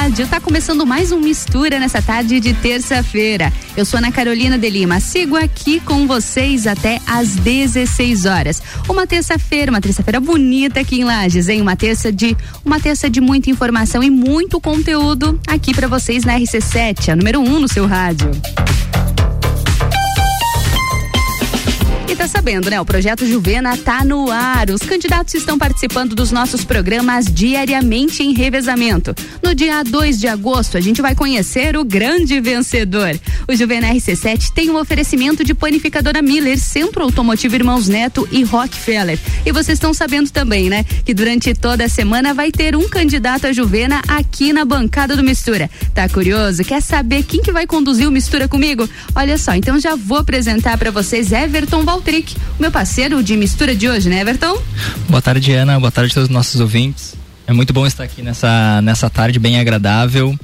rádio. 0.00 0.26
Tá 0.26 0.40
começando 0.40 0.86
mais 0.86 1.12
um 1.12 1.20
Mistura 1.20 1.78
nessa 1.78 2.00
tarde 2.00 2.40
de 2.40 2.54
terça-feira. 2.54 3.52
Eu 3.76 3.84
sou 3.84 3.98
Ana 3.98 4.10
Carolina 4.10 4.56
de 4.56 4.70
Lima. 4.70 4.98
Sigo 4.98 5.36
aqui 5.36 5.78
com 5.78 6.06
vocês 6.06 6.66
até 6.66 6.98
às 7.06 7.36
16 7.36 8.24
horas. 8.24 8.62
Uma 8.88 9.06
terça-feira, 9.06 9.70
uma 9.70 9.80
terça-feira 9.80 10.18
bonita 10.18 10.80
aqui 10.80 11.00
em 11.00 11.04
Lages, 11.04 11.50
hein? 11.50 11.60
Uma 11.60 11.76
terça 11.76 12.10
de 12.10 12.34
uma 12.64 12.80
terça 12.80 13.10
de 13.10 13.20
muita 13.20 13.50
informação 13.50 14.02
e 14.02 14.08
muito 14.08 14.58
conteúdo 14.58 15.38
aqui 15.46 15.74
para 15.74 15.86
vocês 15.86 16.24
na 16.24 16.38
RC7, 16.38 17.10
a 17.10 17.16
número 17.16 17.40
1 17.40 17.44
um 17.44 17.60
no 17.60 17.68
seu 17.68 17.86
rádio. 17.86 18.30
Tá 22.20 22.28
sabendo, 22.28 22.68
né? 22.68 22.78
O 22.78 22.84
projeto 22.84 23.26
Juvena 23.26 23.78
tá 23.78 24.04
no 24.04 24.30
ar. 24.30 24.68
Os 24.68 24.82
candidatos 24.82 25.32
estão 25.32 25.56
participando 25.58 26.14
dos 26.14 26.30
nossos 26.30 26.66
programas 26.66 27.24
diariamente 27.24 28.22
em 28.22 28.34
revezamento. 28.34 29.14
No 29.42 29.54
dia 29.54 29.82
2 29.82 30.20
de 30.20 30.28
agosto, 30.28 30.76
a 30.76 30.82
gente 30.82 31.00
vai 31.00 31.14
conhecer 31.14 31.78
o 31.78 31.84
grande 31.84 32.38
vencedor. 32.38 33.18
O 33.48 33.56
Juvena 33.56 33.88
RC7 33.94 34.52
tem 34.52 34.68
um 34.68 34.76
oferecimento 34.76 35.42
de 35.42 35.54
panificadora 35.54 36.20
Miller, 36.20 36.58
Centro 36.58 37.04
Automotivo 37.04 37.54
Irmãos 37.54 37.88
Neto 37.88 38.28
e 38.30 38.44
Rockefeller. 38.44 39.18
E 39.46 39.50
vocês 39.50 39.76
estão 39.76 39.94
sabendo 39.94 40.30
também, 40.30 40.68
né? 40.68 40.84
Que 41.06 41.14
durante 41.14 41.54
toda 41.54 41.86
a 41.86 41.88
semana 41.88 42.34
vai 42.34 42.52
ter 42.52 42.76
um 42.76 42.86
candidato 42.86 43.46
a 43.46 43.52
Juvena 43.54 44.02
aqui 44.06 44.52
na 44.52 44.66
bancada 44.66 45.16
do 45.16 45.24
Mistura. 45.24 45.70
Tá 45.94 46.06
curioso? 46.06 46.64
Quer 46.64 46.82
saber 46.82 47.22
quem 47.22 47.40
que 47.40 47.50
vai 47.50 47.66
conduzir 47.66 48.06
o 48.06 48.10
Mistura 48.10 48.46
comigo? 48.46 48.86
Olha 49.14 49.38
só, 49.38 49.54
então 49.54 49.80
já 49.80 49.96
vou 49.96 50.18
apresentar 50.18 50.76
para 50.76 50.90
vocês 50.90 51.32
Everton 51.32 51.82
Val 51.82 52.02
Valtric, 52.10 52.36
meu 52.58 52.72
parceiro 52.72 53.22
de 53.22 53.36
mistura 53.36 53.74
de 53.74 53.88
hoje, 53.88 54.08
né, 54.08 54.20
Everton? 54.20 54.60
Boa 55.08 55.22
tarde, 55.22 55.52
Ana. 55.52 55.78
Boa 55.78 55.92
tarde 55.92 56.10
a 56.10 56.14
todos 56.14 56.28
os 56.28 56.34
nossos 56.34 56.60
ouvintes. 56.60 57.14
É 57.46 57.52
muito 57.52 57.72
bom 57.72 57.86
estar 57.86 58.02
aqui 58.02 58.20
nessa, 58.20 58.82
nessa 58.82 59.08
tarde 59.08 59.38
bem 59.38 59.60
agradável. 59.60 60.36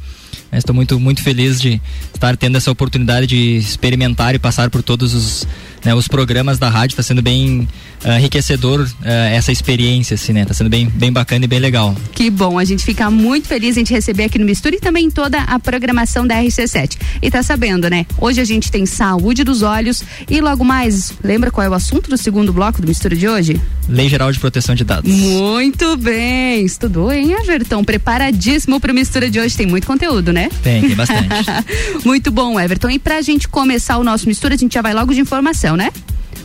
Estou 0.52 0.72
muito, 0.72 1.00
muito 1.00 1.24
feliz 1.24 1.60
de 1.60 1.80
estar 2.14 2.36
tendo 2.36 2.56
essa 2.56 2.70
oportunidade 2.70 3.26
de 3.26 3.56
experimentar 3.56 4.32
e 4.36 4.38
passar 4.38 4.70
por 4.70 4.80
todos 4.80 5.12
os, 5.12 5.48
né, 5.84 5.92
os 5.92 6.06
programas 6.06 6.56
da 6.56 6.68
rádio. 6.68 6.92
Está 6.92 7.02
sendo 7.02 7.20
bem 7.20 7.66
uh, 8.04 8.18
enriquecedor 8.18 8.80
uh, 8.80 9.06
essa 9.32 9.52
experiência, 9.52 10.14
assim, 10.14 10.32
né? 10.32 10.44
Tá 10.44 10.54
sendo 10.54 10.70
bem, 10.70 10.88
bem 10.88 11.12
bacana 11.12 11.44
e 11.44 11.48
bem 11.48 11.58
legal. 11.58 11.94
Que 12.12 12.30
bom, 12.30 12.58
a 12.58 12.64
gente 12.64 12.84
fica 12.84 13.10
muito 13.10 13.48
feliz 13.48 13.76
em 13.76 13.84
te 13.84 13.92
receber 13.92 14.24
aqui 14.24 14.38
no 14.38 14.44
Mistura 14.44 14.76
e 14.76 14.80
também 14.80 15.10
toda 15.10 15.40
a 15.42 15.58
programação 15.58 16.26
da 16.26 16.36
RC7. 16.36 16.96
E 17.22 17.30
tá 17.30 17.42
sabendo, 17.42 17.88
né? 17.88 18.06
Hoje 18.18 18.40
a 18.40 18.44
gente 18.44 18.70
tem 18.70 18.86
saúde 18.86 19.44
dos 19.44 19.62
olhos 19.62 20.02
e 20.28 20.40
logo 20.40 20.64
mais, 20.64 21.12
lembra 21.22 21.50
qual 21.50 21.66
é 21.66 21.70
o 21.70 21.74
assunto 21.74 22.10
do 22.10 22.16
segundo 22.16 22.52
bloco 22.52 22.80
do 22.80 22.88
Mistura 22.88 23.14
de 23.14 23.28
hoje? 23.28 23.60
Lei 23.88 24.08
Geral 24.08 24.32
de 24.32 24.38
Proteção 24.38 24.74
de 24.74 24.84
Dados. 24.84 25.12
Muito 25.12 25.96
bem, 25.96 26.64
estudou, 26.64 27.12
hein, 27.12 27.32
Everton? 27.32 27.84
Preparadíssimo 27.84 28.80
pro 28.80 28.92
Mistura 28.92 29.30
de 29.30 29.38
hoje, 29.38 29.56
tem 29.56 29.66
muito 29.66 29.86
conteúdo, 29.86 30.32
né? 30.32 30.48
Tem, 30.62 30.82
tem 30.82 30.94
bastante. 30.94 31.28
muito 32.04 32.30
bom, 32.30 32.58
Everton. 32.58 32.90
E 32.90 32.98
pra 32.98 33.22
gente 33.22 33.48
começar 33.48 33.98
o 33.98 34.04
nosso 34.04 34.26
Mistura, 34.26 34.54
a 34.54 34.58
gente 34.58 34.74
já 34.74 34.82
vai 34.82 34.92
logo 34.92 35.12
de 35.12 35.20
informação, 35.20 35.76
né? 35.76 35.90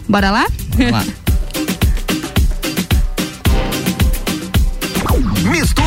Bora 0.07 0.31
lá? 0.31 0.47
Bora 0.75 0.91
lá. 0.91 1.05
Mistura. 5.52 5.81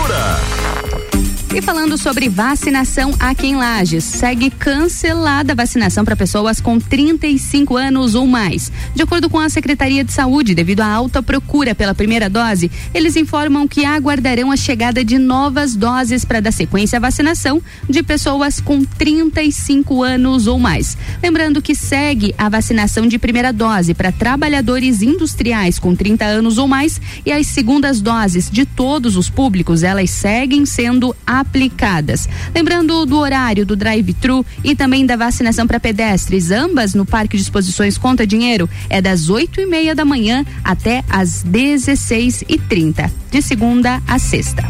E 1.55 1.63
falando 1.63 1.97
sobre 1.97 2.29
vacinação 2.29 3.15
aqui 3.21 3.47
em 3.47 3.55
Lages, 3.55 4.03
segue 4.03 4.51
cancelada 4.51 5.53
a 5.53 5.55
vacinação 5.55 6.05
para 6.05 6.17
pessoas 6.17 6.61
com 6.61 6.81
35 6.81 7.77
anos 7.77 8.17
ou 8.17 8.27
mais. 8.27 8.73
De 8.93 9.05
acordo 9.05 9.31
com 9.31 9.39
a 9.39 9.49
Secretaria 9.49 10.03
de 10.03 10.13
Saúde, 10.13 10.53
devido 10.53 10.81
à 10.81 10.89
alta 10.89 11.23
procura 11.23 11.73
pela 11.73 11.95
primeira 11.95 12.29
dose, 12.29 12.69
eles 12.93 13.15
informam 13.15 13.69
que 13.69 13.85
aguardarão 13.85 14.51
a 14.51 14.57
chegada 14.57 15.05
de 15.05 15.17
novas 15.17 15.77
doses 15.77 16.25
para 16.25 16.41
dar 16.41 16.51
sequência 16.51 16.97
à 16.97 17.01
vacinação 17.01 17.63
de 17.89 18.03
pessoas 18.03 18.59
com 18.59 18.85
35 18.85 20.03
anos 20.03 20.49
ou 20.49 20.59
mais. 20.59 20.99
Lembrando 21.23 21.63
que 21.63 21.77
segue 21.77 22.35
a 22.37 22.49
vacinação 22.49 23.07
de 23.07 23.17
primeira 23.17 23.53
dose 23.53 23.95
para 23.95 24.11
trabalhadores 24.11 25.03
industriais 25.03 25.79
com 25.79 25.95
30 25.95 26.25
anos 26.25 26.59
ou 26.59 26.67
mais 26.67 27.01
e 27.25 27.31
as 27.31 27.47
segundas 27.47 28.01
doses 28.01 28.51
de 28.51 28.67
todos 28.67 29.17
os 29.17 29.31
públicos, 29.31 29.85
elas 29.85 30.11
seguem 30.11 30.67
sendo 30.67 31.15
aplicadas 31.25 31.44
aplicadas. 31.45 32.29
Lembrando 32.55 33.05
do 33.05 33.19
horário 33.19 33.67
do 33.67 33.77
drive-thru 33.77 34.45
e 34.65 34.75
também 34.75 35.05
da 35.05 35.17
vacinação 35.17 35.67
para 35.67 35.79
pedestres, 35.79 36.51
ambas 36.51 36.95
no 36.95 37.05
Parque 37.05 37.37
de 37.37 37.43
Exposições 37.43 37.99
Conta 37.99 38.27
Dinheiro, 38.27 38.69
é 38.89 39.01
das 39.01 39.29
8 39.29 39.61
e 39.61 39.67
meia 39.67 39.95
da 39.95 40.05
manhã 40.05 40.45
até 40.65 41.05
às 41.09 41.43
16 41.43 42.45
e 42.49 42.59
30 42.59 43.11
de 43.31 43.43
segunda 43.43 44.03
a 44.09 44.19
sexta. 44.19 44.65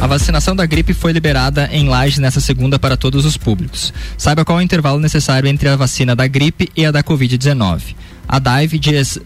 A 0.00 0.06
vacinação 0.06 0.54
da 0.54 0.64
gripe 0.64 0.94
foi 0.94 1.10
liberada 1.12 1.68
em 1.72 1.88
Laje 1.88 2.20
nessa 2.20 2.40
segunda 2.40 2.78
para 2.78 2.96
todos 2.96 3.24
os 3.24 3.36
públicos. 3.36 3.92
Saiba 4.16 4.44
qual 4.44 4.58
é 4.58 4.62
o 4.62 4.64
intervalo 4.64 5.00
necessário 5.00 5.48
entre 5.48 5.68
a 5.68 5.74
vacina 5.74 6.14
da 6.14 6.26
gripe 6.28 6.68
e 6.76 6.86
a 6.86 6.92
da 6.92 7.02
Covid-19. 7.02 7.96
A 8.28 8.38
DAIV, 8.38 8.78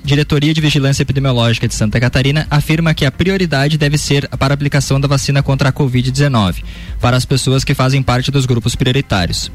Diretoria 0.04 0.54
de 0.54 0.60
Vigilância 0.60 1.02
Epidemiológica 1.02 1.66
de 1.66 1.74
Santa 1.74 1.98
Catarina, 1.98 2.46
afirma 2.48 2.94
que 2.94 3.04
a 3.04 3.10
prioridade 3.10 3.76
deve 3.76 3.98
ser 3.98 4.28
para 4.38 4.52
a 4.52 4.54
aplicação 4.54 5.00
da 5.00 5.08
vacina 5.08 5.42
contra 5.42 5.70
a 5.70 5.72
Covid-19 5.72 6.62
para 7.00 7.16
as 7.16 7.24
pessoas 7.24 7.64
que 7.64 7.74
fazem 7.74 8.00
parte 8.00 8.30
dos 8.30 8.46
grupos 8.46 8.76
prioritários. 8.76 9.50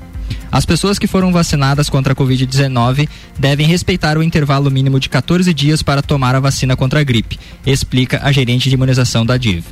As 0.51 0.65
pessoas 0.65 0.99
que 0.99 1.07
foram 1.07 1.31
vacinadas 1.31 1.89
contra 1.89 2.11
a 2.11 2.15
Covid-19 2.15 3.07
devem 3.39 3.65
respeitar 3.65 4.17
o 4.17 4.23
intervalo 4.23 4.69
mínimo 4.69 4.99
de 4.99 5.07
14 5.07 5.53
dias 5.53 5.81
para 5.81 6.01
tomar 6.01 6.35
a 6.35 6.41
vacina 6.41 6.75
contra 6.75 6.99
a 6.99 7.03
gripe, 7.03 7.39
explica 7.65 8.19
a 8.21 8.33
gerente 8.33 8.67
de 8.67 8.75
imunização 8.75 9.25
da 9.25 9.37
DIV. 9.37 9.63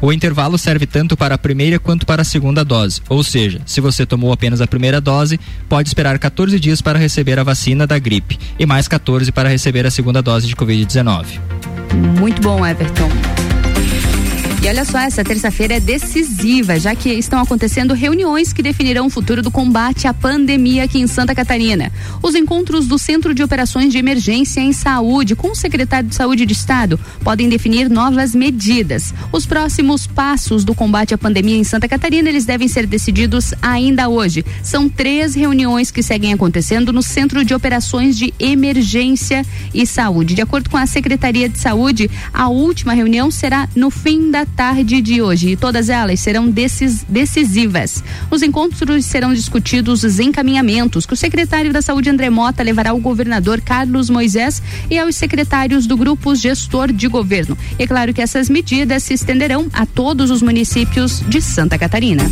O 0.00 0.12
intervalo 0.12 0.58
serve 0.58 0.86
tanto 0.86 1.16
para 1.16 1.34
a 1.34 1.38
primeira 1.38 1.78
quanto 1.78 2.04
para 2.06 2.22
a 2.22 2.24
segunda 2.24 2.64
dose, 2.64 3.00
ou 3.08 3.22
seja, 3.22 3.60
se 3.64 3.80
você 3.80 4.04
tomou 4.04 4.32
apenas 4.32 4.60
a 4.60 4.66
primeira 4.66 5.00
dose, 5.00 5.40
pode 5.68 5.88
esperar 5.88 6.18
14 6.18 6.58
dias 6.60 6.82
para 6.82 6.98
receber 6.98 7.38
a 7.38 7.44
vacina 7.44 7.86
da 7.86 7.98
gripe 7.98 8.38
e 8.58 8.66
mais 8.66 8.88
14 8.88 9.32
para 9.32 9.48
receber 9.48 9.86
a 9.86 9.90
segunda 9.90 10.20
dose 10.20 10.46
de 10.46 10.56
Covid-19. 10.56 11.26
Muito 12.18 12.42
bom, 12.42 12.64
Everton. 12.66 13.45
E 14.66 14.68
olha 14.68 14.84
só, 14.84 14.98
essa 14.98 15.22
terça-feira 15.22 15.74
é 15.74 15.78
decisiva, 15.78 16.76
já 16.76 16.92
que 16.92 17.08
estão 17.10 17.38
acontecendo 17.38 17.94
reuniões 17.94 18.52
que 18.52 18.64
definirão 18.64 19.06
o 19.06 19.10
futuro 19.10 19.40
do 19.40 19.48
combate 19.48 20.08
à 20.08 20.12
pandemia 20.12 20.82
aqui 20.82 20.98
em 20.98 21.06
Santa 21.06 21.36
Catarina. 21.36 21.92
Os 22.20 22.34
encontros 22.34 22.88
do 22.88 22.98
Centro 22.98 23.32
de 23.32 23.44
Operações 23.44 23.92
de 23.92 23.98
Emergência 23.98 24.60
em 24.60 24.72
Saúde 24.72 25.36
com 25.36 25.52
o 25.52 25.54
secretário 25.54 26.08
de 26.08 26.16
Saúde 26.16 26.44
de 26.44 26.52
Estado 26.52 26.98
podem 27.22 27.48
definir 27.48 27.88
novas 27.88 28.34
medidas. 28.34 29.14
Os 29.30 29.46
próximos 29.46 30.04
passos 30.04 30.64
do 30.64 30.74
combate 30.74 31.14
à 31.14 31.18
pandemia 31.18 31.56
em 31.56 31.62
Santa 31.62 31.86
Catarina, 31.86 32.28
eles 32.28 32.44
devem 32.44 32.66
ser 32.66 32.88
decididos 32.88 33.54
ainda 33.62 34.08
hoje. 34.08 34.44
São 34.64 34.88
três 34.88 35.36
reuniões 35.36 35.92
que 35.92 36.02
seguem 36.02 36.32
acontecendo 36.32 36.92
no 36.92 37.04
Centro 37.04 37.44
de 37.44 37.54
Operações 37.54 38.18
de 38.18 38.34
Emergência 38.36 39.46
e 39.72 39.86
Saúde. 39.86 40.34
De 40.34 40.42
acordo 40.42 40.68
com 40.68 40.76
a 40.76 40.86
Secretaria 40.86 41.48
de 41.48 41.60
Saúde, 41.60 42.10
a 42.34 42.48
última 42.48 42.94
reunião 42.94 43.30
será 43.30 43.68
no 43.76 43.92
fim 43.92 44.28
da 44.28 44.44
tarde 44.56 45.02
de 45.02 45.20
hoje 45.20 45.50
e 45.50 45.56
todas 45.56 45.90
elas 45.90 46.18
serão 46.18 46.48
decis, 46.48 47.04
decisivas. 47.06 48.02
Os 48.30 48.42
encontros 48.42 49.04
serão 49.04 49.34
discutidos 49.34 50.02
os 50.02 50.18
encaminhamentos 50.18 51.04
que 51.04 51.12
o 51.12 51.16
secretário 51.16 51.72
da 51.72 51.82
Saúde 51.82 52.08
André 52.08 52.30
Mota 52.30 52.62
levará 52.62 52.90
ao 52.90 52.98
governador 52.98 53.60
Carlos 53.60 54.08
Moisés 54.08 54.62
e 54.90 54.98
aos 54.98 55.14
secretários 55.14 55.86
do 55.86 55.96
grupo 55.96 56.34
gestor 56.34 56.90
de 56.90 57.06
governo. 57.06 57.56
E 57.78 57.82
é 57.82 57.86
claro 57.86 58.14
que 58.14 58.22
essas 58.22 58.48
medidas 58.48 59.02
se 59.02 59.12
estenderão 59.12 59.66
a 59.72 59.84
todos 59.84 60.30
os 60.30 60.40
municípios 60.40 61.20
de 61.28 61.42
Santa 61.42 61.78
Catarina. 61.78 62.24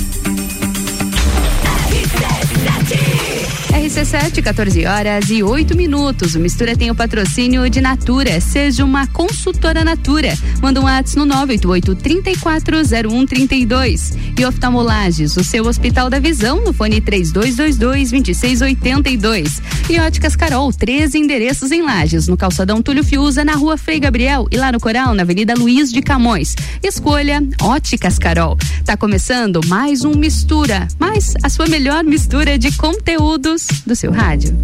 RC7, 3.95 4.43
14 4.43 4.87
horas 4.87 5.31
e 5.31 5.41
8 5.41 5.77
minutos. 5.77 6.35
O 6.35 6.41
Mistura 6.41 6.77
tem 6.77 6.91
o 6.91 6.97
patrocínio 6.97 7.71
de 7.71 7.81
Natura. 7.81 8.41
Seja 8.41 8.85
uma 8.85 9.07
consultora 9.07 9.85
Natura. 9.85 10.37
Manda 10.61 10.81
um 10.81 10.85
WhatsApp 10.85 11.17
no 11.17 11.25
988 11.27 11.95
340132. 12.03 14.15
E 14.37 14.45
oftalmolages, 14.45 15.37
o 15.37 15.45
seu 15.45 15.65
Hospital 15.67 16.11
da 16.11 16.19
Visão, 16.19 16.65
no 16.65 16.73
fone 16.73 17.01
3222 17.01 18.11
2682. 18.11 19.63
E 19.89 20.01
Óticas 20.01 20.35
Carol, 20.35 20.73
três 20.73 21.15
endereços 21.15 21.71
em 21.71 21.83
Lages, 21.83 22.27
no 22.27 22.37
calçadão 22.37 22.83
Túlio 22.83 23.05
Fiuza, 23.05 23.45
na 23.45 23.55
rua 23.55 23.77
Frei 23.77 24.01
Gabriel 24.01 24.49
e 24.51 24.57
lá 24.57 24.73
no 24.73 24.81
Coral, 24.81 25.15
na 25.15 25.23
Avenida 25.23 25.55
Luiz 25.55 25.93
de 25.93 26.03
Camões. 26.03 26.57
Escolha 26.83 27.41
Óticas 27.63 28.19
Carol. 28.19 28.59
Tá 28.85 28.97
começando 28.97 29.61
mais 29.69 30.05
um 30.05 30.17
Mistura, 30.17 30.89
mais 30.99 31.35
a 31.45 31.49
sua 31.49 31.69
melhor 31.69 32.03
mistura 32.03 32.59
de 32.59 32.73
conteúdos 32.73 33.69
do 33.87 33.95
seu 33.95 34.11
rádio. 34.11 34.57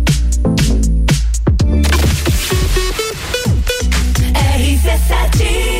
RC7 4.34 5.80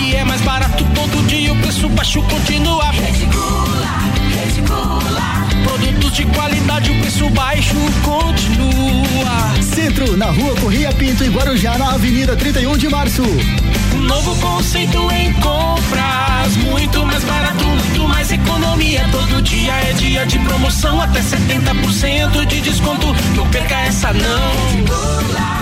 E 0.00 0.14
é 0.14 0.24
mais 0.24 0.40
barato 0.40 0.84
todo 0.94 1.26
dia, 1.26 1.52
o 1.52 1.56
preço 1.56 1.88
baixo 1.88 2.22
continua. 2.22 2.90
Reticula. 2.90 4.02
Produtos 5.64 6.12
de 6.12 6.24
qualidade, 6.26 6.90
o 6.90 7.00
preço 7.00 7.30
baixo 7.30 7.76
continua. 8.02 9.62
Centro, 9.62 10.16
na 10.16 10.26
rua 10.26 10.54
Corria 10.60 10.92
Pinto 10.92 11.24
e 11.24 11.28
Guarujá, 11.28 11.78
na 11.78 11.94
Avenida 11.94 12.36
31 12.36 12.76
de 12.76 12.88
Março. 12.88 13.22
Um 13.94 14.00
novo 14.00 14.34
conceito 14.36 15.10
em 15.12 15.32
compras, 15.34 16.56
muito 16.64 17.04
mais 17.06 17.24
barato, 17.24 17.64
muito 17.64 18.08
mais 18.08 18.30
economia. 18.30 19.06
Todo 19.10 19.42
dia 19.42 19.72
é 19.72 19.92
dia 19.94 20.26
de 20.26 20.38
promoção, 20.40 21.00
até 21.00 21.20
70% 21.20 22.46
de 22.46 22.60
desconto. 22.60 23.14
Não 23.34 23.48
perca 23.48 23.80
essa 23.80 24.12
não. 24.12 24.66
Reticula, 24.70 25.61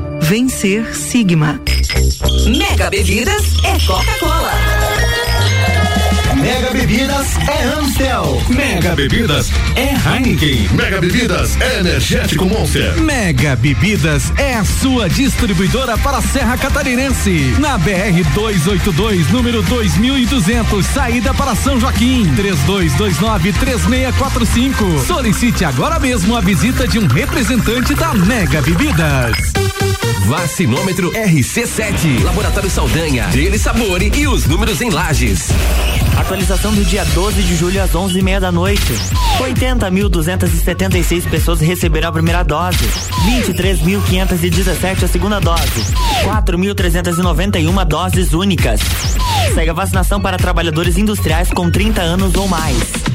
Vencer 0.31 0.95
Sigma. 0.95 1.59
Mega 2.57 2.89
Bebidas 2.89 3.43
é 3.65 3.85
Coca-Cola. 3.85 4.53
Mega 6.41 6.71
Bebidas 6.71 7.37
é 7.47 7.63
Amstel. 7.63 8.41
Mega 8.49 8.95
Bebidas 8.95 9.51
é 9.75 9.93
Heineken. 9.93 10.67
Mega 10.73 10.99
Bebidas 10.99 11.55
é 11.61 11.79
Energético 11.79 12.45
Monster. 12.45 12.99
Mega 12.99 13.55
Bebidas 13.55 14.33
é 14.37 14.55
a 14.55 14.65
sua 14.65 15.07
distribuidora 15.07 15.95
para 15.99 16.17
a 16.17 16.21
Serra 16.21 16.57
Catarinense. 16.57 17.53
Na 17.59 17.77
BR 17.77 18.23
282, 18.33 19.29
número 19.29 19.61
2200, 19.61 20.83
saída 20.87 21.31
para 21.33 21.53
São 21.53 21.79
Joaquim. 21.79 22.25
3229-3645. 22.35 25.05
Solicite 25.05 25.63
agora 25.63 25.99
mesmo 25.99 26.35
a 26.35 26.41
visita 26.41 26.87
de 26.87 26.97
um 26.97 27.05
representante 27.05 27.93
da 27.93 28.15
Mega 28.15 28.63
Bebidas. 28.63 29.35
Vacinômetro 30.25 31.11
RC7. 31.11 32.23
Laboratório 32.23 32.69
Saldanha. 32.69 33.27
Dele 33.27 33.59
Sabore 33.59 34.11
e 34.15 34.27
os 34.27 34.45
números 34.45 34.81
em 34.81 34.89
lajes. 34.89 35.49
Atualização 36.31 36.73
do 36.73 36.85
dia 36.85 37.03
12 37.03 37.43
de 37.43 37.57
julho 37.57 37.83
às 37.83 37.91
11h30 37.91 38.39
da 38.39 38.53
noite. 38.53 38.93
80.276 39.37 41.29
pessoas 41.29 41.59
receberam 41.59 42.07
a 42.07 42.11
primeira 42.13 42.41
dose. 42.41 42.77
23.517 43.51 45.03
a 45.03 45.07
segunda 45.09 45.41
dose. 45.41 45.93
4.391 46.23 47.85
doses 47.85 48.31
únicas. 48.31 48.79
Segue 49.53 49.71
a 49.71 49.73
vacinação 49.73 50.21
para 50.21 50.37
trabalhadores 50.37 50.97
industriais 50.97 51.49
com 51.49 51.69
30 51.69 52.01
anos 52.01 52.33
ou 52.35 52.47
mais. 52.47 53.10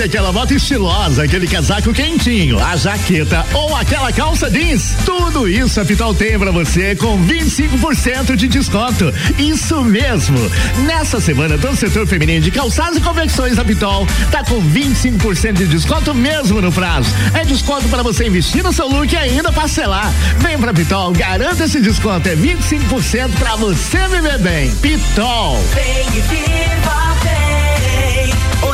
Sabe 0.00 0.08
aquela 0.08 0.32
moto 0.32 0.54
estilosa, 0.54 1.24
aquele 1.24 1.46
casaco 1.46 1.92
quentinho, 1.92 2.58
a 2.58 2.74
jaqueta 2.74 3.44
ou 3.52 3.76
aquela 3.76 4.10
calça 4.10 4.48
jeans? 4.48 4.94
Tudo 5.04 5.46
isso 5.46 5.78
a 5.78 5.84
Pitol 5.84 6.14
tem 6.14 6.38
para 6.38 6.50
você 6.50 6.96
com 6.96 7.22
25% 7.26 8.34
de 8.34 8.48
desconto. 8.48 9.12
Isso 9.38 9.84
mesmo. 9.84 10.38
Nessa 10.86 11.20
semana, 11.20 11.58
todo 11.58 11.74
o 11.74 11.76
setor 11.76 12.06
feminino 12.06 12.40
de 12.40 12.50
calçados 12.50 12.96
e 12.96 13.02
convecções 13.02 13.56
da 13.56 13.62
Pitol 13.62 14.06
tá 14.30 14.42
com 14.42 14.62
25% 14.62 15.52
de 15.52 15.66
desconto 15.66 16.14
mesmo 16.14 16.62
no 16.62 16.72
prazo. 16.72 17.10
É 17.34 17.44
desconto 17.44 17.86
para 17.90 18.02
você 18.02 18.26
investir 18.26 18.62
no 18.62 18.72
seu 18.72 18.88
look 18.88 19.12
e 19.12 19.18
ainda 19.18 19.52
parcelar. 19.52 20.10
Vem 20.38 20.58
pra 20.58 20.72
Pitol, 20.72 21.12
garanta 21.12 21.64
esse 21.64 21.78
desconto. 21.78 22.26
É 22.26 22.34
25% 22.34 23.32
para 23.38 23.54
você 23.56 24.08
viver 24.08 24.38
bem. 24.38 24.74
Pitol. 24.76 25.62
Vem 25.74 26.22
viva. 26.22 26.79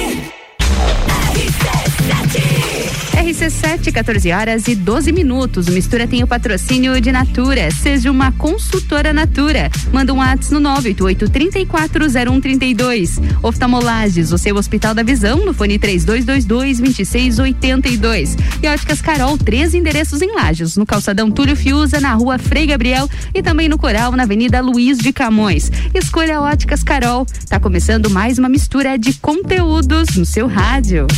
RC7, 3.31 3.91
14 3.91 4.31
horas 4.31 4.67
e 4.67 4.75
12 4.75 5.11
minutos. 5.11 5.67
O 5.67 5.71
Mistura 5.71 6.05
tem 6.05 6.21
o 6.21 6.27
patrocínio 6.27 6.99
de 6.99 7.11
Natura. 7.11 7.71
Seja 7.71 8.11
uma 8.11 8.31
consultora 8.31 9.13
Natura. 9.13 9.71
Manda 9.91 10.13
um 10.13 10.17
WhatsApp 10.17 10.53
no 10.53 10.61
988-340132. 10.81 13.19
Oftalmolages, 13.41 14.31
o 14.31 14.37
seu 14.37 14.55
Hospital 14.55 14.93
da 14.93 15.01
Visão, 15.01 15.43
no 15.45 15.53
fone 15.53 15.79
3222-2682. 15.79 18.37
E 18.61 18.67
Óticas 18.67 19.01
Carol, 19.01 19.37
três 19.37 19.73
endereços 19.73 20.21
em 20.21 20.35
Lages. 20.35 20.75
No 20.75 20.85
calçadão 20.85 21.31
Túlio 21.31 21.55
Fiuza, 21.55 21.99
na 21.99 22.13
rua 22.13 22.37
Frei 22.37 22.67
Gabriel 22.67 23.09
e 23.33 23.41
também 23.41 23.69
no 23.69 23.77
Coral, 23.77 24.11
na 24.11 24.23
Avenida 24.23 24.59
Luiz 24.61 24.97
de 24.97 25.13
Camões. 25.13 25.71
Escolha 25.93 26.41
Óticas 26.41 26.83
Carol. 26.83 27.25
Tá 27.47 27.59
começando 27.59 28.09
mais 28.09 28.37
uma 28.37 28.49
mistura 28.49 28.97
de 28.97 29.13
conteúdos 29.15 30.17
no 30.17 30.25
seu 30.25 30.47
rádio. 30.47 31.07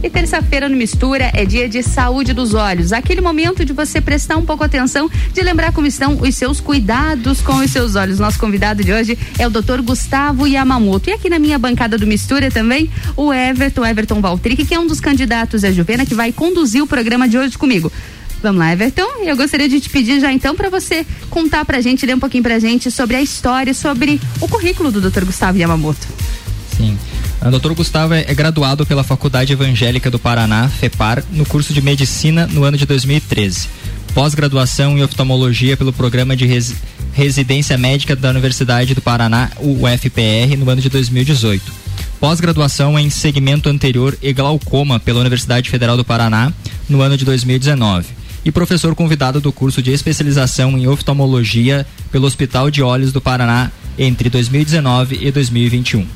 E 0.00 0.08
terça-feira 0.08 0.68
no 0.68 0.76
Mistura 0.76 1.32
é 1.34 1.44
dia 1.44 1.68
de 1.68 1.82
saúde 1.82 2.32
dos 2.32 2.54
olhos. 2.54 2.92
Aquele 2.92 3.20
momento 3.20 3.64
de 3.64 3.72
você 3.72 4.00
prestar 4.00 4.36
um 4.36 4.46
pouco 4.46 4.62
atenção, 4.62 5.10
de 5.32 5.42
lembrar 5.42 5.72
como 5.72 5.88
estão 5.88 6.20
os 6.20 6.36
seus 6.36 6.60
cuidados 6.60 7.40
com 7.40 7.56
os 7.56 7.70
seus 7.70 7.96
olhos. 7.96 8.20
Nosso 8.20 8.38
convidado 8.38 8.84
de 8.84 8.92
hoje 8.92 9.18
é 9.40 9.46
o 9.46 9.50
Dr. 9.50 9.82
Gustavo 9.82 10.46
Yamamoto. 10.46 11.10
E 11.10 11.12
aqui 11.12 11.28
na 11.28 11.40
minha 11.40 11.58
bancada 11.58 11.98
do 11.98 12.06
Mistura 12.06 12.48
também, 12.48 12.88
o 13.16 13.34
Everton, 13.34 13.84
Everton 13.84 14.20
Valtric, 14.20 14.64
que 14.64 14.74
é 14.74 14.78
um 14.78 14.86
dos 14.86 15.00
candidatos 15.00 15.64
à 15.64 15.72
Juvena, 15.72 16.06
que 16.06 16.14
vai 16.14 16.30
conduzir 16.30 16.80
o 16.80 16.86
programa 16.86 17.28
de 17.28 17.36
hoje 17.36 17.58
comigo. 17.58 17.90
Vamos 18.40 18.60
lá, 18.60 18.72
Everton. 18.72 19.24
Eu 19.24 19.36
gostaria 19.36 19.68
de 19.68 19.80
te 19.80 19.90
pedir 19.90 20.20
já 20.20 20.32
então 20.32 20.54
para 20.54 20.70
você 20.70 21.04
contar 21.28 21.64
pra 21.64 21.80
gente, 21.80 22.06
ler 22.06 22.14
um 22.14 22.20
pouquinho 22.20 22.44
pra 22.44 22.60
gente 22.60 22.88
sobre 22.88 23.16
a 23.16 23.20
história, 23.20 23.74
sobre 23.74 24.20
o 24.40 24.46
currículo 24.46 24.92
do 24.92 25.10
Dr. 25.10 25.24
Gustavo 25.24 25.58
Yamamoto. 25.58 26.06
Sim. 26.78 26.96
O 27.44 27.50
Dr. 27.50 27.72
Gustavo 27.72 28.14
é, 28.14 28.24
é 28.28 28.34
graduado 28.34 28.86
pela 28.86 29.02
Faculdade 29.02 29.52
Evangélica 29.52 30.08
do 30.08 30.18
Paraná, 30.18 30.68
FEPAR, 30.68 31.24
no 31.32 31.44
curso 31.44 31.74
de 31.74 31.82
Medicina 31.82 32.46
no 32.46 32.62
ano 32.62 32.76
de 32.76 32.86
2013. 32.86 33.68
Pós-graduação 34.14 34.96
em 34.96 35.02
oftalmologia 35.02 35.76
pelo 35.76 35.92
programa 35.92 36.36
de 36.36 36.46
res, 36.46 36.76
residência 37.12 37.76
médica 37.76 38.14
da 38.14 38.30
Universidade 38.30 38.94
do 38.94 39.02
Paraná, 39.02 39.50
UFPR, 39.60 40.56
no 40.56 40.70
ano 40.70 40.80
de 40.80 40.88
2018. 40.88 41.72
Pós-graduação 42.20 42.96
em 42.96 43.10
segmento 43.10 43.68
anterior 43.68 44.16
e 44.22 44.32
glaucoma 44.32 45.00
pela 45.00 45.20
Universidade 45.20 45.68
Federal 45.68 45.96
do 45.96 46.04
Paraná, 46.04 46.52
no 46.88 47.02
ano 47.02 47.16
de 47.16 47.24
2019 47.24 48.18
e 48.44 48.52
professor 48.52 48.94
convidado 48.94 49.40
do 49.40 49.52
curso 49.52 49.82
de 49.82 49.90
especialização 49.90 50.78
em 50.78 50.86
oftalmologia 50.86 51.84
pelo 52.10 52.26
Hospital 52.26 52.70
de 52.70 52.82
Olhos 52.82 53.12
do 53.12 53.20
Paraná 53.20 53.70
entre 53.98 54.30
2019 54.30 55.18
e 55.20 55.30
2021. 55.30 56.06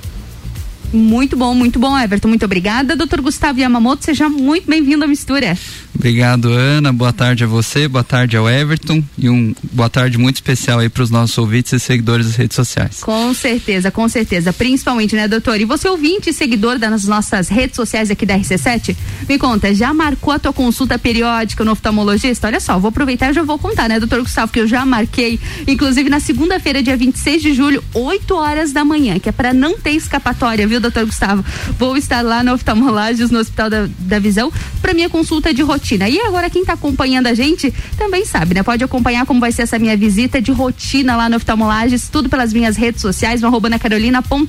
Muito 0.92 1.36
bom, 1.36 1.54
muito 1.54 1.78
bom, 1.78 1.98
Everton. 1.98 2.28
Muito 2.28 2.44
obrigada. 2.44 2.94
Doutor 2.94 3.20
Gustavo 3.20 3.58
Yamamoto, 3.58 4.04
seja 4.04 4.28
muito 4.28 4.68
bem-vindo 4.68 5.04
à 5.04 5.06
mistura. 5.06 5.56
Obrigado, 5.94 6.50
Ana. 6.50 6.92
Boa 6.92 7.12
tarde 7.12 7.44
a 7.44 7.46
você, 7.46 7.86
boa 7.86 8.02
tarde 8.02 8.36
ao 8.36 8.48
Everton 8.48 9.02
e 9.16 9.30
um 9.30 9.54
boa 9.72 9.88
tarde 9.88 10.18
muito 10.18 10.36
especial 10.36 10.80
aí 10.80 10.88
para 10.88 11.02
os 11.02 11.10
nossos 11.10 11.36
ouvintes 11.38 11.72
e 11.72 11.78
seguidores 11.78 12.26
das 12.26 12.36
redes 12.36 12.56
sociais. 12.56 13.00
Com 13.00 13.32
certeza, 13.32 13.90
com 13.90 14.08
certeza. 14.08 14.52
Principalmente, 14.52 15.14
né, 15.14 15.28
doutor? 15.28 15.60
E 15.60 15.64
você 15.64 15.88
ouvinte 15.88 16.30
e 16.30 16.32
seguidor 16.32 16.78
das 16.78 17.04
nossas 17.04 17.48
redes 17.48 17.76
sociais 17.76 18.10
aqui 18.10 18.26
da 18.26 18.36
RC7, 18.36 18.96
me 19.28 19.38
conta, 19.38 19.72
já 19.74 19.94
marcou 19.94 20.34
a 20.34 20.38
tua 20.38 20.52
consulta 20.52 20.98
periódica 20.98 21.64
no 21.64 21.70
oftalmologista? 21.72 22.48
Olha 22.48 22.60
só, 22.60 22.78
vou 22.78 22.88
aproveitar 22.88 23.30
e 23.30 23.34
já 23.34 23.42
vou 23.42 23.58
contar, 23.58 23.88
né, 23.88 24.00
doutor 24.00 24.22
Gustavo, 24.22 24.50
que 24.50 24.60
eu 24.60 24.66
já 24.66 24.84
marquei, 24.84 25.38
inclusive 25.68 26.10
na 26.10 26.20
segunda-feira, 26.20 26.82
dia 26.82 26.96
26 26.96 27.42
de 27.42 27.54
julho, 27.54 27.82
8 27.94 28.34
horas 28.34 28.72
da 28.72 28.84
manhã, 28.84 29.18
que 29.18 29.28
é 29.28 29.32
para 29.32 29.54
não 29.54 29.78
ter 29.78 29.92
escapatória, 29.92 30.66
viu? 30.66 30.80
Doutor 30.82 31.06
Gustavo. 31.06 31.44
Vou 31.78 31.96
estar 31.96 32.22
lá 32.22 32.42
no 32.42 32.52
Oftalmolages, 32.52 33.30
no 33.30 33.38
Hospital 33.38 33.70
da, 33.70 33.88
da 34.00 34.18
Visão, 34.18 34.52
para 34.80 34.92
minha 34.92 35.08
consulta 35.08 35.54
de 35.54 35.62
rotina. 35.62 36.08
E 36.08 36.20
agora, 36.20 36.50
quem 36.50 36.62
está 36.62 36.74
acompanhando 36.74 37.28
a 37.28 37.34
gente 37.34 37.72
também 37.96 38.24
sabe, 38.26 38.54
né? 38.54 38.62
Pode 38.62 38.84
acompanhar 38.84 39.24
como 39.24 39.40
vai 39.40 39.52
ser 39.52 39.62
essa 39.62 39.78
minha 39.78 39.96
visita 39.96 40.42
de 40.42 40.52
rotina 40.52 41.16
lá 41.16 41.28
no 41.28 41.36
Oftalmolages, 41.36 42.08
tudo 42.08 42.28
pelas 42.28 42.52
minhas 42.52 42.76
redes 42.76 43.00
sociais, 43.00 43.40
no 43.40 43.48
arroba 43.48 43.70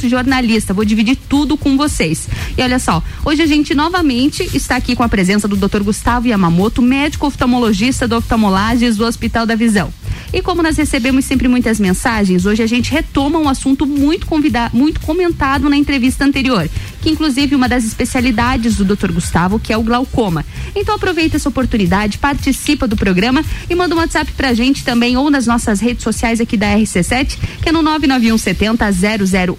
jornalista. 0.09 0.73
Vou 0.73 0.83
dividir 0.83 1.17
tudo 1.29 1.55
com 1.55 1.77
vocês. 1.77 2.27
E 2.57 2.61
olha 2.61 2.79
só, 2.79 3.01
hoje 3.23 3.41
a 3.41 3.45
gente 3.45 3.73
novamente 3.73 4.43
está 4.55 4.75
aqui 4.75 4.95
com 4.95 5.03
a 5.03 5.09
presença 5.09 5.47
do 5.47 5.55
Dr. 5.55 5.83
Gustavo 5.83 6.27
Yamamoto, 6.27 6.81
médico 6.81 7.27
oftalmologista 7.27 8.07
do 8.07 8.17
Oftalmolages 8.17 8.97
do 8.97 9.05
Hospital 9.05 9.45
da 9.45 9.55
Visão. 9.55 9.93
E 10.33 10.41
como 10.41 10.63
nós 10.63 10.77
recebemos 10.77 11.25
sempre 11.25 11.47
muitas 11.47 11.79
mensagens, 11.79 12.45
hoje 12.45 12.63
a 12.63 12.67
gente 12.67 12.91
retoma 12.91 13.37
um 13.37 13.47
assunto 13.47 13.85
muito 13.85 14.27
muito 14.73 14.99
comentado 15.01 15.69
na 15.69 15.77
entrevista 15.77 16.22
anterior, 16.23 16.69
que 17.01 17.09
inclusive 17.09 17.55
uma 17.55 17.67
das 17.67 17.83
especialidades 17.83 18.75
do 18.75 18.85
Dr. 18.85 19.11
Gustavo, 19.11 19.59
que 19.59 19.73
é 19.73 19.77
o 19.77 19.83
glaucoma. 19.83 20.45
Então 20.75 20.95
aproveita 20.95 21.37
essa 21.37 21.49
oportunidade, 21.49 22.17
participa 22.17 22.87
do 22.87 22.95
programa 22.95 23.43
e 23.69 23.75
manda 23.75 23.95
um 23.95 23.97
WhatsApp 23.97 24.31
pra 24.33 24.53
gente 24.53 24.83
também 24.83 25.17
ou 25.17 25.29
nas 25.29 25.45
nossas 25.47 25.79
redes 25.79 26.03
sociais 26.03 26.39
aqui 26.39 26.57
da 26.57 26.67
RC7, 26.75 27.37
que 27.61 27.69
é 27.69 27.71
no 27.71 27.81
991 27.81 28.37
70 28.37 28.85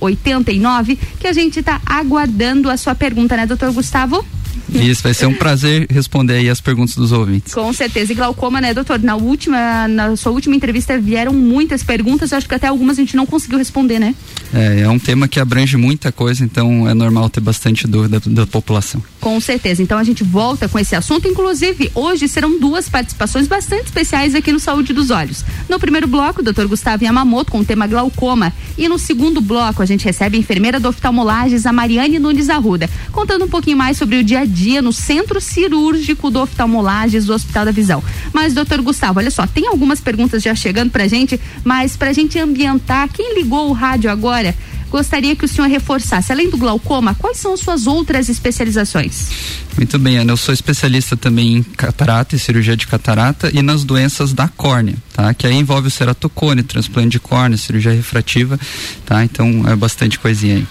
0089, 0.00 0.98
que 1.18 1.26
a 1.26 1.32
gente 1.32 1.60
está 1.60 1.80
aguardando 1.84 2.70
a 2.70 2.76
sua 2.76 2.94
pergunta, 2.94 3.36
né, 3.36 3.46
doutor 3.46 3.72
Gustavo? 3.72 4.24
Isso, 4.72 5.02
vai 5.02 5.14
ser 5.14 5.26
um 5.26 5.34
prazer 5.34 5.86
responder 5.90 6.34
aí 6.34 6.48
as 6.48 6.60
perguntas 6.60 6.94
dos 6.94 7.12
ouvintes. 7.12 7.52
Com 7.52 7.72
certeza. 7.72 8.12
E 8.12 8.14
glaucoma, 8.14 8.60
né, 8.60 8.72
doutor? 8.72 9.00
Na 9.00 9.16
última, 9.16 9.86
na 9.88 10.16
sua 10.16 10.32
última 10.32 10.56
entrevista 10.56 10.98
vieram 10.98 11.32
muitas 11.32 11.82
perguntas, 11.82 12.32
acho 12.32 12.48
que 12.48 12.54
até 12.54 12.66
algumas 12.66 12.98
a 12.98 13.02
gente 13.02 13.16
não 13.16 13.26
conseguiu 13.26 13.58
responder, 13.58 13.98
né? 13.98 14.14
É, 14.52 14.80
é 14.80 14.88
um 14.88 14.98
tema 14.98 15.28
que 15.28 15.38
abrange 15.38 15.76
muita 15.76 16.10
coisa, 16.12 16.44
então 16.44 16.88
é 16.88 16.94
normal 16.94 17.28
ter 17.28 17.40
bastante 17.40 17.86
dúvida 17.86 18.20
da, 18.26 18.46
população. 18.46 19.02
Com 19.20 19.40
certeza. 19.40 19.82
Então 19.82 19.98
a 19.98 20.04
gente 20.04 20.22
volta 20.22 20.68
com 20.68 20.78
esse 20.78 20.94
assunto. 20.94 21.28
Inclusive, 21.28 21.90
hoje 21.94 22.28
serão 22.28 22.58
duas 22.58 22.88
participações 22.88 23.46
bastante 23.46 23.86
especiais 23.86 24.34
aqui 24.34 24.52
no 24.52 24.60
Saúde 24.60 24.92
dos 24.92 25.10
Olhos. 25.10 25.44
No 25.68 25.78
primeiro 25.78 26.06
bloco, 26.06 26.40
o 26.40 26.44
doutor 26.44 26.66
Gustavo 26.66 27.04
Yamamoto 27.04 27.52
com 27.52 27.60
o 27.60 27.64
tema 27.64 27.86
glaucoma. 27.86 28.52
E 28.76 28.88
no 28.88 28.98
segundo 28.98 29.40
bloco, 29.40 29.82
a 29.82 29.86
gente 29.86 30.04
recebe 30.04 30.36
a 30.36 30.40
enfermeira 30.40 30.78
do 30.78 30.88
oftalmolages, 30.88 31.66
a 31.66 31.72
Mariane 31.72 32.18
Nunes 32.18 32.48
Arruda, 32.48 32.88
contando 33.12 33.44
um 33.44 33.48
pouquinho 33.48 33.76
mais 33.76 33.96
sobre 33.96 34.18
o 34.18 34.24
dia 34.24 34.40
a 34.40 34.44
dia 34.44 34.53
no 34.80 34.92
centro 34.92 35.40
cirúrgico 35.40 36.30
do 36.30 36.40
oftalmolages 36.40 37.26
do 37.26 37.34
Hospital 37.34 37.64
da 37.64 37.70
Visão. 37.70 38.02
Mas, 38.32 38.54
doutor 38.54 38.80
Gustavo, 38.80 39.18
olha 39.18 39.30
só, 39.30 39.46
tem 39.46 39.66
algumas 39.66 40.00
perguntas 40.00 40.42
já 40.42 40.54
chegando 40.54 40.90
pra 40.90 41.08
gente, 41.08 41.40
mas 41.64 41.96
pra 41.96 42.12
gente 42.12 42.38
ambientar, 42.38 43.08
quem 43.12 43.34
ligou 43.34 43.68
o 43.68 43.72
rádio 43.72 44.10
agora, 44.10 44.54
gostaria 44.90 45.34
que 45.34 45.44
o 45.44 45.48
senhor 45.48 45.66
reforçasse, 45.68 46.30
além 46.30 46.48
do 46.48 46.56
glaucoma, 46.56 47.14
quais 47.16 47.38
são 47.38 47.52
as 47.52 47.60
suas 47.60 47.86
outras 47.86 48.28
especializações? 48.28 49.28
Muito 49.76 49.98
bem, 49.98 50.18
Ana, 50.18 50.30
eu 50.30 50.36
sou 50.36 50.54
especialista 50.54 51.16
também 51.16 51.56
em 51.56 51.62
catarata 51.64 52.36
e 52.36 52.38
cirurgia 52.38 52.76
de 52.76 52.86
catarata 52.86 53.50
e 53.52 53.60
nas 53.60 53.82
doenças 53.82 54.32
da 54.32 54.46
córnea, 54.46 54.94
tá? 55.12 55.34
Que 55.34 55.48
aí 55.48 55.54
envolve 55.54 55.88
o 55.88 55.90
ceratocone, 55.90 56.62
transplante 56.62 57.08
de 57.08 57.18
córnea, 57.18 57.58
cirurgia 57.58 57.92
refrativa, 57.92 58.58
tá? 59.04 59.24
Então 59.24 59.64
é 59.68 59.74
bastante 59.74 60.16
coisinha 60.16 60.56
aí. 60.56 60.66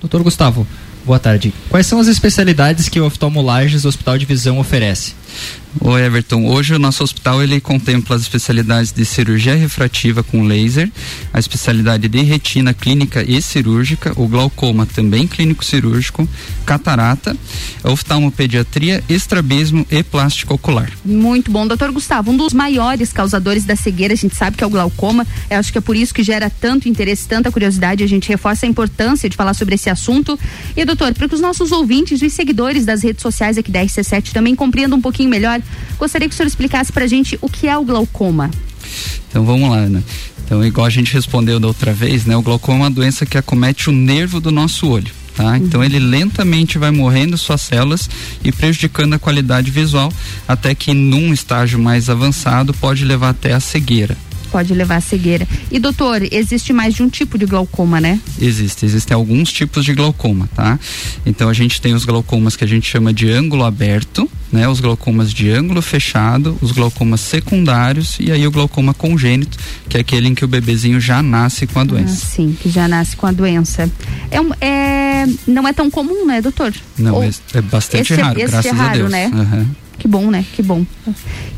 Doutor 0.00 0.24
Gustavo, 0.24 0.66
Boa 1.04 1.18
tarde. 1.18 1.52
Quais 1.68 1.86
são 1.86 1.98
as 1.98 2.06
especialidades 2.06 2.88
que 2.88 3.00
o 3.00 3.06
oftalmolages 3.06 3.84
Hospital 3.84 4.18
de 4.18 4.26
Visão 4.26 4.58
oferece? 4.58 5.14
O 5.78 5.96
Everton, 5.96 6.46
hoje 6.46 6.74
o 6.74 6.78
nosso 6.78 7.04
hospital 7.04 7.42
ele 7.42 7.60
contempla 7.60 8.16
as 8.16 8.22
especialidades 8.22 8.90
de 8.90 9.04
cirurgia 9.04 9.54
refrativa 9.54 10.22
com 10.22 10.42
laser, 10.42 10.90
a 11.32 11.38
especialidade 11.38 12.08
de 12.08 12.22
retina 12.22 12.74
clínica 12.74 13.22
e 13.22 13.40
cirúrgica, 13.40 14.12
o 14.16 14.26
glaucoma 14.26 14.84
também 14.84 15.28
clínico 15.28 15.64
cirúrgico, 15.64 16.28
catarata, 16.66 17.36
oftalmopediatria, 17.84 19.02
estrabismo 19.08 19.86
e 19.90 20.02
plástico 20.02 20.54
ocular. 20.54 20.90
Muito 21.04 21.52
bom, 21.52 21.66
doutor 21.66 21.92
Gustavo. 21.92 22.32
Um 22.32 22.36
dos 22.36 22.52
maiores 22.52 23.12
causadores 23.12 23.64
da 23.64 23.76
cegueira, 23.76 24.14
a 24.14 24.16
gente 24.16 24.34
sabe 24.34 24.56
que 24.56 24.64
é 24.64 24.66
o 24.66 24.70
glaucoma. 24.70 25.26
Eu 25.48 25.58
acho 25.58 25.70
que 25.70 25.78
é 25.78 25.80
por 25.80 25.94
isso 25.94 26.12
que 26.12 26.22
gera 26.22 26.50
tanto 26.50 26.88
interesse, 26.88 27.28
tanta 27.28 27.50
curiosidade. 27.52 28.02
A 28.02 28.08
gente 28.08 28.28
reforça 28.28 28.66
a 28.66 28.68
importância 28.68 29.28
de 29.28 29.36
falar 29.36 29.54
sobre 29.54 29.76
esse 29.76 29.88
assunto. 29.88 30.38
E 30.76 30.84
doutor, 30.84 31.14
para 31.14 31.28
que 31.28 31.34
os 31.34 31.40
nossos 31.40 31.70
ouvintes 31.70 32.20
e 32.22 32.28
seguidores 32.28 32.84
das 32.84 33.02
redes 33.02 33.22
sociais 33.22 33.56
aqui 33.56 33.70
da 33.70 33.84
RC7 33.84 34.32
também 34.32 34.54
compreendam 34.54 34.98
um 34.98 35.02
pouquinho 35.02 35.28
melhor 35.28 35.59
Gostaria 35.98 36.28
que 36.28 36.34
o 36.34 36.36
senhor 36.36 36.46
explicasse 36.46 36.92
para 36.92 37.04
a 37.04 37.08
gente 37.08 37.38
o 37.40 37.48
que 37.48 37.68
é 37.68 37.76
o 37.76 37.84
glaucoma. 37.84 38.50
Então 39.28 39.44
vamos 39.44 39.70
lá, 39.70 39.78
Ana. 39.78 40.02
Então, 40.44 40.64
igual 40.64 40.86
a 40.86 40.90
gente 40.90 41.14
respondeu 41.14 41.60
da 41.60 41.68
outra 41.68 41.92
vez, 41.92 42.24
né? 42.24 42.36
O 42.36 42.42
glaucoma 42.42 42.78
é 42.78 42.82
uma 42.82 42.90
doença 42.90 43.24
que 43.24 43.38
acomete 43.38 43.88
o 43.88 43.92
nervo 43.92 44.40
do 44.40 44.50
nosso 44.50 44.88
olho. 44.88 45.12
Tá? 45.36 45.44
Uhum. 45.44 45.56
Então 45.56 45.84
ele 45.84 45.98
lentamente 45.98 46.76
vai 46.76 46.90
morrendo 46.90 47.38
suas 47.38 47.60
células 47.60 48.10
e 48.42 48.50
prejudicando 48.50 49.14
a 49.14 49.18
qualidade 49.18 49.70
visual, 49.70 50.12
até 50.48 50.74
que 50.74 50.92
num 50.92 51.32
estágio 51.32 51.78
mais 51.78 52.10
avançado 52.10 52.74
pode 52.74 53.04
levar 53.04 53.30
até 53.30 53.52
a 53.52 53.60
cegueira 53.60 54.16
pode 54.50 54.74
levar 54.74 54.96
à 54.96 55.00
cegueira. 55.00 55.46
E 55.70 55.78
doutor, 55.78 56.22
existe 56.30 56.72
mais 56.72 56.94
de 56.94 57.02
um 57.02 57.08
tipo 57.08 57.38
de 57.38 57.46
glaucoma, 57.46 58.00
né? 58.00 58.20
Existe, 58.40 58.84
existem 58.84 59.14
alguns 59.14 59.52
tipos 59.52 59.84
de 59.84 59.94
glaucoma, 59.94 60.48
tá? 60.54 60.78
Então 61.24 61.48
a 61.48 61.52
gente 61.52 61.80
tem 61.80 61.94
os 61.94 62.04
glaucomas 62.04 62.56
que 62.56 62.64
a 62.64 62.66
gente 62.66 62.88
chama 62.88 63.12
de 63.12 63.30
ângulo 63.30 63.64
aberto, 63.64 64.28
né? 64.52 64.68
Os 64.68 64.80
glaucomas 64.80 65.32
de 65.32 65.50
ângulo 65.50 65.80
fechado, 65.80 66.56
os 66.60 66.72
glaucomas 66.72 67.20
secundários 67.20 68.16
e 68.20 68.32
aí 68.32 68.46
o 68.46 68.50
glaucoma 68.50 68.92
congênito, 68.92 69.56
que 69.88 69.96
é 69.96 70.00
aquele 70.00 70.28
em 70.28 70.34
que 70.34 70.44
o 70.44 70.48
bebezinho 70.48 71.00
já 71.00 71.22
nasce 71.22 71.66
com 71.66 71.78
a 71.78 71.84
doença. 71.84 72.12
Ah, 72.12 72.34
sim, 72.36 72.56
que 72.60 72.68
já 72.68 72.88
nasce 72.88 73.16
com 73.16 73.26
a 73.26 73.32
doença. 73.32 73.90
É, 74.30 74.40
um, 74.40 74.50
é 74.60 75.00
não 75.46 75.66
é 75.66 75.72
tão 75.72 75.90
comum, 75.90 76.26
né, 76.26 76.40
doutor? 76.40 76.72
Não, 76.98 77.16
Ou, 77.16 77.24
é, 77.24 77.30
é 77.54 77.60
bastante 77.60 78.12
esse, 78.12 78.20
é- 78.20 78.24
raro, 78.24 78.40
esse 78.40 78.50
graças 78.50 78.72
é 78.72 78.74
raro, 78.74 78.90
a 78.90 78.92
Deus. 78.94 79.10
Né? 79.10 79.30
Uhum. 79.32 79.66
Que 80.00 80.08
bom, 80.08 80.30
né? 80.30 80.46
Que 80.54 80.62
bom. 80.62 80.84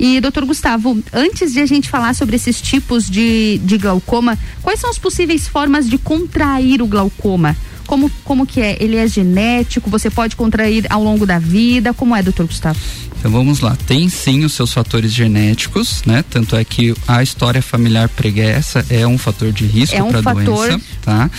E, 0.01 0.21
doutor 0.21 0.45
Gustavo, 0.45 0.99
antes 1.13 1.53
de 1.53 1.61
a 1.61 1.67
gente 1.67 1.89
falar 1.89 2.13
sobre 2.13 2.35
esses 2.35 2.61
tipos 2.61 3.09
de, 3.09 3.59
de 3.59 3.79
glaucoma, 3.79 4.37
quais 4.61 4.81
são 4.81 4.91
as 4.91 4.99
possíveis 4.99 5.47
formas 5.47 5.89
de 5.89 5.97
contrair 5.97 6.83
o 6.83 6.87
glaucoma? 6.89 7.57
Como, 7.87 8.11
como 8.25 8.45
que 8.45 8.61
é? 8.61 8.77
Ele 8.81 8.97
é 8.97 9.07
genético? 9.07 9.89
Você 9.89 10.11
pode 10.11 10.35
contrair 10.35 10.87
ao 10.91 11.05
longo 11.05 11.25
da 11.25 11.39
vida? 11.39 11.95
Como 11.95 12.17
é, 12.17 12.23
doutor 12.23 12.47
Gustavo? 12.47 12.81
Então 13.23 13.31
vamos 13.31 13.61
lá, 13.61 13.77
tem 13.87 14.09
sim 14.09 14.45
os 14.45 14.53
seus 14.53 14.73
fatores 14.73 15.13
genéticos, 15.15 16.03
né? 16.05 16.25
Tanto 16.29 16.57
é 16.57 16.65
que 16.65 16.93
a 17.07 17.23
história 17.23 17.63
familiar 17.63 18.09
preguiça 18.09 18.85
é 18.91 19.07
um 19.07 19.17
fator 19.17 19.53
de 19.53 19.65
risco 19.65 19.95
É 19.95 20.03
um 20.03 20.09
para 20.11 20.19
a 20.19 20.23
fator- 20.25 20.45
doença, 20.45 20.81
tá? 21.03 21.31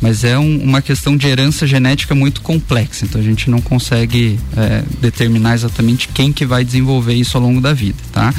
Mas 0.00 0.22
é 0.22 0.38
um- 0.38 0.62
uma 0.62 0.80
questão 0.80 1.16
de 1.16 1.26
herança 1.26 1.66
genética 1.66 2.14
muito 2.14 2.42
complexa, 2.42 3.04
então 3.04 3.20
a 3.20 3.24
gente 3.24 3.50
não 3.50 3.60
consegue 3.60 4.38
é, 4.56 4.84
determinar 5.00 5.54
exatamente 5.54 6.08
quem 6.14 6.32
que 6.32 6.46
vai 6.46 6.64
desenvolver 6.64 7.14
isso 7.14 7.36
ao 7.36 7.42
longo 7.42 7.60
da 7.60 7.72
vida, 7.74 7.98
tá? 8.12 8.32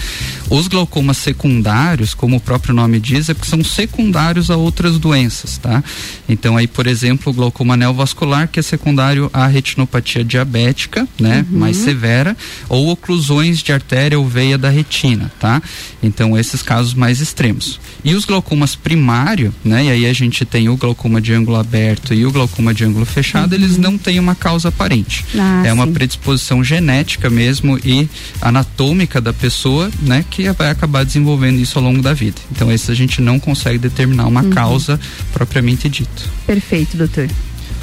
Os 0.53 0.67
glaucomas 0.67 1.17
secundários, 1.17 2.13
como 2.13 2.36
o 2.36 2.39
próprio 2.39 2.75
nome 2.75 3.00
diz, 3.00 3.27
é 3.27 3.33
porque 3.33 3.50
são 3.50 3.63
secundários 3.63 4.51
a 4.51 4.55
outras 4.55 5.00
doenças, 5.00 5.57
tá? 5.57 5.83
Então 6.29 6.55
aí, 6.55 6.67
por 6.67 6.86
exemplo, 6.86 7.33
o 7.33 7.36
glaucoma 7.36 7.75
neovascular, 7.75 8.48
que 8.48 8.60
é 8.60 8.62
secundário 8.62 9.31
à 9.33 9.48
retinopatia 9.48 10.24
diabética, 10.24 11.07
né? 11.19 11.43
Mais 11.50 11.77
severa, 11.77 12.38
ou 12.69 12.89
oclusões 12.89 13.63
de 13.63 13.74
artéria 13.74 14.19
ou 14.19 14.27
veia 14.27 14.55
da 14.55 14.69
retina, 14.69 15.31
tá? 15.39 15.60
Então 16.03 16.38
esses 16.38 16.62
casos 16.62 16.93
mais 16.93 17.19
extremos. 17.19 17.79
E 18.03 18.13
os 18.13 18.24
glaucomas 18.24 18.75
primário, 18.75 19.51
né? 19.65 19.86
E 19.86 19.89
aí 19.89 20.05
a 20.05 20.13
gente 20.13 20.45
tem 20.45 20.69
o 20.69 20.77
glaucoma 20.77 21.19
de 21.19 21.33
ângulo 21.33 21.57
aberto 21.57 22.13
e 22.13 22.27
o 22.27 22.31
glaucoma 22.31 22.75
de 22.75 22.86
ângulo 22.86 23.07
fechado, 23.07 23.55
eles 23.55 23.75
não 23.79 23.98
têm 23.98 24.19
uma 24.19 24.36
causa 24.36 24.67
aparente. 24.67 25.25
Ah, 25.36 25.63
é 25.65 25.74
uma 25.74 25.88
sim. 25.88 25.93
predisposição 25.93 26.63
genética 26.63 27.27
mesmo 27.27 27.79
e 27.83 28.07
anatômica 28.39 29.19
da 29.19 29.33
pessoa, 29.33 29.89
né, 30.00 30.24
que 30.29 30.43
vai 30.52 30.70
acabar 30.70 31.06
desenvolvendo 31.06 31.60
isso 31.60 31.78
ao 31.78 31.86
longo 31.86 32.02
da 32.02 32.14
vida. 32.14 32.42
Então, 32.52 32.72
esse 32.72 32.92
a 32.92 32.96
gente 32.96 33.22
não 33.22 33.40
consegue 33.40 33.78
determinar 33.78 34.26
uma 34.26 34.44
causa 34.46 35.00
propriamente 35.32 35.88
dito. 35.88 36.30
Perfeito, 36.46 36.98
doutor. 36.98 37.30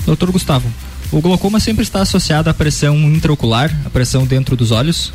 Doutor 0.05 0.31
Gustavo, 0.31 0.69
o 1.13 1.21
glaucoma 1.21 1.59
sempre 1.61 1.83
está 1.83 2.03
associado 2.03 2.49
à 2.51 2.55
pressão 2.55 2.97
intraocular, 2.97 3.75
à 3.85 3.91
pressão 3.91 4.25
dentro 4.27 4.57
dos 4.57 4.71
olhos? 4.71 5.13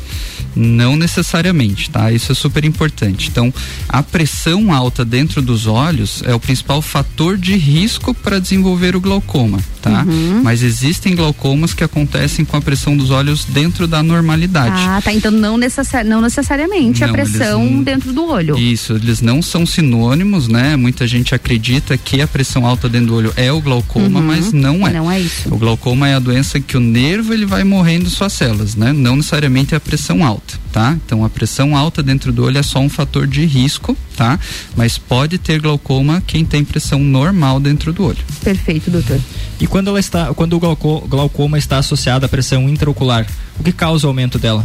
Não 0.54 0.96
necessariamente, 0.96 1.90
tá? 1.90 2.10
Isso 2.10 2.32
é 2.32 2.34
super 2.34 2.64
importante. 2.64 3.28
Então, 3.28 3.52
a 3.88 4.02
pressão 4.02 4.72
alta 4.72 5.04
dentro 5.04 5.42
dos 5.42 5.66
olhos 5.66 6.22
é 6.24 6.34
o 6.34 6.40
principal 6.40 6.80
fator 6.80 7.36
de 7.36 7.56
risco 7.56 8.14
para 8.14 8.38
desenvolver 8.38 8.96
o 8.96 9.00
glaucoma, 9.00 9.58
tá? 9.82 10.02
Uhum. 10.08 10.40
Mas 10.42 10.62
existem 10.62 11.14
glaucomas 11.14 11.74
que 11.74 11.84
acontecem 11.84 12.44
com 12.44 12.56
a 12.56 12.60
pressão 12.62 12.96
dos 12.96 13.10
olhos 13.10 13.44
dentro 13.44 13.86
da 13.86 14.02
normalidade. 14.02 14.74
Ah, 14.78 15.00
tá. 15.02 15.12
Então 15.12 15.30
não, 15.30 15.58
não 16.06 16.20
necessariamente 16.22 17.04
a 17.04 17.06
Não, 17.06 17.14
eles 17.16 17.30
pressão 17.32 17.64
não- 17.64 17.82
dentro 17.82 18.12
do 18.12 18.26
olho. 18.26 18.56
Isso, 18.58 18.94
eles 18.94 19.20
não 19.20 19.42
são 19.42 19.66
sinônimos, 19.66 20.48
né? 20.48 20.74
Muita 20.76 21.06
gente 21.06 21.34
acredita 21.34 21.96
que 21.98 22.20
a 22.22 22.26
pressão 22.26 22.66
alta 22.66 22.88
dentro 22.88 23.08
do 23.08 23.14
olho 23.16 23.32
é 23.36 23.52
o 23.52 23.60
glaucoma, 23.60 24.20
Uhum. 24.20 24.26
mas 24.26 24.52
não 24.52 24.86
é. 24.86 24.92
Não 24.92 25.10
é 25.10 25.20
isso. 25.20 25.52
O 25.54 25.58
glaucoma 25.58 25.85
é 26.04 26.14
a 26.14 26.18
doença 26.18 26.58
que 26.58 26.76
o 26.76 26.80
nervo 26.80 27.32
ele 27.32 27.46
vai 27.46 27.62
morrendo 27.62 28.08
suas 28.10 28.32
células, 28.32 28.74
né? 28.74 28.92
Não 28.92 29.16
necessariamente 29.16 29.74
é 29.74 29.76
a 29.76 29.80
pressão 29.80 30.24
alta, 30.24 30.54
tá? 30.72 30.96
Então 31.04 31.24
a 31.24 31.28
pressão 31.30 31.76
alta 31.76 32.02
dentro 32.02 32.32
do 32.32 32.44
olho 32.44 32.58
é 32.58 32.62
só 32.62 32.80
um 32.80 32.88
fator 32.88 33.26
de 33.26 33.44
risco, 33.44 33.96
tá? 34.16 34.38
Mas 34.76 34.98
pode 34.98 35.38
ter 35.38 35.60
glaucoma 35.60 36.22
quem 36.26 36.44
tem 36.44 36.64
pressão 36.64 36.98
normal 36.98 37.60
dentro 37.60 37.92
do 37.92 38.04
olho. 38.04 38.18
Perfeito, 38.42 38.90
doutor. 38.90 39.20
E 39.60 39.66
quando 39.66 39.88
ela 39.88 40.00
está, 40.00 40.32
quando 40.34 40.54
o 40.56 40.60
glauco- 40.60 41.06
glaucoma 41.08 41.58
está 41.58 41.78
associado 41.78 42.26
à 42.26 42.28
pressão 42.28 42.68
intraocular, 42.68 43.26
o 43.58 43.62
que 43.62 43.72
causa 43.72 44.06
o 44.06 44.10
aumento 44.10 44.38
dela? 44.38 44.64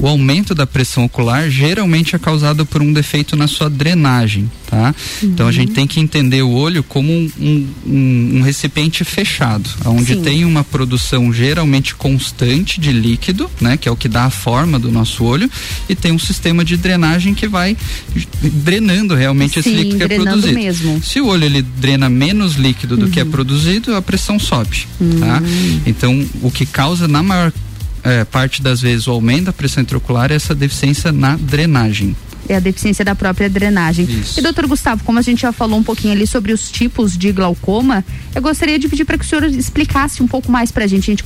O 0.00 0.06
aumento 0.06 0.54
da 0.54 0.64
pressão 0.64 1.04
ocular 1.06 1.50
geralmente 1.50 2.14
é 2.14 2.18
causado 2.20 2.64
por 2.64 2.80
um 2.80 2.92
defeito 2.92 3.34
na 3.34 3.48
sua 3.48 3.68
drenagem, 3.68 4.48
tá? 4.70 4.94
Então 5.20 5.48
a 5.48 5.50
gente 5.50 5.72
tem 5.72 5.88
que 5.88 5.98
entender 5.98 6.40
o 6.42 6.50
olho 6.52 6.84
como 6.84 7.10
um, 7.12 7.28
um- 7.36 7.66
um- 8.36 8.42
recipiente 8.42 9.02
fechado, 9.02 9.68
onde 9.84 10.14
Sim. 10.14 10.22
tem 10.22 10.44
uma 10.44 10.62
produção 10.62 11.32
geralmente 11.32 11.96
constante 11.96 12.78
de 12.80 12.92
líquido, 12.92 13.50
né? 13.60 13.76
Que 13.76 13.88
é 13.88 13.90
o 13.92 13.96
que 13.96 14.06
dá 14.08 14.26
a 14.26 14.30
forma 14.30 14.78
do 14.78 14.92
nosso 14.92 15.24
olho, 15.24 15.50
e 15.88 15.96
tem 15.96 16.12
um 16.12 16.18
sistema 16.18 16.64
de 16.64 16.76
drenagem 16.76 17.34
que 17.34 17.48
vai 17.48 17.76
drenando 18.40 19.16
realmente 19.16 19.58
esse 19.58 19.68
Sim, 19.70 19.76
líquido 19.76 20.06
que 20.06 20.14
é 20.14 20.16
produzido. 20.20 20.54
mesmo. 20.54 21.02
Se 21.02 21.20
o 21.20 21.26
olho 21.26 21.44
ele 21.44 21.60
drena 21.60 22.08
menos 22.08 22.54
líquido 22.54 22.96
do 22.96 23.08
que 23.08 23.18
é 23.18 23.24
produzido, 23.24 23.96
a 23.96 24.00
pressão 24.02 24.38
sobe, 24.38 24.86
tá? 25.18 25.42
Então, 25.84 26.24
o 26.40 26.52
que 26.52 26.64
causa 26.64 27.08
na 27.08 27.20
maior 27.20 27.52
eh, 28.08 28.24
parte 28.24 28.62
das 28.62 28.80
vezes 28.80 29.06
o 29.06 29.12
aumento 29.12 29.46
da 29.46 29.52
pressão 29.52 29.82
intraocular 29.82 30.32
é 30.32 30.34
essa 30.34 30.54
deficiência 30.54 31.12
na 31.12 31.36
drenagem. 31.36 32.16
É 32.48 32.56
a 32.56 32.60
deficiência 32.60 33.04
da 33.04 33.14
própria 33.14 33.48
drenagem. 33.48 34.04
Isso. 34.04 34.40
E 34.40 34.42
doutor 34.42 34.66
Gustavo, 34.66 35.04
como 35.04 35.18
a 35.18 35.22
gente 35.22 35.42
já 35.42 35.52
falou 35.52 35.78
um 35.78 35.82
pouquinho 35.82 36.12
ali 36.12 36.26
sobre 36.26 36.52
os 36.52 36.70
tipos 36.70 37.16
de 37.16 37.30
glaucoma, 37.30 38.04
eu 38.34 38.40
gostaria 38.40 38.78
de 38.78 38.88
pedir 38.88 39.04
para 39.04 39.18
que 39.18 39.24
o 39.24 39.28
senhor 39.28 39.44
explicasse 39.44 40.22
um 40.22 40.26
pouco 40.26 40.50
mais 40.50 40.72
para 40.72 40.84
a 40.84 40.86
gente, 40.86 41.16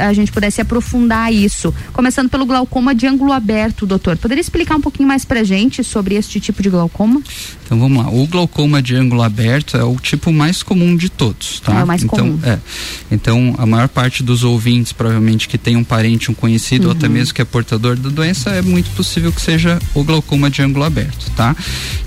a 0.00 0.12
gente, 0.12 0.32
pudesse 0.32 0.60
aprofundar 0.60 1.32
isso. 1.32 1.74
Começando 1.92 2.30
pelo 2.30 2.46
glaucoma 2.46 2.94
de 2.94 3.06
ângulo 3.06 3.32
aberto, 3.32 3.86
doutor. 3.86 4.16
Poderia 4.16 4.40
explicar 4.40 4.76
um 4.76 4.80
pouquinho 4.80 5.08
mais 5.08 5.24
para 5.24 5.40
a 5.40 5.44
gente 5.44 5.84
sobre 5.84 6.14
este 6.14 6.40
tipo 6.40 6.62
de 6.62 6.70
glaucoma? 6.70 7.22
Então 7.64 7.78
vamos 7.78 8.04
lá, 8.04 8.10
o 8.10 8.26
glaucoma 8.26 8.82
de 8.82 8.96
ângulo 8.96 9.22
aberto 9.22 9.76
é 9.76 9.84
o 9.84 9.96
tipo 9.96 10.32
mais 10.32 10.62
comum 10.62 10.96
de 10.96 11.08
todos, 11.08 11.60
tá? 11.60 11.80
É 11.80 11.84
o 11.84 11.86
mais 11.86 12.02
então, 12.02 12.18
comum. 12.18 12.40
É. 12.42 12.58
Então 13.10 13.54
a 13.58 13.66
maior 13.66 13.88
parte 13.88 14.22
dos 14.22 14.42
ouvintes, 14.42 14.92
provavelmente 14.92 15.48
que 15.48 15.58
tem 15.58 15.76
um 15.76 15.84
parente, 15.84 16.30
um 16.30 16.34
conhecido 16.34 16.86
ou 16.86 16.92
até 16.92 17.06
Uhum. 17.10 17.14
mesmo 17.14 17.34
que 17.34 17.42
é 17.42 17.44
portador 17.44 17.96
da 17.96 18.08
doença, 18.08 18.50
é 18.50 18.62
muito 18.62 18.90
possível 18.90 19.32
que 19.32 19.40
seja 19.42 19.78
o 19.94 20.04
glaucoma 20.04 20.48
de 20.48 20.59
ângulo 20.60 20.84
aberto, 20.84 21.30
tá? 21.36 21.54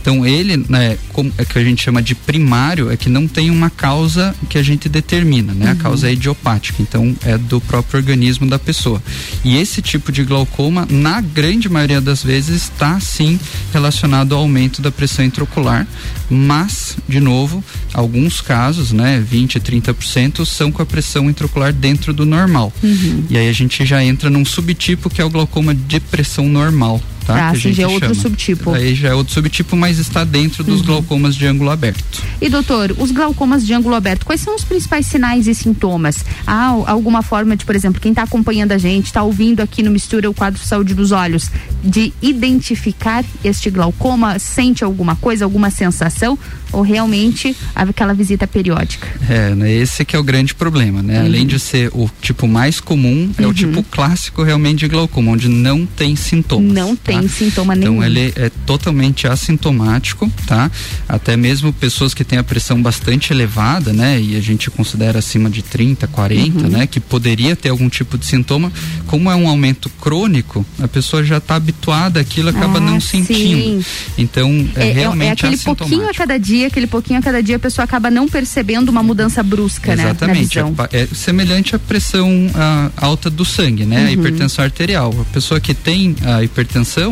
Então 0.02 0.26
ele, 0.26 0.58
né, 0.68 0.98
como 1.13 1.32
é 1.38 1.46
que 1.46 1.58
a 1.58 1.63
gente 1.63 1.82
chama 1.82 2.02
de 2.02 2.13
primário, 2.13 2.92
é 2.92 2.98
que 2.98 3.10
não 3.10 3.28
tem 3.28 3.50
uma 3.50 3.70
causa 3.70 4.36
que 4.50 4.58
a 4.58 4.63
gente 4.63 4.89
determina, 4.89 5.54
né? 5.54 5.72
A 5.72 5.76
causa 5.76 6.10
é 6.10 6.13
idiopática, 6.13 6.82
então 6.82 7.16
é 7.24 7.38
do 7.38 7.62
próprio 7.62 8.00
organismo 8.00 8.46
da 8.46 8.60
pessoa. 8.60 9.02
E 9.44 9.56
esse 9.58 9.82
tipo 9.82 10.12
de 10.12 10.24
glaucoma, 10.24 10.86
na 10.89 11.22
grande 11.22 11.70
maioria 11.70 12.02
das 12.02 12.24
vezes, 12.24 12.63
está 12.63 13.00
sim 13.00 13.39
relacionado 13.72 14.36
ao 14.36 14.42
aumento 14.42 14.82
da 14.82 14.92
pressão 14.92 15.24
intraocular, 15.24 15.88
mas, 16.30 16.98
de 17.08 17.20
novo, 17.20 17.63
alguns 17.94 18.42
casos, 18.42 18.92
né, 18.92 19.24
20, 19.26 19.60
30% 19.60 20.46
são 20.46 20.72
com 20.72 20.82
a 20.82 20.86
pressão 20.86 21.30
intraocular 21.30 21.72
dentro 21.72 22.13
do 22.13 22.26
normal. 22.26 22.74
Uhum. 22.84 23.24
E 23.30 23.38
aí 23.38 23.48
a 23.48 23.54
gente 23.54 23.86
já 23.86 24.04
entra 24.04 24.30
num 24.30 24.44
subtipo 24.44 25.10
que 25.10 25.22
é 25.22 25.26
o 25.26 25.30
glaucoma 25.30 25.74
de 25.74 26.00
pressão 26.00 26.48
normal. 26.48 27.02
Tá, 27.26 27.34
Tá, 27.36 27.50
assim, 27.50 27.74
já 27.74 27.84
é 27.84 27.88
outro 27.88 28.10
chama. 28.10 28.22
subtipo. 28.22 28.74
Aí 28.74 28.94
já 28.96 29.10
é 29.10 29.14
outro 29.14 29.34
subtipo, 29.34 29.76
mas 29.76 29.98
está 30.00 30.24
dentro 30.24 30.64
dos 30.64 30.80
Uhum. 30.82 30.86
glaucomas 30.88 31.36
de 31.36 31.46
ângulo 31.46 31.70
aberto. 31.70 32.22
E 32.42 32.50
doutor, 32.50 32.94
os 32.98 33.12
glaucomas 33.12 33.66
de 33.66 33.74
ângulo 33.74 33.96
aberto, 33.96 34.26
quais 34.26 34.42
são 34.42 34.56
os 34.56 34.64
principais 34.64 35.06
sinais 35.06 35.48
e 35.48 35.56
sintomas? 35.56 36.26
Há 36.46 36.66
al- 36.68 36.88
alguma 36.88 37.22
forma 37.22 37.56
de, 37.56 37.66
por 37.66 37.76
exemplo, 37.76 38.02
quem 38.02 38.12
está 38.12 38.24
acompanhando 38.24 38.72
a 38.74 38.78
gente, 38.78 39.06
está 39.06 39.24
ouvindo 39.24 39.62
aqui 39.62 39.82
no 39.82 39.92
Mistura 39.92 40.30
o 40.30 40.34
quadro 40.34 40.60
Saúde 40.64 40.94
dos 40.94 41.12
Olhos, 41.12 41.50
de 41.84 42.12
identificar 42.22 43.24
este 43.44 43.70
glaucoma? 43.70 44.38
Sente 44.40 44.84
alguma 44.84 45.16
coisa, 45.16 45.46
alguma 45.46 45.70
sensação? 45.70 46.38
Ou 46.72 46.82
realmente 46.82 47.56
aquela 47.76 48.14
visita 48.16 48.48
periódica? 48.48 49.08
É, 49.30 49.54
né, 49.54 49.72
esse 49.72 50.04
que 50.04 50.16
é 50.16 50.20
o 50.20 50.24
grande 50.24 50.56
problema, 50.56 51.04
né? 51.04 51.20
Uhum. 51.20 51.26
Além 51.28 51.46
de 51.48 51.60
ser 51.60 51.90
o 51.94 52.10
tipo 52.22 52.48
mais 52.48 52.80
comum, 52.80 53.30
é 53.38 53.46
o 53.46 53.54
tipo 53.54 53.84
clássico 53.84 54.42
realmente 54.44 54.80
de 54.80 54.88
glaucoma, 54.88 55.32
onde 55.34 55.48
não 55.48 55.86
tem 55.86 56.16
sintomas. 56.16 56.74
Não 56.74 56.96
tem 56.96 57.12
tá? 57.21 57.28
sintoma 57.30 57.76
nenhum. 57.76 57.93
Então 57.95 58.04
ele 58.04 58.34
é 58.36 58.49
totalmente 58.65 59.28
assintomático, 59.28 60.32
tá? 60.47 60.69
Até 61.08 61.36
mesmo 61.38 61.71
pessoas 61.71 62.13
que 62.13 62.23
têm 62.23 62.39
a 62.39 62.43
pressão 62.43 62.82
bastante 62.82 63.32
elevada, 63.34 63.93
né? 63.93 64.19
E 64.19 64.36
a 64.36 64.41
gente 64.41 64.69
considera 64.71 65.19
acima 65.19 65.49
de 65.49 65.62
30, 65.62 66.08
40, 66.08 66.63
Uhum. 66.63 66.69
né? 66.69 66.88
Que 66.88 66.99
poderia 66.99 67.56
ter 67.56 67.69
algum 67.69 67.89
tipo 67.89 68.17
de 68.17 68.26
sintoma. 68.26 68.71
Como 69.08 69.30
é 69.30 69.36
um 69.36 69.47
aumento 69.47 69.89
crônico, 70.02 70.65
a 70.82 70.88
pessoa 70.88 71.23
já 71.23 71.38
está 71.38 71.56
habituada 71.56 72.19
àquilo, 72.19 72.49
acaba 72.49 72.78
Ah, 72.78 72.82
não 72.82 72.99
sentindo. 72.99 73.62
sim. 73.62 73.86
Então 74.17 74.67
é, 74.76 74.91
realmente 74.91 75.45
é 75.45 75.47
aquele 75.49 75.58
pouquinho 75.58 76.10
a 76.10 76.13
cada 76.13 76.38
dia, 76.38 76.67
aquele 76.67 76.88
pouquinho 76.88 77.19
a 77.19 77.21
cada 77.21 77.41
dia, 77.41 77.56
a 77.56 77.60
pessoa 77.60 77.84
acaba 77.86 78.10
não 78.10 78.28
percebendo 78.28 78.89
uma 78.89 79.04
mudança 79.04 79.41
brusca, 79.43 79.95
né? 79.95 80.04
Exatamente, 80.04 80.47
visão. 80.56 80.69
é, 80.69 80.71
pa- 80.71 80.89
é 80.91 81.08
semelhante 81.13 81.76
à 81.76 81.80
pressão 81.80 82.49
ah, 82.56 82.89
alta 82.97 83.30
do 83.30 83.43
sangue, 83.45 83.86
né? 83.86 83.97
A 83.97 84.02
Uhum. 84.04 84.10
hipertensão 84.12 84.63
arterial. 84.63 85.13
A 85.21 85.26
pessoa 85.34 85.60
que 85.60 85.73
tem 85.73 86.15
a 86.26 86.43
hipertensão, 86.43 87.03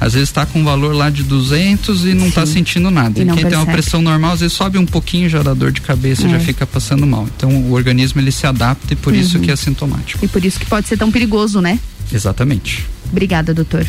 às 0.00 0.14
vezes 0.14 0.28
está 0.28 0.44
com 0.46 0.60
um 0.60 0.64
valor 0.64 0.94
lá 0.94 1.10
de 1.10 1.22
200 1.22 2.04
e 2.04 2.14
não 2.14 2.28
está 2.28 2.44
sentindo 2.46 2.90
nada. 2.90 3.18
E 3.18 3.22
E 3.22 3.26
quem 3.26 3.34
tem 3.34 3.44
uma 3.44 3.50
percebe. 3.50 3.72
pressão 3.72 4.02
normal, 4.02 4.32
às 4.32 4.40
vezes 4.40 4.56
sobe 4.56 4.78
um 4.78 4.86
pouquinho, 4.86 5.28
já 5.28 5.42
dá 5.42 5.54
dor 5.54 5.72
de 5.72 5.80
cabeça, 5.80 6.26
É. 6.26 6.30
já 6.30 6.40
fica 6.40 6.66
passando 6.66 7.06
mal. 7.06 7.26
Então 7.36 7.50
o 7.50 7.72
organismo 7.72 8.20
ele 8.20 8.30
se 8.32 8.46
adapta 8.46 8.92
e 8.92 8.96
por 8.96 9.14
isso 9.14 9.38
Uhum. 9.38 9.44
que 9.44 9.50
é 9.50 9.56
sintomático. 9.56 10.24
E 10.24 10.28
por 10.28 10.44
isso 10.44 10.58
que 10.60 10.66
pode 10.66 10.86
ser 10.88 10.96
tão 10.96 11.10
perigoso, 11.10 11.60
né? 11.60 11.78
Exatamente. 12.12 12.86
Obrigada, 13.10 13.52
doutor. 13.54 13.86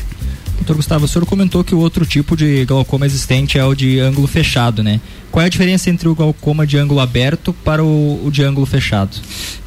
Doutor 0.58 0.76
Gustavo, 0.76 1.06
o 1.06 1.08
senhor 1.08 1.26
comentou 1.26 1.64
que 1.64 1.76
o 1.76 1.80
outro 1.80 2.06
tipo 2.06 2.38
de 2.38 2.64
glaucoma 2.66 3.06
existente 3.06 3.58
é 3.58 3.66
o 3.66 3.76
de 3.76 4.00
ângulo 4.00 4.28
fechado, 4.28 4.82
né? 4.82 5.02
Qual 5.32 5.42
é 5.42 5.48
a 5.48 5.50
diferença 5.50 5.90
entre 5.90 6.08
o 6.08 6.14
glaucoma 6.14 6.66
de 6.66 6.78
ângulo 6.78 7.00
aberto 7.00 7.52
para 7.52 7.84
o, 7.84 8.24
o 8.24 8.32
de 8.32 8.44
ângulo 8.44 8.68
fechado? 8.68 9.18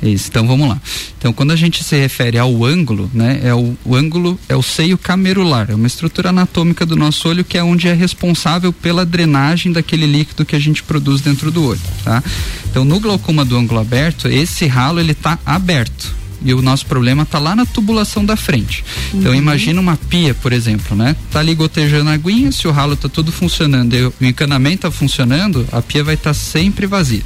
Isso, 0.01 0.29
então 0.29 0.46
vamos 0.46 0.68
lá. 0.68 0.81
Então, 1.18 1.33
quando 1.33 1.51
a 1.51 1.57
gente 1.57 1.83
se 1.83 1.96
refere 1.96 2.38
ao 2.38 2.64
ângulo, 2.64 3.11
né, 3.12 3.40
é 3.42 3.53
o, 3.53 3.77
o 3.85 3.96
ângulo 3.96 4.38
é 4.49 4.55
o 4.55 4.62
seio 4.62 4.96
camerular, 4.96 5.68
é 5.68 5.75
uma 5.75 5.88
estrutura 5.88 6.29
anatômica 6.29 6.87
do 6.87 6.94
nosso 6.94 7.29
olho 7.29 7.44
que 7.44 7.59
é 7.59 7.64
onde 7.64 7.88
é 7.88 7.92
responsável 7.92 8.72
pela 8.72 9.05
drenagem 9.05 9.72
daquele 9.72 10.07
líquido 10.07 10.44
que 10.44 10.55
a 10.55 10.61
gente 10.61 10.85
produz 10.85 11.20
dentro 11.20 11.51
do 11.51 11.64
olho, 11.64 11.81
tá? 12.05 12.22
Então, 12.70 12.85
no 12.85 13.01
glaucoma 13.01 13.44
do 13.44 13.57
ângulo 13.57 13.81
aberto, 13.81 14.29
esse 14.29 14.66
ralo 14.66 15.01
ele 15.01 15.12
está 15.12 15.37
aberto 15.44 16.14
e 16.46 16.54
o 16.54 16.62
nosso 16.62 16.87
problema 16.87 17.24
está 17.24 17.38
lá 17.38 17.54
na 17.54 17.66
tubulação 17.66 18.24
da 18.24 18.37
frente. 18.37 18.85
Então 19.12 19.32
Uhum. 19.32 19.38
imagina 19.38 19.80
uma 19.80 19.96
pia, 19.96 20.32
por 20.32 20.52
exemplo, 20.52 20.96
né? 20.96 21.14
Tá 21.30 21.40
ali 21.40 21.54
gotejando 21.54 22.09
a 22.09 22.14
aguinha, 22.14 22.50
se 22.52 22.66
o 22.68 22.70
ralo 22.70 22.96
tá 22.96 23.09
tudo 23.09 23.30
funcionando 23.32 23.94
e 23.94 24.04
o 24.06 24.14
encanamento 24.22 24.82
tá 24.82 24.90
funcionando, 24.90 25.66
a 25.72 25.82
pia 25.82 26.04
vai 26.04 26.14
estar 26.14 26.32
sempre 26.32 26.87
vazia. 26.87 27.22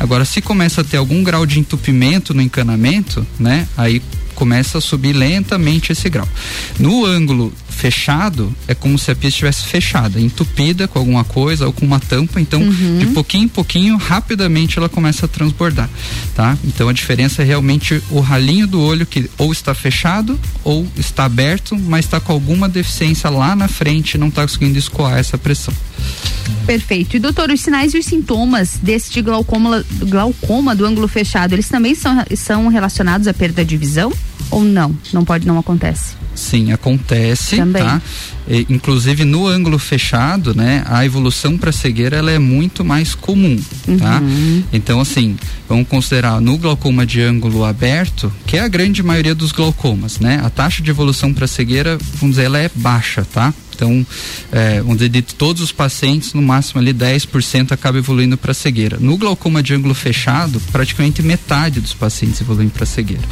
Agora, 0.00 0.24
se 0.24 0.42
começa 0.42 0.80
a 0.80 0.84
ter 0.84 0.96
algum 0.96 1.22
grau 1.22 1.46
de 1.46 1.58
entupimento 1.60 2.34
no 2.34 2.42
encanamento, 2.42 3.26
né? 3.38 3.66
Aí 3.76 4.02
começa 4.34 4.78
a 4.78 4.80
subir 4.80 5.12
lentamente 5.12 5.92
esse 5.92 6.10
grau. 6.10 6.28
No 6.78 7.04
ângulo 7.06 7.52
fechado, 7.74 8.54
é 8.66 8.74
como 8.74 8.98
se 8.98 9.10
a 9.10 9.14
pia 9.16 9.28
estivesse 9.28 9.64
fechada, 9.64 10.20
entupida 10.20 10.88
com 10.88 10.98
alguma 10.98 11.24
coisa 11.24 11.66
ou 11.66 11.72
com 11.72 11.84
uma 11.84 12.00
tampa, 12.00 12.40
então 12.40 12.62
Uhum. 12.62 12.98
de 12.98 13.06
pouquinho 13.06 13.44
em 13.44 13.48
pouquinho, 13.48 13.96
rapidamente 13.96 14.78
ela 14.78 14.88
começa 14.88 15.26
a 15.26 15.28
transbordar, 15.28 15.88
tá? 16.34 16.56
Então 16.64 16.88
a 16.88 16.92
diferença 16.92 17.42
é 17.42 17.44
realmente 17.44 18.02
o 18.10 18.20
ralinho 18.20 18.66
do 18.66 18.80
olho 18.80 19.04
que 19.04 19.28
ou 19.36 19.52
está 19.52 19.74
fechado 19.74 20.38
ou 20.62 20.86
está 20.96 21.24
aberto, 21.24 21.76
mas 21.78 22.04
está 22.04 22.20
com 22.20 22.32
alguma 22.32 22.68
deficiência 22.68 23.28
lá 23.28 23.54
na 23.54 23.68
frente 23.68 24.16
não 24.16 24.28
está 24.28 24.42
conseguindo 24.42 24.78
escoar 24.78 25.18
essa 25.18 25.36
pressão. 25.36 25.74
Perfeito. 26.66 27.16
E 27.16 27.18
doutor, 27.18 27.50
os 27.50 27.60
sinais 27.60 27.94
e 27.94 27.98
os 27.98 28.06
sintomas 28.06 28.78
deste 28.82 29.20
glaucoma, 29.20 29.84
glaucoma 30.02 30.74
do 30.74 30.84
ângulo 30.84 31.08
fechado, 31.08 31.52
eles 31.52 31.68
também 31.68 31.94
são, 31.94 32.24
são 32.36 32.68
relacionados 32.68 33.26
à 33.26 33.34
perda 33.34 33.64
de 33.64 33.76
visão? 33.76 34.12
Ou 34.50 34.62
não? 34.64 34.96
Não 35.12 35.24
pode, 35.24 35.46
não 35.46 35.58
acontece. 35.58 36.14
Sim, 36.34 36.72
acontece, 36.72 37.56
Também. 37.56 37.82
tá? 37.82 38.02
E, 38.48 38.66
inclusive 38.68 39.24
no 39.24 39.46
ângulo 39.46 39.78
fechado, 39.78 40.54
né, 40.54 40.84
a 40.86 41.04
evolução 41.04 41.56
para 41.56 41.72
cegueira 41.72 42.16
ela 42.16 42.30
é 42.30 42.38
muito 42.38 42.84
mais 42.84 43.14
comum, 43.14 43.58
tá? 43.98 44.20
Então 44.72 45.00
assim, 45.00 45.36
vamos 45.68 45.88
considerar 45.88 46.40
no 46.40 46.58
glaucoma 46.58 47.06
de 47.06 47.22
ângulo 47.22 47.64
aberto, 47.64 48.32
que 48.46 48.56
é 48.56 48.60
a 48.60 48.68
grande 48.68 49.02
maioria 49.02 49.34
dos 49.34 49.52
glaucomas, 49.52 50.20
né? 50.20 50.40
A 50.44 50.50
taxa 50.50 50.82
de 50.82 50.90
evolução 50.90 51.32
para 51.32 51.46
cegueira, 51.46 51.98
vamos 52.14 52.36
dizer, 52.36 52.46
ela 52.46 52.58
é 52.58 52.70
baixa, 52.74 53.24
tá? 53.32 53.54
Então, 53.74 54.06
é, 54.52 54.80
vamos 54.80 54.98
dizer, 54.98 55.08
de 55.08 55.22
todos 55.22 55.62
os 55.62 55.72
pacientes, 55.72 56.32
no 56.32 56.40
máximo 56.42 56.80
ali 56.80 56.92
10% 56.94 57.72
acaba 57.72 57.98
evoluindo 57.98 58.36
para 58.36 58.54
cegueira. 58.54 58.96
No 59.00 59.16
glaucoma 59.16 59.62
de 59.62 59.74
ângulo 59.74 59.94
fechado, 59.94 60.60
praticamente 60.72 61.22
metade 61.22 61.80
dos 61.80 61.92
pacientes 61.92 62.40
evoluem 62.40 62.68
para 62.68 62.86
cegueira. 62.86 63.22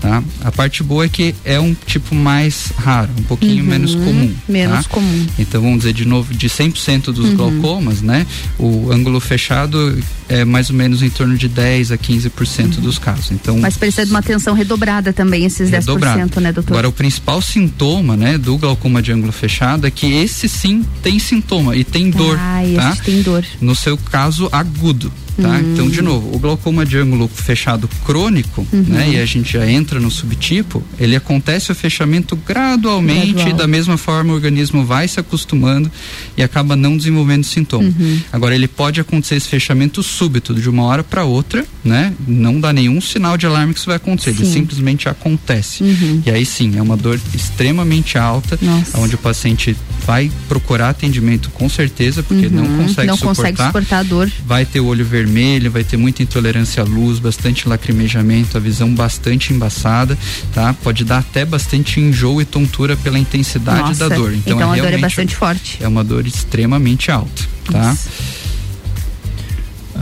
Tá? 0.00 0.22
A 0.42 0.50
parte 0.50 0.82
boa 0.82 1.04
é 1.04 1.08
que 1.08 1.34
é 1.44 1.60
um 1.60 1.74
tipo 1.86 2.14
mais 2.14 2.72
raro, 2.76 3.10
um 3.18 3.22
pouquinho 3.24 3.62
Uhum, 3.62 3.68
menos 3.70 3.94
comum. 3.94 4.34
menos 4.48 4.84
tá? 4.86 4.90
comum. 4.90 5.26
Então, 5.38 5.60
vamos 5.62 5.78
dizer 5.78 5.92
de 5.92 6.04
novo, 6.04 6.32
de 6.34 6.48
100% 6.48 7.12
dos 7.12 7.30
Uhum. 7.30 7.36
glaucomas, 7.36 8.00
né? 8.02 8.26
O 8.58 8.90
ângulo 8.90 9.20
fechado 9.20 9.98
é 10.32 10.44
mais 10.46 10.70
ou 10.70 10.76
menos 10.76 11.02
em 11.02 11.10
torno 11.10 11.36
de 11.36 11.46
10 11.46 11.92
a 11.92 11.98
15% 11.98 12.80
dos 12.80 12.98
casos. 12.98 13.30
Então, 13.30 13.58
Mas 13.58 13.76
precisa 13.76 14.04
de 14.06 14.10
uma 14.12 14.20
atenção 14.20 14.54
redobrada 14.54 15.12
também, 15.12 15.44
esses 15.44 15.68
10%, 15.70 15.72
redobrado. 15.80 16.40
né, 16.40 16.52
doutor? 16.52 16.72
Agora, 16.72 16.88
o 16.88 16.92
principal 16.92 17.42
sintoma, 17.42 18.16
né, 18.16 18.38
do 18.38 18.56
glaucoma 18.56 19.02
de 19.02 19.12
ângulo 19.12 19.32
fechado 19.32 19.86
é 19.86 19.90
que 19.90 20.06
esse 20.12 20.48
sim 20.48 20.84
tem 21.02 21.18
sintoma 21.18 21.76
e 21.76 21.84
tem 21.84 22.10
dor, 22.10 22.36
Ah, 22.40 22.62
tá? 22.76 22.90
esse 22.92 23.02
tem 23.02 23.20
dor. 23.22 23.44
No 23.60 23.74
seu 23.74 23.98
caso, 23.98 24.48
agudo, 24.50 25.12
tá? 25.40 25.48
Hum. 25.48 25.72
Então, 25.72 25.88
de 25.88 26.02
novo, 26.02 26.34
o 26.34 26.38
glaucoma 26.38 26.84
de 26.84 26.96
ângulo 26.98 27.28
fechado 27.28 27.88
crônico, 28.04 28.66
Uhum. 28.72 28.84
né, 28.88 29.10
e 29.14 29.18
a 29.18 29.26
gente 29.26 29.52
já 29.52 29.68
entra 29.68 29.98
no 30.00 30.10
subtipo, 30.10 30.82
ele 30.98 31.14
acontece 31.16 31.70
o 31.72 31.74
fechamento 31.74 32.36
gradualmente 32.36 33.32
Gradual. 33.34 33.48
e 33.48 33.52
da 33.54 33.66
mesma 33.66 33.96
forma 33.96 34.32
o 34.32 34.34
organismo 34.36 34.84
vai 34.84 35.06
se 35.08 35.18
acostumando 35.20 35.90
e 36.36 36.42
acaba 36.42 36.74
não 36.76 36.96
desenvolvendo 36.96 37.44
sintoma. 37.44 37.84
Uhum. 37.84 38.20
Agora, 38.32 38.54
ele 38.54 38.68
pode 38.68 39.00
acontecer 39.00 39.36
esse 39.36 39.48
fechamento 39.48 40.02
súbito 40.02 40.54
de 40.54 40.68
uma 40.68 40.84
hora 40.84 41.02
para 41.04 41.24
outra, 41.24 41.64
né? 41.84 42.12
Não 42.26 42.58
dá 42.60 42.72
nenhum 42.72 43.00
sinal 43.00 43.36
de 43.36 43.46
alarme 43.46 43.72
que 43.74 43.78
isso 43.80 43.86
vai 43.86 43.96
acontecer, 43.96 44.30
ele 44.30 44.44
Sim. 44.44 44.52
simplesmente 44.52 45.08
acontece. 45.08 45.82
Uhum. 45.82 46.22
E 46.24 46.30
aí 46.30 46.44
sim, 46.46 46.76
é 46.76 46.82
uma 46.82 46.96
dor 46.96 47.20
extremamente 47.34 48.16
alta, 48.18 48.58
Nossa. 48.62 48.98
onde 48.98 49.14
o 49.14 49.18
paciente 49.18 49.76
vai 50.06 50.30
procurar 50.48 50.88
atendimento 50.90 51.50
com 51.50 51.68
certeza, 51.68 52.22
porque 52.22 52.48
não 52.48 52.64
Uhum. 52.64 52.76
consegue 52.86 53.06
não 53.08 53.16
suportar. 53.16 53.42
consegue 53.42 53.62
suportar 53.66 53.98
a 53.98 54.02
dor. 54.02 54.30
Vai 54.46 54.64
ter 54.64 54.80
o 54.80 54.86
olho 54.86 55.04
vermelho, 55.22 55.70
vai 55.70 55.84
ter 55.84 55.96
muita 55.96 56.22
intolerância 56.22 56.82
à 56.82 56.86
luz, 56.86 57.18
bastante 57.18 57.68
lacrimejamento, 57.68 58.56
a 58.56 58.60
visão 58.60 58.92
bastante 58.92 59.52
embaçada, 59.52 60.18
tá? 60.52 60.74
Pode 60.74 61.04
dar 61.04 61.18
até 61.18 61.44
bastante 61.44 62.00
enjoo 62.00 62.40
e 62.40 62.44
tontura 62.44 62.96
pela 62.96 63.18
intensidade 63.18 63.80
Nossa, 63.80 64.08
da 64.08 64.16
dor. 64.16 64.34
Então, 64.34 64.56
então 64.56 64.72
a 64.72 64.76
é 64.76 64.80
dor 64.80 64.86
é 64.86 64.90
realmente 64.90 65.00
bastante 65.00 65.36
forte. 65.36 65.78
É 65.80 65.88
uma 65.88 66.02
dor 66.02 66.26
extremamente 66.26 67.10
alta, 67.10 67.42
tá? 67.70 67.96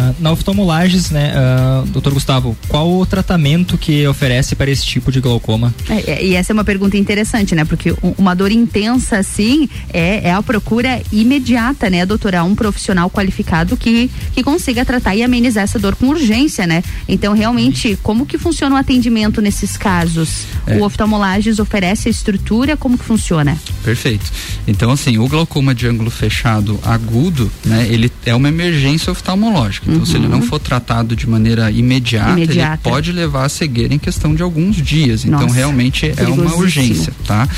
Ah, 0.01 0.15
na 0.19 0.33
oftalmolages, 0.33 1.11
né, 1.11 1.33
ah, 1.37 1.85
doutor 1.89 2.15
Gustavo, 2.15 2.57
qual 2.69 2.91
o 2.91 3.05
tratamento 3.05 3.77
que 3.77 4.07
oferece 4.07 4.57
para 4.57 4.71
esse 4.71 4.85
tipo 4.87 5.13
de 5.13 5.21
glaucoma? 5.21 5.75
É, 5.91 6.13
é, 6.13 6.25
e 6.25 6.35
essa 6.35 6.53
é 6.53 6.55
uma 6.55 6.65
pergunta 6.65 6.97
interessante, 6.97 7.55
né? 7.55 7.67
Porque 7.67 7.93
um- 8.03 8.15
uma 8.17 8.35
dor 8.35 8.51
intensa, 8.51 9.19
assim, 9.19 9.69
é, 9.93 10.29
é 10.29 10.33
a 10.33 10.43
procura 10.43 11.03
imediata, 11.13 11.91
né, 11.91 12.07
doutora? 12.07 12.43
Um 12.43 12.55
profissional 12.55 13.11
qualificado 13.11 13.77
que, 13.77 14.11
que 14.35 14.43
consiga 14.43 14.85
tratar 14.87 15.15
e 15.15 15.23
amenizar 15.23 15.65
essa 15.65 15.79
dor 15.79 15.95
com 15.97 16.07
urgência, 16.09 16.67
né? 16.67 16.83
Então, 17.07 17.35
realmente, 17.35 17.99
como 18.03 18.25
que 18.25 18.39
funciona 18.39 18.75
o 18.77 18.79
atendimento 18.79 19.43
nesses 19.43 19.77
casos? 19.77 20.45
É. 20.67 20.77
O 20.77 20.85
oftalmolages 20.85 21.59
oferece 21.59 22.09
a 22.09 22.11
estrutura, 22.11 22.75
como 22.77 22.97
que 22.97 23.05
funciona? 23.05 23.59
Perfeito. 23.85 24.25
Então, 24.67 24.91
assim, 24.93 25.19
o 25.19 25.29
glaucoma 25.29 25.75
de 25.75 25.87
ângulo 25.87 26.11
fechado 26.11 26.81
agudo, 26.85 27.51
né, 27.65 27.87
ele 27.91 28.11
é 28.25 28.35
uma 28.35 28.49
emergência 28.49 29.11
oftalmológica. 29.11 29.90
Então, 29.91 30.07
se 30.07 30.17
ele 30.17 30.29
não 30.29 30.43
for 30.43 30.59
tratado 30.59 31.15
de 31.17 31.29
maneira 31.29 31.71
imediata, 31.71 32.31
Imediata. 32.33 32.81
ele 32.89 32.95
pode 32.95 33.13
levar 33.13 33.45
a 33.45 33.49
cegueira 33.49 33.93
em 33.95 33.99
questão 33.99 34.35
de 34.35 34.43
alguns 34.43 34.77
dias. 34.77 35.25
Então, 35.25 35.41
Nossa, 35.41 35.55
realmente 35.55 36.13
é 36.17 36.25
uma 36.27 36.55
urgência, 36.55 37.13
tá? 37.27 37.49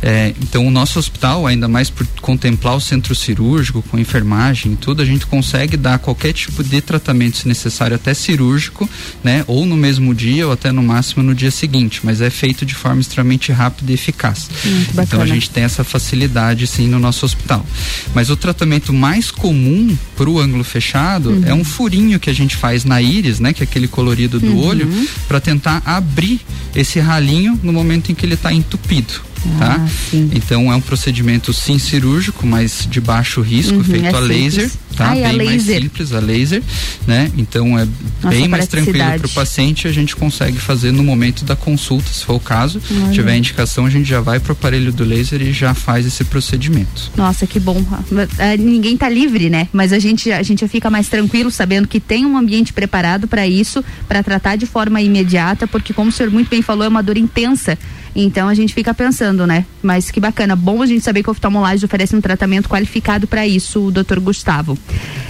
É, 0.00 0.34
então, 0.42 0.66
o 0.66 0.70
nosso 0.70 0.98
hospital, 0.98 1.46
ainda 1.46 1.68
mais 1.68 1.88
por 1.90 2.06
contemplar 2.20 2.74
o 2.76 2.80
centro 2.80 3.14
cirúrgico, 3.14 3.82
com 3.82 3.98
enfermagem 3.98 4.72
e 4.72 4.76
tudo, 4.76 5.02
a 5.02 5.04
gente 5.04 5.26
consegue 5.26 5.76
dar 5.76 5.98
qualquer 5.98 6.32
tipo 6.32 6.62
de 6.64 6.80
tratamento, 6.80 7.36
se 7.36 7.48
necessário, 7.48 7.94
até 7.94 8.12
cirúrgico, 8.14 8.88
né? 9.22 9.44
Ou 9.46 9.64
no 9.66 9.76
mesmo 9.76 10.14
dia, 10.14 10.46
ou 10.46 10.52
até 10.52 10.72
no 10.72 10.82
máximo 10.82 11.22
no 11.22 11.34
dia 11.34 11.50
seguinte. 11.50 12.00
Mas 12.04 12.20
é 12.20 12.30
feito 12.30 12.64
de 12.66 12.74
forma 12.74 13.00
extremamente 13.00 13.52
rápida 13.52 13.90
e 13.90 13.94
eficaz. 13.94 14.48
Então 14.98 15.20
a 15.20 15.26
gente 15.26 15.50
tem 15.50 15.64
essa 15.64 15.84
facilidade 15.84 16.66
sim 16.66 16.88
no 16.88 16.98
nosso 16.98 17.24
hospital. 17.24 17.64
Mas 18.14 18.30
o 18.30 18.36
tratamento 18.36 18.92
mais 18.92 19.30
comum 19.30 19.96
para 20.16 20.28
o 20.28 20.38
ângulo 20.40 20.64
fechado 20.64 21.30
Uhum. 21.30 21.42
é 21.46 21.54
um 21.54 21.64
furinho 21.72 22.20
que 22.20 22.30
a 22.30 22.32
gente 22.32 22.54
faz 22.56 22.84
na 22.84 23.00
íris, 23.00 23.40
né, 23.40 23.52
que 23.52 23.62
é 23.62 23.64
aquele 23.64 23.88
colorido 23.88 24.38
do 24.38 24.52
Uhum. 24.52 24.64
olho, 24.66 24.88
para 25.26 25.40
tentar 25.40 25.82
abrir 25.84 26.40
esse 26.76 27.00
ralinho 27.00 27.58
no 27.62 27.72
momento 27.72 28.12
em 28.12 28.14
que 28.14 28.24
ele 28.26 28.34
está 28.34 28.52
entupido. 28.52 29.14
Tá? 29.58 29.80
Ah, 29.80 29.88
Então 30.32 30.72
é 30.72 30.76
um 30.76 30.80
procedimento 30.80 31.52
sim 31.52 31.78
cirúrgico, 31.78 32.46
mas 32.46 32.86
de 32.88 33.00
baixo 33.00 33.40
risco, 33.40 33.74
Uhum, 33.74 33.84
feito 33.84 34.06
é 34.06 34.14
a 34.14 34.18
laser, 34.20 34.70
tá? 34.96 35.10
Ah, 35.10 35.16
é 35.18 35.24
a 35.24 35.28
bem 35.30 35.36
mais 35.46 35.66
laser. 35.66 35.82
simples 35.82 36.12
a 36.12 36.20
laser, 36.20 36.62
né? 37.06 37.30
Então 37.36 37.78
é 37.78 37.86
bem 38.28 38.46
mais 38.48 38.66
tranquilo 38.68 38.98
para 39.18 39.26
o 39.26 39.30
paciente, 39.30 39.88
a 39.88 39.92
gente 39.92 40.14
consegue 40.14 40.58
fazer 40.58 40.92
no 40.92 41.02
momento 41.02 41.44
da 41.44 41.56
consulta, 41.56 42.12
se 42.12 42.24
for 42.24 42.34
o 42.34 42.40
caso. 42.40 42.80
Olha. 42.90 43.06
Se 43.08 43.12
tiver 43.14 43.36
indicação, 43.36 43.84
a 43.86 43.90
gente 43.90 44.08
já 44.08 44.20
vai 44.20 44.38
pro 44.38 44.52
aparelho 44.52 44.92
do 44.92 45.04
laser 45.04 45.42
e 45.42 45.52
já 45.52 45.74
faz 45.74 46.06
esse 46.06 46.24
procedimento. 46.24 47.10
Nossa, 47.16 47.46
que 47.46 47.58
bom. 47.58 47.84
Ah, 48.38 48.56
Ninguém 48.56 48.96
tá 48.96 49.08
livre, 49.08 49.50
né? 49.50 49.66
Mas 49.72 49.92
a 49.92 49.98
gente, 49.98 50.30
a 50.30 50.42
gente 50.42 50.60
já 50.60 50.68
fica 50.68 50.88
mais 50.90 51.08
tranquilo 51.08 51.50
sabendo 51.50 51.88
que 51.88 51.98
tem 51.98 52.24
um 52.26 52.36
ambiente 52.36 52.72
preparado 52.72 53.26
para 53.26 53.46
isso, 53.46 53.84
para 54.06 54.22
tratar 54.22 54.56
de 54.56 54.66
forma 54.66 55.00
imediata, 55.00 55.66
porque 55.66 55.92
como 55.92 56.10
o 56.10 56.12
senhor 56.12 56.30
muito 56.30 56.48
bem 56.48 56.62
falou, 56.62 56.84
é 56.84 56.88
uma 56.88 57.02
dor 57.02 57.16
intensa. 57.16 57.76
Então 58.14 58.48
a 58.48 58.54
gente 58.54 58.74
fica 58.74 58.92
pensando, 58.92 59.46
né? 59.46 59.64
Mas 59.82 60.10
que 60.10 60.20
bacana, 60.20 60.54
bom 60.54 60.82
a 60.82 60.86
gente 60.86 61.02
saber 61.02 61.22
que 61.22 61.28
o 61.30 61.32
oftalmolagem 61.32 61.84
oferece 61.84 62.14
um 62.14 62.20
tratamento 62.20 62.68
qualificado 62.68 63.26
para 63.26 63.46
isso, 63.46 63.86
o 63.86 63.90
Dr. 63.90 64.20
Gustavo. 64.20 64.76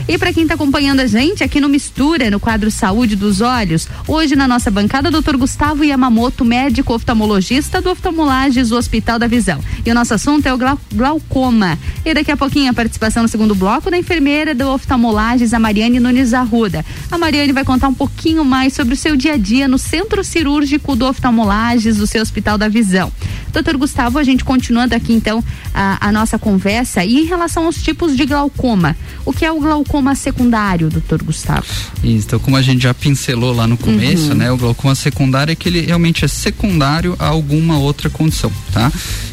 E 0.09 0.19
para 0.19 0.33
quem 0.33 0.43
está 0.43 0.55
acompanhando 0.57 0.99
a 1.01 1.07
gente 1.07 1.45
aqui 1.45 1.61
no 1.61 1.69
Mistura, 1.69 2.29
no 2.29 2.41
quadro 2.41 2.71
Saúde 2.73 3.15
dos 3.15 3.41
Olhos, 3.41 3.89
hoje 4.09 4.35
na 4.35 4.49
nossa 4.49 4.69
bancada, 4.69 5.11
Dr. 5.13 5.37
Gustavo 5.37 5.85
Yamamoto, 5.85 6.45
médico 6.45 6.93
oftalmologista 6.93 7.81
do 7.81 7.89
Oftalmolages 7.91 8.71
do 8.71 8.77
Hospital 8.77 9.17
da 9.19 9.29
Visão. 9.29 9.61
E 9.87 9.91
o 9.91 9.95
nosso 9.95 10.13
assunto 10.15 10.45
é 10.47 10.53
o 10.53 10.59
glau- 10.59 10.79
glaucoma. 10.93 11.79
E 12.05 12.13
daqui 12.13 12.33
a 12.33 12.37
pouquinho 12.37 12.71
a 12.71 12.75
participação 12.75 13.23
no 13.23 13.29
segundo 13.29 13.55
bloco 13.55 13.91
da 13.93 13.97
enfermeira 13.97 14.55
do 14.57 14.69
Oftalmolages, 14.69 15.55
a 15.55 15.59
Mariane 15.61 16.01
Nunes 16.01 16.35
Arruda. 16.35 16.85
A 17.11 17.17
Mariane 17.17 17.53
vai 17.53 17.65
contar 17.65 17.87
um 17.87 17.95
pouquinho 17.95 18.45
mais 18.45 18.73
sobre 18.73 18.95
o 18.95 18.97
seu 18.97 19.15
dia 19.17 19.35
a 19.35 19.37
dia 19.37 19.69
no 19.69 19.79
centro 19.79 20.25
cirúrgico 20.25 20.97
do 20.97 21.07
Oftalmolages, 21.07 21.97
do 21.99 22.07
seu 22.09 22.21
Hospital 22.23 22.59
da 22.59 22.69
Visão. 22.73 23.13
Doutor 23.53 23.77
Gustavo, 23.77 24.19
a 24.19 24.25
gente 24.25 24.43
continuando 24.45 24.95
aqui 24.95 25.13
então 25.13 25.45
a, 25.75 26.09
a 26.09 26.11
nossa 26.11 26.39
conversa 26.39 27.05
e 27.05 27.19
em 27.19 27.25
relação 27.27 27.67
aos 27.67 27.77
tipos 27.83 28.17
de 28.17 28.25
glaucoma, 28.25 28.97
o 29.27 29.33
que 29.33 29.45
é 29.45 29.53
o 29.53 29.61
glaucoma 29.61 30.15
secundário, 30.15 30.89
doutor 30.89 31.23
Gustavo? 31.23 31.67
Isso, 32.03 32.27
então 32.27 32.39
como 32.39 32.57
a 32.57 32.63
gente 32.63 32.83
já 32.83 32.95
pincelou 32.95 33.55
lá 33.55 33.67
no 33.67 33.77
começo, 33.77 34.31
Uhum. 34.31 34.35
né, 34.35 34.51
o 34.51 34.57
glaucoma 34.57 34.95
secundário 34.95 35.53
é 35.53 35.55
que 35.55 35.69
ele 35.69 35.83
realmente 35.83 36.25
é 36.25 36.29
secundário 36.29 37.15
a 37.19 37.27
alguma 37.27 37.79
outra 37.79 38.09
condição, 38.09 38.51
tá? 38.73 38.91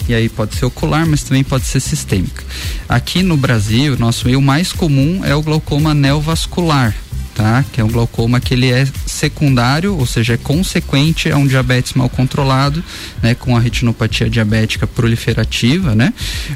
E 0.10 0.13
aí 0.13 0.28
pode 0.28 0.56
ser 0.56 0.65
ocular, 0.65 1.06
mas 1.08 1.23
também 1.23 1.43
pode 1.43 1.65
ser 1.65 1.80
sistêmica. 1.80 2.43
Aqui 2.89 3.23
no 3.23 3.38
Brasil, 3.38 3.97
nosso 3.97 4.25
meio 4.25 4.41
mais 4.41 4.73
comum 4.73 5.21
é 5.23 5.34
o 5.34 5.41
glaucoma 5.41 5.93
neovascular, 5.93 6.93
tá? 7.36 7.63
Que 7.71 7.80
é 7.80 7.84
um 7.84 7.89
glaucoma 7.89 8.39
que 8.39 8.54
ele 8.54 8.69
é 8.71 8.86
secundário, 9.19 9.97
ou 9.97 10.05
seja, 10.05 10.34
é 10.34 10.38
consequente 10.38 11.29
a 11.29 11.38
um 11.38 11.45
diabetes 11.45 11.93
mal 11.93 12.10
controlado, 12.10 12.84
né? 13.21 13.36
Com 13.36 13.55
a 13.55 13.60
retinopatia 13.60 14.29
diabética 14.29 14.88
proliferativa, 14.88 15.93
né? 15.93 16.13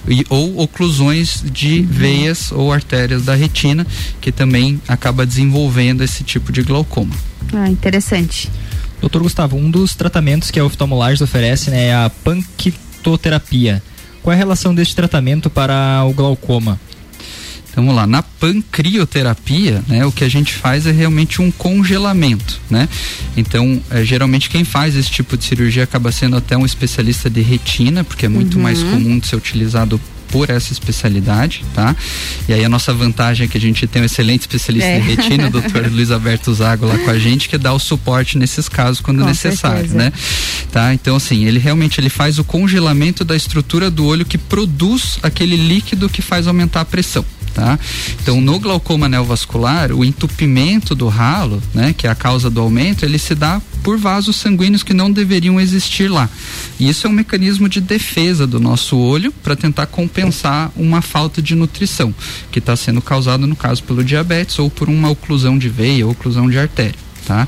E, 0.07 0.25
ou 0.29 0.59
oclusões 0.59 1.43
de 1.43 1.81
veias 1.81 2.51
ou 2.51 2.71
artérias 2.71 3.23
da 3.23 3.35
retina, 3.35 3.85
que 4.21 4.31
também 4.31 4.81
acaba 4.87 5.25
desenvolvendo 5.25 6.03
esse 6.03 6.23
tipo 6.23 6.51
de 6.51 6.63
glaucoma. 6.63 7.15
Ah, 7.53 7.69
interessante. 7.69 8.49
Doutor 9.01 9.21
Gustavo, 9.21 9.57
um 9.57 9.69
dos 9.69 9.95
tratamentos 9.95 10.49
que 10.49 10.59
a 10.59 10.63
oftalmolagem 10.63 11.23
oferece 11.23 11.69
né, 11.69 11.87
é 11.87 11.93
a 11.93 12.09
panquitoterapia. 12.23 13.83
Qual 14.21 14.31
é 14.31 14.35
a 14.35 14.37
relação 14.37 14.73
deste 14.73 14.95
tratamento 14.95 15.49
para 15.49 16.03
o 16.05 16.13
glaucoma? 16.13 16.79
Então, 17.73 17.83
vamos 17.83 17.95
lá, 17.95 18.05
na 18.05 18.21
pancrioterapia, 18.21 19.83
né, 19.87 20.05
o 20.05 20.11
que 20.11 20.23
a 20.23 20.29
gente 20.29 20.53
faz 20.53 20.85
é 20.85 20.91
realmente 20.91 21.41
um 21.41 21.49
congelamento, 21.49 22.61
né? 22.69 22.87
Então, 23.35 23.81
é, 23.89 24.03
geralmente 24.05 24.47
quem 24.47 24.63
faz 24.63 24.95
esse 24.95 25.09
tipo 25.09 25.35
de 25.35 25.43
cirurgia 25.43 25.83
acaba 25.83 26.11
sendo 26.11 26.37
até 26.37 26.55
um 26.55 26.65
especialista 26.67 27.29
de 27.31 27.41
retina, 27.41 28.03
porque 28.03 28.27
é 28.27 28.29
muito 28.29 28.57
Uhum. 28.57 28.61
mais 28.63 28.83
comum 28.83 29.17
de 29.17 29.25
ser 29.27 29.35
utilizado 29.37 29.99
por 30.29 30.49
essa 30.49 30.71
especialidade, 30.71 31.63
tá? 31.75 31.95
E 32.47 32.53
aí 32.53 32.63
a 32.65 32.69
nossa 32.69 32.91
vantagem 32.93 33.45
é 33.45 33.47
que 33.47 33.57
a 33.57 33.61
gente 33.61 33.85
tem 33.87 34.01
um 34.01 34.05
excelente 34.05 34.41
especialista 34.41 34.87
É. 34.89 34.99
de 34.99 35.07
retina, 35.15 35.47
o 35.47 35.49
doutor 35.51 35.91
Luiz 35.91 36.09
Alberto 36.11 36.53
Zago 36.53 36.85
lá 36.87 36.97
com 36.97 37.09
a 37.09 37.17
gente, 37.19 37.47
que 37.49 37.57
dá 37.57 37.71
o 37.73 37.77
suporte 37.79 38.37
nesses 38.37 38.67
casos 38.69 38.99
quando 39.01 39.19
Com 39.21 39.25
necessário, 39.27 39.87
certeza. 39.89 39.95
né? 39.97 40.13
Tá? 40.71 40.91
Então 40.93 41.15
assim, 41.15 41.45
ele 41.45 41.59
realmente 41.59 41.99
ele 41.99 42.09
faz 42.09 42.37
o 42.39 42.43
congelamento 42.43 43.23
da 43.23 43.35
estrutura 43.35 43.91
do 43.91 44.05
olho 44.05 44.25
que 44.25 44.37
produz 44.37 45.19
aquele 45.23 45.55
líquido 45.55 46.09
que 46.09 46.21
faz 46.21 46.47
aumentar 46.47 46.81
a 46.81 46.85
pressão. 46.85 47.23
Tá? 47.53 47.77
Então, 48.21 48.41
no 48.41 48.59
glaucoma 48.59 49.07
neovascular, 49.07 49.91
o 49.91 50.03
entupimento 50.03 50.95
do 50.95 51.07
ralo, 51.07 51.61
né, 51.71 51.93
que 51.95 52.07
é 52.07 52.09
a 52.09 52.15
causa 52.15 52.49
do 52.49 52.59
aumento, 52.59 53.05
ele 53.05 53.19
se 53.19 53.35
dá 53.35 53.61
por 53.83 53.95
vasos 53.95 54.37
sanguíneos 54.37 54.81
que 54.81 54.93
não 54.93 55.11
deveriam 55.11 55.61
existir 55.61 56.09
lá. 56.09 56.27
E 56.79 56.89
isso 56.89 57.05
é 57.05 57.09
um 57.09 57.13
mecanismo 57.13 57.69
de 57.69 57.79
defesa 57.79 58.47
do 58.47 58.59
nosso 58.59 58.97
olho 58.97 59.31
para 59.43 59.55
tentar 59.55 59.85
compensar 59.85 60.71
uma 60.75 61.01
falta 61.01 61.41
de 61.43 61.53
nutrição, 61.53 62.13
que 62.51 62.57
está 62.57 62.75
sendo 62.75 63.01
causada, 63.01 63.45
no 63.45 63.55
caso, 63.55 63.83
pelo 63.83 64.03
diabetes 64.03 64.57
ou 64.57 64.71
por 64.71 64.89
uma 64.89 65.09
oclusão 65.09 65.57
de 65.57 65.69
veia 65.69 66.05
ou 66.05 66.11
oclusão 66.11 66.49
de 66.49 66.57
artéria. 66.57 67.12
Tá? 67.25 67.47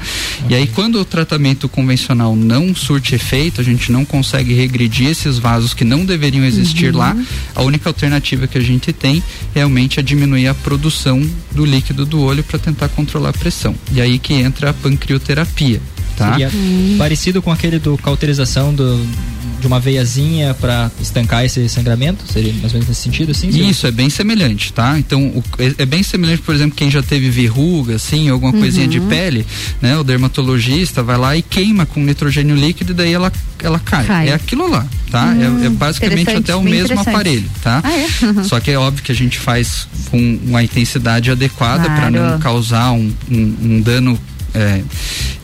E 0.50 0.56
aí, 0.56 0.68
quando 0.68 1.00
o 1.00 1.06
tratamento 1.06 1.68
convencional 1.68 2.36
não 2.36 2.74
surte 2.74 3.14
efeito, 3.16 3.60
a 3.60 3.64
gente 3.64 3.92
não 3.92 4.06
consegue 4.06 4.54
regredir 4.54 5.10
esses 5.10 5.38
vasos 5.38 5.74
que 5.74 5.84
não 5.84 6.06
deveriam 6.06 6.46
existir 6.46 6.94
Uhum. 6.94 7.00
lá, 7.00 7.18
a 7.54 7.62
única 7.62 7.90
alternativa 7.90 8.48
que 8.48 8.58
a 8.58 8.62
gente 8.62 8.94
tem 8.94 9.22
realmente 9.54 10.00
é 10.00 10.04
diminuir 10.04 10.48
a 10.48 10.54
produção 10.54 11.22
do 11.52 11.66
líquido 11.66 12.06
do 12.06 12.22
olho 12.22 12.44
para 12.44 12.58
tentar 12.60 12.90
controlar 12.90 13.30
a 13.30 13.34
pressão. 13.34 13.76
E 13.92 14.00
aí 14.00 14.18
que 14.18 14.34
entra 14.34 14.70
a 14.70 14.74
pancrioterapia. 14.74 15.82
Tá? 16.16 16.32
Seria 16.32 16.50
parecido 16.98 17.42
com 17.42 17.52
aquele 17.52 17.78
do 17.80 17.98
cauterização 17.98 18.74
do, 18.74 19.06
de 19.60 19.68
uma 19.68 19.80
veiazinha 19.80 20.54
para 20.54 20.90
estancar 21.02 21.44
esse 21.44 21.68
sangramento? 21.68 22.24
Seria 22.32 22.54
mais 22.54 22.66
ou 22.66 22.72
menos 22.74 22.88
nesse 22.88 23.02
sentido, 23.02 23.32
assim? 23.32 23.50
Isso, 23.50 23.86
é 23.86 23.92
bem 23.92 24.10
semelhante, 24.10 24.72
tá? 24.72 24.98
Então, 24.98 25.28
o- 25.28 25.44
é, 25.60 25.74
é 25.84 25.86
bem 25.86 26.04
semelhante, 26.04 26.42
por 26.42 26.56
exemplo, 26.56 26.76
quem 26.76 26.90
já 26.90 27.04
teve 27.04 27.30
verruga, 27.30 27.96
assim, 27.96 28.30
alguma 28.30 28.54
coisinha 28.54 28.88
de 28.88 29.00
Uhum. 29.00 29.08
pele, 29.08 29.46
né? 29.82 29.98
O 29.98 30.04
dermatologista 30.04 31.04
vai 31.04 31.18
lá 31.18 31.36
e 31.36 31.42
queima 31.42 31.86
com 31.86 32.00
nitrogênio 32.00 32.56
líquido 32.56 32.92
e 32.92 32.96
daí 32.96 33.14
ela, 33.14 33.32
ela 33.62 33.80
cai. 33.80 34.06
Cai. 34.06 34.30
É 34.30 34.34
aquilo 34.34 34.70
lá, 34.70 34.86
tá? 35.12 35.26
Hum, 35.26 35.64
é, 35.64 35.66
é 35.66 35.70
basicamente 35.70 36.22
interessante, 36.22 36.44
até 36.52 36.56
o 36.56 36.64
mesmo 36.64 37.00
aparelho, 37.00 37.50
tá? 37.62 37.82
Ah, 37.84 37.92
é? 37.94 38.44
Só 38.44 38.60
que 38.60 38.72
é 38.72 38.78
óbvio 38.80 39.04
que 39.04 39.12
a 39.12 39.16
gente 39.16 39.38
faz 39.38 39.88
com 40.10 40.40
uma 40.46 40.64
intensidade 40.64 41.30
adequada 41.30 41.84
para 41.90 42.10
Claro. 42.10 42.32
não 42.32 42.40
causar 42.40 42.92
um, 42.94 43.12
um- 43.30 43.56
um 43.62 43.82
dano 43.82 44.18
é, 44.56 44.82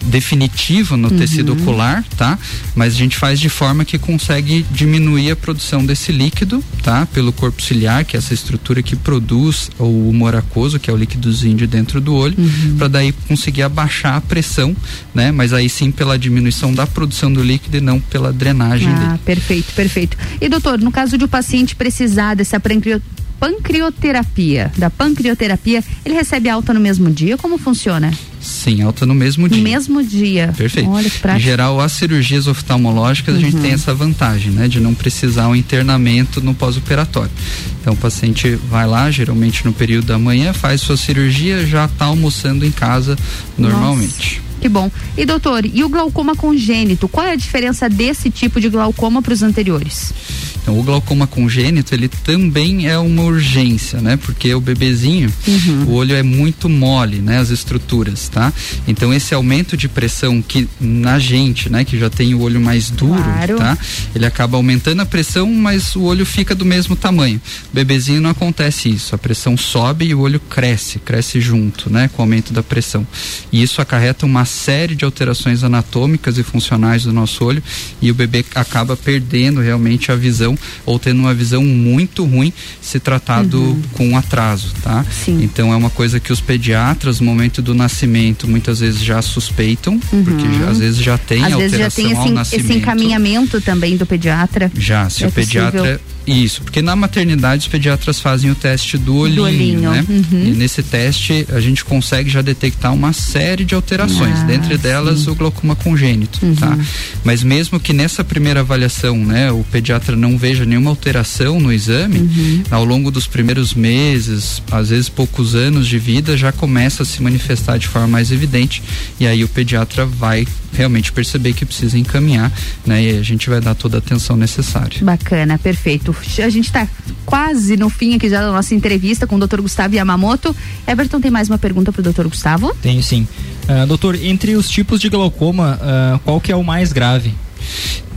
definitivo 0.06 0.98
no 0.98 1.10
Uhum. 1.10 1.18
tecido 1.18 1.54
ocular, 1.54 2.04
tá? 2.18 2.40
Mas 2.76 2.94
a 2.94 2.98
gente 2.98 3.18
faz 3.18 3.40
de 3.40 3.50
forma 3.50 3.86
que 3.86 3.98
consegue 4.00 4.66
diminuir 4.72 5.32
a 5.32 5.36
produção 5.36 5.86
desse 5.86 6.12
líquido, 6.12 6.64
tá? 6.82 7.06
Pelo 7.08 7.32
corpo 7.32 7.62
ciliar, 7.62 8.04
que 8.06 8.16
é 8.16 8.20
essa 8.20 8.34
estrutura 8.34 8.82
que 8.82 8.96
produz 8.96 9.70
o 9.78 10.10
humor 10.10 10.36
aquoso, 10.36 10.80
que 10.80 10.90
é 10.90 10.94
o 10.94 10.98
líquidozinho 10.98 11.58
de 11.58 11.68
dentro 11.68 12.02
do 12.02 12.14
olho, 12.16 12.36
Uhum. 12.38 12.76
para 12.78 12.88
daí 12.88 13.12
conseguir 13.28 13.62
abaixar 13.64 14.16
a 14.16 14.22
pressão, 14.22 14.76
né? 15.14 15.32
Mas 15.32 15.54
aí 15.54 15.70
sim 15.70 15.92
pela 15.92 16.18
diminuição 16.18 16.74
da 16.74 16.88
produção 16.88 17.32
do 17.32 17.44
líquido 17.44 17.78
e 17.78 17.82
não 17.82 18.00
pela 18.00 18.32
drenagem 18.34 18.88
dele. 18.88 19.06
Ah, 19.06 19.20
perfeito, 19.26 19.72
perfeito. 19.74 20.18
E 20.40 20.50
doutor, 20.50 20.80
no 20.80 20.92
caso 20.92 21.18
de 21.18 21.26
o 21.26 21.28
paciente 21.28 21.76
precisar 21.76 22.34
dessa 22.36 22.60
pancrio- 22.60 23.02
pancrioterapia, 23.40 24.72
da 24.78 24.90
pancrioterapia, 24.90 25.84
ele 26.06 26.14
recebe 26.16 26.50
alta 26.50 26.74
no 26.74 26.80
mesmo 26.80 27.10
dia? 27.10 27.38
Como 27.38 27.58
funciona? 27.58 28.14
Sim, 28.42 28.82
alta 28.82 29.06
no 29.06 29.14
mesmo 29.14 29.48
dia. 29.48 29.58
No 29.58 29.64
mesmo 29.64 30.04
dia. 30.04 30.54
Perfeito. 30.58 30.90
Olha 30.90 31.10
que 31.10 31.28
Em 31.28 31.40
geral, 31.40 31.80
as 31.80 31.92
cirurgias 31.92 32.48
oftalmológicas 32.48 33.36
a 33.36 33.40
gente 33.40 33.56
Uhum. 33.56 33.62
tem 33.62 33.72
essa 33.74 33.94
vantagem, 33.94 34.52
né? 34.52 34.68
De 34.68 34.80
não 34.80 34.94
precisar 34.94 35.48
um 35.48 35.56
internamento 35.56 36.42
no 36.42 36.54
pós-operatório. 36.56 37.32
Então 37.80 37.94
o 37.94 37.98
paciente 37.98 38.56
vai 38.70 38.88
lá, 38.88 39.10
geralmente 39.12 39.64
no 39.66 39.72
período 39.74 40.08
da 40.08 40.18
manhã, 40.18 40.54
faz 40.54 40.82
sua 40.82 40.98
cirurgia, 40.98 41.66
já 41.66 41.86
está 41.86 42.06
almoçando 42.06 42.66
em 42.66 42.72
casa 42.72 43.16
normalmente. 43.58 44.42
Que 44.62 44.70
bom. 44.70 44.92
E 45.18 45.26
doutor, 45.26 45.66
e 45.66 45.84
o 45.84 45.90
glaucoma 45.90 46.36
congênito? 46.36 47.08
Qual 47.08 47.26
é 47.26 47.32
a 47.32 47.36
diferença 47.36 47.90
desse 47.90 48.30
tipo 48.30 48.62
de 48.62 48.70
glaucoma 48.70 49.22
para 49.22 49.34
os 49.34 49.42
anteriores? 49.42 50.14
Então, 50.62 50.80
o 50.80 50.84
glaucoma 50.84 51.26
congênito, 51.26 51.96
ele 51.96 52.08
também 52.08 52.88
é 52.88 52.96
uma 53.00 53.24
urgência, 53.24 54.00
né? 54.00 54.16
Porque 54.16 54.54
o 54.54 54.62
bebezinho, 54.62 55.34
Uhum. 55.48 55.86
o 55.88 55.92
olho 55.94 56.14
é 56.16 56.22
muito 56.22 56.70
mole, 56.70 57.18
né? 57.18 57.40
As 57.40 57.50
estruturas, 57.50 58.30
tá? 58.30 58.54
Então, 58.88 59.12
esse 59.12 59.34
aumento 59.34 59.76
de 59.76 59.88
pressão 59.90 60.40
que 60.40 60.68
na 60.80 61.18
gente, 61.18 61.68
né? 61.68 61.84
Que 61.84 61.98
já 61.98 62.12
tem 62.12 62.36
o 62.36 62.42
olho 62.42 62.62
mais 62.62 62.92
duro, 62.92 63.24
Claro. 63.24 63.58
tá? 63.58 63.76
Ele 64.14 64.24
acaba 64.28 64.56
aumentando 64.56 65.02
a 65.02 65.06
pressão, 65.08 65.52
mas 65.52 65.96
o 65.96 66.04
olho 66.04 66.28
fica 66.28 66.54
do 66.54 66.64
mesmo 66.64 66.96
tamanho. 66.96 67.42
O 67.72 67.74
bebezinho 67.76 68.22
não 68.22 68.30
acontece 68.30 68.88
isso. 68.88 69.16
A 69.16 69.18
pressão 69.18 69.58
sobe 69.58 70.06
e 70.06 70.14
o 70.14 70.20
olho 70.20 70.40
cresce, 70.40 71.00
cresce 71.00 71.42
junto, 71.42 71.90
né? 71.92 72.08
Com 72.14 72.22
o 72.22 72.26
aumento 72.26 72.54
da 72.54 72.62
pressão. 72.62 73.06
E 73.52 73.64
isso 73.64 73.82
acarreta 73.82 74.28
uma 74.28 74.46
série 74.52 74.94
de 74.96 75.04
alterações 75.06 75.64
anatômicas 75.64 76.38
e 76.38 76.44
funcionais 76.44 77.04
do 77.04 77.14
nosso 77.14 77.44
olho 77.44 77.64
e 78.02 78.12
o 78.12 78.14
bebê 78.14 78.46
acaba 78.54 78.96
perdendo 78.96 79.62
realmente 79.62 80.12
a 80.12 80.16
visão 80.16 80.58
ou 80.86 81.00
tendo 81.00 81.20
uma 81.20 81.34
visão 81.34 81.64
muito 81.64 82.26
ruim 82.26 82.52
se 82.82 83.00
tratado 83.00 83.60
Uhum. 83.62 83.82
com 83.94 84.18
atraso, 84.18 84.74
tá? 84.84 85.06
Então 85.28 85.72
é 85.74 85.76
uma 85.76 85.90
coisa 85.90 86.20
que 86.20 86.32
os 86.34 86.40
pediatras 86.42 87.20
no 87.20 87.26
momento 87.26 87.62
do 87.62 87.74
nascimento 87.74 88.48
muitas 88.48 88.80
vezes 88.80 89.02
já 89.02 89.22
suspeitam, 89.22 89.98
porque 90.00 90.48
já- 90.60 90.70
às 90.70 90.78
vezes 90.80 91.00
já 91.00 91.18
tem 91.18 91.40
Uhum. 91.40 91.46
Às 91.46 91.56
vezes 91.56 91.78
já 91.78 91.86
alteração 91.86 92.04
tem 92.04 92.12
esse, 92.26 92.30
nascimento. 92.34 92.66
esse 92.70 92.78
encaminhamento 92.78 93.62
também 93.62 93.98
do 93.98 94.06
pediatra. 94.06 94.72
Já, 94.78 95.10
se 95.10 95.24
É 95.24 95.28
o 95.28 95.32
pediatra. 95.32 95.80
possível. 95.80 96.00
Isso, 96.28 96.62
porque 96.62 96.84
na 96.84 96.96
maternidade 96.96 97.64
os 97.64 97.68
pediatras 97.68 98.20
fazem 98.20 98.52
o 98.52 98.56
teste 98.56 98.96
do 98.96 99.16
olhinho, 99.16 99.42
olhinho, 99.44 99.90
né? 99.90 100.06
uhum. 100.08 100.44
E 100.46 100.52
nesse 100.52 100.84
teste 100.84 101.48
a 101.52 101.60
gente 101.60 101.84
consegue 101.84 102.30
já 102.30 102.44
detectar 102.44 102.94
uma 102.94 103.12
série 103.12 103.66
de 103.66 103.74
alterações, 103.74 104.41
Ah, 104.42 104.46
dentre 104.46 104.78
delas 104.78 105.20
sim. 105.22 105.30
o 105.32 105.36
glaucoma 105.36 105.76
congênito, 105.76 106.40
Uhum. 106.44 106.56
tá? 106.56 106.78
Mas 107.24 107.44
mesmo 107.44 107.80
que 107.80 107.94
nessa 107.94 108.24
primeira 108.24 108.62
avaliação, 108.62 109.18
né, 109.18 109.52
o 109.52 109.64
pediatra 109.72 110.16
não 110.16 110.38
veja 110.38 110.66
nenhuma 110.66 110.90
alteração 110.90 111.60
no 111.60 111.72
exame, 111.72 112.20
Uhum. 112.20 112.64
ao 112.72 112.84
longo 112.86 113.12
dos 113.12 113.28
primeiros 113.28 113.74
meses, 113.74 114.62
às 114.72 114.90
vezes 114.90 115.10
poucos 115.10 115.56
anos 115.56 115.88
de 115.88 115.98
vida, 116.00 116.36
já 116.38 116.52
começa 116.52 117.04
a 117.04 117.06
se 117.06 117.22
manifestar 117.22 117.78
de 117.78 117.88
forma 117.88 118.08
mais 118.08 118.32
evidente 118.32 118.82
e 119.20 119.28
aí 119.28 119.44
o 119.44 119.48
pediatra 119.48 120.06
vai 120.06 120.48
realmente 120.74 121.12
perceber 121.12 121.52
que 121.54 121.66
precisa 121.66 121.98
encaminhar, 121.98 122.50
né? 122.86 123.04
E 123.04 123.18
a 123.18 123.22
gente 123.22 123.50
vai 123.50 123.60
dar 123.60 123.76
toda 123.76 123.98
a 123.98 124.00
atenção 124.00 124.38
necessária. 124.38 124.98
Bacana, 125.04 125.58
perfeito. 125.60 126.16
A 126.40 126.50
gente 126.50 126.68
está 126.68 126.88
quase 127.26 127.76
no 127.76 127.90
fim 127.90 128.16
aqui 128.16 128.30
já 128.30 128.40
da 128.42 128.52
nossa 128.52 128.74
entrevista 128.74 129.28
com 129.28 129.36
o 129.36 129.40
Dr. 129.48 129.60
Gustavo 129.62 129.96
Yamamoto. 129.96 130.56
Everton, 130.88 131.20
tem 131.20 131.30
mais 131.30 131.50
uma 131.50 131.58
pergunta 131.58 131.92
para 131.92 132.00
o 132.00 132.14
Dr. 132.14 132.24
Gustavo? 132.28 132.74
Tenho 132.82 133.04
sim. 133.04 133.28
Ah, 133.74 133.86
doutor, 133.86 134.16
entre 134.22 134.56
os 134.56 134.70
tipos 134.70 135.00
de 135.00 135.08
glaucoma, 135.08 135.80
ah, 135.82 136.20
qual 136.26 136.42
que 136.42 136.52
é 136.52 136.56
o 136.56 136.64
mais 136.64 136.92
grave? 136.92 137.34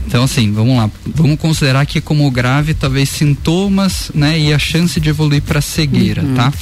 Então, 0.07 0.23
assim, 0.23 0.51
vamos 0.51 0.77
lá. 0.77 0.89
Vamos 1.15 1.39
considerar 1.39 1.83
que 1.87 1.99
como 1.99 2.29
grave, 2.29 2.75
talvez 2.75 3.09
sintomas, 3.09 4.11
né? 4.13 4.37
E 4.37 4.53
a 4.53 4.59
chance 4.59 4.99
de 4.99 5.09
evoluir 5.09 5.41
para 5.41 5.59
cegueira, 5.61 6.21
Uhum. 6.21 6.35
tá? 6.35 6.53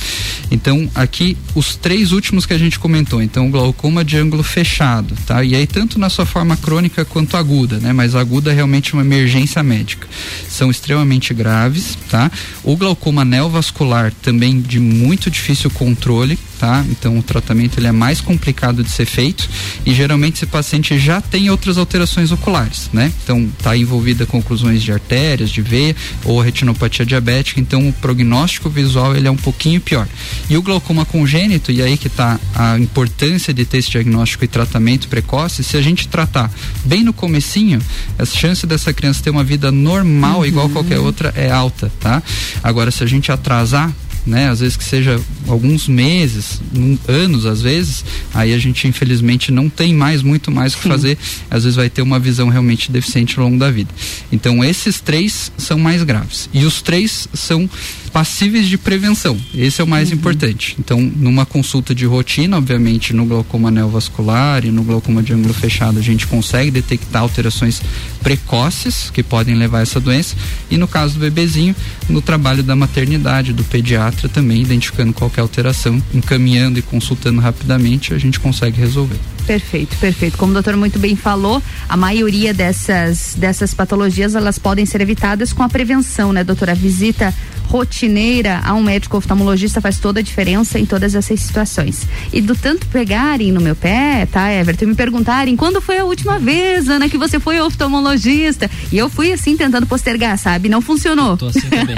Então, 0.49 0.89
aqui, 0.95 1.35
os 1.53 1.75
três 1.75 2.13
últimos 2.13 2.45
que 2.45 2.53
a 2.53 2.57
gente 2.57 2.79
comentou. 2.79 3.21
Então, 3.21 3.47
o 3.47 3.51
glaucoma 3.51 4.03
de 4.03 4.15
ângulo 4.17 4.43
fechado, 4.43 5.13
tá? 5.25 5.43
E 5.43 5.55
aí, 5.55 5.67
tanto 5.67 5.99
na 5.99 6.09
sua 6.09 6.25
forma 6.25 6.55
crônica 6.55 7.03
quanto 7.03 7.35
aguda, 7.35 7.79
né? 7.79 7.91
Mas 7.91 8.15
aguda 8.15 8.49
é 8.49 8.55
realmente 8.55 8.93
uma 8.93 9.01
emergência 9.01 9.61
médica. 9.61 10.07
São 10.47 10.71
extremamente 10.71 11.33
graves, 11.33 11.97
tá? 12.09 12.31
O 12.63 12.77
glaucoma 12.77 13.25
neovascular 13.25 14.13
também 14.21 14.61
de 14.61 14.79
muito 14.79 15.29
difícil 15.29 15.69
controle, 15.69 16.39
tá? 16.63 16.81
Então, 16.89 17.19
o 17.19 17.21
tratamento 17.21 17.77
ele 17.77 17.87
é 17.87 17.91
mais 17.91 18.21
complicado 18.21 18.85
de 18.85 18.89
ser 18.89 19.05
feito 19.05 19.49
e 19.85 19.93
geralmente 19.93 20.35
esse 20.35 20.45
paciente 20.45 20.97
já 20.97 21.19
tem 21.19 21.49
outras 21.49 21.77
alterações 21.77 22.31
oculares, 22.31 22.89
né? 22.93 23.11
Então, 23.21 23.49
está 23.59 23.75
envolvida 23.75 24.25
com 24.25 24.39
oclusões 24.39 24.81
de 24.81 24.89
artérias, 24.89 25.49
de 25.49 25.61
veia 25.61 25.93
ou 26.23 26.39
retinopatia 26.39 27.05
diabética, 27.05 27.59
então 27.59 27.89
o 27.89 27.91
prognóstico 27.91 28.69
visual 28.69 29.13
ele 29.13 29.27
é 29.27 29.31
um 29.31 29.35
pouquinho 29.35 29.81
pior. 29.81 30.07
E 30.49 30.55
o 30.55 30.61
glaucoma 30.61 31.03
congênito, 31.03 31.69
e 31.69 31.81
aí 31.81 31.97
que 31.97 32.07
está 32.07 32.39
a 32.55 32.79
importância 32.79 33.53
de 33.53 33.65
ter 33.65 33.79
esse 33.79 33.91
diagnóstico 33.91 34.45
e 34.45 34.47
tratamento 34.47 35.09
precoce, 35.09 35.65
se 35.65 35.75
a 35.75 35.81
gente 35.81 36.07
tratar 36.07 36.49
bem 36.85 37.03
no 37.03 37.11
comecinho, 37.11 37.81
a 38.17 38.23
chance 38.23 38.65
dessa 38.65 38.93
criança 38.93 39.21
ter 39.21 39.31
uma 39.31 39.43
vida 39.43 39.69
normal, 39.69 40.45
igual 40.45 40.69
qualquer 40.69 40.99
outra, 40.99 41.33
é 41.35 41.51
alta, 41.51 41.91
tá? 41.99 42.23
Agora, 42.63 42.89
se 42.89 43.03
a 43.03 43.05
gente 43.05 43.33
atrasar, 43.33 43.93
né? 44.25 44.49
Às 44.49 44.59
vezes 44.59 44.77
que 44.77 44.83
seja 44.83 45.19
alguns 45.47 45.87
meses, 45.87 46.61
um, 46.75 46.97
anos 47.07 47.45
às 47.45 47.61
vezes, 47.61 48.03
aí 48.33 48.53
a 48.53 48.57
gente 48.57 48.87
infelizmente 48.87 49.51
não 49.51 49.69
tem 49.69 49.93
mais 49.93 50.21
muito 50.21 50.51
mais 50.51 50.73
o 50.73 50.77
que 50.77 50.87
fazer, 50.87 51.17
às 51.49 51.63
vezes 51.63 51.75
vai 51.75 51.89
ter 51.89 52.01
uma 52.01 52.19
visão 52.19 52.49
realmente 52.49 52.91
deficiente 52.91 53.37
ao 53.39 53.45
longo 53.45 53.57
da 53.57 53.69
vida. 53.69 53.93
Então 54.31 54.63
esses 54.63 54.99
três 54.99 55.51
são 55.57 55.77
mais 55.77 56.03
graves 56.03 56.49
e 56.53 56.65
os 56.65 56.81
três 56.81 57.27
são 57.33 57.69
passíveis 58.13 58.67
de 58.67 58.77
prevenção. 58.77 59.35
Esse 59.55 59.81
é 59.81 59.83
o 59.83 59.87
mais 59.87 60.11
importante. 60.11 60.75
Então, 60.79 61.01
numa 61.01 61.47
consulta 61.47 61.95
de 61.95 62.05
rotina, 62.05 62.57
obviamente, 62.57 63.11
no 63.11 63.25
glaucoma 63.25 63.71
neovascular 63.71 64.63
e 64.63 64.69
no 64.69 64.83
glaucoma 64.83 65.23
de 65.23 65.33
ângulo 65.33 65.53
fechado, 65.53 65.97
a 65.97 66.01
gente 66.01 66.27
consegue 66.27 66.69
detectar 66.69 67.23
alterações 67.23 67.81
precoces 68.21 69.09
que 69.09 69.23
podem 69.23 69.55
levar 69.55 69.79
a 69.79 69.81
essa 69.81 69.99
doença. 69.99 70.35
E 70.69 70.77
no 70.77 70.87
caso 70.87 71.15
do 71.15 71.21
bebezinho, 71.21 71.75
no 72.07 72.21
trabalho 72.21 72.61
da 72.61 72.75
maternidade, 72.75 73.51
do 73.51 73.63
pediatra 73.63 74.29
também, 74.29 74.61
identificando 74.61 75.11
qualquer 75.11 75.41
alteração, 75.41 76.01
encaminhando 76.13 76.77
e 76.77 76.83
consultando 76.83 77.41
rapidamente, 77.41 78.13
a 78.13 78.17
gente 78.19 78.39
consegue 78.39 78.79
resolver. 78.79 79.17
Perfeito, 79.45 79.97
perfeito. 79.97 80.37
Como 80.37 80.51
o 80.51 80.53
doutor 80.53 80.75
muito 80.77 80.97
bem 80.99 81.15
falou, 81.15 81.61
a 81.87 81.97
maioria 81.97 82.53
dessas, 82.53 83.35
dessas 83.37 83.73
patologias 83.73 84.35
elas 84.35 84.57
podem 84.57 84.85
ser 84.85 85.01
evitadas 85.01 85.51
com 85.51 85.63
a 85.63 85.69
prevenção, 85.69 86.31
né, 86.31 86.43
doutora? 86.43 86.71
A 86.71 86.75
visita 86.75 87.33
rotineira 87.73 88.61
a 88.63 88.75
um 88.75 88.83
médico 88.83 89.17
oftalmologista 89.17 89.81
faz 89.81 89.97
toda 89.97 90.19
a 90.19 90.23
diferença 90.23 90.77
em 90.77 90.85
todas 90.85 91.15
essas 91.15 91.39
situações. 91.39 92.07
E 92.31 92.39
do 92.39 92.55
tanto 92.55 92.85
pegarem 92.87 93.51
no 93.51 93.59
meu 93.59 93.75
pé, 93.75 94.27
tá, 94.31 94.51
Everton, 94.53 94.85
e 94.85 94.87
me 94.89 94.95
perguntarem 94.95 95.55
quando 95.55 95.81
foi 95.81 95.97
a 95.97 96.05
última 96.05 96.37
vez, 96.37 96.87
Ana, 96.87 97.09
que 97.09 97.17
você 97.17 97.39
foi 97.39 97.59
oftalmologista. 97.59 98.69
E 98.91 98.97
eu 98.97 99.09
fui 99.09 99.31
assim 99.31 99.57
tentando 99.57 99.87
postergar, 99.87 100.37
sabe? 100.37 100.69
Não 100.69 100.81
funcionou. 100.81 101.35
Tô 101.35 101.47
assim 101.47 101.61
também. 101.61 101.95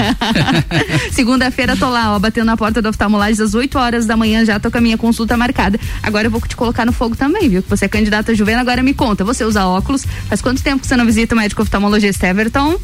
Segunda-feira 1.11 1.75
tô 1.75 1.89
lá, 1.89 2.15
ó, 2.15 2.19
batendo 2.19 2.45
na 2.45 2.55
porta 2.55 2.81
do 2.81 2.87
oftalmologista 2.87 3.43
às 3.43 3.53
8 3.53 3.77
horas 3.77 4.05
da 4.05 4.15
manhã, 4.15 4.45
já 4.45 4.57
tô 4.57 4.71
com 4.71 4.77
a 4.77 4.81
minha 4.81 4.97
consulta 4.97 5.35
marcada. 5.35 5.77
Agora 6.01 6.27
eu 6.27 6.31
vou 6.31 6.39
te 6.39 6.55
colocar 6.55 6.85
no 6.85 6.93
fogo 6.93 7.17
também, 7.17 7.34
viu? 7.49 7.61
Que 7.63 7.69
você 7.69 7.85
é 7.85 7.87
candidata 7.87 8.33
Juvena, 8.35 8.61
agora 8.61 8.81
me 8.83 8.93
conta. 8.93 9.23
Você 9.23 9.43
usa 9.43 9.65
óculos? 9.65 10.03
Faz 10.27 10.41
quanto 10.41 10.61
tempo 10.63 10.81
que 10.81 10.87
você 10.87 10.95
não 10.97 11.05
visita 11.05 11.35
o 11.35 11.37
médico 11.37 11.61
oftalmologista 11.61 12.27
Everton? 12.27 12.79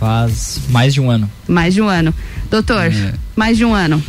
Faz 0.00 0.60
mais 0.70 0.92
de 0.94 1.00
um 1.00 1.10
ano. 1.10 1.30
Mais 1.46 1.74
de 1.74 1.80
um 1.80 1.88
ano. 1.88 2.12
Doutor, 2.50 2.86
É. 2.86 3.14
mais 3.36 3.56
de 3.56 3.64
um 3.64 3.74
ano. 3.74 4.02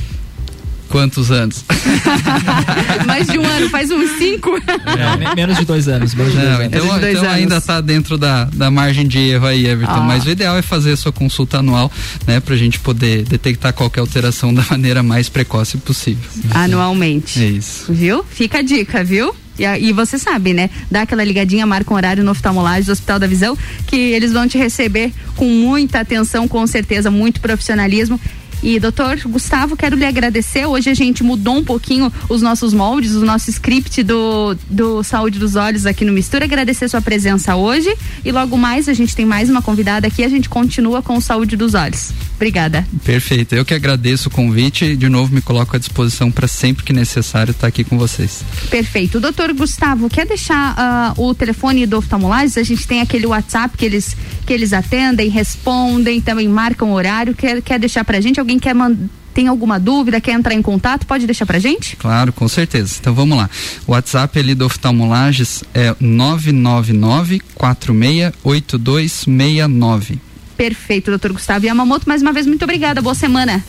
Quantos 0.89 1.31
anos? 1.31 1.63
mais 3.07 3.25
de 3.27 3.37
um 3.39 3.45
ano, 3.45 3.67
faz 3.69 3.89
uns 3.89 4.11
cinco. 4.17 4.51
É, 4.57 5.17
me- 5.17 5.35
menos 5.35 5.57
de 5.57 5.65
dois 5.65 5.87
anos. 5.87 6.13
Menos 6.13 6.33
de 6.33 6.37
dois 6.37 6.49
Não, 6.49 6.55
anos. 6.59 6.67
então, 6.67 6.87
dois 6.99 7.11
então 7.15 7.23
anos. 7.23 7.35
ainda 7.35 7.57
está 7.57 7.81
dentro 7.81 8.15
da, 8.17 8.45
da 8.45 8.69
margem 8.69 9.07
de 9.07 9.17
erro 9.17 9.47
aí, 9.47 9.65
Everton. 9.65 9.91
Ah. 9.93 10.01
Mas 10.01 10.23
o 10.25 10.29
ideal 10.29 10.55
é 10.55 10.61
fazer 10.61 10.91
a 10.91 10.97
sua 10.97 11.11
consulta 11.11 11.59
anual, 11.59 11.91
né? 12.27 12.39
Pra 12.39 12.55
gente 12.55 12.79
poder 12.79 13.23
detectar 13.23 13.73
qualquer 13.73 14.01
alteração 14.01 14.53
da 14.53 14.63
maneira 14.69 15.01
mais 15.01 15.29
precoce 15.29 15.77
possível. 15.77 16.29
Anualmente. 16.53 17.41
É 17.43 17.47
isso. 17.47 17.91
Viu? 17.91 18.23
Fica 18.29 18.59
a 18.59 18.61
dica, 18.61 19.03
viu? 19.03 19.33
E, 19.57 19.63
e 19.63 19.93
você 19.93 20.17
sabe, 20.17 20.53
né? 20.53 20.69
Dá 20.89 21.01
aquela 21.01 21.23
ligadinha, 21.23 21.65
marca 21.65 21.93
um 21.93 21.97
horário 21.97 22.23
no 22.23 22.31
oftalmologista 22.31 22.85
do 22.85 22.91
Hospital 22.93 23.19
da 23.19 23.27
Visão, 23.27 23.57
que 23.87 23.95
eles 23.95 24.31
vão 24.31 24.47
te 24.47 24.57
receber 24.57 25.11
com 25.35 25.45
muita 25.45 25.99
atenção, 25.99 26.47
com 26.47 26.65
certeza, 26.65 27.11
muito 27.11 27.41
profissionalismo. 27.41 28.19
E, 28.63 28.79
doutor 28.79 29.19
Gustavo, 29.25 29.75
quero 29.75 29.97
lhe 29.97 30.05
agradecer. 30.05 30.65
Hoje 30.65 30.89
a 30.89 30.93
gente 30.93 31.21
mudou 31.21 31.57
um 31.57 31.63
pouquinho 31.65 32.11
os 32.29 32.41
nossos 32.41 32.73
moldes, 32.73 33.13
o 33.13 33.25
nosso 33.25 33.49
script 33.49 34.01
do, 34.03 34.55
do 34.69 35.03
Saúde 35.03 35.37
dos 35.37 35.57
Olhos 35.57 35.85
aqui 35.85 36.05
no 36.05 36.13
Mistura. 36.13 36.45
Agradecer 36.45 36.87
sua 36.87 37.01
presença 37.01 37.57
hoje. 37.57 37.93
E 38.23 38.31
logo 38.31 38.57
mais, 38.57 38.87
a 38.87 38.93
gente 38.93 39.13
tem 39.13 39.25
mais 39.25 39.49
uma 39.49 39.61
convidada 39.61 40.07
aqui. 40.07 40.23
A 40.23 40.29
gente 40.29 40.47
continua 40.47 41.01
com 41.01 41.17
o 41.17 41.21
Saúde 41.21 41.57
dos 41.57 41.73
Olhos. 41.73 42.13
Obrigada. 42.43 42.85
Perfeito. 43.05 43.55
Eu 43.55 43.63
que 43.63 43.73
agradeço 43.73 44.27
o 44.27 44.31
convite 44.31 44.83
e 44.83 44.97
de 44.97 45.07
novo 45.07 45.33
me 45.33 45.41
coloco 45.41 45.77
à 45.77 45.79
disposição 45.79 46.29
para 46.29 46.45
sempre 46.45 46.83
que 46.83 46.91
necessário 46.91 47.51
estar 47.51 47.67
aqui 47.67 47.85
com 47.85 47.97
vocês. 47.97 48.43
Perfeito. 48.69 49.21
Doutor 49.21 49.53
Gustavo, 49.53 50.09
quer 50.09 50.25
deixar 50.25 50.75
ah, 50.77 51.13
o 51.15 51.33
telefone 51.33 51.85
do 51.85 51.99
oftalmologista? 51.99 52.59
A 52.59 52.63
gente 52.63 52.85
tem 52.85 52.99
aquele 52.99 53.25
WhatsApp 53.25 53.77
que 53.77 53.85
eles, 53.85 54.17
que 54.45 54.51
eles 54.51 54.73
atendem, 54.73 55.29
respondem, 55.29 56.19
também 56.19 56.49
marcam 56.49 56.91
o 56.91 56.93
horário. 56.93 57.33
Quer, 57.33 57.61
quer 57.61 57.79
deixar 57.79 58.03
pra 58.03 58.19
gente? 58.19 58.41
Alguém 58.41 58.59
quer 58.59 58.75
mandar. 58.75 59.07
Tem 59.33 59.47
alguma 59.47 59.79
dúvida, 59.79 60.19
quer 60.19 60.33
entrar 60.33 60.53
em 60.53 60.61
contato? 60.61 61.07
Pode 61.07 61.25
deixar 61.25 61.45
pra 61.45 61.59
gente? 61.59 61.95
Claro, 61.95 62.33
com 62.33 62.49
certeza. 62.49 62.97
Então 62.99 63.15
vamos 63.15 63.37
lá. 63.37 63.49
O 63.87 63.93
WhatsApp 63.93 64.37
ali 64.37 64.53
do 64.53 64.65
Oftalmolages 64.65 65.63
é 65.73 65.95
999 65.97 67.39
468269. 67.55 70.32
Perfeito, 70.57 71.11
doutor 71.11 71.33
Gustavo 71.33 71.65
Yamamoto. 71.65 72.07
Mais 72.07 72.21
uma 72.21 72.31
vez, 72.31 72.45
muito 72.45 72.63
obrigada. 72.63 73.01
Boa 73.01 73.15
semana. 73.15 73.63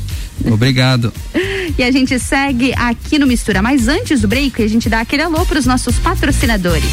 Obrigado. 0.45 1.13
E 1.79 1.83
a 1.83 1.91
gente 1.91 2.19
segue 2.19 2.75
aqui 2.77 3.19
no 3.19 3.27
Mistura. 3.27 3.63
Mas 3.63 3.89
antes 3.89 4.21
do 4.21 4.29
break, 4.29 4.63
a 4.63 4.69
gente 4.69 4.89
dá 4.89 5.01
aquele 5.01 5.23
alô 5.23 5.47
pros 5.47 5.65
nossos 5.65 5.99
patrocinadores. 5.99 6.85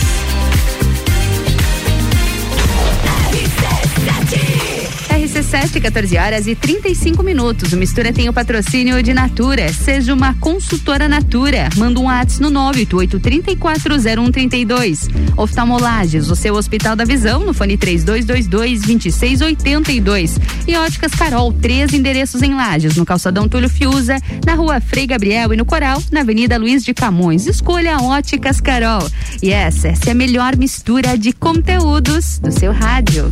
RC7, 5.42 5.82
14 5.82 6.18
horas 6.18 6.46
e 6.46 6.54
35 6.56 7.24
minutos. 7.24 7.74
O 7.74 7.78
Mistura 7.78 8.14
tem 8.14 8.30
o 8.30 8.34
patrocínio 8.34 9.02
de 9.02 9.12
Natura. 9.12 9.74
Seja 9.74 10.14
uma 10.14 10.36
consultora 10.36 11.10
Natura. 11.10 11.68
Manda 11.76 12.00
um 12.00 12.04
WhatsApp 12.04 12.44
no 12.44 12.52
988340132. 12.74 15.10
Oftalmolages, 15.36 16.30
o 16.30 16.36
seu 16.36 16.54
Hospital 16.54 16.96
da 16.96 17.04
Visão, 17.04 17.40
no 17.40 17.56
fone 17.56 17.76
3222-2682. 17.78 20.40
E 20.68 20.78
Óticas 20.78 21.14
Carol, 21.14 21.52
três 21.52 21.92
endereços 21.94 22.44
em 22.44 22.54
Lages, 22.54 22.96
no 22.96 23.06
Calçadão 23.06 23.50
Túlio 23.50 23.70
Fiuza, 23.70 24.18
na 24.46 24.54
rua 24.54 24.80
Frei 24.80 25.08
Gabriel 25.08 25.52
e 25.54 25.58
no 25.58 25.66
Coral, 25.66 26.04
na 26.12 26.20
Avenida 26.22 26.56
Luiz 26.58 26.84
de 26.84 26.94
Camões. 26.94 27.48
Escolha 27.48 27.98
Óticas 27.98 28.62
Carol. 28.62 29.10
E 29.42 29.52
essa, 29.52 29.88
essa 29.88 30.10
é 30.10 30.12
a 30.12 30.16
melhor 30.16 30.56
mistura 30.56 31.18
de 31.18 31.34
conteúdos 31.34 32.38
do 32.38 32.52
seu 32.52 32.72
rádio. 32.72 33.32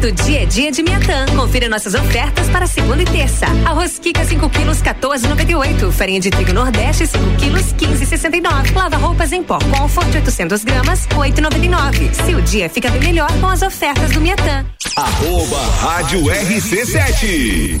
Todo 0.00 0.12
dia 0.12 0.44
é 0.44 0.46
dia 0.46 0.70
de 0.70 0.80
Miatã. 0.80 1.26
Confira 1.34 1.68
nossas 1.68 1.92
ofertas 1.92 2.48
para 2.50 2.68
segunda 2.68 3.02
e 3.02 3.04
terça. 3.04 3.46
Arroz 3.66 3.98
Kika 3.98 4.24
5 4.24 4.48
quilos 4.50 4.80
14,98. 4.80 5.90
Farinha 5.90 6.20
de 6.20 6.30
trigo 6.30 6.52
Nordeste 6.52 7.04
5 7.04 7.36
quilos 7.36 7.72
15,69. 7.72 8.76
Lava 8.76 8.96
roupas 8.96 9.32
em 9.32 9.42
pó 9.42 9.58
Comfort 9.58 10.14
800 10.14 10.62
gramas 10.62 11.08
8,99. 11.08 12.14
Seu 12.14 12.40
dia 12.40 12.70
fica 12.70 12.88
bem 12.90 13.00
melhor 13.00 13.32
com 13.40 13.48
as 13.48 13.60
ofertas 13.60 14.12
do 14.12 14.20
Miatã. 14.20 14.64
Arroba 14.94 15.60
Rádio 15.80 16.26
RC7. 16.26 17.80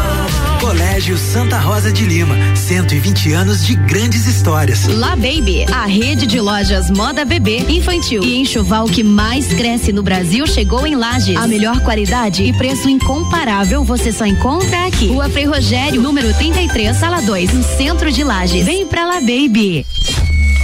Colégio 1.01 1.17
Santa 1.17 1.57
Rosa 1.57 1.91
de 1.91 2.05
Lima, 2.05 2.35
120 2.55 3.33
anos 3.33 3.65
de 3.65 3.73
grandes 3.73 4.27
histórias. 4.27 4.85
La 4.85 5.15
Baby, 5.15 5.65
a 5.73 5.87
rede 5.87 6.27
de 6.27 6.39
lojas 6.39 6.91
moda 6.91 7.25
bebê, 7.25 7.57
infantil 7.69 8.23
e 8.23 8.35
enxoval 8.35 8.85
que 8.85 9.03
mais 9.03 9.47
cresce 9.47 9.91
no 9.91 10.03
Brasil 10.03 10.45
chegou 10.45 10.85
em 10.85 10.95
Lages. 10.95 11.37
A 11.37 11.47
melhor 11.47 11.79
qualidade 11.79 12.43
e 12.43 12.53
preço 12.53 12.87
incomparável 12.87 13.83
você 13.83 14.11
só 14.11 14.27
encontra 14.27 14.85
aqui. 14.85 15.07
Rua 15.07 15.27
Frei 15.27 15.45
Rogério, 15.45 15.99
número 15.99 16.31
33, 16.35 16.95
sala 16.95 17.19
2, 17.21 17.51
no 17.51 17.63
centro 17.63 18.11
de 18.11 18.23
Lages. 18.23 18.63
Vem 18.63 18.85
pra 18.85 19.03
La 19.03 19.19
Baby. 19.19 19.83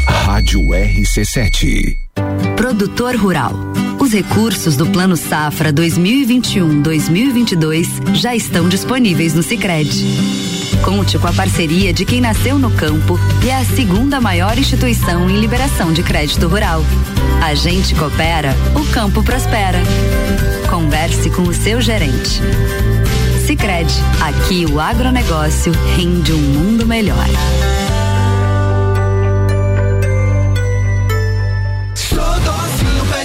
Rádio 0.07 0.61
RC7. 0.61 2.06
Produtor 2.57 3.15
Rural. 3.15 3.53
Os 3.99 4.11
recursos 4.11 4.75
do 4.75 4.87
Plano 4.87 5.15
Safra 5.15 5.71
2021-2022 5.71 8.15
já 8.15 8.35
estão 8.35 8.67
disponíveis 8.67 9.35
no 9.35 9.43
Sicredi. 9.43 10.07
Conte 10.83 11.19
com 11.19 11.27
a 11.27 11.33
parceria 11.33 11.93
de 11.93 12.03
quem 12.03 12.19
nasceu 12.19 12.57
no 12.57 12.71
campo 12.71 13.19
e 13.45 13.51
é 13.51 13.57
a 13.57 13.63
segunda 13.63 14.19
maior 14.19 14.57
instituição 14.57 15.29
em 15.29 15.39
liberação 15.39 15.93
de 15.93 16.01
crédito 16.01 16.47
rural. 16.47 16.81
A 17.43 17.53
gente 17.53 17.93
coopera, 17.93 18.55
o 18.75 18.83
campo 18.91 19.21
prospera. 19.21 19.77
Converse 20.67 21.29
com 21.29 21.43
o 21.43 21.53
seu 21.53 21.79
gerente. 21.79 22.41
Sicredi, 23.45 23.93
aqui 24.19 24.65
o 24.65 24.79
agronegócio 24.79 25.71
rende 25.95 26.33
um 26.33 26.41
mundo 26.41 26.87
melhor. 26.87 27.27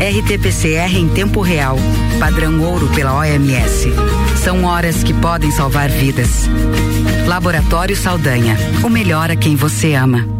RT-PCR 0.00 0.96
em 0.96 1.08
tempo 1.10 1.42
real, 1.42 1.76
padrão 2.18 2.62
ouro 2.62 2.88
pela 2.94 3.18
OMS. 3.18 3.92
São 4.42 4.64
horas 4.64 5.04
que 5.04 5.12
podem 5.12 5.50
salvar 5.50 5.90
vidas. 5.90 6.48
Laboratório 7.26 7.94
Saldanha, 7.94 8.56
o 8.82 8.88
melhor 8.88 9.30
a 9.30 9.36
quem 9.36 9.56
você 9.56 9.92
ama. 9.92 10.39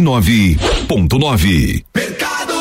89.9. 0.00 2.59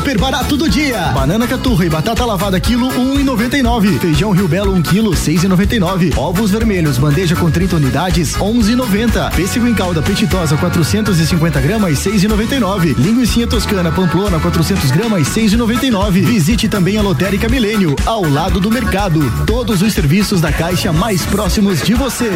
Super 0.00 0.16
barato 0.16 0.56
do 0.56 0.66
dia. 0.66 1.12
Banana 1.12 1.46
caturra 1.46 1.84
e 1.84 1.90
batata 1.90 2.24
lavada 2.24 2.58
quilo 2.58 2.88
um 2.98 3.20
e 3.20 3.22
noventa 3.22 3.58
e 3.58 3.62
nove. 3.62 3.98
Feijão 3.98 4.30
Rio 4.30 4.48
Belo 4.48 4.74
um 4.74 4.80
quilo 4.80 5.14
seis 5.14 5.44
e 5.44 5.48
noventa 5.48 5.76
e 5.76 5.78
nove. 5.78 6.10
Ovos 6.16 6.50
vermelhos 6.50 6.96
bandeja 6.96 7.36
com 7.36 7.50
30 7.50 7.76
unidades 7.76 8.34
onze 8.40 8.72
e 8.72 8.74
noventa. 8.74 9.30
Pêssego 9.36 9.68
em 9.68 9.74
calda 9.74 10.00
petitosa 10.00 10.56
450 10.56 11.60
gramas 11.60 11.98
seis 11.98 12.24
e 12.24 12.28
noventa 12.28 12.54
e 12.54 12.58
nove. 12.58 12.94
Linguiça 12.94 13.46
toscana 13.46 13.92
pamplona 13.92 14.40
400 14.40 14.90
gramas 14.90 15.28
seis 15.28 15.52
e 15.52 15.56
noventa 15.58 15.84
e 15.84 15.90
nove. 15.90 16.22
Visite 16.22 16.66
também 16.66 16.96
a 16.96 17.02
Lotérica 17.02 17.46
Milênio 17.46 17.94
ao 18.06 18.24
lado 18.24 18.58
do 18.58 18.70
mercado. 18.70 19.20
Todos 19.44 19.82
os 19.82 19.92
serviços 19.92 20.40
da 20.40 20.50
Caixa 20.50 20.94
mais 20.94 21.26
próximos 21.26 21.82
de 21.82 21.92
você. 21.92 22.30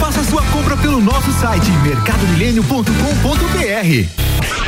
Faça 0.00 0.24
sua 0.24 0.40
compra 0.44 0.78
pelo 0.78 1.02
nosso 1.02 1.30
site 1.32 1.70
mercadomilênio.com.br. 1.84 4.65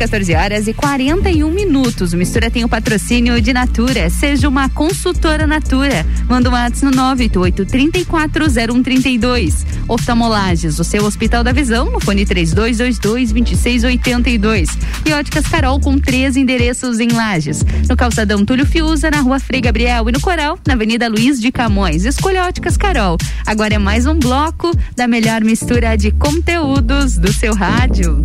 14 0.00 0.34
horas 0.34 0.66
e 0.66 0.72
41 0.72 1.50
minutos. 1.50 2.14
Mistura 2.14 2.50
tem 2.50 2.64
o 2.64 2.68
patrocínio 2.68 3.38
de 3.40 3.52
Natura. 3.52 4.08
Seja 4.08 4.48
uma 4.48 4.66
consultora 4.70 5.46
Natura. 5.46 6.06
Manda 6.26 6.48
um 6.48 6.52
WhatsApp 6.52 6.86
no 6.86 6.90
988 6.90 7.66
340132. 7.66 9.66
Oftalmolages, 9.86 10.78
o 10.78 10.84
seu 10.84 11.04
Hospital 11.04 11.44
da 11.44 11.52
Visão, 11.52 11.90
no 11.90 12.00
fone 12.00 12.24
3222 12.24 13.32
2682. 13.32 14.70
E 15.04 15.12
Óticas 15.12 15.46
Carol 15.46 15.78
com 15.78 15.98
três 15.98 16.34
endereços 16.34 16.98
em 16.98 17.12
Lages. 17.12 17.62
No 17.86 17.94
Calçadão 17.94 18.42
Túlio 18.42 18.64
Fiuza, 18.64 19.10
na 19.10 19.20
Rua 19.20 19.38
Frei 19.38 19.60
Gabriel 19.60 20.08
e 20.08 20.12
no 20.12 20.20
Coral, 20.20 20.58
na 20.66 20.72
Avenida 20.72 21.08
Luiz 21.08 21.38
de 21.38 21.52
Camões. 21.52 22.06
Escolha 22.06 22.44
Óticas 22.44 22.78
Carol. 22.78 23.18
Agora 23.44 23.74
é 23.74 23.78
mais 23.78 24.06
um 24.06 24.18
bloco 24.18 24.74
da 24.96 25.06
melhor 25.06 25.44
mistura 25.44 25.94
de 25.94 26.10
conteúdos 26.10 27.18
do 27.18 27.30
seu 27.32 27.54
rádio. 27.54 28.24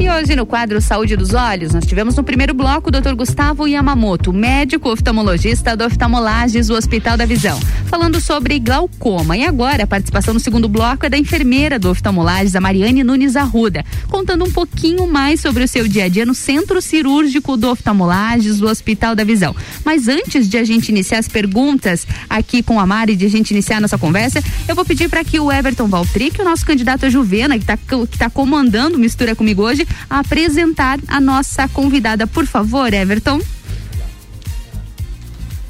E 0.00 0.08
hoje 0.08 0.36
no 0.36 0.46
quadro 0.46 0.80
Saúde 0.80 1.16
dos 1.16 1.34
Olhos, 1.34 1.74
nós 1.74 1.84
tivemos 1.84 2.14
no 2.14 2.22
primeiro 2.22 2.54
bloco 2.54 2.88
o 2.88 2.92
Dr. 2.92 3.14
Gustavo 3.16 3.66
Yamamoto, 3.66 4.32
médico 4.32 4.90
oftalmologista 4.90 5.76
do 5.76 5.84
Oftalmolages 5.84 6.68
do 6.68 6.74
Hospital 6.74 7.16
da 7.16 7.26
Visão, 7.26 7.58
falando 7.86 8.20
sobre 8.20 8.60
glaucoma. 8.60 9.36
E 9.36 9.44
agora 9.44 9.82
a 9.82 9.86
participação 9.88 10.32
no 10.32 10.38
segundo 10.38 10.68
bloco 10.68 11.04
é 11.04 11.08
da 11.08 11.18
enfermeira 11.18 11.80
do 11.80 11.90
Oftalmolages, 11.90 12.54
a 12.54 12.60
Mariane 12.60 13.02
Nunes 13.02 13.34
Arruda, 13.34 13.84
contando 14.08 14.44
um 14.44 14.52
pouquinho 14.52 15.04
mais 15.08 15.40
sobre 15.40 15.64
o 15.64 15.68
seu 15.68 15.88
dia 15.88 16.04
a 16.04 16.08
dia 16.08 16.24
no 16.24 16.34
centro 16.34 16.80
cirúrgico 16.80 17.56
do 17.56 17.68
Oftalmolages 17.68 18.58
do 18.58 18.68
Hospital 18.68 19.16
da 19.16 19.24
Visão. 19.24 19.54
Mas 19.84 20.06
antes 20.06 20.48
de 20.48 20.58
a 20.58 20.64
gente 20.64 20.90
iniciar 20.90 21.18
as 21.18 21.26
perguntas 21.26 22.06
aqui 22.30 22.62
com 22.62 22.78
a 22.78 22.86
Mari, 22.86 23.16
de 23.16 23.26
a 23.26 23.30
gente 23.30 23.50
iniciar 23.50 23.78
a 23.78 23.80
nossa 23.80 23.98
conversa, 23.98 24.40
eu 24.68 24.76
vou 24.76 24.84
pedir 24.84 25.08
para 25.08 25.24
que 25.24 25.40
o 25.40 25.50
Everton 25.50 25.88
Valtric, 25.88 26.40
o 26.40 26.44
nosso 26.44 26.64
candidato 26.64 27.04
a 27.04 27.10
Juvena, 27.10 27.58
que 27.58 27.64
está 27.64 27.76
que 27.76 28.16
tá 28.16 28.30
comandando 28.30 28.96
Mistura 28.96 29.34
comigo 29.34 29.62
hoje, 29.62 29.87
apresentar 30.08 30.98
a 31.08 31.20
nossa 31.20 31.68
convidada. 31.68 32.26
Por 32.26 32.46
favor, 32.46 32.92
Everton. 32.92 33.40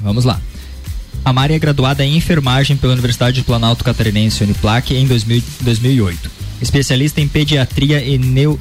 Vamos 0.01 0.25
lá. 0.25 0.41
A 1.25 1.33
Mari 1.33 1.55
é 1.55 1.59
graduada 1.59 2.05
em 2.05 2.16
enfermagem 2.16 2.77
pela 2.77 2.93
Universidade 2.93 3.37
de 3.37 3.43
Planalto 3.43 3.85
Catarinense 3.85 4.43
Uniplac 4.43 4.95
em 4.95 5.07
2000, 5.07 5.43
2008. 5.61 6.31
Especialista 6.61 7.21
em 7.21 7.29
pediatria 7.29 8.03
e 8.03 8.16
neo, 8.19 8.59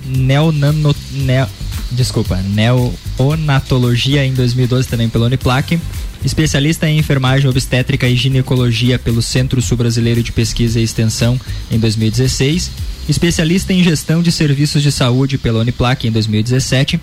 desculpa, 1.91 2.37
neonatologia 2.37 4.25
em 4.25 4.33
2012 4.33 4.87
também 4.87 5.09
pela 5.09 5.25
Uniplac. 5.25 5.79
Especialista 6.23 6.89
em 6.89 6.97
enfermagem 6.97 7.49
obstétrica 7.49 8.07
e 8.07 8.15
ginecologia 8.15 8.97
pelo 8.97 9.21
Centro 9.21 9.61
Sul 9.61 9.77
Brasileiro 9.77 10.23
de 10.23 10.31
Pesquisa 10.31 10.79
e 10.79 10.83
Extensão 10.83 11.39
em 11.71 11.79
2016. 11.79 12.71
Especialista 13.07 13.71
em 13.71 13.83
gestão 13.83 14.21
de 14.21 14.31
serviços 14.31 14.81
de 14.83 14.91
saúde 14.91 15.37
pela 15.37 15.59
Uniplac 15.59 16.07
em 16.07 16.11
2017. 16.11 16.99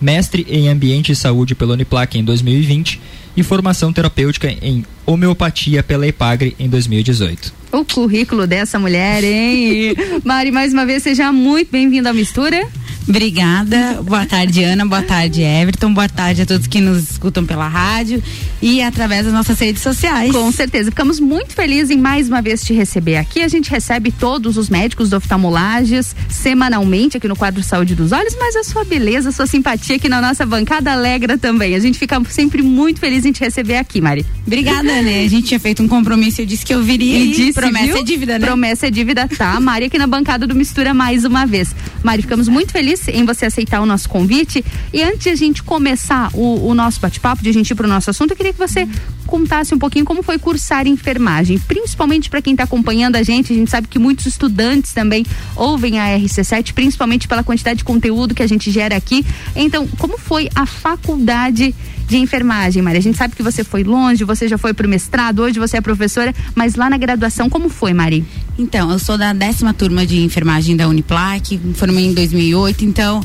Mestre 0.00 0.46
em 0.48 0.68
ambiente 0.68 1.12
e 1.12 1.16
saúde 1.16 1.54
pela 1.54 1.74
Uniplac 1.74 2.18
em 2.18 2.24
2020 2.24 3.00
e 3.36 3.42
formação 3.42 3.92
terapêutica 3.92 4.48
em 4.62 4.84
homeopatia 5.06 5.82
pela 5.82 6.06
EPAGRE 6.06 6.56
em 6.58 6.68
2018. 6.68 7.52
O 7.72 7.84
currículo 7.84 8.46
dessa 8.46 8.78
mulher, 8.78 9.24
hein? 9.24 9.94
Mari, 10.24 10.50
mais 10.50 10.72
uma 10.72 10.86
vez, 10.86 11.02
seja 11.02 11.32
muito 11.32 11.70
bem-vinda 11.70 12.10
à 12.10 12.12
mistura. 12.12 12.66
Obrigada. 13.06 14.02
Boa 14.02 14.24
tarde, 14.24 14.64
Ana. 14.64 14.86
Boa 14.86 15.02
tarde, 15.02 15.42
Everton. 15.42 15.92
Boa 15.92 16.08
tarde 16.08 16.42
a 16.42 16.46
todos 16.46 16.66
que 16.66 16.80
nos 16.80 17.10
escutam 17.10 17.44
pela 17.44 17.68
rádio 17.68 18.22
e 18.62 18.82
através 18.82 19.24
das 19.24 19.32
nossas 19.32 19.58
redes 19.58 19.82
sociais. 19.82 20.32
Com 20.32 20.50
certeza. 20.50 20.90
Ficamos 20.90 21.20
muito 21.20 21.52
felizes 21.52 21.90
em 21.90 21.98
mais 21.98 22.28
uma 22.28 22.40
vez 22.40 22.64
te 22.64 22.72
receber 22.72 23.16
aqui. 23.16 23.42
A 23.42 23.48
gente 23.48 23.70
recebe 23.70 24.10
todos 24.10 24.56
os 24.56 24.70
médicos 24.70 25.10
do 25.10 25.16
oftalmolages 25.16 26.16
semanalmente 26.30 27.18
aqui 27.18 27.28
no 27.28 27.36
quadro 27.36 27.62
Saúde 27.62 27.94
dos 27.94 28.10
Olhos, 28.10 28.34
mas 28.38 28.56
a 28.56 28.64
sua 28.64 28.84
beleza, 28.84 29.28
a 29.28 29.32
sua 29.32 29.46
simpatia 29.46 29.96
aqui 29.96 30.08
na 30.08 30.20
nossa 30.20 30.46
bancada 30.46 30.92
alegra 30.92 31.36
também. 31.36 31.74
A 31.74 31.80
gente 31.80 31.98
fica 31.98 32.20
sempre 32.30 32.62
muito 32.62 33.00
feliz 33.00 33.26
em 33.26 33.32
te 33.32 33.40
receber 33.40 33.76
aqui, 33.76 34.00
Mari. 34.00 34.24
Obrigada, 34.46 35.02
né? 35.02 35.24
A 35.24 35.28
gente 35.28 35.48
tinha 35.48 35.60
feito 35.60 35.82
um 35.82 35.88
compromisso, 35.88 36.40
eu 36.40 36.46
disse 36.46 36.64
que 36.64 36.72
eu 36.72 36.82
viria 36.82 37.18
e, 37.18 37.32
e 37.32 37.32
disse, 37.32 37.52
promessa 37.52 37.86
viu? 37.86 37.96
é 37.98 38.02
dívida, 38.02 38.38
né? 38.38 38.46
Promessa 38.46 38.86
é 38.86 38.90
dívida, 38.90 39.28
tá? 39.28 39.60
Mari 39.60 39.86
aqui 39.86 39.98
na 39.98 40.06
bancada 40.06 40.46
do 40.46 40.54
Mistura 40.54 40.94
mais 40.94 41.24
uma 41.24 41.44
vez. 41.44 41.74
Mari, 42.02 42.22
ficamos 42.22 42.48
muito 42.48 42.72
felizes 42.72 42.93
em 43.08 43.24
você 43.24 43.46
aceitar 43.46 43.80
o 43.80 43.86
nosso 43.86 44.08
convite. 44.08 44.64
E 44.92 45.02
antes 45.02 45.22
de 45.24 45.30
a 45.30 45.36
gente 45.36 45.62
começar 45.62 46.30
o, 46.34 46.68
o 46.68 46.74
nosso 46.74 47.00
bate-papo, 47.00 47.42
de 47.42 47.50
a 47.50 47.52
gente 47.52 47.70
ir 47.70 47.74
para 47.74 47.86
o 47.86 47.88
nosso 47.88 48.10
assunto, 48.10 48.32
eu 48.32 48.36
queria 48.36 48.52
que 48.52 48.58
você 48.58 48.88
contasse 49.26 49.74
um 49.74 49.78
pouquinho 49.78 50.04
como 50.04 50.22
foi 50.22 50.38
cursar 50.38 50.86
enfermagem, 50.86 51.58
principalmente 51.58 52.28
para 52.30 52.42
quem 52.42 52.52
está 52.52 52.64
acompanhando 52.64 53.16
a 53.16 53.22
gente. 53.22 53.52
A 53.52 53.56
gente 53.56 53.70
sabe 53.70 53.88
que 53.88 53.98
muitos 53.98 54.26
estudantes 54.26 54.92
também 54.92 55.24
ouvem 55.56 55.98
a 55.98 56.18
RC7, 56.18 56.72
principalmente 56.72 57.26
pela 57.26 57.42
quantidade 57.42 57.78
de 57.78 57.84
conteúdo 57.84 58.34
que 58.34 58.42
a 58.42 58.46
gente 58.46 58.70
gera 58.70 58.96
aqui. 58.96 59.24
Então, 59.56 59.86
como 59.98 60.18
foi 60.18 60.48
a 60.54 60.66
faculdade 60.66 61.74
de 62.06 62.16
enfermagem, 62.18 62.82
Maria? 62.82 62.98
A 62.98 63.02
gente 63.02 63.16
sabe 63.18 63.34
que 63.34 63.42
você 63.42 63.64
foi 63.64 63.82
longe, 63.84 64.24
você 64.24 64.46
já 64.48 64.58
foi 64.58 64.72
para 64.74 64.86
o 64.86 64.90
mestrado, 64.90 65.40
hoje 65.42 65.58
você 65.58 65.78
é 65.78 65.80
professora, 65.80 66.34
mas 66.54 66.74
lá 66.74 66.88
na 66.90 66.96
graduação, 66.98 67.48
como 67.48 67.68
foi, 67.68 67.92
Mari? 67.92 68.24
Então, 68.58 68.90
eu 68.90 68.98
sou 68.98 69.16
da 69.18 69.32
décima 69.32 69.72
turma 69.74 70.06
de 70.06 70.20
enfermagem 70.22 70.76
da 70.76 70.88
Uniplac, 70.88 71.58
formei 71.74 72.06
em 72.06 72.14
2008, 72.14 72.84
então 72.84 73.20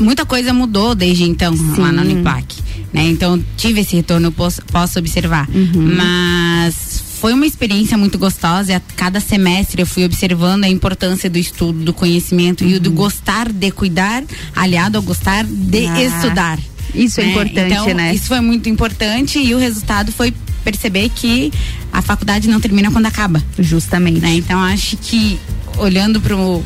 muita 0.00 0.24
coisa 0.26 0.52
mudou 0.52 0.94
desde 0.94 1.24
então 1.24 1.56
Sim. 1.56 1.74
lá 1.78 1.92
na 1.92 2.02
Uniplac, 2.02 2.56
né? 2.92 3.04
Então 3.06 3.42
tive 3.56 3.80
esse 3.80 3.94
retorno, 3.94 4.32
posso, 4.32 4.60
posso 4.66 4.98
observar, 4.98 5.48
Uhum. 5.54 5.94
mas 5.96 7.02
foi 7.20 7.32
uma 7.32 7.46
experiência 7.46 7.96
muito 7.96 8.18
gostosa. 8.18 8.72
e 8.72 8.74
A 8.74 8.80
cada 8.96 9.20
semestre 9.20 9.80
eu 9.80 9.86
fui 9.86 10.04
observando 10.04 10.64
a 10.64 10.68
importância 10.68 11.30
do 11.30 11.38
estudo, 11.38 11.78
do 11.84 11.92
conhecimento 11.94 12.64
e 12.64 12.74
o 12.74 12.80
do 12.80 12.90
gostar 12.90 13.50
de 13.52 13.70
cuidar, 13.70 14.24
aliado 14.54 14.98
ao 14.98 15.02
gostar 15.02 15.44
de 15.44 15.78
Uhum. 15.84 15.90
Ah, 15.94 16.02
estudar. 16.02 16.58
Isso 16.94 17.20
é 17.20 17.26
importante, 17.26 17.72
então, 17.72 17.86
né? 17.94 18.14
Isso 18.14 18.26
foi 18.26 18.40
muito 18.40 18.68
importante 18.68 19.38
e 19.38 19.54
o 19.54 19.58
resultado 19.58 20.12
foi 20.12 20.32
perceber 20.64 21.10
que 21.10 21.52
a 21.92 22.00
faculdade 22.00 22.48
não 22.48 22.60
termina 22.60 22.90
quando 22.90 23.06
acaba. 23.06 23.42
Justamente. 23.58 24.20
Né? 24.20 24.34
Então 24.34 24.60
acho 24.60 24.96
que 24.96 25.38
olhando 25.78 26.20
pro 26.20 26.64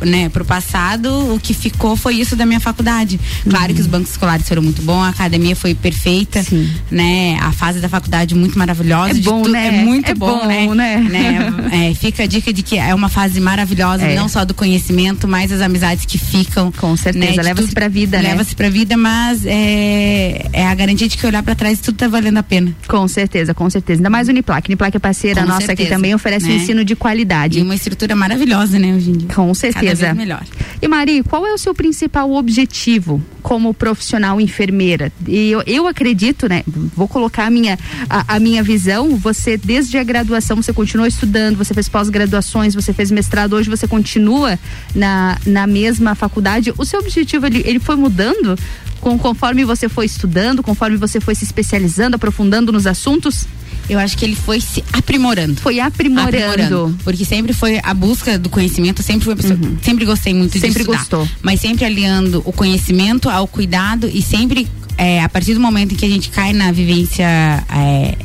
né, 0.00 0.28
pro 0.28 0.44
passado, 0.44 1.34
o 1.34 1.38
que 1.40 1.52
ficou 1.54 1.96
foi 1.96 2.16
isso 2.16 2.36
da 2.36 2.44
minha 2.46 2.60
faculdade. 2.60 3.18
Claro 3.48 3.74
que 3.74 3.80
os 3.80 3.86
bancos 3.86 4.10
escolares 4.10 4.46
foram 4.48 4.62
muito 4.62 4.82
bons, 4.82 5.02
a 5.04 5.08
academia 5.08 5.54
foi 5.56 5.74
perfeita, 5.74 6.44
né? 6.90 7.38
A 7.40 7.52
fase 7.52 7.80
da 7.80 7.88
faculdade 7.88 8.34
muito 8.34 8.58
maravilhosa. 8.58 9.18
É 9.18 9.22
bom, 9.22 9.42
tu- 9.42 9.48
né? 9.50 9.68
É 9.68 9.70
muito 9.84 10.10
É 10.10 10.14
bom, 10.14 10.40
bom, 10.40 10.46
né? 10.46 10.66
né? 10.74 10.96
Né? 10.98 11.90
É, 11.90 11.94
fica 11.94 12.22
a 12.22 12.26
dica 12.26 12.52
de 12.52 12.62
que 12.62 12.78
é 12.78 12.94
uma 12.94 13.08
fase 13.08 13.40
maravilhosa, 13.40 14.04
É. 14.04 14.14
não 14.14 14.28
só 14.28 14.44
do 14.44 14.54
conhecimento, 14.54 15.26
mas 15.28 15.50
as 15.52 15.60
amizades 15.60 16.04
que 16.04 16.18
ficam. 16.18 16.70
Com 16.72 16.96
certeza, 16.96 17.36
né, 17.36 17.42
leva-se 17.42 17.72
pra 17.72 17.88
vida, 17.88 18.20
né? 18.22 18.30
Leva-se 18.30 18.54
pra 18.54 18.68
vida, 18.70 18.96
mas 18.96 19.44
é, 19.46 20.46
é 20.52 20.66
a 20.66 20.74
garantia 20.74 21.08
de 21.08 21.16
que 21.16 21.26
olhar 21.26 21.42
pra 21.42 21.54
trás 21.54 21.80
tudo 21.80 21.96
tá 21.96 22.08
valendo 22.08 22.38
a 22.38 22.42
pena. 22.42 22.74
Com 22.86 23.06
certeza, 23.08 23.54
com 23.54 23.68
certeza. 23.68 23.98
Ainda 24.00 24.10
mais 24.10 24.28
Uniplac. 24.28 24.68
Uniplac 24.68 24.96
é 24.96 25.00
parceira 25.00 25.40
Com 25.42 25.46
nossa 25.48 25.58
aqui 25.58 25.66
certeza, 25.66 25.90
também, 25.90 26.14
oferece 26.14 26.46
um 26.46 26.48
né? 26.50 26.56
ensino 26.56 26.84
de 26.84 26.94
qualidade. 26.96 27.58
E 27.58 27.62
uma 27.62 27.74
estrutura 27.74 28.14
maravilhosa, 28.16 28.78
né, 28.78 28.94
hoje 28.94 29.10
em 29.10 29.16
dia. 29.18 29.28
Com 29.28 29.52
Cada 29.52 29.87
certeza. 29.96 30.14
melhor. 30.14 30.44
E 30.80 30.86
Mari, 30.86 31.22
qual 31.22 31.46
é 31.46 31.52
o 31.52 31.58
seu 31.58 31.74
principal 31.74 32.32
objetivo 32.32 33.22
como 33.42 33.74
profissional 33.74 34.40
enfermeira? 34.40 35.12
E 35.26 35.50
eu, 35.50 35.62
eu 35.66 35.86
acredito, 35.86 36.48
né? 36.48 36.62
Vou 36.66 37.08
colocar 37.08 37.46
a 37.46 37.50
minha, 37.50 37.78
a, 38.08 38.36
a 38.36 38.40
minha 38.40 38.62
visão. 38.62 39.16
Você, 39.16 39.56
desde 39.56 39.98
a 39.98 40.04
graduação, 40.04 40.56
você 40.56 40.72
continuou 40.72 41.06
estudando, 41.06 41.56
você 41.56 41.74
fez 41.74 41.88
pós-graduações, 41.88 42.74
você 42.74 42.92
fez 42.92 43.10
mestrado, 43.10 43.54
hoje 43.54 43.68
você 43.68 43.88
continua 43.88 44.58
na, 44.94 45.38
na 45.44 45.66
mesma 45.66 46.14
faculdade. 46.14 46.72
O 46.78 46.84
seu 46.84 47.00
objetivo, 47.00 47.46
ele, 47.46 47.62
ele 47.66 47.80
foi 47.80 47.96
mudando 47.96 48.56
com, 49.00 49.18
conforme 49.18 49.64
você 49.64 49.88
foi 49.88 50.06
estudando, 50.06 50.62
conforme 50.62 50.96
você 50.96 51.20
foi 51.20 51.34
se 51.34 51.44
especializando, 51.44 52.16
aprofundando 52.16 52.72
nos 52.72 52.86
assuntos? 52.86 53.46
Eu 53.88 53.98
acho 53.98 54.18
que 54.18 54.24
ele 54.24 54.36
foi 54.36 54.60
se 54.60 54.84
aprimorando. 54.92 55.60
Foi 55.60 55.80
aprimorando. 55.80 56.94
Porque 57.02 57.24
sempre 57.24 57.52
foi 57.54 57.80
a 57.82 57.94
busca 57.94 58.38
do 58.38 58.50
conhecimento, 58.50 59.02
sempre 59.02 59.24
foi 59.24 59.34
pessoa, 59.36 59.58
sempre 59.82 60.04
gostei 60.04 60.34
muito 60.34 60.52
de 60.52 60.58
Uhum. 60.58 60.62
Sempre 60.62 60.82
estudar. 60.82 60.98
gostou. 60.98 61.28
Mas 61.40 61.60
sempre 61.60 61.84
aliando 61.84 62.42
o 62.44 62.52
conhecimento 62.52 63.30
ao 63.30 63.46
cuidado 63.46 64.08
e 64.12 64.20
sempre 64.20 64.68
é, 64.98 65.22
a 65.22 65.28
partir 65.28 65.54
do 65.54 65.60
momento 65.60 65.92
em 65.92 65.96
que 65.96 66.04
a 66.04 66.08
gente 66.08 66.28
cai 66.28 66.52
na 66.52 66.70
vivência 66.72 67.24
é, 67.24 68.16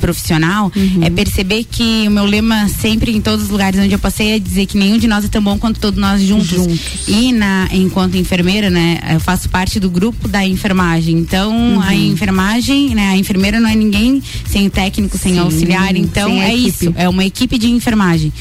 profissional, 0.00 0.70
Uhum. 0.76 1.02
é 1.02 1.10
perceber 1.10 1.64
que 1.64 2.06
o 2.06 2.10
meu 2.10 2.24
lema 2.24 2.68
sempre 2.68 3.10
em 3.16 3.20
todos 3.20 3.44
os 3.46 3.50
lugares 3.50 3.80
onde 3.80 3.92
eu 3.94 3.98
passei 3.98 4.32
é 4.32 4.38
dizer 4.38 4.66
que 4.66 4.76
nenhum 4.76 4.98
de 4.98 5.06
nós 5.08 5.24
é 5.24 5.28
tão 5.28 5.42
bom 5.42 5.58
quanto 5.58 5.80
todos 5.80 5.98
nós 6.00 6.20
juntos. 6.22 6.50
E 7.08 7.32
na 7.32 7.68
enquanto 7.72 8.16
enfermeira, 8.16 8.68
né, 8.70 8.98
eu 9.12 9.20
faço 9.20 9.48
parte 9.48 9.80
do 9.80 9.88
grupo 9.90 10.28
da 10.28 10.46
enfermagem. 10.46 11.16
Então, 11.18 11.80
a 11.80 11.86
Uhum. 11.92 12.12
enfermagem, 12.12 12.94
né, 12.94 13.08
a 13.10 13.16
enfermeira 13.16 13.58
não 13.58 13.68
é 13.68 13.74
ninguém 13.74 14.22
sem 14.46 14.68
técnico, 14.68 15.16
sem 15.18 15.32
Sim, 15.34 15.38
auxiliar. 15.40 15.96
Então, 15.96 16.28
sem 16.28 16.42
a 16.42 16.48
é 16.48 16.54
equipe. 16.54 16.68
isso. 16.68 16.94
É 16.96 17.08
uma 17.08 17.24
equipe 17.24 17.58
de 17.58 17.70
enfermagem. 17.70 18.32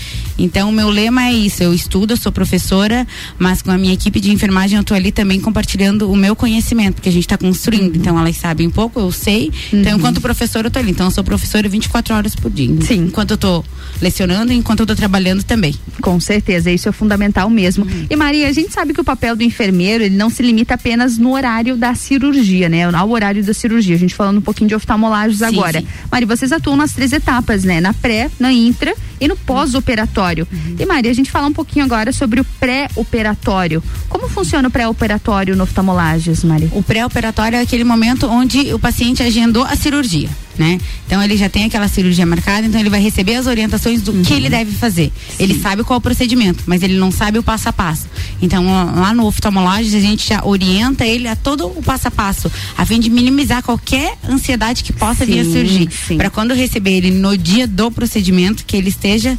Então, 0.44 0.70
o 0.70 0.72
meu 0.72 0.90
lema 0.90 1.26
é 1.28 1.34
isso. 1.34 1.62
Eu 1.64 1.74
estudo, 1.74 2.14
eu 2.14 2.18
sou 2.18 2.32
professora, 2.32 3.08
mas 3.38 3.62
com 3.62 3.72
a 3.72 3.78
minha 3.78 3.94
equipe 3.94 4.20
de 4.20 4.32
enfermagem 4.32 4.78
eu 4.78 4.84
tô 4.84 4.94
ali 4.94 5.12
também 5.12 5.40
compartilhando 5.40 6.12
o 6.12 6.16
meu 6.16 6.36
conhecimento, 6.36 6.96
porque 6.96 7.10
a 7.10 7.12
gente 7.12 7.24
está 7.26 7.38
construindo. 7.38 7.96
Então, 7.96 8.18
elas 8.20 8.36
sabem 8.38 8.68
um 8.68 8.72
pouco, 8.72 9.00
eu 9.00 9.12
sei. 9.12 9.52
Então, 9.72 9.94
Uhum. 9.94 9.98
enquanto 10.00 10.20
professora, 10.22 10.68
eu 10.68 10.72
tô 10.72 10.80
ali. 10.80 10.92
Então, 10.92 11.06
eu 11.08 11.12
sou 11.12 11.24
professora 11.24 11.70
24 11.70 12.16
horas 12.16 12.36
por 12.36 12.50
dia. 12.52 12.76
Sim. 12.82 13.06
Enquanto 13.06 13.32
eu 13.32 13.38
tô 13.38 13.64
lecionando 14.02 14.52
e 14.52 14.56
enquanto 14.56 14.80
eu 14.82 14.86
tô 14.86 14.96
trabalhando 14.96 15.44
também. 15.44 15.76
Com 16.02 16.20
certeza, 16.20 16.72
isso 16.72 16.90
é 16.90 16.92
fundamental 16.92 17.50
mesmo. 17.50 17.86
E 18.10 18.16
Maria, 18.16 18.48
a 18.48 18.52
gente 18.52 18.74
sabe 18.74 18.94
que 18.94 19.02
o 19.02 19.04
papel 19.04 19.36
do 19.36 19.44
enfermeiro, 19.44 20.04
ele 20.04 20.16
não 20.16 20.30
se 20.30 20.42
limita 20.42 20.74
apenas 20.74 21.18
no 21.18 21.34
horário 21.34 21.78
da 21.78 21.94
cirurgia, 21.94 22.68
né? 22.68 22.84
Ao 22.94 23.10
horário 23.10 23.44
da 23.44 23.54
cirurgia. 23.54 23.96
A 23.96 24.00
gente 24.00 24.16
falando 24.16 24.38
um 24.40 24.42
pouquinho 24.42 24.68
de 24.70 24.76
oftalmolagens 24.76 25.42
agora. 25.42 25.82
sim. 25.82 25.88
Maria, 26.12 26.28
vocês 26.28 26.52
atuam 26.52 26.76
nas 26.76 26.94
três 26.94 27.12
etapas, 27.14 27.64
né? 27.64 27.80
Na 27.80 27.94
pré, 27.94 28.30
na 28.40 28.52
intra 28.52 28.96
e 29.20 29.28
no 29.28 29.36
pós-operatório. 29.36 30.31
E 30.80 30.86
Maria, 30.86 31.12
a 31.12 31.14
gente 31.14 31.30
fala 31.32 31.48
um 31.48 31.54
pouquinho 31.54 31.86
agora 31.86 32.12
sobre 32.12 32.40
o 32.40 32.46
pré-operatório. 32.60 33.84
Como 34.10 34.30
funciona 34.30 34.68
o 34.68 34.72
pré-operatório 34.72 35.56
no 35.56 35.64
oftalmolages, 35.64 36.44
Maria? 36.44 36.70
O 36.74 36.84
pré-operatório 36.84 37.58
é 37.58 37.62
aquele 37.62 37.84
momento 37.84 38.28
onde 38.28 38.74
o 38.74 38.80
paciente 38.80 39.24
agendou 39.24 39.64
a 39.64 39.76
cirurgia, 39.76 40.30
né? 40.58 40.80
Então 41.06 41.22
ele 41.22 41.36
já 41.36 41.50
tem 41.50 41.66
aquela 41.66 41.88
cirurgia 41.88 42.26
marcada, 42.26 42.66
então 42.68 42.80
ele 42.80 42.90
vai 42.90 43.02
receber 43.02 43.36
as 43.36 43.48
orientações 43.48 44.02
do 44.02 44.14
que 44.14 44.34
ele 44.34 44.50
deve 44.50 44.72
fazer. 44.72 45.12
Ele 45.40 45.60
sabe 45.60 45.84
qual 45.84 45.98
é 45.98 46.00
o 46.00 46.02
procedimento, 46.02 46.64
mas 46.66 46.84
ele 46.84 46.98
não 46.98 47.12
sabe 47.12 47.38
o 47.40 47.44
passo 47.44 47.70
a 47.70 47.74
passo. 47.74 48.08
Então 48.42 48.66
lá 48.66 49.14
no 49.14 49.26
oftalmologista 49.26 49.98
a 49.98 50.02
gente 50.02 50.28
já 50.30 50.44
orienta 50.44 51.06
ele 51.06 51.28
a 51.28 51.36
todo 51.36 51.68
o 51.68 51.82
passo 51.82 52.08
a 52.08 52.12
passo, 52.12 52.52
a 52.78 52.86
fim 52.86 53.00
de 53.00 53.10
minimizar 53.10 53.64
qualquer 53.64 54.18
ansiedade 54.28 54.84
que 54.84 54.94
possa 54.94 55.26
vir 55.26 55.40
a 55.40 55.44
Sim, 55.44 55.52
surgir, 55.52 55.90
sim. 56.08 56.18
para 56.18 56.30
quando 56.30 56.54
receber 56.54 56.92
ele 56.92 57.12
no 57.12 57.38
dia 57.38 57.68
do 57.68 57.92
procedimento 57.92 58.66
que 58.66 58.78
ele 58.78 58.90
esteja 58.90 59.38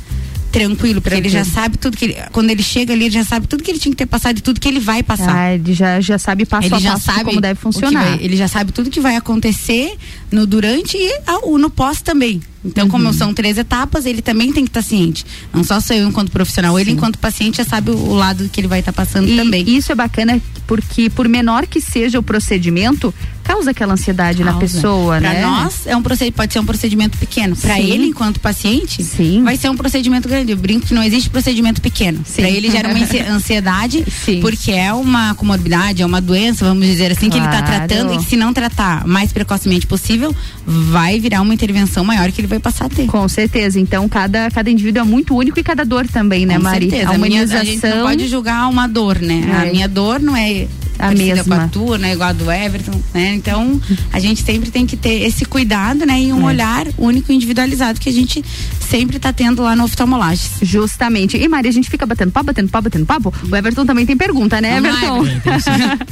tranquilo, 0.52 1.00
porque 1.00 1.16
ele 1.16 1.28
já 1.28 1.44
sabe 1.44 1.78
tudo 1.78 1.96
que 1.96 2.04
ele, 2.04 2.16
quando 2.30 2.50
ele 2.50 2.62
chega 2.62 2.92
ali, 2.92 3.04
ele 3.06 3.14
já 3.14 3.24
sabe 3.24 3.46
tudo 3.46 3.62
que 3.62 3.70
ele 3.70 3.78
tinha 3.78 3.90
que 3.92 3.96
ter 3.96 4.06
passado 4.06 4.38
e 4.38 4.40
tudo 4.40 4.60
que 4.60 4.68
ele 4.68 4.78
vai 4.78 5.02
passar. 5.02 5.34
Ah, 5.34 5.54
ele 5.54 5.72
já, 5.72 6.00
já 6.00 6.18
sabe 6.18 6.44
passo 6.44 6.68
ele 6.68 6.74
a 6.74 6.78
já 6.78 6.92
passo 6.92 7.04
sabe 7.06 7.24
como 7.24 7.40
deve 7.40 7.58
funcionar. 7.58 8.04
vai- 8.10 8.18
ele 8.22 8.36
já 8.36 8.46
sabe 8.46 8.70
tudo 8.72 8.90
que 8.90 9.00
vai 9.00 9.16
acontecer 9.16 9.96
no 10.32 10.46
durante 10.46 10.96
e 10.96 11.20
ao- 11.26 11.58
no 11.58 11.68
pós 11.70 12.00
também. 12.02 12.40
Então, 12.64 12.88
como 12.88 13.12
são 13.12 13.34
três 13.34 13.58
etapas, 13.58 14.06
ele 14.06 14.22
também 14.22 14.52
tem 14.52 14.62
que 14.62 14.70
estar 14.70 14.82
ciente. 14.82 15.26
Não 15.52 15.64
só 15.64 15.80
sou 15.80 15.96
eu 15.96 16.06
enquanto 16.08 16.30
profissional, 16.30 16.78
ele 16.78 16.90
Sim. 16.90 16.96
enquanto 16.96 17.18
paciente 17.18 17.56
já 17.56 17.64
sabe 17.64 17.90
o, 17.90 17.96
o 17.96 18.14
lado 18.14 18.48
que 18.52 18.60
ele 18.60 18.68
vai 18.68 18.78
estar 18.78 18.92
passando 18.92 19.28
E 19.28 19.34
também. 19.36 19.68
isso 19.68 19.90
é 19.90 19.96
bacana 19.96 20.40
porque, 20.64 21.10
por 21.10 21.28
menor 21.28 21.66
que 21.66 21.80
seja 21.80 22.20
o 22.20 22.22
procedimento, 22.22 23.12
causa 23.42 23.72
aquela 23.72 23.94
ansiedade 23.94 24.44
na 24.44 24.52
Causa. 24.52 24.60
pessoa, 24.76 25.18
pra 25.18 25.32
né? 25.32 25.42
nós 25.42 25.88
é 25.88 25.96
um 25.96 26.02
procedimento, 26.02 26.36
pode 26.36 26.52
ser 26.52 26.60
um 26.60 26.64
procedimento 26.64 27.18
pequeno. 27.18 27.56
Para 27.56 27.74
Sim. 27.74 27.90
ele, 27.90 28.06
enquanto 28.06 28.38
paciente, 28.38 29.02
vai 29.42 29.56
ser 29.56 29.68
um 29.68 29.76
procedimento 29.76 30.28
grande. 30.28 30.52
Eu 30.52 30.56
brinco 30.56 30.86
que 30.86 30.94
não 30.94 31.02
existe 31.02 31.28
procedimento 31.30 31.82
pequeno. 31.82 32.20
Para 32.36 32.48
ele 32.48 32.70
gera 32.70 32.90
uma 32.90 32.96
ansi- 33.02 33.18
ansiedade, 33.18 34.04
porque 34.40 34.70
é 34.70 34.92
uma 34.92 35.34
comorbidade, 35.34 36.00
é 36.00 36.06
uma 36.06 36.20
doença, 36.20 36.64
vamos 36.64 36.86
dizer 36.86 37.10
assim, 37.10 37.28
que 37.28 37.36
ele 37.38 37.44
está 37.46 37.60
Claro. 37.60 37.86
tratando 37.88 38.14
e 38.14 38.18
que 38.18 38.24
se 38.24 38.36
não 38.36 38.52
tratar 38.54 39.04
mais 39.04 39.32
precocemente 39.32 39.84
possível, 39.84 40.21
vai 40.66 41.18
virar 41.18 41.40
uma 41.42 41.54
intervenção 41.54 42.04
maior 42.04 42.30
que 42.30 42.40
ele 42.40 42.48
vai 42.48 42.58
passar 42.58 42.86
a 42.86 42.88
ter. 42.88 43.06
Com 43.06 43.26
certeza. 43.28 43.80
Então, 43.80 44.08
cada, 44.08 44.50
cada 44.50 44.70
indivíduo 44.70 45.00
é 45.02 45.04
muito 45.04 45.34
único 45.36 45.58
e 45.58 45.62
cada 45.62 45.84
dor 45.84 46.06
também, 46.06 46.44
né, 46.46 46.56
Com 46.56 46.62
Mari? 46.62 46.90
certeza. 46.90 47.10
A 47.10 47.14
A, 47.14 47.18
minha, 47.18 47.42
a 47.42 47.46
gente 47.46 47.54
humanização. 47.56 47.96
não 47.98 48.06
pode 48.06 48.28
julgar 48.28 48.68
uma 48.68 48.86
dor, 48.86 49.18
né? 49.20 49.44
É. 49.64 49.68
A 49.68 49.72
minha 49.72 49.88
dor 49.88 50.20
não 50.20 50.36
é 50.36 50.66
A 50.98 51.10
mesma. 51.10 51.56
com 51.56 51.62
a 51.62 51.68
tua, 51.68 51.98
não 51.98 52.06
é 52.08 52.12
igual 52.12 52.28
a 52.28 52.32
do 52.32 52.50
Everton, 52.50 53.00
né? 53.14 53.34
Então, 53.34 53.80
a 54.12 54.20
gente 54.20 54.42
sempre 54.42 54.70
tem 54.70 54.86
que 54.86 54.96
ter 54.96 55.22
esse 55.22 55.44
cuidado, 55.44 56.04
né? 56.06 56.20
E 56.20 56.32
um 56.32 56.42
É. 56.42 56.52
olhar 56.52 56.86
único 56.98 57.32
e 57.32 57.34
individualizado 57.34 57.98
que 57.98 58.08
a 58.08 58.12
gente 58.12 58.44
sempre 58.88 59.18
tá 59.18 59.32
tendo 59.32 59.62
lá 59.62 59.74
no 59.74 59.84
oftalmolages. 59.84 60.50
Justamente. 60.60 61.36
E 61.36 61.48
Mari, 61.48 61.66
a 61.68 61.72
gente 61.72 61.88
fica 61.88 62.04
batendo 62.04 62.30
papo, 62.30 62.46
batendo 62.46 62.68
papo, 62.68 62.84
batendo 62.84 63.06
papo. 63.06 63.32
O 63.50 63.56
Everton 63.56 63.86
também 63.86 64.04
tem 64.04 64.16
pergunta, 64.16 64.60
né, 64.60 64.80
Vamos 64.80 65.00
lá, 65.02 65.18
Everton? 65.18 65.50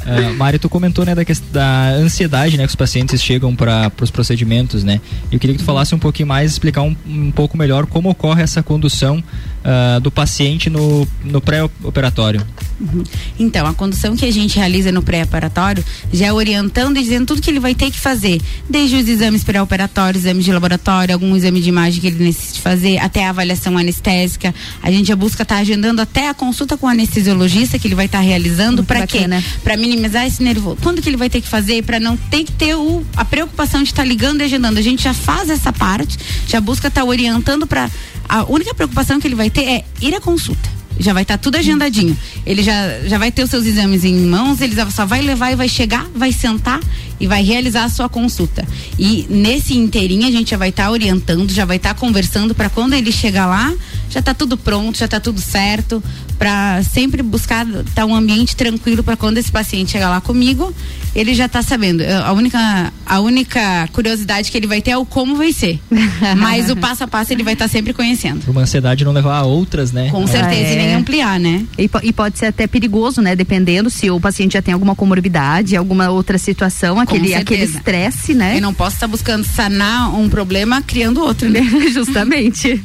Ah, 0.06 0.32
Mari, 0.38 0.58
tu 0.58 0.68
comentou 0.68 1.04
né, 1.04 1.14
da, 1.14 1.22
da 1.52 1.88
ansiedade 1.96 2.56
né, 2.56 2.64
que 2.64 2.70
os 2.70 2.74
pacientes 2.76 3.22
chegam 3.22 3.54
para 3.54 3.90
os 4.05 4.11
procedimentos, 4.11 4.84
né? 4.84 5.01
E 5.30 5.34
eu 5.34 5.40
queria 5.40 5.55
que 5.55 5.62
tu 5.62 5.66
falasse 5.66 5.94
um 5.94 5.98
pouquinho 5.98 6.28
mais, 6.28 6.53
explicar 6.53 6.82
um, 6.82 6.96
um 7.07 7.30
pouco 7.30 7.57
melhor 7.57 7.86
como 7.86 8.11
ocorre 8.11 8.42
essa 8.42 8.62
condução 8.62 9.22
ah, 9.62 9.98
do 9.98 10.11
paciente 10.11 10.70
no, 10.70 11.07
no 11.22 11.38
pré-operatório. 11.38 12.40
Uhum. 12.80 13.05
Então, 13.38 13.66
a 13.66 13.74
condução 13.74 14.16
que 14.16 14.24
a 14.24 14.32
gente 14.32 14.57
realiza 14.57 14.90
no 14.90 15.03
pré-operatório 15.03 15.84
já 16.11 16.28
é 16.28 16.32
orientando 16.32 16.96
e 16.96 17.03
dizendo 17.03 17.26
tudo 17.26 17.42
que 17.42 17.51
ele 17.51 17.61
vai 17.61 17.74
ter 17.74 17.90
que 17.90 18.01
fazer, 18.01 18.40
desde 18.70 18.96
os 18.96 19.07
exames 19.07 19.44
pré-operatórios, 19.44 20.24
exames 20.24 20.46
de 20.46 20.53
laboratório, 20.53 21.14
algum 21.14 21.36
exame 21.36 21.61
de 21.61 21.68
imagem 21.68 22.01
que 22.01 22.07
ele 22.07 22.24
necessite 22.24 22.59
fazer, 22.59 22.96
até 23.01 23.26
a 23.26 23.28
avaliação 23.30 23.76
anestésica. 23.76 24.55
A 24.82 24.90
gente 24.90 25.09
já 25.09 25.16
busca 25.16 25.42
estar 25.42 25.59
agendando 25.59 26.01
até 26.01 26.30
a 26.30 26.34
consulta 26.34 26.78
com 26.78 26.86
o 26.86 26.88
anestesiologista 26.88 27.78
que 27.78 27.86
ele 27.86 27.94
vai 27.94 28.07
estar 28.07 28.20
realizando 28.20 28.82
para 28.82 29.07
quê? 29.07 29.26
Para 29.62 29.76
minimizar 29.76 30.26
esse 30.26 30.42
nervoso. 30.42 30.78
Quando 30.82 31.03
que 31.03 31.09
ele 31.11 31.18
vai 31.18 31.28
ter 31.28 31.42
que 31.42 31.48
fazer 31.48 31.84
para 31.84 32.01
não 32.01 32.16
ter 32.16 32.44
que 32.44 32.53
ter 32.53 32.74
o, 32.74 33.05
a 33.14 33.26
preocupação 33.26 33.82
de 33.82 33.89
estar 33.91 34.05
ligando 34.05 34.41
e 34.41 34.45
agendando. 34.45 34.78
A 34.78 34.82
gente 34.82 35.03
já 35.03 35.14
faz 35.14 35.51
essa 35.51 35.72
parte, 35.72 36.18
já 36.47 36.61
busca 36.61 36.88
estar 36.88 37.05
orientando 37.05 37.66
para 37.66 37.91
a 38.28 38.45
única 38.45 38.74
preocupação 38.74 39.20
que 39.20 39.26
ele 39.26 39.34
vai 39.34 39.51
ter 39.51 39.62
é 39.62 39.84
ir 40.01 40.14
à 40.14 40.20
consulta 40.20 40.80
já 40.99 41.14
vai 41.14 41.22
estar 41.22 41.38
tudo 41.38 41.57
agendadinho. 41.57 42.16
Ele 42.45 42.62
já, 42.62 43.01
já 43.07 43.16
vai 43.16 43.32
ter 43.32 43.43
os 43.43 43.49
seus 43.49 43.64
exames 43.64 44.05
em 44.05 44.14
mãos, 44.26 44.61
ele 44.61 44.74
só 44.91 45.07
vai 45.07 45.22
levar 45.22 45.51
e 45.51 45.57
vai 45.57 45.68
chegar, 45.68 46.07
vai 46.14 46.30
sentar 46.30 46.78
e 47.21 47.27
vai 47.27 47.43
realizar 47.43 47.85
a 47.85 47.89
sua 47.89 48.09
consulta. 48.09 48.66
E 48.99 49.27
nesse 49.29 49.77
inteirinho 49.77 50.27
a 50.27 50.31
gente 50.31 50.51
já 50.51 50.57
vai 50.57 50.71
estar 50.71 50.91
orientando, 50.91 51.53
já 51.53 51.64
vai 51.64 51.77
estar 51.77 51.95
conversando 51.95 52.55
para 52.55 52.71
quando 52.71 52.95
ele 52.95 53.12
chegar 53.12 53.47
lá, 53.47 53.73
já 54.09 54.23
tá 54.23 54.35
tudo 54.35 54.57
pronto, 54.57 54.99
já 54.99 55.07
tá 55.07 55.21
tudo 55.21 55.41
certo, 55.41 56.03
para 56.41 56.83
sempre 56.83 57.23
buscar 57.23 57.66
estar 57.68 58.07
um 58.07 58.14
ambiente 58.14 58.57
tranquilo 58.57 59.05
para 59.05 59.14
quando 59.14 59.37
esse 59.37 59.53
paciente 59.53 59.93
chegar 59.93 60.09
lá 60.09 60.23
comigo, 60.23 60.75
ele 61.14 61.35
já 61.35 61.47
tá 61.47 61.62
sabendo. 61.62 62.03
A 62.03 62.33
única 62.33 62.93
a 63.05 63.21
única 63.21 63.89
curiosidade 63.93 64.51
que 64.51 64.57
ele 64.57 64.66
vai 64.66 64.81
ter 64.81 64.93
é 64.93 64.97
o 64.97 65.05
como 65.05 65.37
vai 65.37 65.53
ser. 65.53 65.79
Mas 66.39 66.71
o 66.71 66.77
passo 66.77 67.05
a 67.05 67.07
passo 67.07 67.33
ele 67.33 67.43
vai 67.43 67.53
estar 67.53 67.68
sempre 67.68 67.93
conhecendo. 67.93 68.51
Uma 68.51 68.62
ansiedade 68.62 69.05
não 69.05 69.12
levar 69.12 69.37
a 69.37 69.43
outras, 69.43 69.93
né? 69.93 70.09
Com 70.11 70.27
certeza, 70.27 70.73
e 70.73 70.77
nem 70.77 70.95
ampliar, 70.95 71.39
né? 71.39 71.64
E, 71.77 71.91
e 72.05 72.12
pode 72.12 72.39
ser 72.39 72.47
até 72.47 72.66
perigoso, 72.66 73.21
né? 73.21 73.37
Dependendo 73.37 73.91
se 73.91 74.11
o 74.11 74.18
paciente 74.18 74.55
já 74.55 74.62
tem 74.62 74.73
alguma 74.73 74.95
comorbidade, 74.95 75.77
alguma 75.77 76.09
outra 76.09 76.39
situação, 76.39 76.99
aquele 77.16 77.34
aquele 77.34 77.62
estresse, 77.64 78.34
né? 78.34 78.56
Eu 78.58 78.62
não 78.62 78.72
posso 78.74 78.96
estar 78.96 79.06
buscando 79.06 79.44
sanar 79.44 80.14
um 80.14 80.28
problema 80.28 80.80
criando 80.82 81.20
outro, 81.20 81.48
né? 81.48 81.61
Justamente. 81.92 82.82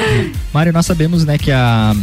Mário, 0.52 0.72
nós 0.72 0.86
sabemos, 0.86 1.24
né, 1.24 1.38
que 1.38 1.50
a, 1.52 1.94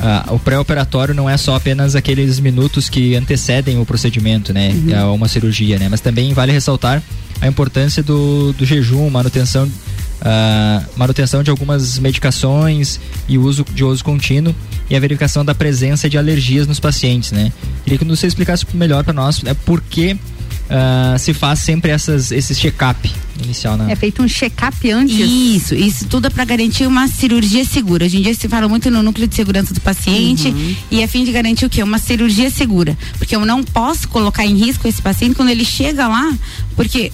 a- 0.00 0.26
o 0.32 0.38
pré-operatório 0.38 1.14
não 1.14 1.28
é 1.28 1.36
só 1.36 1.54
apenas 1.54 1.94
aqueles 1.96 2.38
minutos 2.40 2.88
que 2.88 3.14
antecedem 3.14 3.78
o 3.80 3.84
procedimento, 3.86 4.52
né, 4.52 4.70
Uhum. 4.72 4.98
a 4.98 5.12
uma 5.12 5.28
cirurgia, 5.28 5.78
né, 5.78 5.88
mas 5.90 6.00
também 6.00 6.32
vale 6.32 6.52
ressaltar 6.52 7.02
a 7.40 7.46
importância 7.48 8.02
do, 8.02 8.52
do 8.52 8.64
jejum, 8.64 9.08
manutenção, 9.10 9.68
ah, 10.20 10.82
manutenção 10.96 11.42
de 11.42 11.50
algumas 11.50 11.98
medicações 11.98 13.00
e 13.28 13.36
uso 13.38 13.64
de 13.74 13.84
uso 13.84 14.04
contínuo 14.04 14.54
e 14.88 14.94
a 14.96 15.00
verificação 15.00 15.44
da 15.44 15.54
presença 15.54 16.08
de 16.08 16.16
alergias 16.18 16.66
nos 16.66 16.78
pacientes, 16.78 17.32
né. 17.32 17.52
Queria 17.84 17.98
que 17.98 18.04
você 18.04 18.26
explicasse 18.26 18.64
melhor 18.74 19.02
para 19.04 19.12
nós, 19.12 19.42
né, 19.42 19.54
por 19.64 19.80
que 19.80 20.16
ah, 20.70 21.16
se 21.18 21.34
faz 21.34 21.58
sempre 21.60 21.90
essas, 21.90 22.30
esse 22.32 22.54
check-up 22.54 23.10
inicial, 23.44 23.76
né? 23.76 23.92
É 23.92 23.96
feito 23.96 24.22
um 24.22 24.28
check-up 24.28 24.90
antes. 24.90 25.18
Isso, 25.18 25.74
isso 25.74 26.06
tudo 26.06 26.26
é 26.26 26.30
para 26.30 26.44
garantir 26.44 26.86
uma 26.86 27.08
cirurgia 27.08 27.64
segura. 27.64 28.04
Hoje 28.04 28.18
em 28.18 28.22
dia 28.22 28.34
se 28.34 28.48
fala 28.48 28.68
muito 28.68 28.90
no 28.90 29.02
núcleo 29.02 29.26
de 29.26 29.34
segurança 29.34 29.74
do 29.74 29.80
paciente 29.80 30.48
Uhum. 30.48 30.76
e 30.90 31.02
a 31.02 31.08
fim 31.08 31.24
de 31.24 31.32
garantir 31.32 31.64
o 31.66 31.70
quê? 31.70 31.82
Uma 31.82 31.98
cirurgia 31.98 32.50
segura. 32.50 32.96
Porque 33.18 33.34
eu 33.34 33.44
não 33.44 33.62
posso 33.62 34.08
colocar 34.08 34.44
em 34.46 34.54
risco 34.56 34.86
esse 34.86 35.00
paciente 35.02 35.34
quando 35.34 35.48
ele 35.50 35.64
chega 35.64 36.06
lá, 36.08 36.32
porque 36.76 37.10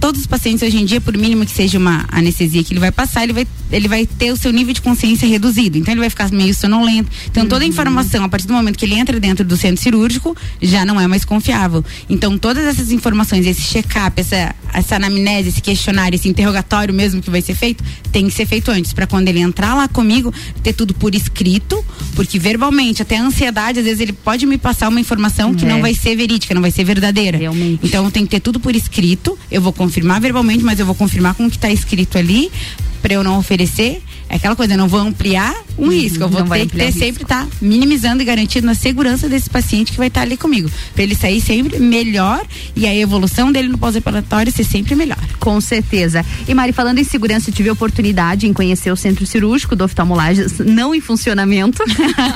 todos 0.00 0.20
os 0.22 0.26
pacientes 0.26 0.62
hoje 0.66 0.76
em 0.78 0.84
dia, 0.84 1.00
por 1.00 1.16
mínimo 1.16 1.44
que 1.44 1.50
seja 1.52 1.78
uma 1.78 2.06
anestesia 2.10 2.62
que 2.64 2.72
ele 2.72 2.80
vai 2.80 2.90
passar, 2.92 3.24
ele 3.24 3.32
vai, 3.32 3.46
ele 3.70 3.88
vai 3.88 4.06
ter 4.06 4.32
o 4.32 4.36
seu 4.36 4.52
nível 4.52 4.72
de 4.72 4.80
consciência 4.80 5.26
reduzido. 5.28 5.76
Então 5.78 5.92
ele 5.92 6.00
vai 6.00 6.10
ficar 6.10 6.30
meio 6.30 6.54
sonolento. 6.54 7.10
Então 7.30 7.46
toda 7.46 7.62
a 7.62 7.66
Uhum. 7.66 7.70
informação, 7.72 8.24
a 8.24 8.28
partir 8.28 8.46
do 8.46 8.52
momento 8.54 8.76
que 8.78 8.84
ele 8.84 8.94
entra 8.94 9.18
dentro 9.20 9.44
do 9.44 9.56
centro 9.56 9.82
cirúrgico, 9.82 10.36
já 10.62 10.84
não 10.84 11.00
é 11.00 11.06
mais 11.06 11.24
confiável. 11.24 11.84
Então 12.08 12.38
todas 12.38 12.64
essas 12.64 12.90
informações, 12.92 13.46
esse 13.46 13.62
check-up, 13.62 14.20
essa, 14.20 14.54
essa 14.72 14.96
anamnese, 14.96 15.48
esse 15.50 15.60
questionário, 15.60 16.14
esse 16.16 16.28
interrogatório 16.28 16.94
mesmo 16.94 17.20
que 17.20 17.30
vai 17.30 17.42
ser 17.42 17.54
feito, 17.54 17.82
tem 18.12 18.26
que 18.26 18.32
ser 18.34 18.46
feito 18.46 18.70
antes, 18.70 18.92
para 18.92 19.06
quando 19.06 19.28
ele 19.28 19.40
entrar 19.40 19.74
lá 19.74 19.88
comigo, 19.88 20.32
ter 20.62 20.72
tudo 20.72 20.94
por 20.94 21.14
escrito, 21.14 21.84
porque 22.14 22.38
verbalmente, 22.38 23.02
até 23.02 23.16
a 23.18 23.22
ansiedade, 23.22 23.78
às 23.80 23.84
vezes 23.84 24.00
ele 24.00 24.12
pode 24.12 24.46
me 24.46 24.56
passar 24.58 24.88
uma 24.88 25.00
informação 25.00 25.54
que 25.54 25.64
É. 25.64 25.68
não 25.68 25.80
vai 25.80 25.94
ser 25.94 26.16
verídica, 26.16 26.54
não 26.54 26.62
vai 26.62 26.70
ser 26.70 26.84
verdadeira. 26.84 27.36
Realmente. 27.38 27.80
Então 27.84 28.10
tem 28.10 28.24
que 28.24 28.30
ter 28.30 28.40
tudo 28.40 28.58
por 28.60 28.74
escrito. 28.74 29.38
Eu 29.50 29.60
vou 29.60 29.72
confirmar 29.88 30.20
verbalmente, 30.20 30.62
mas 30.62 30.78
eu 30.78 30.84
vou 30.84 30.94
confirmar 30.94 31.34
com 31.34 31.46
o 31.46 31.50
que 31.50 31.56
está 31.56 31.70
escrito 31.70 32.18
ali 32.18 32.52
para 33.00 33.14
eu 33.14 33.22
não 33.22 33.38
oferecer. 33.38 34.02
É 34.28 34.36
aquela 34.36 34.54
coisa, 34.54 34.74
eu 34.74 34.78
não 34.78 34.88
vou 34.88 35.00
ampliar 35.00 35.54
um 35.78 35.90
risco. 35.90 36.22
Eu 36.22 36.28
vou 36.28 36.42
ter 36.42 36.66
que 36.66 36.76
ter 36.76 36.92
sempre 36.92 37.22
estar 37.22 37.46
minimizando 37.62 38.20
e 38.20 38.26
garantindo 38.26 38.68
a 38.68 38.74
segurança 38.74 39.28
desse 39.28 39.48
paciente 39.48 39.92
que 39.92 39.98
vai 39.98 40.08
estar 40.08 40.22
ali 40.22 40.36
comigo. 40.36 40.70
Para 40.92 41.02
ele 41.02 41.14
sair 41.14 41.40
sempre 41.40 41.78
melhor 41.78 42.44
e 42.76 42.86
a 42.86 42.94
evolução 42.94 43.50
dele 43.50 43.68
no 43.68 43.78
pós-operatório 43.78 44.52
ser 44.52 44.64
sempre 44.64 44.94
melhor. 44.94 45.18
Com 45.38 45.58
certeza. 45.60 46.24
E 46.46 46.52
Mari, 46.52 46.72
falando 46.72 46.98
em 46.98 47.04
segurança, 47.04 47.48
eu 47.48 47.54
tive 47.54 47.70
a 47.70 47.72
oportunidade 47.72 48.46
em 48.46 48.52
conhecer 48.52 48.90
o 48.90 48.96
centro 48.96 49.24
cirúrgico 49.24 49.74
do 49.74 49.84
oftalmolages, 49.84 50.58
não 50.58 50.94
em 50.94 51.00
funcionamento. 51.00 51.82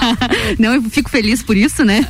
não, 0.59 0.75
eu 0.75 0.83
fico 0.85 1.11
feliz 1.11 1.43
por 1.43 1.57
isso, 1.57 1.85
né? 1.85 2.07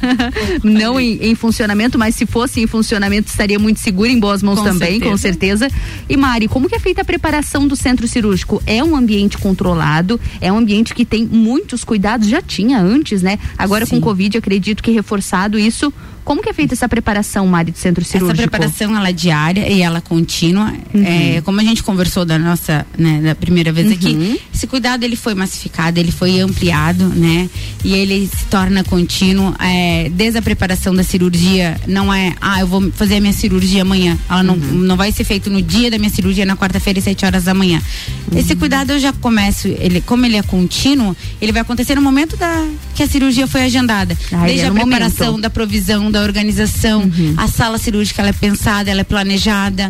não 0.63 1.01
em, 1.01 1.19
em 1.23 1.35
funcionamento, 1.35 1.99
mas 1.99 2.15
se 2.15 2.25
fosse 2.25 2.61
em 2.61 2.69
funcionamento, 2.69 3.31
estaria 3.31 3.59
muito 3.59 3.81
seguro 3.81 4.09
em 4.09 4.19
boas 4.19 4.43
mãos 4.43 4.61
Com 4.61 4.65
também, 4.65 5.01
com 5.01 5.17
certeza. 5.17 5.69
E 6.09 6.17
Mari, 6.17 6.47
como 6.47 6.69
que 6.69 6.77
é 6.77 6.79
feita 6.79 7.03
a 7.03 7.05
preparação 7.05 7.67
do 7.67 7.75
centro 7.75 8.07
cirúrgico? 8.07 8.42
É 8.67 8.83
um 8.83 8.97
ambiente 8.97 9.39
controlado, 9.39 10.21
é 10.41 10.53
um 10.53 10.59
ambiente 10.59 10.95
que 10.95 11.05
tem 11.05 11.25
muitos 11.25 11.85
cuidados, 11.85 12.29
já 12.29 12.43
tinha 12.43 12.81
antes, 12.81 13.23
né? 13.23 13.39
Agora 13.57 13.87
com 13.87 13.97
Sim. 13.97 14.01
Covid, 14.01 14.39
acredito 14.39 14.83
que 14.83 14.91
reforçado 14.91 15.59
isso. 15.59 15.93
Como 16.25 16.41
que 16.43 16.49
é 16.49 16.53
feita 16.53 16.75
essa 16.75 16.89
preparação, 16.89 17.47
Mari, 17.47 17.73
do 17.73 17.79
centro 17.79 18.05
cirúrgico? 18.05 18.41
Essa 18.41 18.49
preparação 18.49 18.97
ela 18.97 19.09
é 19.09 19.13
diária 19.13 19.69
e 19.71 19.83
ela 19.83 20.01
contínua. 20.01 20.73
Uhum. 20.95 21.05
É, 21.05 21.41
como 21.43 21.61
a 21.61 21.65
gente 21.65 21.83
conversou 21.83 22.25
da 22.25 22.39
nossa, 22.39 22.87
né, 22.97 23.21
da 23.21 23.35
primeira 23.35 23.73
vez 23.73 23.89
Uhum. 23.89 23.93
aqui, 23.95 24.41
esse 24.55 24.67
cuidado 24.67 25.03
ele 25.03 25.17
foi 25.17 25.35
massificado, 25.35 25.99
ele 25.99 26.13
foi 26.13 26.39
ampliado, 26.41 27.09
né? 27.09 27.51
E 27.85 27.93
ele 27.95 28.29
se 28.29 28.45
torna 28.47 28.85
contínuo. 28.85 29.55
É, 29.59 30.09
desde 30.13 30.39
a 30.39 30.43
preparação 30.43 30.95
da 30.95 31.03
cirurgia, 31.03 31.81
não 31.89 32.13
é, 32.15 32.35
ah, 32.41 32.61
eu 32.61 32.67
vou 32.67 32.91
fazer 32.93 33.17
a 33.17 33.21
minha 33.21 33.33
cirurgia 33.33 33.83
amanhã. 33.83 34.17
Ela 34.31 34.43
não, 34.43 34.55
Uhum. 34.55 34.61
não 34.79 34.97
vai 34.97 35.11
ser 35.11 35.25
feito 35.25 35.51
no 35.51 35.61
dia 35.61 35.91
da 35.91 35.99
minha 35.99 36.11
cirurgia, 36.11 36.47
na 36.47 36.57
quarta-feira, 36.57 36.99
às 37.01 37.05
7 37.05 37.25
horas 37.27 37.45
da 37.45 37.55
manhã. 37.55 37.83
Uhum. 38.31 38.39
Esse 38.39 38.55
cuidado 38.55 38.93
eu 38.93 38.99
já 39.01 39.13
começo, 39.13 39.67
ele, 39.67 40.01
como 40.01 40.25
ele 40.25 40.37
é 40.37 40.43
contínuo, 40.43 41.17
ele 41.41 41.51
vai 41.51 41.63
acontecer 41.63 41.95
no 41.97 42.03
momento 42.03 42.37
da, 42.37 42.65
que 42.95 43.03
a 43.03 43.09
cirurgia 43.09 43.47
foi 43.49 43.63
agendada. 43.63 44.17
Ah, 44.33 44.45
desde 44.47 44.67
é 44.67 44.69
a 44.69 44.73
preparação 44.73 45.27
momento. 45.27 45.43
da 45.43 45.51
provisão, 45.51 46.12
da 46.13 46.21
organização, 46.23 47.11
a 47.37 47.49
sala 47.49 47.79
cirúrgica 47.79 48.23
ela 48.23 48.29
é 48.29 48.33
pensada, 48.33 48.91
ela 48.91 49.01
é 49.01 49.05
planejada 49.05 49.89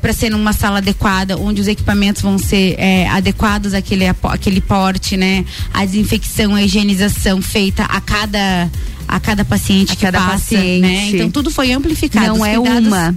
para 0.00 0.12
ser 0.12 0.30
numa 0.30 0.52
sala 0.52 0.78
adequada, 0.78 1.36
onde 1.36 1.60
os 1.60 1.66
equipamentos 1.66 2.22
vão 2.22 2.38
ser 2.38 2.76
é, 2.78 3.08
adequados 3.08 3.74
àquele, 3.74 4.06
àquele 4.06 4.60
porte, 4.60 5.16
né? 5.16 5.44
A 5.74 5.84
desinfecção, 5.84 6.54
a 6.54 6.62
higienização 6.62 7.42
feita 7.42 7.82
a 7.84 8.00
cada 8.00 8.70
a 9.08 9.18
cada 9.18 9.42
paciente 9.42 9.92
A 9.92 9.96
que 9.96 10.02
cada 10.02 10.18
passa, 10.20 10.32
paciente. 10.32 10.80
né? 10.82 11.08
Então 11.08 11.30
tudo 11.30 11.50
foi 11.50 11.72
amplificado. 11.72 12.26
Não 12.26 12.44
é 12.44 12.58
uma. 12.58 13.16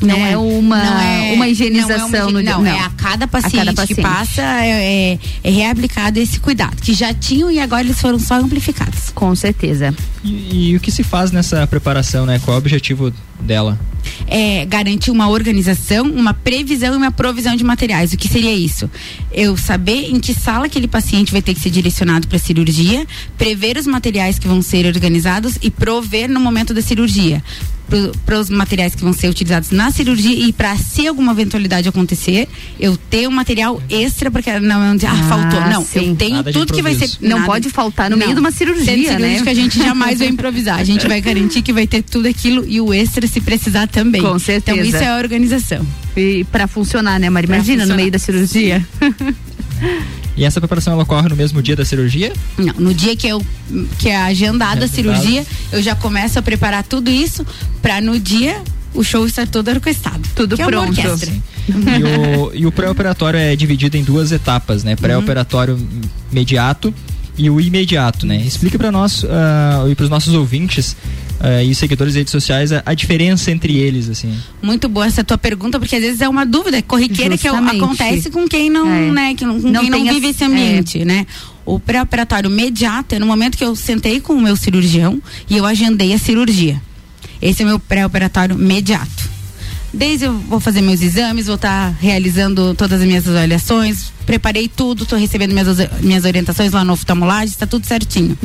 Não 0.00 0.16
né? 0.16 0.32
é 0.32 0.36
uma, 0.36 0.84
Não 0.84 1.00
é- 1.00 1.32
uma 1.32 1.48
higienização 1.48 2.08
não 2.08 2.18
é 2.18 2.22
uma 2.22 2.32
no 2.32 2.42
dia. 2.42 2.50
não, 2.58 2.66
é 2.66 2.80
a 2.80 2.90
cada 2.90 3.26
paciente, 3.26 3.86
que 3.86 3.94
passa 4.02 4.42
é, 4.42 5.12
é, 5.14 5.18
é 5.42 5.50
reaplicado 5.50 6.18
esse 6.18 6.38
cuidado, 6.38 6.76
que 6.82 6.92
já 6.92 7.14
tinham 7.14 7.50
e 7.50 7.58
agora 7.58 7.82
eles 7.82 8.00
foram 8.00 8.18
só 8.18 8.34
amplificados. 8.34 9.10
Com 9.14 9.34
certeza. 9.34 9.94
E, 10.22 10.70
e 10.70 10.76
o 10.76 10.80
que 10.80 10.90
se 10.90 11.02
faz 11.02 11.30
nessa 11.30 11.66
preparação, 11.66 12.26
né? 12.26 12.38
Qual 12.44 12.54
é 12.54 12.56
o 12.56 12.58
objetivo 12.58 13.12
dela? 13.40 13.78
é, 14.26 14.64
garantir 14.64 15.10
uma 15.10 15.28
organização, 15.28 16.04
uma 16.06 16.34
previsão 16.34 16.94
e 16.94 16.96
uma 16.96 17.10
provisão 17.10 17.56
de 17.56 17.64
materiais. 17.64 18.12
O 18.12 18.16
que 18.16 18.28
seria 18.28 18.52
isso? 18.54 18.90
Eu 19.32 19.56
saber 19.56 20.10
em 20.10 20.20
que 20.20 20.34
sala 20.34 20.66
aquele 20.66 20.88
paciente 20.88 21.32
vai 21.32 21.42
ter 21.42 21.54
que 21.54 21.60
ser 21.60 21.70
direcionado 21.70 22.28
para 22.28 22.38
cirurgia, 22.38 23.06
prever 23.36 23.76
os 23.76 23.86
materiais 23.86 24.38
que 24.38 24.48
vão 24.48 24.62
ser 24.62 24.86
organizados 24.86 25.58
e 25.62 25.70
prover 25.70 26.28
no 26.28 26.40
momento 26.40 26.72
da 26.74 26.82
cirurgia. 26.82 27.42
Para 28.24 28.40
os 28.40 28.50
materiais 28.50 28.94
que 28.96 29.02
vão 29.02 29.12
ser 29.12 29.28
utilizados 29.28 29.70
na 29.70 29.90
cirurgia 29.92 30.34
e 30.34 30.52
para 30.52 30.76
se 30.76 31.06
alguma 31.06 31.30
eventualidade 31.32 31.88
acontecer, 31.88 32.48
eu 32.80 32.96
ter 32.96 33.28
um 33.28 33.30
material 33.30 33.80
extra 33.88 34.28
porque 34.30 34.58
não 34.58 34.82
é 34.82 34.90
onde 34.90 35.06
ah, 35.06 35.12
Ah, 35.12 35.28
faltou. 35.28 35.60
Não, 35.70 35.84
sim. 35.84 36.10
eu 36.10 36.16
tenho 36.16 36.42
tudo 36.52 36.72
que 36.72 36.82
vai 36.82 36.94
ser. 36.96 37.08
Não 37.20 37.36
nada- 37.36 37.46
pode 37.46 37.70
faltar 37.70 38.10
no 38.10 38.16
meio 38.16 38.30
Não. 38.30 38.34
de 38.34 38.40
uma 38.40 38.50
cirurgia, 38.50 38.84
Sendo 38.84 39.02
né? 39.20 39.28
cirúrgica, 39.38 39.50
a 39.50 39.54
gente 39.54 39.78
jamais 39.78 40.18
vai 40.18 40.28
improvisar. 40.28 40.78
A 40.80 40.84
gente 40.84 41.06
vai 41.06 41.20
garantir 41.20 41.62
que 41.62 41.72
vai 41.72 41.86
ter 41.86 42.02
tudo 42.02 42.26
aquilo 42.26 42.64
e 42.66 42.80
o 42.80 42.92
extra 42.92 43.26
se 43.26 43.40
precisar 43.40 43.86
também. 43.86 44.20
Com 44.20 44.38
certeza. 44.38 44.76
Então 44.78 44.88
isso 44.88 44.96
é 44.98 45.08
a 45.08 45.16
organização. 45.18 45.86
E 46.16 46.44
para 46.50 46.66
funcionar, 46.66 47.20
né, 47.20 47.30
Mari? 47.30 47.46
Pra 47.46 47.56
Imagina 47.56 47.76
no 47.76 47.80
funcionar. 47.82 47.96
meio 47.98 48.10
da 48.10 48.18
cirurgia. 48.18 48.86
E 50.36 50.44
essa 50.44 50.60
preparação 50.60 50.92
ela 50.92 51.02
ocorre 51.02 51.28
no 51.28 51.36
mesmo 51.36 51.62
dia 51.62 51.74
da 51.74 51.84
cirurgia? 51.84 52.32
Não, 52.58 52.74
no 52.74 52.92
dia 52.94 53.16
que 53.16 53.26
eu 53.26 53.44
que 53.98 54.08
é 54.10 54.16
agendada 54.16 54.82
a 54.82 54.84
Agendado. 54.84 54.88
cirurgia, 54.94 55.46
eu 55.72 55.82
já 55.82 55.94
começo 55.94 56.38
a 56.38 56.42
preparar 56.42 56.82
tudo 56.84 57.10
isso 57.10 57.44
para 57.80 58.00
no 58.00 58.18
dia 58.18 58.62
o 58.94 59.02
show 59.02 59.26
estar 59.26 59.46
todo 59.46 59.68
orquestrado. 59.68 60.20
Tudo 60.34 60.56
que 60.56 60.62
É 60.62 60.64
uma 60.66 60.70
pronto. 60.70 60.88
orquestra. 61.00 61.32
E 62.54 62.64
o, 62.64 62.68
o 62.68 62.72
pré-operatório 62.72 63.38
é 63.38 63.56
dividido 63.56 63.96
em 63.96 64.04
duas 64.04 64.30
etapas, 64.32 64.84
né? 64.84 64.94
Pré-operatório 64.96 65.78
imediato 66.30 66.94
e 67.36 67.50
o 67.50 67.60
imediato, 67.60 68.26
né? 68.26 68.36
Explica 68.40 68.78
para 68.78 68.90
nós 68.92 69.24
ah, 69.28 69.84
e 69.90 69.94
para 69.94 70.04
os 70.04 70.10
nossos 70.10 70.32
ouvintes 70.34 70.96
ah, 71.40 71.62
e 71.62 71.74
seguidores 71.74 72.14
das 72.14 72.18
redes 72.20 72.30
sociais 72.32 72.72
a, 72.72 72.82
a 72.86 72.94
diferença 72.94 73.50
entre 73.50 73.76
eles, 73.76 74.08
assim. 74.08 74.34
Muito 74.62 74.88
boa 74.88 75.06
essa 75.06 75.22
tua 75.24 75.38
pergunta, 75.38 75.78
porque 75.78 75.96
às 75.96 76.02
vezes 76.02 76.20
é 76.20 76.28
uma 76.28 76.44
dúvida 76.46 76.80
corriqueira 76.82 77.36
que 77.36 77.48
Justamente. 77.48 77.82
acontece 77.82 78.30
com 78.30 78.48
quem 78.48 78.70
não, 78.70 78.88
É. 78.88 79.10
né, 79.10 79.34
que 79.34 79.44
com 79.44 79.52
Não 79.52 79.82
quem 79.82 79.90
não 79.90 80.14
vive 80.14 80.28
esse 80.28 80.44
ambiente, 80.44 81.04
né? 81.04 81.26
O 81.64 81.80
pré-operatório 81.80 82.48
imediato 82.50 83.14
é 83.14 83.18
no 83.18 83.26
momento 83.26 83.58
que 83.58 83.64
eu 83.64 83.74
sentei 83.74 84.20
com 84.20 84.34
o 84.34 84.40
meu 84.40 84.54
cirurgião 84.56 85.20
e 85.50 85.56
eu 85.56 85.64
agendei 85.66 86.12
a 86.14 86.18
cirurgia. 86.18 86.80
Esse 87.42 87.62
é 87.62 87.64
o 87.64 87.68
meu 87.68 87.78
pré-operatório 87.78 88.54
imediato. 88.58 89.36
Desde 89.92 90.26
eu 90.26 90.32
vou 90.38 90.60
fazer 90.60 90.80
meus 90.82 91.00
exames, 91.00 91.46
vou 91.46 91.54
estar 91.56 91.94
realizando 92.00 92.74
todas 92.74 93.00
as 93.00 93.06
minhas 93.06 93.26
avaliações, 93.26 94.12
preparei 94.26 94.68
tudo, 94.68 95.04
estou 95.04 95.18
recebendo 95.18 95.52
minhas, 95.52 95.68
minhas 96.02 96.24
orientações 96.24 96.72
lá 96.72 96.84
no 96.84 96.92
oftalmolagem, 96.92 97.46
está 97.48 97.66
tudo 97.66 97.86
certinho. 97.86 98.36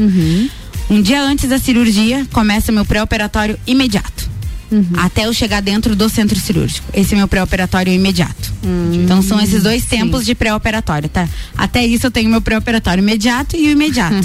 Um 0.92 1.02
dia 1.02 1.22
antes 1.24 1.48
da 1.50 1.58
cirurgia, 1.58 2.28
começa 2.34 2.72
meu 2.72 2.84
pré-operatório 2.86 3.58
imediato. 3.66 4.30
Até 4.98 5.26
eu 5.26 5.34
chegar 5.34 5.62
dentro 5.62 5.96
do 5.96 6.08
centro 6.10 6.40
cirúrgico. 6.40 6.88
Esse 6.94 7.14
é 7.14 7.18
meu 7.18 7.28
pré-operatório 7.28 7.92
imediato. 7.94 8.54
Então 8.94 9.22
são 9.22 9.40
esses 9.42 9.64
dois 9.64 9.84
tempos 9.86 10.26
de 10.26 10.36
pré-operatório, 10.36 11.10
tá? 11.10 11.28
Até 11.58 11.86
isso 11.86 12.08
eu 12.08 12.12
tenho 12.12 12.30
meu 12.30 12.42
pré-operatório 12.42 13.02
imediato 13.02 13.56
e 13.58 13.68
o 13.68 13.72
imediato. 13.72 14.16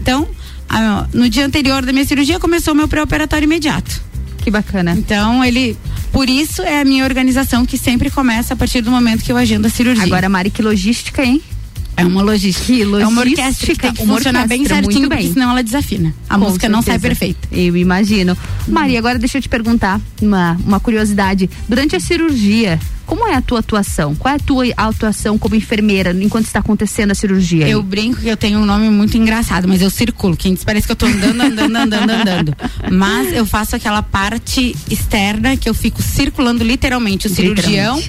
Então, 0.00 0.26
a- 0.68 1.06
no 1.12 1.28
dia 1.28 1.44
anterior 1.46 1.84
da 1.84 1.92
minha 1.92 2.04
cirurgia 2.04 2.38
começou 2.40 2.74
o 2.74 2.76
meu 2.76 2.88
pré-operatório 2.88 3.44
imediato. 3.44 4.02
Que 4.38 4.50
bacana. 4.50 4.92
Então, 4.96 5.44
ele. 5.44 5.76
Por 6.12 6.28
isso 6.28 6.62
é 6.62 6.80
a 6.80 6.84
minha 6.84 7.02
organização 7.04 7.64
que 7.66 7.76
sempre 7.78 8.10
começa 8.10 8.54
a 8.54 8.56
partir 8.56 8.80
do 8.82 8.90
momento 8.90 9.22
que 9.24 9.32
eu 9.32 9.36
agendo 9.36 9.66
a 9.66 9.70
cirurgia. 9.70 10.04
Agora, 10.04 10.28
Mari, 10.28 10.50
que 10.50 10.60
logística, 10.62 11.24
hein? 11.24 11.40
É 11.96 12.04
uma 12.04 12.22
logística. 12.22 12.66
Que 12.66 12.82
É 12.82 13.06
uma 13.06 13.20
orquestra 13.20 13.66
que 13.74 13.78
tem 13.80 13.92
que 13.92 14.02
uma 14.02 14.16
funcionar 14.16 14.46
bem 14.48 14.64
certinho, 14.66 14.84
muito 14.92 15.08
porque 15.08 15.22
bem. 15.24 15.32
senão 15.32 15.50
ela 15.50 15.62
desafina. 15.62 16.14
A 16.28 16.38
Com 16.38 16.44
música 16.46 16.68
não 16.68 16.82
sai 16.82 16.98
certeza. 16.98 17.08
perfeita. 17.20 17.48
Eu 17.52 17.76
imagino. 17.76 18.36
Maria, 18.66 18.98
agora 18.98 19.18
deixa 19.18 19.38
eu 19.38 19.42
te 19.42 19.48
perguntar 19.48 20.00
uma, 20.20 20.58
uma 20.66 20.80
curiosidade. 20.80 21.48
Durante 21.68 21.94
a 21.94 22.00
cirurgia, 22.00 22.80
como 23.06 23.26
é 23.28 23.34
a 23.34 23.40
tua 23.40 23.60
atuação? 23.60 24.14
Qual 24.14 24.32
é 24.32 24.36
a 24.36 24.40
tua 24.40 24.64
atuação 24.76 25.38
como 25.38 25.54
enfermeira 25.54 26.12
enquanto 26.12 26.46
está 26.46 26.60
acontecendo 26.60 27.10
a 27.10 27.14
cirurgia? 27.14 27.66
aí? 27.66 27.70
Eu 27.70 27.82
brinco 27.82 28.20
que 28.20 28.28
eu 28.28 28.36
tenho 28.36 28.58
um 28.58 28.64
nome 28.64 28.88
muito 28.90 29.16
engraçado, 29.16 29.68
mas 29.68 29.82
eu 29.82 29.90
circulo. 29.90 30.36
Quem 30.36 30.54
diz 30.54 30.64
parece 30.64 30.86
que 30.86 30.92
eu 30.92 30.96
tô 30.96 31.06
andando, 31.06 31.40
andando, 31.40 31.76
andando, 31.76 32.10
andando. 32.10 32.56
Mas 32.90 33.32
eu 33.32 33.46
faço 33.46 33.76
aquela 33.76 34.02
parte 34.02 34.74
externa 34.90 35.56
que 35.56 35.68
eu 35.68 35.74
fico 35.74 36.02
circulando 36.02 36.62
literalmente 36.62 37.26
o 37.26 37.30
cirurgião 37.30 38.02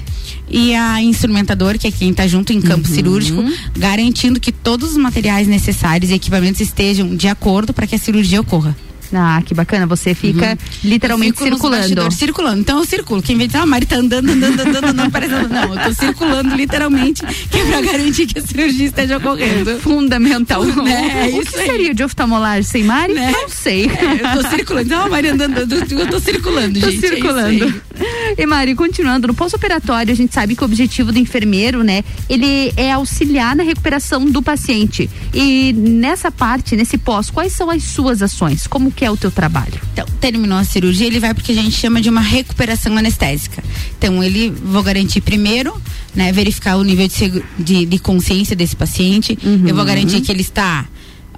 e 0.48 0.74
a 0.74 1.02
instrumentador, 1.02 1.78
que 1.78 1.86
é 1.86 1.90
quem 1.90 2.10
está 2.10 2.26
junto 2.26 2.52
em 2.52 2.60
campo 2.60 2.86
cirúrgico, 2.86 3.42
garantindo 3.76 4.38
que 4.38 4.52
todos 4.52 4.90
os 4.90 4.96
materiais 4.96 5.48
necessários 5.48 6.10
e 6.10 6.14
equipamentos 6.14 6.60
estejam 6.60 7.14
de 7.16 7.28
acordo 7.28 7.72
para 7.72 7.86
que 7.86 7.94
a 7.94 7.98
cirurgia 7.98 8.40
ocorra. 8.40 8.76
Ah, 9.12 9.42
que 9.44 9.54
bacana. 9.54 9.86
Você 9.86 10.14
fica 10.14 10.58
literalmente 10.82 11.38
fico 11.38 11.50
nos 11.50 11.60
circulando. 11.60 12.12
circulando. 12.12 12.60
Então 12.60 12.78
eu 12.78 12.84
circulo. 12.84 13.22
Quem 13.22 13.36
vem 13.36 13.46
dizer, 13.46 13.58
ah, 13.58 13.62
a 13.62 13.66
Mari 13.66 13.86
tá 13.86 13.96
andando, 13.96 14.30
andando, 14.30 14.60
andando, 14.60 14.84
andando, 14.86 15.10
parecendo. 15.10 15.48
Não, 15.48 15.74
eu 15.74 15.82
tô 15.84 15.92
circulando 15.92 16.54
literalmente, 16.54 17.22
que 17.50 17.58
é 17.58 17.64
pra 17.66 17.80
garantir 17.80 18.26
que 18.26 18.38
a 18.38 18.42
cirurgia 18.42 18.86
esteja 18.86 19.16
ocorrendo. 19.18 19.78
Fundamental. 19.80 20.64
Né? 20.86 21.30
É 21.32 21.38
o 21.38 21.40
que 21.44 21.50
seria 21.52 21.94
de 21.94 22.04
oftalmolagem 22.04 22.62
sem 22.62 22.84
Mari? 22.84 23.14
Não 23.14 23.48
sei. 23.48 23.86
É, 23.86 24.36
eu 24.36 24.42
tô 24.42 24.48
circulando. 24.48 24.86
Então 24.86 25.04
a 25.04 25.08
Mari 25.08 25.28
andando, 25.28 25.58
andando, 25.58 25.92
eu 25.92 26.06
tô 26.08 26.20
circulando, 26.20 26.78
Tô 26.78 26.90
gente. 26.90 27.04
é 27.04 27.08
circulando. 27.08 27.82
E 28.36 28.44
Mari, 28.44 28.74
continuando, 28.74 29.28
no 29.28 29.34
pós-operatório, 29.34 30.12
a 30.12 30.16
gente 30.16 30.34
sabe 30.34 30.54
que 30.54 30.62
o 30.62 30.64
objetivo 30.64 31.12
do 31.12 31.18
enfermeiro, 31.18 31.82
né, 31.82 32.04
ele 32.28 32.72
é 32.76 32.92
auxiliar 32.92 33.56
na 33.56 33.62
recuperação 33.62 34.24
do 34.26 34.42
paciente. 34.42 35.08
E 35.32 35.72
nessa 35.72 36.30
parte, 36.30 36.76
nesse 36.76 36.98
pós, 36.98 37.30
quais 37.30 37.52
são 37.52 37.70
as 37.70 37.82
suas 37.84 38.22
ações? 38.22 38.66
Como 38.66 38.90
que 38.90 39.04
é 39.04 39.10
o 39.10 39.16
teu 39.16 39.30
trabalho? 39.30 39.80
Então, 39.92 40.06
terminou 40.20 40.58
a 40.58 40.64
cirurgia, 40.64 41.06
ele 41.06 41.20
vai 41.20 41.32
porque 41.32 41.52
a 41.52 41.54
gente 41.54 41.72
chama 41.72 42.00
de 42.00 42.10
uma 42.10 42.20
recuperação 42.20 42.96
anestésica. 42.96 43.62
Então, 43.96 44.22
ele 44.22 44.50
vou 44.50 44.82
garantir 44.82 45.20
primeiro, 45.20 45.80
né, 46.14 46.32
verificar 46.32 46.76
o 46.76 46.84
nível 46.84 47.08
de, 47.08 47.42
de, 47.58 47.86
de 47.86 47.98
consciência 47.98 48.54
desse 48.54 48.76
paciente. 48.76 49.38
Eu 49.66 49.74
vou 49.74 49.84
garantir 49.84 50.20
que 50.20 50.30
ele 50.30 50.42
está 50.42 50.86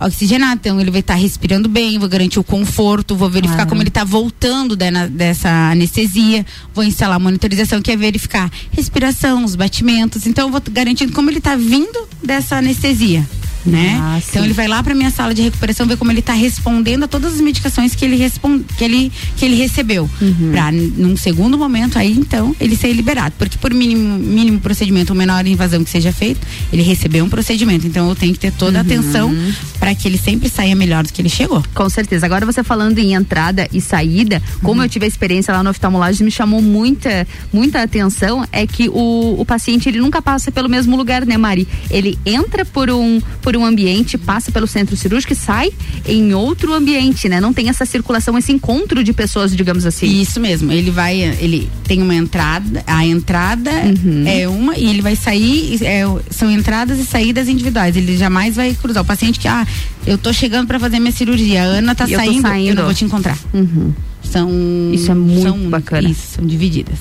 oxigenado, 0.01 0.61
então 0.61 0.81
ele 0.81 0.91
vai 0.91 1.01
estar 1.01 1.15
respirando 1.15 1.69
bem, 1.69 1.99
vou 1.99 2.09
garantir 2.09 2.39
o 2.39 2.45
conforto, 2.45 3.17
vou 3.17 3.29
verificar 3.31 3.65
como 3.67 3.83
ele 3.83 3.89
está 3.89 4.05
voltando 4.05 4.77
da- 4.77 4.91
na- 4.91 5.07
dessa 5.07 5.49
anestesia, 5.71 6.45
vou 6.75 6.85
instalar 6.85 7.17
a 7.17 7.21
monitorização 7.21 7.81
que 7.83 7.91
é 7.91 7.97
verificar 7.97 8.51
respiração, 8.71 9.45
os 9.45 9.55
batimentos, 9.57 10.27
então 10.27 10.47
eu 10.47 10.53
vou 10.53 10.63
garantindo 10.71 11.13
como 11.13 11.31
ele 11.31 11.39
está 11.39 11.57
vindo 11.57 12.09
dessa 12.23 12.57
anestesia. 12.57 13.27
Né? 13.69 13.99
Ah, 14.01 14.21
então 14.27 14.45
ele 14.45 14.53
vai 14.55 14.67
lá 14.69 14.83
para 14.83 14.95
minha 14.95 15.11
sala 15.11 15.35
de 15.35 15.43
recuperação 15.43 15.87
ver 15.87 15.97
como 15.97 16.11
ele 16.11 16.21
está 16.21 16.33
respondendo 16.33 17.05
a 17.05 17.09
todas 17.09 17.35
as 17.35 17.41
medicações 17.41 17.95
que 17.95 18.05
ele 18.05 18.17
respon- 18.17 18.61
que 18.77 18.85
ele 18.85 19.13
que 19.37 19.45
ele 19.45 19.55
recebeu 19.57 20.09
Uhum. 20.21 20.51
para 20.53 20.73
num 20.73 21.17
segundo 21.17 21.57
momento 21.59 21.99
aí 21.99 22.13
então 22.13 22.55
ele 22.61 22.77
ser 22.77 22.93
liberado 22.93 23.35
porque 23.39 23.59
por 23.59 23.73
mínimo 23.75 24.19
mínimo 24.19 24.59
procedimento 24.61 25.13
ou 25.13 25.19
menor 25.19 25.47
invasão 25.47 25.83
que 25.85 25.91
seja 25.91 26.13
feito 26.13 26.41
ele 26.73 26.83
recebeu 26.83 27.25
um 27.25 27.29
procedimento 27.29 27.87
então 27.87 28.09
eu 28.09 28.15
tenho 28.17 28.33
que 28.33 28.39
ter 28.39 28.53
toda 28.53 28.79
a 28.79 28.81
atenção 28.83 29.35
para 29.79 29.95
que 29.95 30.09
ele 30.09 30.19
sempre 30.19 30.49
saia 30.49 30.75
melhor 30.75 31.05
do 31.05 31.13
que 31.13 31.21
ele 31.21 31.29
chegou 31.29 31.63
Com 31.75 31.89
certeza. 31.89 32.27
Agora 32.27 32.45
você 32.47 32.63
falando 32.63 32.99
em 32.99 33.15
entrada 33.15 33.69
e 33.73 33.81
saída, 33.81 34.43
como 34.63 34.83
eu 34.83 34.89
tive 34.89 35.05
a 35.05 35.09
experiência 35.09 35.53
lá 35.55 35.63
no 35.63 35.71
oftalmologista, 35.71 36.25
me 36.25 36.31
chamou 36.31 36.61
muita, 36.63 37.27
muita 37.53 37.83
atenção 37.83 38.45
é 38.53 38.67
que 38.67 38.89
o, 38.89 39.37
o 39.39 39.45
paciente 39.45 39.89
ele 39.89 39.99
nunca 40.01 40.21
passa 40.23 40.51
pelo 40.51 40.69
mesmo 40.69 40.97
lugar, 40.97 41.25
né, 41.27 41.37
Mari? 41.37 41.67
Ele 41.91 42.19
entra 42.27 42.65
por 42.65 42.91
um 42.91 43.21
por 43.43 43.57
um 43.59 43.65
ambiente, 43.65 44.17
passa 44.17 44.51
pelo 44.53 44.67
centro 44.67 44.97
cirúrgico 44.97 45.33
e 45.33 45.37
sai 45.37 45.71
em 46.07 46.33
outro 46.35 46.73
ambiente, 46.73 47.29
né? 47.29 47.41
Não 47.41 47.53
tem 47.53 47.69
essa 47.69 47.85
circulação, 47.85 48.37
esse 48.39 48.53
encontro 48.53 49.03
de 49.05 49.13
pessoas, 49.13 49.55
digamos 49.57 49.85
assim. 49.85 50.21
Isso 50.21 50.41
mesmo, 50.41 50.73
ele 50.73 50.91
vai, 50.91 51.21
ele 51.21 51.69
tem 51.85 52.01
uma 52.03 52.15
entrada, 52.15 52.83
a 52.87 53.05
entrada 53.05 53.71
Uhum. 53.71 54.25
é 54.27 54.49
uma 54.49 54.77
e 54.77 54.89
ele 54.89 55.03
vai 55.03 55.17
sair, 55.17 55.79
é, 55.85 56.03
são 56.31 56.51
entradas 56.51 56.99
e 56.99 57.05
saídas 57.05 57.49
individuais. 57.49 57.97
Ele 57.97 58.17
jamais 58.17 58.57
vai 58.57 58.75
cruzar. 58.75 59.03
O 59.03 59.07
paciente 59.07 59.39
que, 59.39 59.49
ah, 59.49 59.67
eu 60.07 60.17
tô 60.19 60.33
chegando 60.33 60.67
para 60.67 60.79
fazer 60.79 60.99
minha 60.99 61.13
cirurgia, 61.13 61.63
a 61.63 61.65
Ana 61.67 61.95
tá 61.95 62.07
E 62.09 62.13
eu 62.13 62.19
tô 62.19 62.25
saindo, 62.25 62.37
eu 62.39 62.43
saindo. 62.43 62.75
não 62.77 62.85
vou 62.85 62.95
te 62.95 63.05
encontrar. 63.05 63.39
Uhum. 63.53 63.93
São 64.23 64.51
Isso 64.93 65.11
é 65.11 65.15
muito 65.15 65.43
são, 65.43 65.59
bacana. 65.71 66.09
Isso, 66.09 66.35
são 66.37 66.47
divididas. 66.47 66.99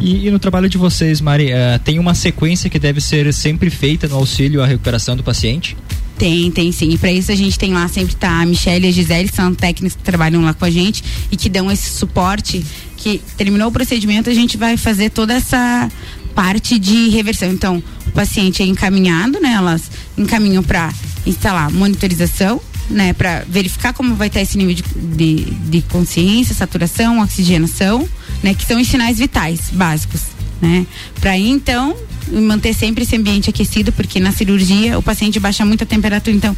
E, 0.00 0.26
e 0.26 0.30
no 0.30 0.38
trabalho 0.38 0.68
de 0.68 0.76
vocês, 0.76 1.20
Mari, 1.20 1.50
eh, 1.52 1.78
tem 1.84 1.98
uma 1.98 2.14
sequência 2.14 2.68
que 2.68 2.78
deve 2.78 3.00
ser 3.00 3.32
sempre 3.32 3.70
feita 3.70 4.08
no 4.08 4.16
auxílio 4.16 4.60
à 4.62 4.66
recuperação 4.66 5.16
do 5.16 5.22
paciente? 5.22 5.76
Tem, 6.24 6.50
tem 6.50 6.72
sim. 6.72 6.88
E 6.88 6.96
para 6.96 7.12
isso 7.12 7.30
a 7.30 7.34
gente 7.34 7.58
tem 7.58 7.74
lá 7.74 7.86
sempre 7.86 8.14
tá 8.14 8.40
a 8.40 8.46
Michelle 8.46 8.86
e 8.86 8.88
a 8.88 8.90
Gisele, 8.90 9.28
são 9.30 9.54
técnicos 9.54 9.94
que 9.94 10.02
trabalham 10.02 10.40
lá 10.40 10.54
com 10.54 10.64
a 10.64 10.70
gente 10.70 11.04
e 11.30 11.36
que 11.36 11.50
dão 11.50 11.70
esse 11.70 11.90
suporte 11.90 12.64
que 12.96 13.20
terminou 13.36 13.68
o 13.68 13.70
procedimento, 13.70 14.30
a 14.30 14.32
gente 14.32 14.56
vai 14.56 14.78
fazer 14.78 15.10
toda 15.10 15.34
essa 15.34 15.86
parte 16.34 16.78
de 16.78 17.10
reversão. 17.10 17.50
Então, 17.50 17.82
o 18.06 18.10
paciente 18.12 18.62
é 18.62 18.64
encaminhado, 18.64 19.38
né? 19.38 19.52
Elas 19.52 19.90
encaminham 20.16 20.62
para 20.62 20.94
instalar 21.26 21.70
monitorização, 21.70 22.58
né? 22.88 23.12
Para 23.12 23.44
verificar 23.46 23.92
como 23.92 24.14
vai 24.14 24.28
estar 24.28 24.40
esse 24.40 24.56
nível 24.56 24.76
de, 24.76 24.82
de, 24.82 25.44
de 25.44 25.82
consciência, 25.82 26.54
saturação, 26.54 27.20
oxigenação, 27.20 28.08
né? 28.42 28.54
Que 28.54 28.64
são 28.64 28.80
os 28.80 28.88
sinais 28.88 29.18
vitais 29.18 29.68
básicos, 29.70 30.22
né? 30.62 30.86
Para 31.20 31.36
então 31.36 31.94
manter 32.32 32.74
sempre 32.74 33.04
esse 33.04 33.16
ambiente 33.16 33.50
aquecido, 33.50 33.92
porque 33.92 34.18
na 34.20 34.32
cirurgia 34.32 34.98
o 34.98 35.02
paciente 35.02 35.38
baixa 35.40 35.64
muito 35.64 35.84
a 35.84 35.86
temperatura, 35.86 36.34
então, 36.36 36.56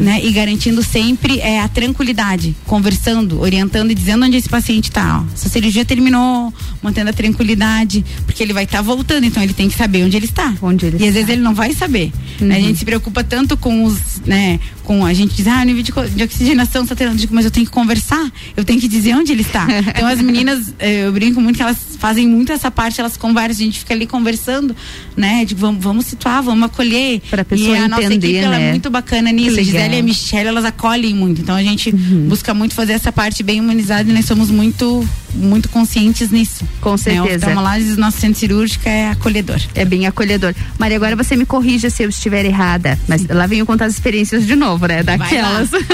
né? 0.00 0.20
E 0.24 0.30
garantindo 0.32 0.82
sempre 0.82 1.38
é, 1.40 1.60
a 1.60 1.68
tranquilidade, 1.68 2.54
conversando, 2.66 3.40
orientando 3.40 3.90
e 3.90 3.94
dizendo 3.94 4.24
onde 4.24 4.36
esse 4.36 4.48
paciente 4.48 4.90
está. 4.90 5.24
Essa 5.34 5.48
cirurgia 5.48 5.84
terminou, 5.84 6.52
mantendo 6.82 7.10
a 7.10 7.12
tranquilidade, 7.12 8.04
porque 8.26 8.42
ele 8.42 8.52
vai 8.52 8.64
estar 8.64 8.82
voltando, 8.82 9.24
então 9.24 9.42
ele 9.42 9.52
tem 9.52 9.68
que 9.68 9.76
saber 9.76 10.04
onde 10.04 10.16
ele 10.16 10.26
está. 10.26 10.54
Onde 10.62 10.86
ele 10.86 11.04
e 11.04 11.08
às 11.08 11.14
vezes 11.14 11.28
ele 11.28 11.42
não 11.42 11.54
vai 11.54 11.72
saber. 11.72 12.12
né? 12.40 12.56
A 12.56 12.60
gente 12.60 12.78
se 12.78 12.84
preocupa 12.84 13.22
tanto 13.24 13.56
com 13.56 13.84
os, 13.84 14.20
né? 14.26 14.58
Com 14.82 15.04
a 15.04 15.14
gente 15.14 15.34
diz, 15.34 15.46
ah, 15.46 15.62
o 15.62 15.64
nível 15.64 15.82
de, 15.82 15.92
de 16.14 16.22
oxigenação 16.22 16.82
está 16.82 16.94
tendo, 16.94 17.16
mas 17.30 17.44
eu 17.44 17.50
tenho 17.50 17.64
que 17.66 17.72
conversar, 17.72 18.30
eu 18.56 18.64
tenho 18.64 18.78
que 18.80 18.88
dizer 18.88 19.14
onde 19.14 19.32
ele 19.32 19.42
está. 19.42 19.66
Então 19.94 20.06
as 20.08 20.20
meninas, 20.20 20.74
eh, 20.78 21.06
eu 21.06 21.12
brinco 21.12 21.40
muito 21.40 21.56
que 21.56 21.62
elas 21.62 21.78
fazem 21.98 22.26
muito 22.28 22.52
essa 22.52 22.70
parte, 22.70 23.00
elas 23.00 23.16
conversam, 23.16 23.62
a 23.62 23.64
gente 23.66 23.78
fica 23.78 23.94
ali 23.94 24.06
conversando, 24.06 24.74
né? 25.16 25.44
De 25.44 25.54
vamos, 25.54 25.82
vamos 25.82 26.06
situar, 26.06 26.42
vamos 26.42 26.64
acolher. 26.64 27.20
Pra 27.30 27.44
pessoa 27.44 27.76
e 27.76 27.80
a 27.80 27.88
nossa 27.88 28.02
entender, 28.04 28.28
equipe 28.28 28.44
ela 28.44 28.58
né? 28.58 28.68
é 28.68 28.70
muito 28.70 28.90
bacana 28.90 29.30
nisso. 29.32 29.58
A 29.58 29.62
Gisele 29.62 29.96
e 29.96 29.98
a 30.00 30.02
Michelle, 30.02 30.48
elas 30.48 30.64
acolhem 30.64 31.14
muito. 31.14 31.40
Então 31.40 31.54
a 31.54 31.62
gente 31.62 31.90
Uhum. 31.90 32.26
busca 32.28 32.52
muito 32.54 32.74
fazer 32.74 32.92
essa 32.94 33.12
parte 33.12 33.42
bem 33.42 33.60
humanizada 33.60 34.08
e 34.10 34.12
nós 34.12 34.24
somos 34.24 34.50
muito, 34.50 35.06
muito 35.34 35.68
conscientes 35.68 36.30
nisso. 36.30 36.64
Com 36.80 36.92
Né? 36.92 36.96
certeza. 36.98 37.46
O 37.46 37.50
oftalmologista 37.50 37.94
do 37.94 38.00
nosso 38.00 38.18
centro 38.20 38.38
cirúrgico 38.40 38.88
é 38.88 39.08
acolhedor. 39.10 39.60
É 39.74 39.84
bem 39.84 40.06
acolhedor. 40.06 40.54
Maria, 40.78 40.96
agora 40.96 41.14
você 41.16 41.36
me 41.36 41.46
corrija 41.46 41.90
se 41.90 42.02
eu 42.02 42.08
estiver 42.08 42.44
errada. 42.44 42.98
Mas 43.08 43.26
lá 43.28 43.46
venho 43.46 43.64
contar 43.66 43.86
as 43.86 43.94
experiências 43.94 44.46
de 44.46 44.56
novo, 44.56 44.86
né? 44.86 45.02
Daquelas. 45.02 45.70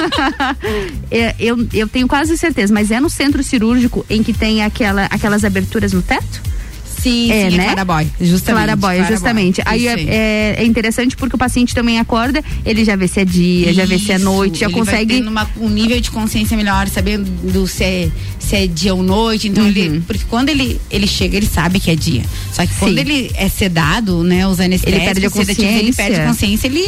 É, 1.11 1.35
eu, 1.39 1.67
eu 1.73 1.89
tenho 1.89 2.07
quase 2.07 2.37
certeza, 2.39 2.73
mas 2.73 2.91
é 2.91 3.01
no 3.01 3.11
centro 3.11 3.43
cirúrgico 3.43 4.05
em 4.09 4.23
que 4.23 4.33
tem 4.33 4.63
aquela, 4.63 5.07
aquelas 5.07 5.45
aberturas 5.45 5.93
no 5.93 6.03
teto? 6.03 6.41
Sim, 7.03 7.31
é, 7.31 7.49
sim, 7.51 7.55
é 7.55 7.59
né? 7.59 7.65
Claraboy, 7.67 8.07
justamente, 8.21 8.43
Claraboy, 8.65 8.95
Claraboy. 8.97 9.13
justamente. 9.17 9.63
Aí 9.65 9.87
Isso 9.87 9.89
é, 9.89 10.03
é- 10.03 10.55
é 10.59 10.65
interessante 10.65 11.17
porque 11.17 11.35
o 11.37 11.39
paciente 11.39 11.75
também 11.75 11.99
acorda, 11.99 12.43
ele 12.65 12.85
já 12.85 12.97
vê 12.97 13.09
se 13.09 13.21
é 13.21 13.25
dia, 13.25 13.73
já 13.73 13.85
vê 13.87 13.99
se 13.99 14.13
é 14.13 14.17
Isso, 14.17 14.25
noite, 14.25 14.61
já 14.61 14.67
ele 14.67 14.75
vai 14.75 14.85
consegue. 14.85 15.15
tendo 15.15 15.29
uma- 15.31 15.49
um 15.59 15.69
nível 15.69 16.01
de 16.01 16.11
consciência 16.11 16.57
melhor, 16.57 16.89
sabendo 16.89 17.67
se 17.67 17.85
é, 17.85 18.09
se 18.39 18.57
é 18.57 18.67
dia 18.67 18.95
ou 18.95 19.03
noite. 19.03 19.49
Então 19.49 19.65
Uhum. 19.65 19.71
ele. 19.71 20.01
Porque 20.07 20.25
quando 20.29 20.49
ele, 20.51 20.81
ele 20.91 21.07
chega, 21.07 21.37
ele 21.37 21.47
sabe 21.47 21.81
que 21.81 21.91
é 21.91 21.95
dia. 21.97 22.23
Só 22.53 22.67
que 22.67 22.75
quando 22.75 22.95
Sim. 22.95 23.01
ele 23.01 23.31
é 23.35 23.49
sedado, 23.49 24.23
né? 24.23 24.47
Os 24.47 24.61
anestésicos, 24.61 24.93
Ele 24.95 25.05
perde 25.07 25.27
a 25.27 25.31
sedativos, 25.31 25.59
ele 25.59 25.69
consciência. 25.69 26.05
perde 26.05 26.21
a 26.21 26.27
consciência, 26.27 26.67
ele. 26.67 26.85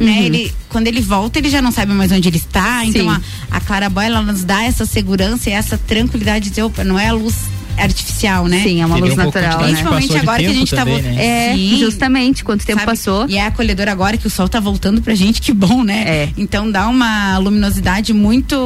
Né, 0.00 0.12
Uhum. 0.12 0.22
ele, 0.24 0.52
quando 0.68 0.86
ele 0.88 1.00
volta, 1.00 1.38
ele 1.38 1.48
já 1.50 1.62
não 1.62 1.70
sabe 1.70 1.92
mais 1.92 2.10
onde 2.10 2.26
ele 2.28 2.38
está. 2.38 2.84
Então 2.84 3.02
Sim. 3.14 3.22
a, 3.50 3.56
a 3.56 3.60
Claraboy 3.60 4.04
ela 4.06 4.22
nos 4.22 4.42
dá 4.42 4.64
essa 4.64 4.84
segurança 4.86 5.48
e 5.50 5.52
essa 5.52 5.78
tranquilidade 5.78 6.44
de 6.44 6.50
dizer, 6.50 6.62
opa, 6.62 6.82
não 6.82 6.98
é 6.98 7.08
a 7.08 7.12
luz 7.12 7.34
artificial, 7.78 8.46
né? 8.46 8.62
Sim, 8.62 8.80
é 8.82 8.86
uma 8.86 8.96
Ele 8.98 9.08
luz 9.08 9.18
é 9.18 9.22
um 9.22 9.24
natural. 9.26 9.58
né? 9.60 9.66
Principalmente 9.68 10.16
agora 10.16 10.38
que 10.42 10.46
a 10.46 10.52
gente 10.54 10.70
tá 10.70 10.76
também, 10.78 11.00
vo- 11.02 11.08
né? 11.08 11.24
É, 11.24 11.54
Sim. 11.54 11.78
justamente, 11.78 12.44
quanto 12.44 12.64
tempo 12.66 12.80
Sabe? 12.80 12.90
passou. 12.90 13.26
E 13.28 13.36
é 13.36 13.46
acolhedor 13.46 13.88
agora 13.88 14.16
que 14.16 14.26
o 14.26 14.30
sol 14.30 14.48
tá 14.48 14.60
voltando 14.60 15.00
pra 15.02 15.14
gente, 15.14 15.40
que 15.40 15.52
bom, 15.52 15.82
né? 15.82 16.04
É. 16.06 16.28
Então 16.36 16.70
dá 16.70 16.88
uma 16.88 17.38
luminosidade 17.38 18.12
muito. 18.12 18.56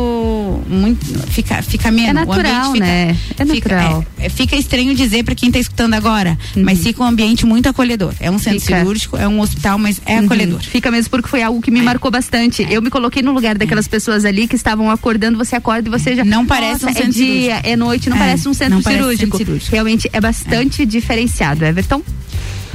muito 0.68 1.04
fica, 1.30 1.62
fica 1.62 1.90
menos. 1.90 2.22
É 2.22 2.24
o 2.24 2.26
natural, 2.26 2.66
ambiente 2.70 2.72
fica- 2.72 2.84
né? 2.86 3.16
É 3.38 3.44
fica- 3.46 3.74
natural. 3.76 4.04
é- 4.18 4.26
é- 4.26 4.28
fica 4.28 4.56
estranho 4.56 4.94
dizer 4.94 5.22
pra 5.24 5.34
quem 5.34 5.50
tá 5.50 5.58
escutando 5.58 5.94
agora, 5.94 6.38
mas 6.56 6.80
fica 6.82 7.02
um 7.02 7.06
ambiente 7.06 7.44
muito 7.46 7.68
acolhedor. 7.68 8.12
É 8.20 8.30
um 8.30 8.38
centro 8.38 8.60
Fica. 8.60 8.78
cirúrgico, 8.78 9.16
é 9.16 9.26
um 9.28 9.40
hospital, 9.40 9.78
mas 9.78 10.00
é 10.06 10.18
Uhum. 10.18 10.24
acolhedor. 10.26 10.60
Fica 10.60 10.90
mesmo 10.90 11.10
porque 11.10 11.28
foi 11.28 11.42
algo 11.42 11.60
que 11.60 11.70
me 11.70 11.80
marcou 11.82 12.10
bastante. 12.10 12.66
Eu 12.70 12.80
me 12.82 12.90
coloquei 12.90 13.22
no 13.22 13.32
lugar 13.32 13.56
daquelas 13.58 13.86
pessoas 13.88 14.24
ali 14.24 14.46
que 14.48 14.56
estavam 14.56 14.90
acordando, 14.90 15.36
você 15.38 15.56
acorda 15.56 15.88
e 15.88 15.90
você 15.90 16.14
já. 16.14 16.24
Não 16.24 16.44
parece 16.46 16.84
um 16.84 16.88
centro 16.92 17.02
é 17.04 17.08
dia, 17.08 17.14
cirúrgico. 17.42 17.68
é 17.68 17.76
noite, 17.76 18.08
não 18.10 18.16
É, 18.16 18.20
parece 18.20 18.48
um 18.48 18.54
centro 18.54 18.74
não 18.76 18.82
parece 18.82 18.95
cirúrgico. 18.98 19.36
cirúrgico. 19.38 19.72
Realmente 19.72 20.10
é 20.12 20.20
bastante 20.20 20.84
diferenciado, 20.86 21.64
Everton. 21.64 22.02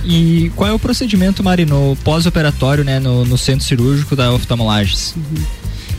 E 0.04 0.52
qual 0.56 0.70
é 0.70 0.74
o 0.74 0.80
procedimento, 0.80 1.44
Mari, 1.44 1.66
no 1.66 1.96
pós-operatório, 2.04 2.84
né, 2.84 3.00
no, 3.00 3.24
no 3.26 3.38
centro 3.38 3.66
cirúrgico 3.66 4.16
da 4.16 4.32
oftalmolages? 4.34 5.14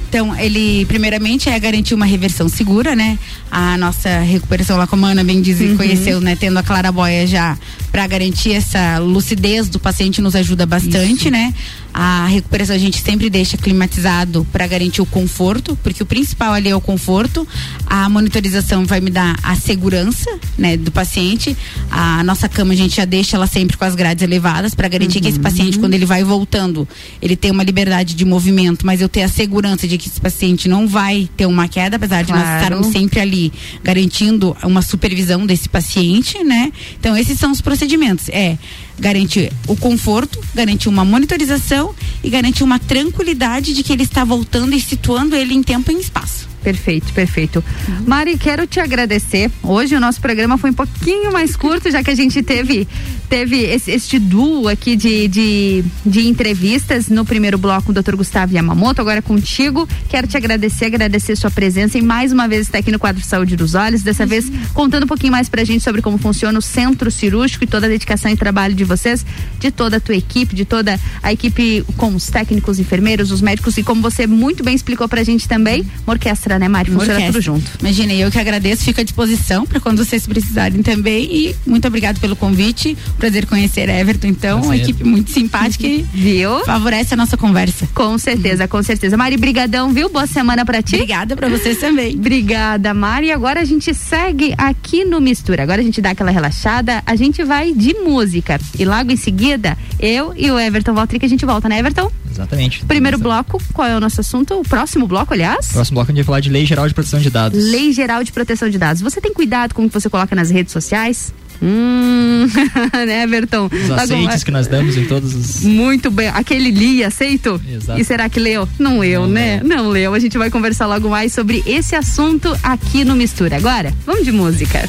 Então, 0.09 0.37
ele, 0.39 0.85
primeiramente, 0.87 1.49
é 1.49 1.59
garantir 1.59 1.95
uma 1.95 2.05
reversão 2.05 2.47
segura, 2.47 2.95
né? 2.95 3.19
A 3.51 3.79
nossa 3.79 4.19
recuperação 4.19 4.77
lá, 4.77 4.87
como 4.87 5.07
a 5.07 5.11
Ana 5.11 5.25
bem 5.25 5.41
diz 5.41 5.59
e 5.59 5.65
Uhum. 5.69 5.77
conheceu, 5.79 6.21
né? 6.21 6.37
Tendo 6.37 6.59
a 6.59 6.63
claraboia 6.63 7.27
já 7.27 7.57
para 7.91 8.07
garantir 8.07 8.53
essa 8.53 8.99
lucidez 8.99 9.69
do 9.71 9.79
paciente 9.79 10.21
nos 10.21 10.35
ajuda 10.37 10.67
bastante, 10.67 11.31
né? 11.31 11.55
A 11.95 12.27
recuperação 12.27 12.75
a 12.75 12.79
gente 12.79 12.99
sempre 13.03 13.29
deixa 13.29 13.57
climatizado 13.57 14.47
para 14.51 14.67
garantir 14.67 15.03
o 15.03 15.07
conforto, 15.07 15.77
porque 15.83 16.03
o 16.03 16.07
principal 16.07 16.53
ali 16.55 16.69
é 16.71 16.77
o 16.77 16.81
conforto. 16.81 17.47
A 17.87 18.09
monitorização 18.09 18.87
vai 18.87 19.01
me 19.01 19.11
dar 19.11 19.39
a 19.43 19.55
segurança, 19.57 20.31
né, 20.57 20.77
do 20.77 20.91
paciente. 20.91 21.57
A 21.91 22.25
nossa 22.25 22.49
cama 22.49 22.73
a 22.73 22.77
gente 22.77 22.97
já 22.97 23.05
deixa 23.05 23.37
ela 23.37 23.47
sempre 23.47 23.77
com 23.77 23.85
as 23.85 23.95
grades 23.95 24.23
elevadas 24.23 24.75
para 24.75 24.89
garantir 24.89 25.21
que 25.21 25.29
esse 25.29 25.37
Uhum. 25.37 25.43
paciente 25.43 25.79
quando 25.79 25.95
ele 25.95 26.07
vai 26.07 26.25
voltando, 26.25 26.89
ele 27.21 27.37
tem 27.37 27.51
uma 27.51 27.63
liberdade 27.63 28.15
de 28.15 28.25
movimento, 28.25 28.87
mas 28.87 29.01
eu 29.01 29.09
ter 29.09 29.23
a 29.23 29.29
segurança 29.29 29.87
de 29.87 29.99
que 29.99 30.09
esse 30.09 30.21
paciente 30.21 30.69
não 30.69 30.89
vai 30.89 31.29
ter 31.37 31.47
uma 31.47 31.69
queda, 31.69 31.97
apesar 31.97 32.23
de 32.23 32.33
nós 32.33 32.43
Claro. 32.43 32.63
estarmos 32.63 32.87
sempre 32.89 33.21
ali 33.21 33.53
garantindo 33.85 34.57
uma 34.63 34.81
supervisão 34.83 35.45
desse 35.45 35.69
paciente, 35.69 36.43
né? 36.43 36.73
Então 36.99 37.17
esses 37.17 37.39
são 37.39 37.51
os 37.53 37.61
procedimentos. 37.61 38.29
É 38.31 38.57
garantir 39.03 39.53
o 39.67 39.75
conforto, 39.75 40.41
garantir 40.55 40.89
uma 40.89 41.05
monitorização 41.05 41.93
e 42.23 42.31
garantir 42.31 42.63
uma 42.63 42.79
tranquilidade 42.79 43.75
de 43.75 43.83
que 43.83 43.93
ele 43.93 44.05
está 44.05 44.25
voltando 44.25 44.75
e 44.75 44.81
situando 44.81 45.35
ele 45.35 45.53
em 45.53 45.63
tempo 45.63 45.91
e 45.91 45.95
em 45.95 45.99
espaço. 45.99 46.49
Perfeito, 46.63 47.13
perfeito. 47.13 47.65
Mari, 48.07 48.39
quero 48.39 48.65
te 48.65 48.79
agradecer. 48.79 49.51
Hoje 49.65 49.97
o 49.97 50.01
nosso 50.01 50.21
programa 50.21 50.57
foi 50.57 50.71
um 50.71 50.75
pouquinho 50.75 51.33
mais 51.33 51.57
curto, 51.57 51.91
já 51.91 52.05
que 52.05 52.11
a 52.11 52.15
gente 52.15 52.41
teve, 52.45 52.87
teve 53.33 53.63
esse, 53.63 53.91
este 53.91 54.19
duo 54.19 54.69
aqui 54.69 54.95
de, 54.95 55.27
de, 55.27 55.85
de 56.05 56.29
entrevistas. 56.29 57.09
No 57.09 57.25
primeiro 57.25 57.57
bloco, 57.57 57.91
o 57.91 57.95
Dr. 57.95 58.15
Gustavo 58.15 58.55
Yamamoto, 58.55 59.01
agora 59.01 59.23
contigo. 59.23 59.89
Quero 60.11 60.27
te 60.27 60.37
agradecer, 60.37 60.85
agradecer 60.85 61.35
sua 61.35 61.51
presença 61.51 61.97
e 61.97 62.03
mais 62.03 62.31
uma 62.31 62.47
vez 62.47 62.67
estar 62.67 62.77
aqui 62.77 62.93
no 62.93 62.99
quadro 62.99 63.25
Saúde 63.25 63.57
dos 63.57 63.75
Olhos. 63.75 64.03
Dessa 64.03 64.27
vez 64.27 64.53
contando 64.75 65.05
um 65.05 65.07
pouquinho 65.07 65.33
mais 65.33 65.49
pra 65.49 65.65
gente 65.65 65.83
sobre 65.83 66.03
como 66.03 66.19
funciona 66.19 66.59
o 66.59 66.61
centro 66.61 67.11
cirúrgico 67.11 67.65
e 67.65 67.67
toda 67.67 67.87
a 67.87 67.89
dedicação 67.89 68.31
e 68.31 68.37
trabalho 68.37 68.75
de 68.75 68.85
vocês, 68.85 69.25
de 69.59 69.71
toda 69.71 69.97
a 69.97 70.01
tua 70.01 70.15
equipe, 70.15 70.55
de 70.55 70.67
toda 70.67 71.01
a 71.23 71.33
equipe 71.33 71.87
com 71.97 72.15
os 72.15 72.27
técnicos, 72.27 72.79
enfermeiros, 72.79 73.31
os 73.31 73.41
médicos 73.41 73.79
e 73.79 73.83
como 73.83 74.03
você 74.03 74.27
muito 74.27 74.63
bem 74.63 74.75
explicou 74.75 75.09
pra 75.09 75.23
gente 75.23 75.49
também, 75.49 75.87
uma 76.07 76.13
orquestra, 76.13 76.59
né, 76.59 76.69
Mari? 76.69 76.91
Funciona 76.91 77.15
Orquestra. 77.15 77.33
tudo 77.33 77.41
junto. 77.41 77.71
Imagina, 77.81 78.13
eu 78.13 78.31
que 78.31 78.39
agradeço, 78.39 78.85
fico 78.85 79.01
à 79.01 79.05
disposição 79.05 79.65
para 79.65 79.81
quando 79.81 80.05
vocês 80.05 80.27
precisarem 80.27 80.83
também. 80.83 81.25
E 81.35 81.57
muito 81.67 81.89
obrigado 81.89 82.21
pelo 82.21 82.37
convite. 82.37 82.95
Prazer 83.23 83.47
conhecer 83.47 83.89
Everton, 83.89 84.27
então, 84.27 84.57
uma 84.59 84.67
Prazer. 84.67 84.83
equipe 84.83 85.05
muito 85.05 85.31
simpática 85.31 85.87
e 85.87 86.03
viu? 86.13 86.65
favorece 86.65 87.15
a 87.15 87.17
nossa 87.17 87.37
conversa. 87.37 87.89
Com 87.95 88.19
certeza, 88.19 88.67
com 88.67 88.83
certeza. 88.83 89.17
Mari, 89.17 89.37
brigadão, 89.37 89.93
viu? 89.93 90.09
Boa 90.09 90.27
semana 90.27 90.65
pra 90.65 90.83
ti. 90.83 90.97
Obrigada 90.97 91.37
pra 91.37 91.49
vocês 91.49 91.79
também. 91.79 92.17
Obrigada, 92.17 92.93
Mari. 92.93 93.29
E 93.29 93.31
agora 93.31 93.61
a 93.61 93.65
gente 93.65 93.95
segue 93.95 94.53
aqui 94.59 95.05
no 95.05 95.21
Mistura. 95.21 95.63
Agora 95.63 95.81
a 95.81 95.85
gente 95.85 96.01
dá 96.01 96.11
aquela 96.11 96.33
relaxada, 96.33 97.01
a 97.07 97.15
gente 97.15 97.45
vai 97.45 97.73
de 97.73 97.95
música. 97.95 98.59
E 98.77 98.85
logo 98.85 99.13
em 99.13 99.17
seguida, 99.17 99.79
eu 100.01 100.35
e 100.37 100.51
o 100.51 100.59
Everton 100.59 100.93
Valtric, 100.93 101.25
a 101.25 101.29
gente 101.29 101.47
volta, 101.47 101.69
né, 101.69 101.79
Everton? 101.79 102.11
Exatamente. 102.29 102.85
Primeiro 102.87 103.19
bloco, 103.19 103.63
qual 103.73 103.87
é 103.87 103.97
o 103.97 104.01
nosso 104.01 104.21
assunto? 104.21 104.59
O 104.59 104.65
próximo 104.65 105.07
bloco, 105.07 105.33
aliás? 105.33 105.69
Próximo 105.69 105.95
bloco 105.95 106.11
a 106.11 106.13
gente 106.13 106.25
vai 106.25 106.27
falar 106.27 106.41
de 106.41 106.51
Lei 106.51 106.67
Geral 106.67 106.89
de 106.89 106.95
Proteção 106.95 107.21
de 107.21 107.31
Dados. 107.31 107.63
Lei 107.71 107.93
Geral 107.93 108.25
de 108.25 108.33
Proteção 108.33 108.69
de 108.69 108.79
Dados. 108.79 109.01
Você 109.01 109.21
tem 109.21 109.33
cuidado 109.33 109.75
com 109.75 109.85
o 109.85 109.89
que 109.89 109.95
você 109.95 110.11
coloca 110.11 110.35
nas 110.35 110.51
redes 110.51 110.73
sociais? 110.73 111.33
Hum, 111.63 112.47
né, 113.07 113.23
Everton? 113.23 113.67
Os 113.73 113.89
Logo- 113.89 114.01
aceites 114.03 114.43
que 114.43 114.51
nós 114.51 114.67
damos 114.67 114.97
em 114.97 115.05
todos 115.07 115.33
os. 115.35 115.63
Muito 115.63 116.11
bem. 116.11 116.29
Aquele 116.29 116.71
li, 116.71 117.05
aceito? 117.05 117.61
Exato. 117.69 118.01
E 118.01 118.05
será 118.05 118.29
que 118.29 118.41
leu? 118.41 118.69
Não 118.79 118.99
leu, 118.99 119.27
né? 119.29 119.61
Não 119.65 119.89
leu. 119.89 120.13
A 120.13 120.19
gente 120.19 120.37
vai 120.37 120.51
conversar 120.51 120.87
logo 120.87 121.09
mais 121.09 121.33
sobre 121.33 121.63
esse 121.65 121.95
assunto 121.95 122.57
aqui 122.63 123.05
no 123.05 123.15
Mistura. 123.15 123.57
Agora, 123.57 123.95
vamos 124.05 124.25
de 124.25 124.33
música. 124.33 124.89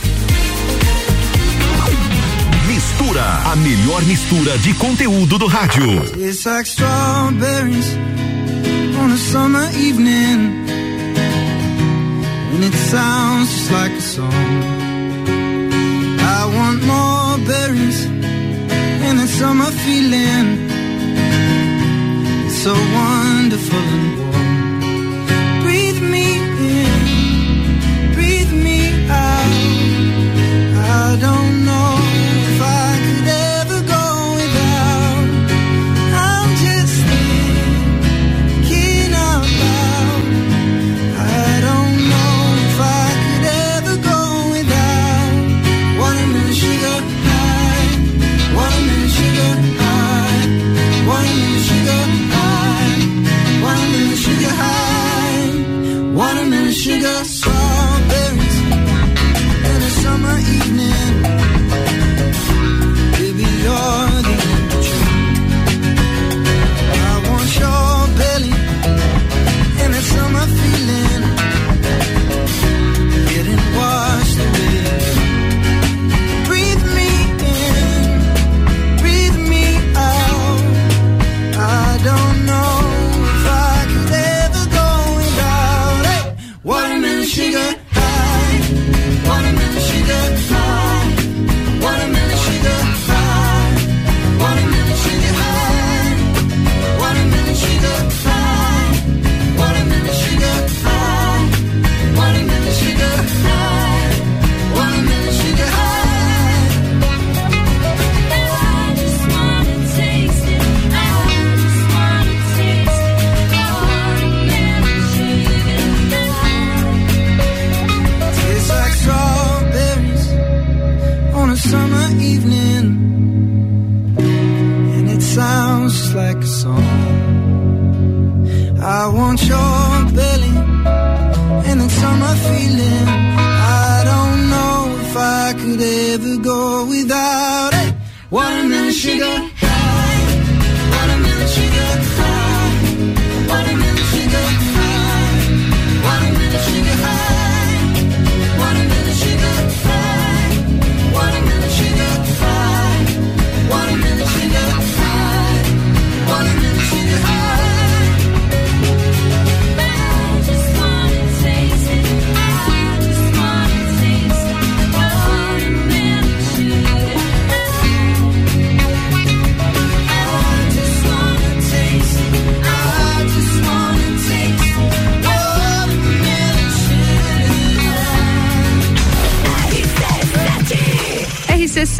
Mistura, 2.67 3.23
a 3.51 3.55
melhor 3.57 4.03
mistura 4.05 4.57
de 4.57 4.73
conteúdo 4.73 5.37
do 5.37 5.45
rádio. 5.47 6.03
It's 6.17 6.45
like 6.45 6.67
strawberries 6.67 7.95
on 8.99 9.11
a 9.11 9.17
summer 9.17 9.69
evening. 9.77 10.65
And 12.55 12.63
it 12.63 12.75
sounds 12.89 13.49
just 13.51 13.71
like 13.71 13.95
a 13.95 14.01
song. 14.01 14.82
I 16.37 16.41
want 16.57 16.79
more 16.93 17.37
berries 17.47 17.99
and 19.07 19.19
summer 19.39 19.71
feeling. 19.83 20.47
It's 22.45 22.57
so 22.67 22.73
wonderful 23.01 23.85
and 23.95 24.07
warm. 24.19 25.61
Breathe 25.63 26.01
me 26.13 26.27
in, 26.81 27.01
breathe 28.15 28.53
me 28.67 28.79
out. 29.09 29.53
I 31.01 31.17
don't 31.25 31.55
know 31.67 32.12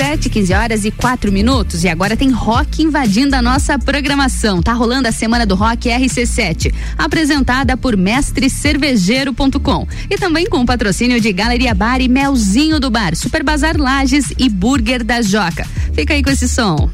RC7, 0.04 0.30
15 0.30 0.54
horas 0.54 0.86
e 0.86 0.92
4 0.92 1.32
minutos. 1.32 1.84
E 1.84 1.90
agora 1.90 2.18
tem 2.18 2.30
rock 2.30 2.84
invadindo 2.84 3.36
a 3.36 3.42
nossa 3.42 3.80
programação. 3.80 4.62
Tá 4.62 4.74
rolando 4.74 5.08
a 5.08 5.12
Semana 5.12 5.46
do 5.46 5.56
Rock 5.56 5.90
RC7, 5.90 6.74
apresentada 6.98 7.78
por 7.78 7.96
mestrecervejeiro.com. 7.96 9.88
E 10.10 10.18
também 10.18 10.46
com 10.48 10.62
o 10.62 10.66
patrocínio 10.66 11.22
de 11.22 11.32
Galeria 11.32 11.74
Bar 11.74 12.02
e 12.02 12.08
Melzinho 12.08 12.80
do 12.80 12.90
Bar, 12.90 13.16
Super 13.16 13.44
Bazar 13.44 13.78
Lages 13.78 14.34
e 14.38 14.50
Burger 14.50 15.04
da 15.04 15.22
Joca. 15.22 15.66
Fica 15.94 16.14
aí 16.14 16.22
com 16.24 16.30
esse 16.30 16.48
som. 16.50 16.90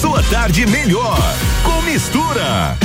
Sua 0.00 0.22
tarde 0.24 0.66
melhor 0.66 1.18
com 1.62 1.82
mistura. 1.82 2.76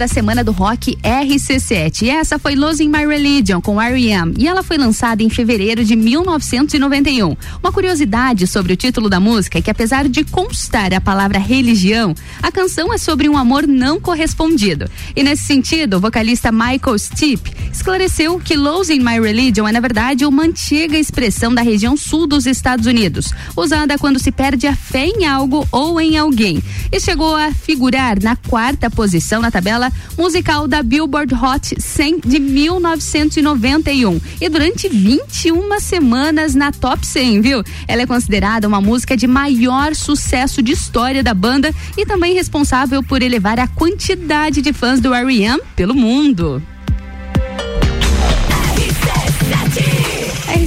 Da 0.00 0.08
semana 0.08 0.42
do 0.42 0.50
rock 0.50 0.96
RC7. 1.02 2.02
E 2.06 2.08
essa 2.08 2.38
foi 2.38 2.54
Losing 2.54 2.88
My 2.88 3.06
Religion 3.06 3.60
com 3.60 3.78
R.E.M. 3.78 4.32
E 4.38 4.48
ela 4.48 4.62
foi 4.62 4.78
lançada 4.78 5.22
em 5.22 5.28
fevereiro 5.28 5.84
de 5.84 5.94
1991. 5.94 7.36
Uma 7.62 7.70
curiosidade 7.70 8.46
sobre 8.46 8.72
o 8.72 8.76
título 8.76 9.10
da 9.10 9.20
música 9.20 9.58
é 9.58 9.62
que 9.62 9.70
apesar 9.70 10.08
de 10.08 10.24
constar 10.24 10.94
a 10.94 11.02
palavra 11.02 11.38
religião, 11.38 12.14
a 12.42 12.50
canção 12.50 12.94
é 12.94 12.96
sobre 12.96 13.28
um 13.28 13.36
amor 13.36 13.66
não 13.66 14.00
correspondido. 14.00 14.88
E 15.14 15.22
nesse 15.22 15.42
sentido, 15.42 15.98
o 15.98 16.00
vocalista 16.00 16.50
Michael 16.50 16.98
Stipe 16.98 17.59
esclareceu 17.80 18.38
que 18.38 18.56
Losing 18.56 18.98
My 18.98 19.18
Religion 19.18 19.66
é 19.66 19.72
na 19.72 19.80
verdade 19.80 20.26
uma 20.26 20.42
antiga 20.42 20.98
expressão 20.98 21.54
da 21.54 21.62
região 21.62 21.96
sul 21.96 22.26
dos 22.26 22.44
Estados 22.44 22.84
Unidos, 22.84 23.32
usada 23.56 23.96
quando 23.96 24.18
se 24.18 24.30
perde 24.30 24.66
a 24.66 24.76
fé 24.76 25.06
em 25.06 25.24
algo 25.24 25.66
ou 25.72 25.98
em 25.98 26.18
alguém. 26.18 26.62
E 26.92 27.00
chegou 27.00 27.34
a 27.34 27.52
figurar 27.52 28.22
na 28.22 28.36
quarta 28.36 28.90
posição 28.90 29.40
na 29.40 29.50
tabela 29.50 29.90
musical 30.18 30.68
da 30.68 30.82
Billboard 30.82 31.34
Hot 31.34 31.80
100 31.80 32.20
de 32.20 32.38
1991 32.38 34.20
e 34.38 34.48
durante 34.50 34.86
21 34.86 35.80
semanas 35.80 36.54
na 36.54 36.70
top 36.72 37.06
100, 37.06 37.40
viu? 37.40 37.64
Ela 37.88 38.02
é 38.02 38.06
considerada 38.06 38.68
uma 38.68 38.82
música 38.82 39.16
de 39.16 39.26
maior 39.26 39.94
sucesso 39.94 40.62
de 40.62 40.72
história 40.72 41.22
da 41.22 41.32
banda 41.32 41.74
e 41.96 42.04
também 42.04 42.34
responsável 42.34 43.02
por 43.02 43.22
elevar 43.22 43.58
a 43.58 43.66
quantidade 43.66 44.60
de 44.60 44.70
fãs 44.74 45.00
do 45.00 45.14
R.E.M. 45.14 45.62
pelo 45.74 45.94
mundo. 45.94 46.62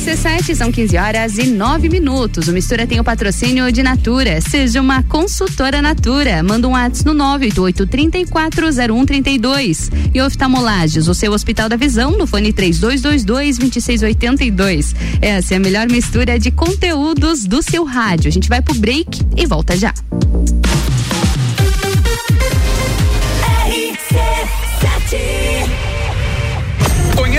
RC7 0.04 0.54
são 0.54 0.70
15 0.70 0.98
horas 0.98 1.38
e 1.38 1.46
9 1.46 1.88
minutos. 1.88 2.50
O 2.50 2.52
Mistura 2.52 2.86
tem 2.86 3.00
o 3.00 3.06
patrocínio 3.06 3.72
de 3.72 3.82
Natura. 3.82 4.42
Seja 4.42 4.82
uma 4.82 5.02
consultora 5.02 5.82
Natura. 5.82 6.44
Manda 6.44 6.68
um 6.68 6.72
WhatsApp 6.72 7.06
no 7.06 7.14
988-340132. 7.40 9.90
E 10.14 10.22
oftalmolages, 10.22 11.08
o 11.08 11.14
seu 11.14 11.32
Hospital 11.32 11.70
da 11.70 11.78
Visão, 11.78 12.18
no 12.18 12.28
fone 12.28 12.52
3222-2682. 12.52 14.94
Essa 15.22 15.54
é 15.54 15.58
a 15.58 15.62
melhor 15.62 15.88
mistura 15.88 16.38
de 16.38 16.52
conteúdos 16.52 17.46
do 17.46 17.62
seu 17.62 17.86
rádio. 17.86 18.28
A 18.28 18.32
gente 18.32 18.50
vai 18.50 18.62
pro 18.62 18.76
break 18.76 19.22
e 19.38 19.46
volta 19.46 19.78
já. 19.78 19.94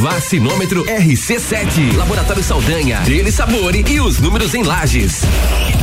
Vacinômetro 0.00 0.82
RC7. 0.86 1.94
Laboratório 1.94 2.42
Saldanha. 2.42 3.00
Dele 3.00 3.30
Sabore 3.30 3.84
e 3.86 4.00
os 4.00 4.18
números 4.18 4.54
em 4.54 4.62
lajes. 4.62 5.20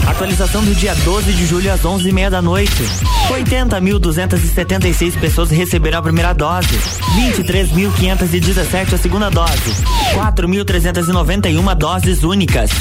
Atualização 0.07 0.65
do 0.65 0.73
dia 0.73 0.95
12 0.95 1.33
de 1.33 1.45
julho 1.45 1.71
às 1.71 1.81
11h30 1.81 2.31
da 2.31 2.41
noite. 2.41 2.83
80.276 3.29 5.19
pessoas 5.19 5.51
receberam 5.51 5.99
a 5.99 6.01
primeira 6.01 6.33
dose. 6.33 6.67
23.517 7.15 8.93
a 8.95 8.97
segunda 8.97 9.29
dose. 9.29 9.83
4.391 10.15 11.75
doses 11.75 12.23
únicas. 12.23 12.71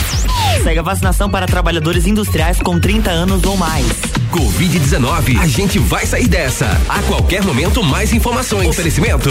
Segue 0.65 0.79
a 0.79 0.83
vacinação 0.83 1.29
para 1.29 1.47
trabalhadores 1.47 2.07
industriais 2.07 2.59
com 2.61 2.81
30 2.81 3.11
anos 3.11 3.45
ou 3.45 3.59
mais. 3.59 3.85
Covid-19. 4.27 5.39
A 5.41 5.47
gente 5.47 5.79
vai 5.79 6.07
sair 6.07 6.29
dessa. 6.29 6.67
A 6.89 7.03
qualquer 7.03 7.43
momento, 7.45 7.83
mais 7.83 8.13
informações. 8.13 8.69
Oferecimento. 8.69 9.31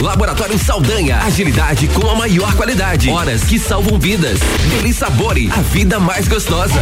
Laboratório 0.00 0.58
Saldanha. 0.58 1.18
Agilidade 1.18 1.88
com 1.88 2.08
a 2.08 2.14
maior 2.14 2.54
qualidade. 2.54 3.10
Horas 3.10 3.44
que 3.44 3.58
salvam 3.58 3.98
vidas. 3.98 4.38
Deli 4.70 4.92
Sabore. 4.92 5.50
A 5.52 5.60
vida 5.60 6.00
mais 6.00 6.28
gostosa. 6.28 6.80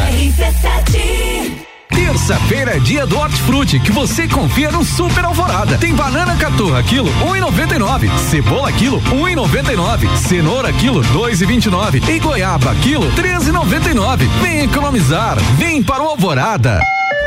Terça-feira 1.89 2.77
é 2.77 2.79
dia 2.79 3.07
do 3.07 3.19
Hortifruti, 3.19 3.79
que 3.81 3.93
você 3.93 4.27
confia 4.27 4.71
no 4.71 4.85
Super 4.85 5.25
Alvorada. 5.25 5.77
Tem 5.79 5.95
banana 5.95 6.37
caturra 6.37 6.83
quilo 6.83 7.11
1,99, 7.23 8.09
cebola 8.31 8.73
quilo 8.73 9.01
1,99, 9.03 10.17
cenoura 10.17 10.73
quilo 10.73 11.03
2,29 11.03 12.09
e 12.09 12.19
goiaba 12.19 12.75
quilo 12.77 13.11
13,99. 13.13 14.27
Vem 14.41 14.61
economizar, 14.61 15.39
vem 15.59 15.83
para 15.83 16.03
o 16.03 16.09
Alvorada. 16.09 16.81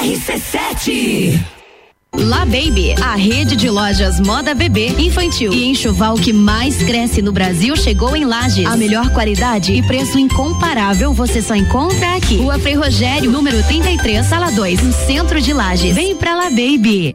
RC7 0.00 1.38
La 2.16 2.46
Baby, 2.46 2.94
a 3.02 3.14
rede 3.16 3.54
de 3.54 3.68
lojas 3.68 4.18
moda 4.18 4.54
bebê, 4.54 4.88
infantil 4.98 5.52
e 5.52 5.66
enxoval 5.66 6.14
que 6.14 6.32
mais 6.32 6.82
cresce 6.82 7.20
no 7.20 7.30
Brasil 7.30 7.76
chegou 7.76 8.16
em 8.16 8.24
Lages. 8.24 8.64
A 8.64 8.78
melhor 8.78 9.10
qualidade 9.10 9.74
e 9.74 9.82
preço 9.82 10.18
incomparável 10.18 11.12
você 11.12 11.42
só 11.42 11.54
encontra 11.54 12.16
aqui. 12.16 12.38
Rua 12.38 12.58
Frei 12.58 12.74
Rogério, 12.74 13.30
número 13.30 13.62
33, 13.62 14.24
sala 14.24 14.50
2, 14.50 14.82
no 14.82 14.92
centro 14.92 15.38
de 15.38 15.52
Lages. 15.52 15.94
Vem 15.94 16.16
pra 16.16 16.34
La 16.34 16.48
Baby. 16.48 17.14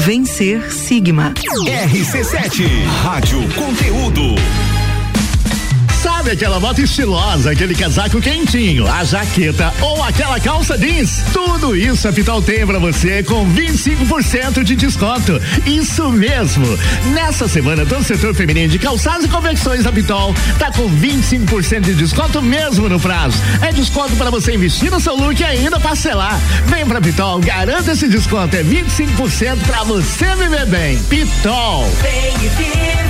Vencer 0.00 0.62
Sigma. 0.72 1.34
RC7, 1.34 2.66
Rádio 3.04 3.38
Conteúdo. 3.54 4.79
Sabe 6.20 6.32
aquela 6.32 6.60
moto 6.60 6.82
estilosa, 6.82 7.50
aquele 7.50 7.74
casaco 7.74 8.20
quentinho, 8.20 8.86
a 8.86 9.02
jaqueta 9.02 9.72
ou 9.80 10.04
aquela 10.04 10.38
calça 10.38 10.76
jeans? 10.76 11.24
Tudo 11.32 11.74
isso 11.74 12.06
a 12.06 12.12
Pitol 12.12 12.42
tem 12.42 12.66
pra 12.66 12.78
você 12.78 13.22
com 13.22 13.50
25% 13.54 14.62
de 14.62 14.76
desconto. 14.76 15.40
Isso 15.64 16.10
mesmo. 16.10 16.66
Nessa 17.14 17.48
semana, 17.48 17.86
todo 17.86 18.02
o 18.02 18.04
setor 18.04 18.34
feminino 18.34 18.68
de 18.68 18.78
calçados 18.78 19.24
e 19.24 19.28
convecções 19.30 19.82
da 19.82 19.90
Pitol 19.90 20.34
tá 20.58 20.70
com 20.70 20.90
25% 20.90 21.80
de 21.80 21.94
desconto 21.94 22.42
mesmo 22.42 22.86
no 22.86 23.00
prazo. 23.00 23.38
É 23.62 23.72
desconto 23.72 24.14
para 24.16 24.28
você 24.28 24.52
investir 24.52 24.90
no 24.90 25.00
seu 25.00 25.16
look 25.16 25.40
e 25.40 25.44
ainda 25.44 25.80
parcelar. 25.80 26.38
Vem 26.66 26.84
pra 26.84 27.00
Pitol, 27.00 27.40
garanta 27.40 27.92
esse 27.92 28.06
desconto. 28.06 28.54
É 28.54 28.62
25% 28.62 29.56
pra 29.66 29.84
você 29.84 30.36
viver 30.36 30.66
bem. 30.66 30.98
Pitol. 31.04 31.90
Vem 32.02 33.09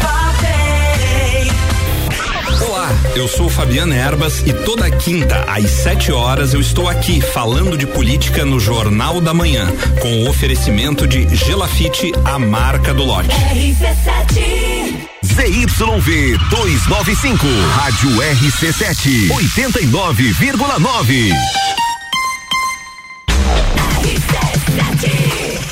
eu 3.16 3.26
sou 3.28 3.48
Fabiana 3.48 3.94
Erbas 3.94 4.42
e 4.46 4.52
toda 4.52 4.90
quinta 4.90 5.44
às 5.48 5.70
7 5.70 6.12
horas 6.12 6.52
eu 6.54 6.60
estou 6.60 6.88
aqui 6.88 7.20
falando 7.20 7.76
de 7.76 7.86
política 7.86 8.44
no 8.44 8.60
Jornal 8.60 9.20
da 9.20 9.34
Manhã, 9.34 9.66
com 10.00 10.22
o 10.22 10.28
oferecimento 10.28 11.06
de 11.06 11.28
Gelafite, 11.34 12.12
a 12.24 12.38
marca 12.38 12.94
do 12.94 13.04
lote. 13.04 13.28
RC7. 13.28 15.10
ZYV 15.24 16.38
295, 16.50 17.46
Rádio 17.74 18.10
RC7, 18.10 19.30
89,9. 19.30 21.79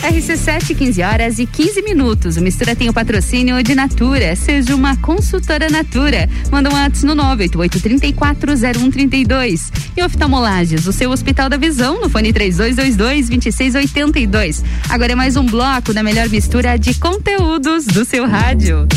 RC7, 0.08 0.74
15 0.74 1.02
horas 1.02 1.38
e 1.38 1.44
15 1.44 1.82
minutos. 1.82 2.38
O 2.38 2.40
Mistura 2.40 2.74
tem 2.74 2.88
o 2.88 2.94
patrocínio 2.94 3.62
de 3.62 3.74
Natura. 3.74 4.34
Seja 4.34 4.74
uma 4.74 4.96
consultora 4.96 5.68
Natura. 5.68 6.26
Manda 6.50 6.70
um 6.70 6.76
ato 6.76 7.04
no 7.04 7.14
988-340132. 7.14 9.70
E 9.94 10.02
oftalmolages, 10.02 10.86
o 10.86 10.92
seu 10.92 11.10
Hospital 11.10 11.50
da 11.50 11.58
Visão, 11.58 12.00
no 12.00 12.08
fone 12.08 12.32
3222-2682. 12.32 14.64
Agora 14.88 15.12
é 15.12 15.14
mais 15.14 15.36
um 15.36 15.44
bloco 15.44 15.92
da 15.92 16.02
melhor 16.02 16.30
mistura 16.30 16.78
de 16.78 16.94
conteúdos 16.94 17.84
do 17.84 18.02
seu 18.02 18.26
rádio. 18.26 18.88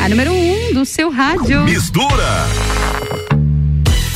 A 0.00 0.08
número 0.08 0.32
1 0.32 0.34
um 0.34 0.37
do 0.72 0.84
seu 0.84 1.10
rádio. 1.10 1.64
Mistura. 1.64 2.46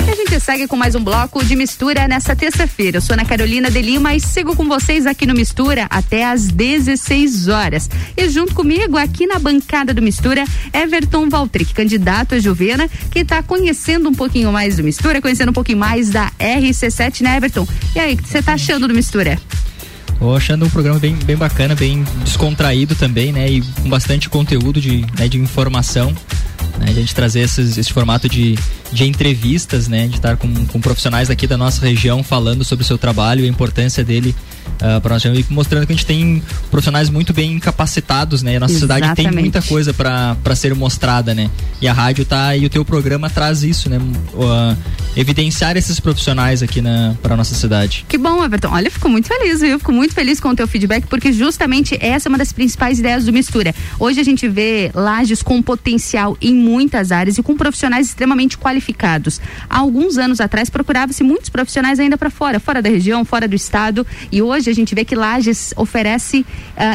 A 0.06 0.14
gente 0.14 0.38
segue 0.40 0.66
com 0.68 0.76
mais 0.76 0.94
um 0.94 1.02
bloco 1.02 1.42
de 1.42 1.56
mistura 1.56 2.06
nessa 2.06 2.36
terça-feira. 2.36 2.98
Eu 2.98 3.00
sou 3.00 3.14
Ana 3.14 3.24
Carolina 3.24 3.70
de 3.70 3.80
Lima 3.80 4.14
e 4.14 4.20
sigo 4.20 4.54
com 4.54 4.68
vocês 4.68 5.06
aqui 5.06 5.24
no 5.24 5.34
Mistura 5.34 5.86
até 5.88 6.24
às 6.24 6.48
16 6.48 7.48
horas. 7.48 7.88
E 8.16 8.28
junto 8.28 8.54
comigo, 8.54 8.98
aqui 8.98 9.26
na 9.26 9.38
bancada 9.38 9.94
do 9.94 10.02
Mistura, 10.02 10.44
Everton 10.72 11.28
Valtric, 11.28 11.72
candidato 11.72 12.34
a 12.34 12.38
Juvena, 12.38 12.88
que 13.10 13.20
está 13.20 13.42
conhecendo 13.42 14.08
um 14.08 14.14
pouquinho 14.14 14.52
mais 14.52 14.76
do 14.76 14.84
Mistura, 14.84 15.22
conhecendo 15.22 15.50
um 15.50 15.54
pouquinho 15.54 15.78
mais 15.78 16.10
da 16.10 16.30
RC7, 16.38 17.22
né, 17.22 17.36
Everton? 17.36 17.66
E 17.94 17.98
aí, 17.98 18.14
o 18.14 18.16
que 18.18 18.28
você 18.28 18.38
está 18.38 18.54
achando 18.54 18.86
do 18.86 18.94
Mistura? 18.94 19.38
Tô 20.23 20.36
achando 20.36 20.65
um 20.65 20.70
programa 20.70 21.01
bem, 21.01 21.16
bem 21.16 21.36
bacana, 21.36 21.74
bem 21.74 22.05
descontraído 22.23 22.94
também, 22.94 23.32
né? 23.32 23.51
E 23.51 23.61
com 23.61 23.89
bastante 23.89 24.28
conteúdo 24.28 24.81
de, 24.81 25.05
né, 25.19 25.27
de 25.27 25.36
informação. 25.36 26.15
Né, 26.78 26.86
a 26.90 26.93
gente 26.93 27.12
trazer 27.12 27.40
esses, 27.40 27.77
esse 27.77 27.93
formato 27.93 28.28
de, 28.28 28.57
de 28.93 29.05
entrevistas, 29.05 29.89
né? 29.89 30.07
De 30.07 30.15
estar 30.15 30.36
com, 30.36 30.49
com 30.66 30.81
profissionais 30.81 31.28
aqui 31.28 31.44
da 31.44 31.57
nossa 31.57 31.85
região 31.85 32.23
falando 32.23 32.62
sobre 32.62 32.85
o 32.85 32.86
seu 32.86 32.97
trabalho 32.97 33.44
e 33.44 33.47
a 33.47 33.49
importância 33.49 34.05
dele 34.05 34.32
uh, 34.82 35.01
para 35.01 35.15
nós 35.15 35.24
e 35.24 35.47
mostrando 35.51 35.86
que 35.86 35.93
a 35.93 35.97
gente 35.97 36.07
tem 36.07 36.43
profissionais 36.70 37.09
muito 37.09 37.32
bem 37.32 37.59
capacitados, 37.59 38.43
né? 38.43 38.55
E 38.55 38.57
a 38.57 38.61
nossa 38.61 38.78
cidade 38.78 39.01
tem 39.01 39.24
Exatamente. 39.24 39.40
muita 39.40 39.62
coisa 39.62 39.94
para 39.94 40.55
ser 40.55 40.74
mostrada, 40.74 41.35
né? 41.35 41.51
E 41.81 41.89
a 41.89 41.93
rádio 41.93 42.24
tá 42.24 42.57
e 42.57 42.66
o 42.66 42.70
teu 42.70 42.85
programa 42.85 43.31
traz 43.31 43.62
isso, 43.62 43.89
né? 43.89 43.99
Uh, 43.99 44.77
evidenciar 45.16 45.77
esses 45.77 46.01
profissionais 46.01 46.62
aqui 46.62 46.82
para 47.23 47.36
nossa 47.36 47.55
cidade. 47.55 48.05
Que 48.09 48.19
bom, 48.19 48.43
Everton. 48.43 48.69
Olha, 48.70 48.86
eu 48.86 48.90
fico 48.90 49.09
muito 49.09 49.28
feliz, 49.28 49.61
viu? 49.61 49.78
Fico 49.78 49.93
muito 49.93 50.11
feliz 50.12 50.40
com 50.40 50.48
o 50.48 50.56
teu 50.56 50.66
feedback, 50.68 51.06
porque 51.06 51.32
justamente 51.32 51.97
essa 52.01 52.28
é 52.28 52.30
uma 52.30 52.39
das 52.39 52.52
principais 52.52 52.98
ideias 52.98 53.24
do 53.24 53.32
Mistura. 53.32 53.74
Hoje 53.98 54.20
a 54.20 54.24
gente 54.24 54.48
vê 54.48 54.90
lajes 54.94 55.43
com 55.43 55.60
potencial 55.62 56.36
em 56.40 56.55
muitas 56.55 57.12
áreas 57.12 57.39
e 57.39 57.43
com 57.43 57.56
profissionais 57.56 58.09
extremamente 58.09 58.56
qualificados. 58.56 59.40
Há 59.68 59.78
alguns 59.78 60.18
anos 60.18 60.40
atrás 60.40 60.70
procurava-se 60.70 61.22
muitos 61.22 61.48
profissionais 61.48 62.01
ainda 62.01 62.16
para 62.16 62.30
fora, 62.30 62.59
fora 62.59 62.80
da 62.80 62.89
região, 62.89 63.24
fora 63.24 63.47
do 63.47 63.55
estado, 63.55 64.06
e 64.30 64.40
hoje 64.40 64.70
a 64.70 64.74
gente 64.74 64.94
vê 64.94 65.05
que 65.05 65.14
Lages 65.14 65.74
oferece, 65.76 66.47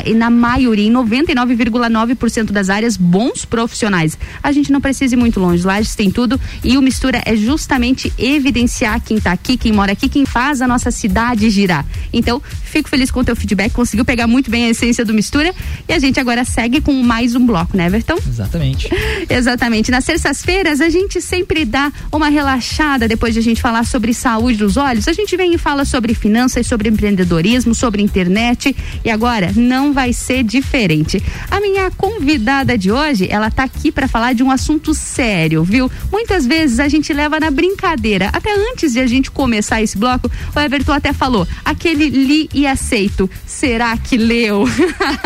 e 0.06 0.14
na 0.14 0.30
maioria, 0.30 0.88
em 0.88 0.92
99,9% 0.92 2.52
das 2.52 2.70
áreas, 2.70 2.98
bons 2.98 3.46
profissionais. 3.46 4.18
A 4.42 4.52
gente 4.52 4.72
não 4.72 4.82
precisa 4.82 5.16
ir 5.16 5.18
muito 5.18 5.40
longe. 5.40 5.66
Lages 5.66 5.96
tem 5.96 6.10
tudo 6.10 6.40
e 6.64 6.78
o 6.78 6.82
Mistura 6.82 7.22
é 7.26 7.36
justamente 7.36 8.12
evidenciar 8.18 9.02
quem 9.02 9.18
está 9.18 9.32
aqui, 9.32 9.58
quem 9.58 9.72
mora 9.72 9.92
aqui, 9.92 10.10
quem 10.10 10.26
faz 10.26 10.62
a 10.62 10.68
nossa 10.68 10.92
cidade 10.92 11.50
girar. 11.50 11.86
Então, 12.12 12.42
fico 12.64 12.90
feliz 12.90 12.97
com 13.12 13.20
o 13.20 13.24
teu 13.24 13.36
feedback, 13.36 13.72
conseguiu 13.72 14.04
pegar 14.04 14.28
muito 14.28 14.50
bem 14.50 14.66
a 14.66 14.70
essência 14.70 15.06
do 15.06 15.14
Mistura 15.14 15.54
e 15.88 15.94
a 15.94 16.00
gente 16.00 16.20
agora 16.20 16.44
segue 16.44 16.82
com 16.82 16.94
mais 16.94 17.36
um 17.36 17.46
bloco, 17.46 17.78
né, 17.78 17.86
Everton? 17.86 18.18
Exatamente. 18.28 18.90
Exatamente. 19.30 19.92
Nas 19.92 20.06
terças-feiras 20.06 20.82
a 20.82 20.90
gente 20.90 21.22
sempre 21.22 21.64
dá 21.64 21.92
uma 22.12 22.30
relaxada 22.30 23.08
depois 23.08 23.34
de 23.34 23.40
a 23.40 23.44
gente 23.44 23.62
falar 23.62 23.86
sobre 23.86 24.14
saúde 24.14 24.58
dos 24.58 24.78
olhos. 24.78 25.08
A 25.08 25.14
gente 25.14 25.38
vem 25.38 25.54
e 25.54 25.58
fala 25.58 25.86
sobre 25.86 26.14
finanças, 26.14 26.66
sobre 26.66 26.90
empreendedorismo, 26.90 27.76
sobre 27.76 28.02
internet 28.02 28.76
e 29.06 29.10
agora 29.10 29.52
não 29.56 29.94
vai 29.94 30.12
ser 30.14 30.44
diferente. 30.44 31.22
A 31.50 31.60
minha 31.60 31.92
convidada 31.92 32.78
de 32.78 32.92
hoje, 32.92 33.28
ela 33.30 33.50
tá 33.52 33.64
aqui 33.64 33.92
para 33.92 34.08
falar 34.08 34.34
de 34.34 34.44
um 34.44 34.52
assunto 34.52 34.94
sério, 34.94 35.64
viu? 35.64 35.92
Muitas 36.12 36.46
vezes 36.46 36.80
a 36.80 36.88
gente 36.88 37.14
leva 37.14 37.40
na 37.40 37.52
brincadeira. 37.52 38.30
Até 38.34 38.54
antes 38.72 38.94
de 38.94 39.00
a 39.00 39.08
gente 39.08 39.30
começar 39.32 39.82
esse 39.82 39.98
bloco, 39.98 40.30
o 40.56 40.60
Everton 40.60 40.94
até 40.94 41.14
falou: 41.14 41.48
aquele 41.64 42.10
li 42.10 42.50
e 42.54 42.66
aceito. 42.88 43.30
Será 43.46 43.98
que 43.98 44.16
leu? 44.16 44.64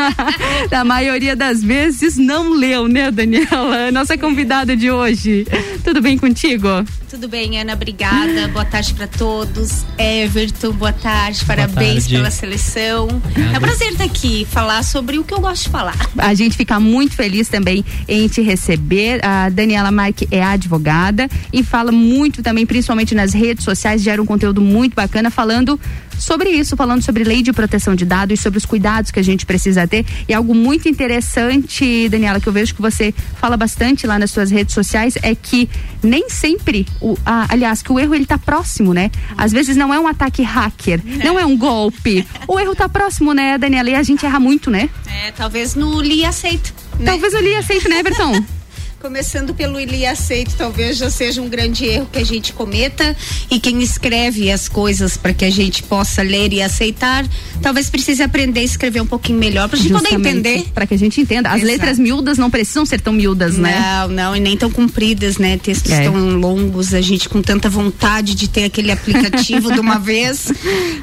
Na 0.71 0.83
maioria 0.83 1.35
das 1.35 1.63
vezes 1.63 2.17
não 2.17 2.53
leu, 2.53 2.87
né, 2.87 3.11
Daniela? 3.11 3.91
Nossa 3.91 4.17
convidada 4.17 4.75
de 4.75 4.89
hoje. 4.89 5.45
Tudo 5.83 6.01
bem 6.01 6.17
contigo? 6.17 6.67
Tudo 7.11 7.27
bem, 7.27 7.59
Ana, 7.59 7.73
obrigada. 7.73 8.47
Boa 8.47 8.63
tarde 8.63 8.93
para 8.93 9.05
todos. 9.05 9.85
Everton, 9.97 10.71
boa 10.71 10.93
tarde. 10.93 11.43
Parabéns 11.43 12.05
tarde. 12.05 12.15
pela 12.15 12.31
seleção. 12.31 13.09
É 13.53 13.57
um 13.57 13.59
prazer 13.59 13.91
estar 13.91 14.05
aqui 14.05 14.47
falar 14.49 14.81
sobre 14.81 15.19
o 15.19 15.23
que 15.25 15.33
eu 15.33 15.41
gosto 15.41 15.63
de 15.63 15.69
falar. 15.71 16.09
A 16.17 16.33
gente 16.33 16.55
fica 16.55 16.79
muito 16.79 17.13
feliz 17.13 17.49
também 17.49 17.83
em 18.07 18.29
te 18.29 18.41
receber. 18.41 19.19
A 19.25 19.49
Daniela 19.49 19.91
Marque 19.91 20.25
é 20.31 20.41
advogada 20.41 21.27
e 21.51 21.61
fala 21.63 21.91
muito 21.91 22.41
também, 22.41 22.65
principalmente 22.65 23.13
nas 23.13 23.33
redes 23.33 23.65
sociais, 23.65 24.01
gera 24.01 24.21
um 24.21 24.25
conteúdo 24.25 24.61
muito 24.61 24.95
bacana 24.95 25.29
falando 25.29 25.77
sobre 26.21 26.51
isso, 26.51 26.77
falando 26.77 27.01
sobre 27.01 27.23
lei 27.23 27.41
de 27.41 27.51
proteção 27.51 27.95
de 27.95 28.05
dados 28.05 28.39
e 28.39 28.41
sobre 28.41 28.57
os 28.59 28.65
cuidados 28.65 29.09
que 29.09 29.19
a 29.19 29.23
gente 29.23 29.45
precisa 29.45 29.87
ter. 29.87 30.05
E 30.29 30.33
algo 30.33 30.53
muito 30.53 30.87
interessante, 30.87 32.07
Daniela, 32.07 32.39
que 32.39 32.47
eu 32.47 32.53
vejo 32.53 32.75
que 32.75 32.81
você 32.81 33.13
fala 33.37 33.57
bastante 33.57 34.05
lá 34.05 34.19
nas 34.19 34.29
suas 34.31 34.51
redes 34.51 34.73
sociais 34.73 35.15
é 35.23 35.33
que 35.33 35.67
nem 36.03 36.29
sempre, 36.29 36.85
o, 37.01 37.17
a- 37.25 37.47
aliás, 37.49 37.81
que 37.81 37.91
o 37.91 37.99
erro 37.99 38.13
ele 38.15 38.25
tá 38.25 38.37
próximo, 38.37 38.93
né? 38.93 39.09
Às 39.37 39.51
vezes 39.51 39.75
não 39.75 39.93
é 39.93 39.99
um 39.99 40.07
ataque 40.07 40.43
hacker, 40.43 41.01
não 41.25 41.39
é 41.39 41.45
um 41.45 41.57
golpe. 41.57 42.25
O 42.47 42.59
erro 42.59 42.75
tá 42.75 42.87
próximo, 42.87 43.33
né, 43.33 43.57
Daniela? 43.57 43.89
E 43.89 43.95
a 43.95 44.03
gente 44.03 44.25
erra 44.25 44.39
muito, 44.39 44.69
né? 44.69 44.89
É, 45.07 45.31
talvez 45.31 45.75
no 45.75 45.99
li 46.01 46.23
aceito. 46.23 46.73
né? 46.99 47.05
Talvez 47.05 47.33
eu 47.33 47.41
li 47.41 47.55
aceito, 47.55 47.89
né, 47.89 47.99
Everton? 47.99 48.43
Começando 49.01 49.55
pelo 49.55 49.79
ele 49.79 50.05
aceito, 50.05 50.53
talvez 50.55 50.95
já 50.95 51.09
seja 51.09 51.41
um 51.41 51.49
grande 51.49 51.85
erro 51.85 52.07
que 52.11 52.19
a 52.19 52.23
gente 52.23 52.53
cometa 52.53 53.15
e 53.49 53.59
quem 53.59 53.81
escreve 53.81 54.51
as 54.51 54.69
coisas 54.69 55.17
para 55.17 55.33
que 55.33 55.43
a 55.43 55.49
gente 55.49 55.81
possa 55.81 56.21
ler 56.21 56.53
e 56.53 56.61
aceitar, 56.61 57.25
talvez 57.63 57.89
precise 57.89 58.21
aprender 58.21 58.59
a 58.59 58.63
escrever 58.63 59.01
um 59.01 59.05
pouquinho 59.07 59.39
melhor 59.39 59.67
para 59.67 59.79
a 59.79 59.81
gente 59.81 59.91
poder 59.91 60.13
entender. 60.13 60.65
Para 60.71 60.85
que 60.85 60.93
a 60.93 60.97
gente 60.97 61.19
entenda. 61.19 61.49
As 61.49 61.55
Exato. 61.55 61.67
letras 61.71 61.97
miúdas 61.99 62.37
não 62.37 62.51
precisam 62.51 62.85
ser 62.85 63.01
tão 63.01 63.11
miúdas, 63.11 63.57
né? 63.57 63.79
Não, 63.79 64.07
não, 64.07 64.35
e 64.35 64.39
nem 64.39 64.55
tão 64.55 64.69
compridas, 64.69 65.37
né? 65.39 65.57
Textos 65.57 65.91
É. 65.91 66.03
tão 66.03 66.15
longos, 66.37 66.93
a 66.93 67.01
gente 67.01 67.27
com 67.27 67.41
tanta 67.41 67.67
vontade 67.69 68.35
de 68.35 68.47
ter 68.47 68.65
aquele 68.65 68.91
aplicativo 68.91 69.73
de 69.73 69.79
uma 69.79 69.97
vez 69.99 70.51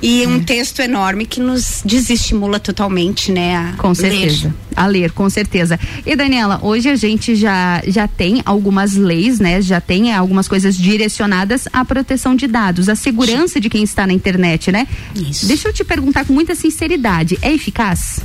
e 0.01 0.25
um 0.25 0.39
texto 0.45 0.81
enorme 0.81 1.27
que 1.27 1.41
nos 1.41 1.83
desestimula 1.85 2.61
totalmente, 2.61 3.33
né? 3.33 3.57
A 3.57 3.77
Com 3.77 3.93
certeza. 3.93 4.47
ler. 4.47 4.55
A 4.77 4.87
ler, 4.87 5.11
com 5.11 5.29
certeza. 5.29 5.79
E 6.07 6.15
Daniela, 6.15 6.61
hoje 6.63 6.89
a 6.89 6.95
gente 6.95 7.35
já, 7.35 7.83
já 7.89 8.07
tem 8.07 8.43
algumas 8.45 8.95
leis, 8.95 9.41
né? 9.41 9.61
Já 9.61 9.81
tem 9.81 10.13
algumas 10.15 10.47
coisas 10.47 10.77
direcionadas 10.77 11.67
à 11.73 11.85
proteção 11.85 12.35
de 12.35 12.47
dados, 12.47 12.89
à 12.89 12.95
segurança 12.95 13.61
de 13.61 13.69
quem 13.69 13.83
está 13.83 14.07
na 14.07 14.13
internet, 14.13 14.71
né? 14.71 14.87
Isso. 15.15 15.47
Deixa 15.47 15.69
eu 15.69 15.73
te 15.73 15.85
perguntar 15.85 16.25
com 16.25 16.33
muita 16.33 16.55
sinceridade, 16.55 17.39
é 17.43 17.53
eficaz? 17.53 18.21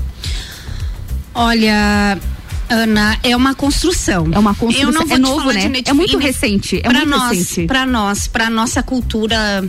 Olha, 1.33 2.17
Ana, 2.73 3.17
é 3.23 3.35
uma 3.35 3.53
construção. 3.55 4.27
É 4.31 4.39
uma 4.39 4.53
construção. 4.55 4.89
Eu 4.89 4.93
não 4.93 5.05
vou 5.05 5.11
É 5.15 5.19
te 5.19 5.21
novo, 5.21 5.39
falar 5.41 5.53
né? 5.53 5.59
Netflix. 5.69 5.89
É 5.89 5.93
muito 5.93 6.17
recente, 6.17 6.81
é 6.83 6.89
muito 6.91 7.07
nós, 7.09 7.37
recente. 7.37 7.67
Para 7.67 7.85
nós, 7.85 8.27
para 8.27 8.49
nossa 8.49 8.81
cultura 8.83 9.63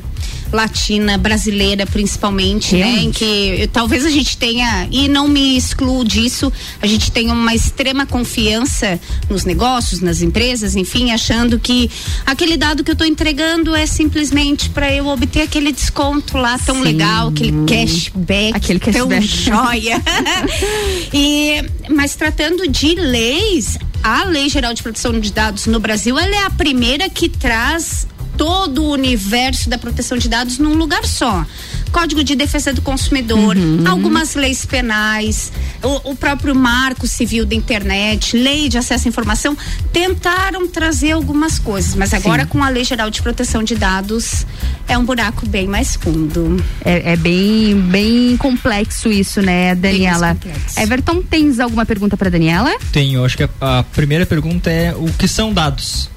latina, 0.53 1.19
brasileira, 1.19 1.85
principalmente, 1.85 2.77
né? 2.77 2.81
Em 2.81 2.93
Realmente. 2.93 3.19
que 3.19 3.57
eu- 3.63 3.69
talvez 3.69 4.05
a 4.07 4.11
gente 4.11 4.37
tenha 4.37 4.87
e 4.91 5.09
não 5.09 5.27
me 5.27 5.57
excluo 5.57 6.05
disso, 6.05 6.53
a 6.81 6.87
gente 6.87 7.11
tem 7.11 7.29
uma 7.29 7.53
extrema 7.55 8.07
confiança 8.07 9.01
nos 9.29 9.45
negócios, 9.45 10.01
nas 10.01 10.23
empresas, 10.23 10.77
enfim, 10.77 11.11
achando 11.11 11.59
que 11.59 11.91
aquele 12.25 12.57
dado 12.57 12.85
que 12.85 12.91
eu 12.91 12.95
estou 12.95 13.07
entregando 13.07 13.75
é 13.75 13.85
simplesmente 13.85 14.71
para 14.71 14.93
eu 14.95 15.09
obter 15.09 15.43
aquele 15.43 15.73
desconto 15.73 16.37
lá 16.39 16.57
tão 16.59 16.77
Sim. 16.77 16.83
legal, 16.83 17.29
aquele 17.29 17.53
cashback, 17.67 18.53
Aquele 18.55 18.79
tão 18.79 19.09
cashback. 19.09 19.27
joia. 19.27 20.01
e 21.13 21.65
mas 21.91 22.15
tratando 22.15 22.69
de 22.69 22.94
leis, 22.95 23.79
a 24.03 24.25
Lei 24.25 24.49
Geral 24.49 24.75
de 24.75 24.83
Proteção 24.83 25.19
de 25.19 25.33
Dados 25.33 25.67
no 25.67 25.81
Brasil, 25.81 26.19
ela 26.19 26.35
é 26.35 26.45
a 26.45 26.51
primeira 26.51 27.09
que 27.09 27.29
traz 27.29 28.07
todo 28.37 28.83
o 28.85 28.93
universo 28.93 29.69
da 29.69 29.79
proteção 29.79 30.19
de 30.19 30.29
dados 30.29 30.59
num 30.59 30.75
lugar 30.75 31.05
só. 31.05 31.45
Código 31.93 32.25
de 32.25 32.35
Defesa 32.35 32.73
do 32.73 32.83
Consumidor, 32.83 33.57
Uhum. 33.57 33.85
algumas 33.87 34.35
leis 34.35 34.65
penais, 34.67 35.53
o, 35.81 36.11
o 36.11 36.17
próprio 36.17 36.53
Marco 36.53 37.07
Civil 37.07 37.47
da 37.47 37.55
Internet, 37.55 38.37
Lei 38.37 38.69
de 38.69 38.77
Acesso 38.77 39.07
à 39.07 39.09
Informação, 39.09 39.57
tentaram 39.93 40.67
trazer 40.67 41.13
algumas 41.13 41.59
coisas, 41.61 41.95
mas 41.95 42.13
agora 42.13 42.43
Sim. 42.43 42.49
com 42.49 42.65
a 42.65 42.69
Lei 42.69 42.83
Geral 42.83 43.11
de 43.11 43.23
Proteção 43.23 43.63
de 43.63 43.77
Dados 43.77 44.45
é 44.89 44.99
um 44.99 45.05
buraco 45.05 45.47
bem 45.49 45.69
mais 45.69 45.95
fundo. 45.95 46.63
É, 46.85 47.13
é 47.13 47.17
bem, 47.17 47.81
bem 47.81 48.37
complexo 48.39 49.09
isso, 49.09 49.41
né, 49.41 49.77
Daniela? 49.77 50.35
complexo. 50.35 50.81
Everton, 50.81 51.23
tens 51.23 51.61
alguma 51.61 51.87
pergunta 51.87 52.17
para 52.17 52.29
Daniela? 52.29 52.77
Tenho, 52.91 53.25
acho 53.25 53.37
que 53.37 53.45
a, 53.45 53.51
a 53.79 53.83
primeira 53.85 54.27
pergunta 54.27 54.69
é 54.69 54.93
o 54.97 55.07
que 55.17 55.29
são 55.29 55.53
dados? 55.53 56.11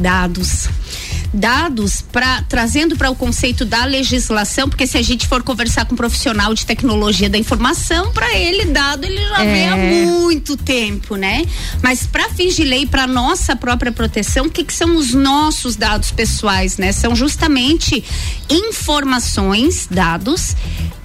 dados 0.00 0.68
dados 1.32 2.02
para 2.12 2.42
trazendo 2.42 2.96
para 2.96 3.10
o 3.10 3.14
conceito 3.14 3.64
da 3.64 3.84
legislação, 3.84 4.68
porque 4.68 4.86
se 4.86 4.96
a 4.96 5.02
gente 5.02 5.26
for 5.26 5.42
conversar 5.42 5.84
com 5.84 5.94
um 5.94 5.96
profissional 5.96 6.54
de 6.54 6.64
tecnologia 6.64 7.28
da 7.28 7.36
informação, 7.38 8.12
para 8.12 8.34
ele 8.36 8.66
dado 8.66 9.04
ele 9.04 9.18
já 9.28 9.44
É. 9.44 9.52
vê 9.54 9.64
há 9.66 9.76
muito 10.06 10.56
tempo, 10.56 11.16
né? 11.16 11.44
Mas 11.82 12.06
para 12.06 12.28
fins 12.30 12.56
de 12.56 12.64
lei, 12.64 12.86
para 12.86 13.06
nossa 13.06 13.54
própria 13.54 13.92
proteção, 13.92 14.46
o 14.46 14.50
que, 14.50 14.64
que 14.64 14.72
são 14.74 14.96
os 14.96 15.12
nossos 15.12 15.76
dados 15.76 16.10
pessoais, 16.10 16.78
né? 16.78 16.92
São 16.92 17.14
justamente 17.14 18.02
informações, 18.50 19.86
dados 19.90 20.54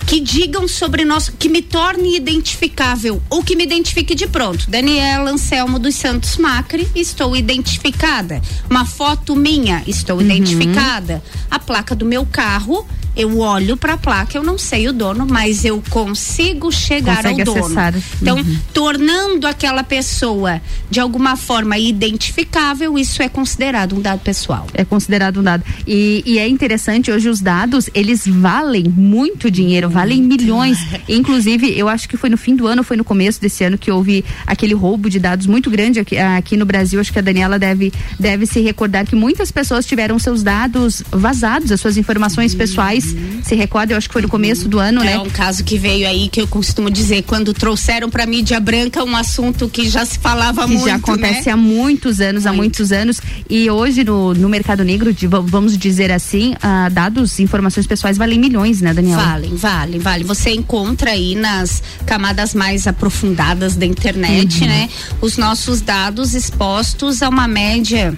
que 0.06 0.20
digam 0.20 0.68
sobre 0.68 1.06
nós, 1.06 1.30
que 1.30 1.50
me 1.50 1.62
torne 1.62 2.16
identificável 2.16 3.22
ou 3.30 3.44
que 3.44 3.56
me 3.56 3.64
identifique 3.64 4.14
de 4.14 4.28
pronto. 4.28 4.70
Daniela 4.70 5.32
Anselmo 5.32 5.80
dos 5.80 5.96
Santos 5.96 6.38
Macri, 6.38 6.88
estou 6.96 7.36
identificada. 7.36 8.42
Uma 8.70 8.86
foto 8.86 9.36
minha, 9.36 9.82
estou 9.88 10.22
identificada. 10.22 11.24
A 11.50 11.58
placa 11.60 11.96
do 11.96 12.06
meu 12.06 12.26
carro, 12.26 12.86
eu 13.16 13.40
olho 13.40 13.78
para 13.78 13.94
a 13.94 13.98
placa, 13.98 14.36
eu 14.38 14.44
não 14.44 14.58
sei 14.58 14.88
o 14.88 14.94
dono, 14.94 15.26
mas 15.30 15.64
eu 15.64 15.82
consigo 15.90 16.72
chegar 16.72 17.18
Consegue 17.18 17.42
ao 17.42 17.46
dono. 17.46 17.66
acessar. 17.66 17.94
Então, 18.22 18.38
Uhum. 18.38 18.58
tornando 18.74 19.46
aquela 19.48 19.84
pessoa 19.84 20.60
de 20.90 21.00
alguma 21.00 21.36
forma 21.38 21.78
identificável, 21.78 22.98
isso 22.98 23.22
é 23.22 23.30
considerado 23.30 23.96
um 23.96 24.02
dado 24.02 24.20
pessoal. 24.22 24.66
É 24.74 24.84
considerado 24.84 25.40
um 25.40 25.44
dado. 25.44 25.64
E, 25.88 26.24
e 26.26 26.40
é 26.40 26.48
interessante, 26.48 27.12
hoje 27.12 27.30
os 27.30 27.40
dados, 27.40 27.88
eles 27.94 28.24
valem 28.26 28.86
muito 28.86 29.50
dinheiro, 29.52 29.90
valem 29.94 30.22
milhões. 30.22 30.78
Inclusive, 31.08 31.78
eu 31.78 31.88
acho 31.88 32.08
que 32.10 32.18
foi 32.18 32.30
no 32.30 32.38
fim 32.38 32.56
do 32.56 32.68
ano, 32.68 32.84
foi 32.84 32.98
no 32.98 33.04
começo 33.04 33.40
desse 33.40 33.64
ano 33.64 33.78
que 33.78 33.92
houve 33.92 34.24
aquele 34.46 34.74
roubo 34.74 35.10
de 35.10 35.20
dados 35.20 35.46
muito 35.48 35.70
grande 35.70 36.00
aqui, 36.00 36.18
aqui 36.18 36.58
no 36.58 36.66
Brasil. 36.66 37.00
Acho 37.00 37.12
que 37.14 37.20
a 37.20 37.22
Daniela 37.22 37.60
deve, 37.60 37.94
deve 38.20 38.46
se 38.46 38.60
recordar 38.62 39.06
que 39.06 39.16
muitas 39.16 39.52
pessoas 39.52 39.86
tiveram 39.86 40.18
seus 40.20 40.44
dados 40.44 41.04
vazados, 41.12 41.72
as 41.72 41.80
suas 41.80 41.98
informações 41.98 42.56
pessoais. 42.56 43.16
Se 43.44 43.56
recorda, 43.56 43.94
eu 43.94 43.98
acho 43.98 44.08
que 44.08 44.14
foi 44.14 44.22
no 44.22 44.30
começo 44.30 44.68
do 44.68 44.80
ano, 44.80 45.02
é 45.02 45.06
né? 45.06 45.20
um 45.20 45.30
caso 45.30 45.64
que 45.64 45.78
veio 45.78 46.08
aí 46.08 46.28
que 46.30 46.42
eu 46.42 46.48
costumo 46.48 46.90
dizer 46.90 47.24
quando 47.24 47.54
trouxeram 47.54 48.10
para 48.10 48.26
mídia 48.26 48.60
branca 48.60 49.04
um 49.04 49.16
assunto 49.16 49.70
que 49.70 49.88
já 49.90 50.06
se 50.06 50.18
falava 50.20 50.64
que 50.66 50.72
muito, 50.74 50.86
já 50.86 50.96
acontece 50.96 51.46
né? 51.48 51.52
há 51.54 51.58
muitos 51.58 52.20
anos, 52.20 52.46
há 52.46 52.54
muitos 52.54 52.92
anos. 52.92 53.22
E 53.50 53.70
hoje 53.70 54.04
no, 54.04 54.34
no 54.34 54.50
mercado 54.50 54.84
negro, 54.84 55.14
de- 55.14 55.28
va- 55.28 55.40
vamos 55.40 55.78
dizer 55.78 56.12
assim, 56.12 56.56
ah, 56.62 56.90
dados, 56.90 57.40
informações 57.40 57.86
pessoais 57.86 58.18
valem 58.18 58.40
milhões, 58.40 58.82
né, 58.82 58.94
Daniela? 58.94 59.22
Valem, 59.24 59.56
valem, 59.56 59.83
valem. 60.00 60.26
Você 60.26 60.52
encontra 60.52 61.12
aí 61.12 61.36
nas 61.36 61.82
camadas 62.06 62.54
mais 62.54 62.88
aprofundadas 62.88 63.76
da 63.76 63.86
internet, 63.86 64.62
Uhum. 64.62 64.68
né? 64.68 64.90
Os 65.22 65.38
nossos 65.38 65.82
dados 65.82 66.34
expostos 66.34 67.22
a 67.22 67.30
uma 67.30 67.48
média 67.48 68.18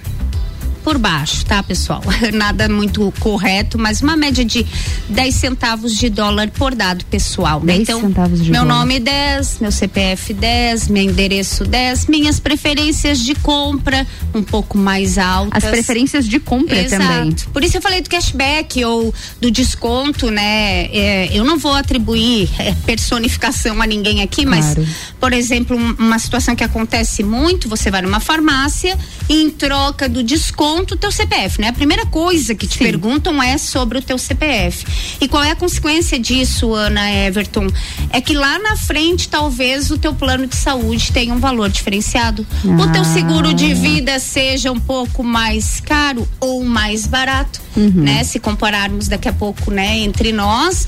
por 0.86 0.98
baixo, 0.98 1.44
tá, 1.44 1.64
pessoal? 1.64 2.00
Nada 2.32 2.68
muito 2.68 3.12
correto, 3.18 3.76
mas 3.76 4.00
uma 4.02 4.16
média 4.16 4.44
de 4.44 4.64
10 5.08 5.34
centavos 5.34 5.92
de 5.92 6.08
dólar 6.08 6.48
por 6.52 6.76
dado 6.76 7.04
pessoal, 7.06 7.58
né? 7.58 7.72
10 7.72 7.80
Então, 7.80 8.00
centavos 8.02 8.40
de 8.44 8.52
meu 8.52 8.62
dólar. 8.62 8.78
nome 8.78 9.00
10, 9.00 9.58
meu 9.62 9.72
CPF 9.72 10.32
10, 10.32 10.86
meu 10.86 11.02
endereço 11.02 11.64
10, 11.64 12.06
minhas 12.06 12.38
preferências 12.38 13.18
de 13.18 13.34
compra 13.34 14.06
um 14.32 14.44
pouco 14.44 14.78
mais 14.78 15.18
altas. 15.18 15.64
As 15.64 15.68
preferências 15.68 16.24
de 16.24 16.38
compra 16.38 16.78
Exato. 16.80 17.02
também. 17.02 17.34
Por 17.52 17.64
isso 17.64 17.76
eu 17.78 17.82
falei 17.82 18.00
do 18.00 18.08
cashback 18.08 18.84
ou 18.84 19.12
do 19.40 19.50
desconto, 19.50 20.30
né? 20.30 20.84
É, 20.92 21.30
eu 21.36 21.44
não 21.44 21.58
vou 21.58 21.74
atribuir 21.74 22.48
é, 22.60 22.72
personificação 22.86 23.82
a 23.82 23.86
ninguém 23.88 24.22
aqui, 24.22 24.46
mas, 24.46 24.66
Claro. 24.74 24.88
por 25.18 25.32
exemplo, 25.32 25.76
um- 25.76 25.96
uma 25.98 26.20
situação 26.20 26.54
que 26.54 26.62
acontece 26.62 27.24
muito, 27.24 27.68
você 27.68 27.90
vai 27.90 28.02
numa 28.02 28.20
farmácia 28.20 28.96
e 29.28 29.42
em 29.42 29.50
troca 29.50 30.08
do 30.08 30.22
desconto, 30.22 30.75
o 30.94 30.96
teu 30.96 31.10
CPF, 31.12 31.60
né? 31.60 31.68
A 31.68 31.72
primeira 31.72 32.04
coisa 32.06 32.54
que 32.54 32.66
te 32.66 32.78
perguntam 32.78 33.42
é 33.42 33.56
sobre 33.58 33.98
o 33.98 34.02
teu 34.02 34.18
CPF. 34.18 34.84
E 35.20 35.28
qual 35.28 35.42
é 35.44 35.50
a 35.50 35.56
consequência 35.56 36.18
disso, 36.18 36.74
Ana 36.74 37.10
Everton? 37.10 37.66
É 38.10 38.20
que 38.20 38.34
lá 38.34 38.58
na 38.58 38.76
frente, 38.76 39.28
talvez, 39.28 39.90
o 39.90 39.98
teu 39.98 40.14
plano 40.14 40.46
de 40.46 40.56
saúde 40.56 41.10
tenha 41.12 41.32
um 41.34 41.38
valor 41.40 41.68
diferenciado. 41.68 42.46
O 42.64 42.92
teu 42.92 43.04
seguro 43.04 43.52
de 43.54 43.72
vida 43.74 44.18
seja 44.18 44.70
um 44.72 44.80
pouco 44.80 45.22
mais 45.22 45.80
caro 45.80 46.26
ou 46.40 46.64
mais 46.64 47.06
barato, 47.06 47.60
Uhum. 47.76 47.90
né? 47.94 48.24
Se 48.24 48.38
compararmos 48.38 49.06
daqui 49.08 49.28
a 49.28 49.32
pouco, 49.32 49.70
né, 49.70 49.98
entre 49.98 50.32
nós, 50.32 50.86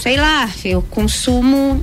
sei 0.00 0.16
lá, 0.16 0.48
eu 0.64 0.82
consumo 0.82 1.80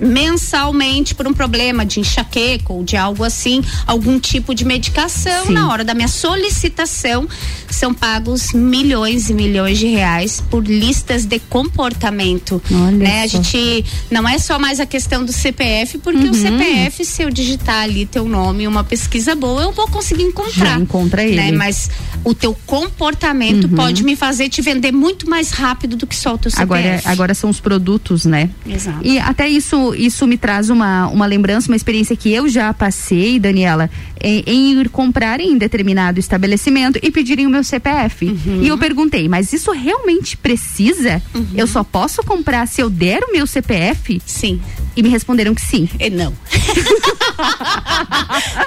mensalmente 0.00 1.14
por 1.14 1.26
um 1.26 1.32
problema 1.32 1.84
de 1.84 2.00
enxaqueca 2.00 2.72
ou 2.72 2.84
de 2.84 2.96
algo 2.96 3.24
assim, 3.24 3.62
algum 3.86 4.18
tipo 4.18 4.54
de 4.54 4.64
medicação, 4.64 5.46
Sim. 5.46 5.52
na 5.52 5.70
hora 5.70 5.84
da 5.84 5.94
minha 5.94 6.08
solicitação, 6.08 7.26
são 7.70 7.94
pagos 7.94 8.52
milhões 8.52 9.30
e 9.30 9.34
milhões 9.34 9.78
de 9.78 9.86
reais 9.86 10.42
por 10.50 10.64
listas 10.64 11.24
de 11.24 11.38
comportamento. 11.38 12.62
Olha 12.70 12.90
né? 12.96 13.22
A 13.24 13.28
só. 13.28 13.36
gente 13.42 13.84
não 14.10 14.28
é 14.28 14.38
só 14.38 14.58
mais 14.58 14.80
a 14.80 14.86
questão 14.86 15.24
do 15.24 15.32
CPF, 15.32 15.98
porque 15.98 16.22
Uhum. 16.22 16.30
o 16.30 16.34
CPF, 16.34 17.04
se 17.04 17.22
eu 17.22 17.30
digitar 17.30 17.82
ali 17.84 18.04
teu 18.06 18.28
nome 18.28 18.66
uma 18.66 18.84
pesquisa 18.84 19.34
boa, 19.34 19.62
eu 19.62 19.72
vou 19.72 19.88
conseguir 19.88 20.22
encontrar. 20.24 20.66
Já 20.66 20.78
encontra 20.78 21.22
ele. 21.24 21.36
Né? 21.36 21.52
Mas 21.52 21.90
o 22.24 22.34
teu 22.34 22.54
comportamento 22.66 23.64
Uhum. 23.64 23.74
pode 23.76 24.04
me 24.04 24.14
fazer 24.14 24.48
te 24.48 24.60
vender 24.60 24.92
muito 24.92 25.28
mais 25.28 25.50
rápido 25.50 25.96
do 25.96 26.06
que 26.06 26.14
só 26.14 26.34
o 26.34 26.38
teu 26.38 26.50
CPF. 26.50 26.62
Agora, 26.62 27.02
agora 27.06 27.21
são 27.34 27.50
os 27.50 27.60
produtos, 27.60 28.24
né? 28.24 28.50
Exato. 28.66 28.98
E 29.02 29.18
até 29.18 29.48
isso, 29.48 29.94
isso 29.94 30.26
me 30.26 30.36
traz 30.36 30.70
uma, 30.70 31.06
uma 31.08 31.26
lembrança, 31.26 31.70
uma 31.70 31.76
experiência 31.76 32.16
que 32.16 32.32
eu 32.32 32.48
já 32.48 32.72
passei, 32.72 33.38
Daniela, 33.38 33.88
em, 34.22 34.44
em 34.46 34.80
ir 34.80 34.88
comprar 34.88 35.40
em 35.40 35.58
determinado 35.58 36.20
estabelecimento 36.20 36.98
e 37.02 37.10
pedirem 37.10 37.46
o 37.46 37.50
meu 37.50 37.64
CPF. 37.64 38.26
Uhum. 38.26 38.62
E 38.62 38.68
eu 38.68 38.78
perguntei, 38.78 39.28
mas 39.28 39.52
isso 39.52 39.72
realmente 39.72 40.36
precisa? 40.36 41.20
Eu 41.54 41.66
só 41.66 41.82
posso 41.82 42.22
comprar 42.22 42.66
se 42.66 42.80
eu 42.80 42.88
der 42.88 43.22
o 43.24 43.32
meu 43.32 43.46
CPF? 43.46 44.22
Sim. 44.24 44.60
E 44.94 45.02
me 45.02 45.08
responderam 45.08 45.54
que 45.54 45.62
sim. 45.62 45.88
E 45.98 46.10
não. 46.10 46.34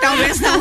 Talvez 0.02 0.40
não. 0.40 0.60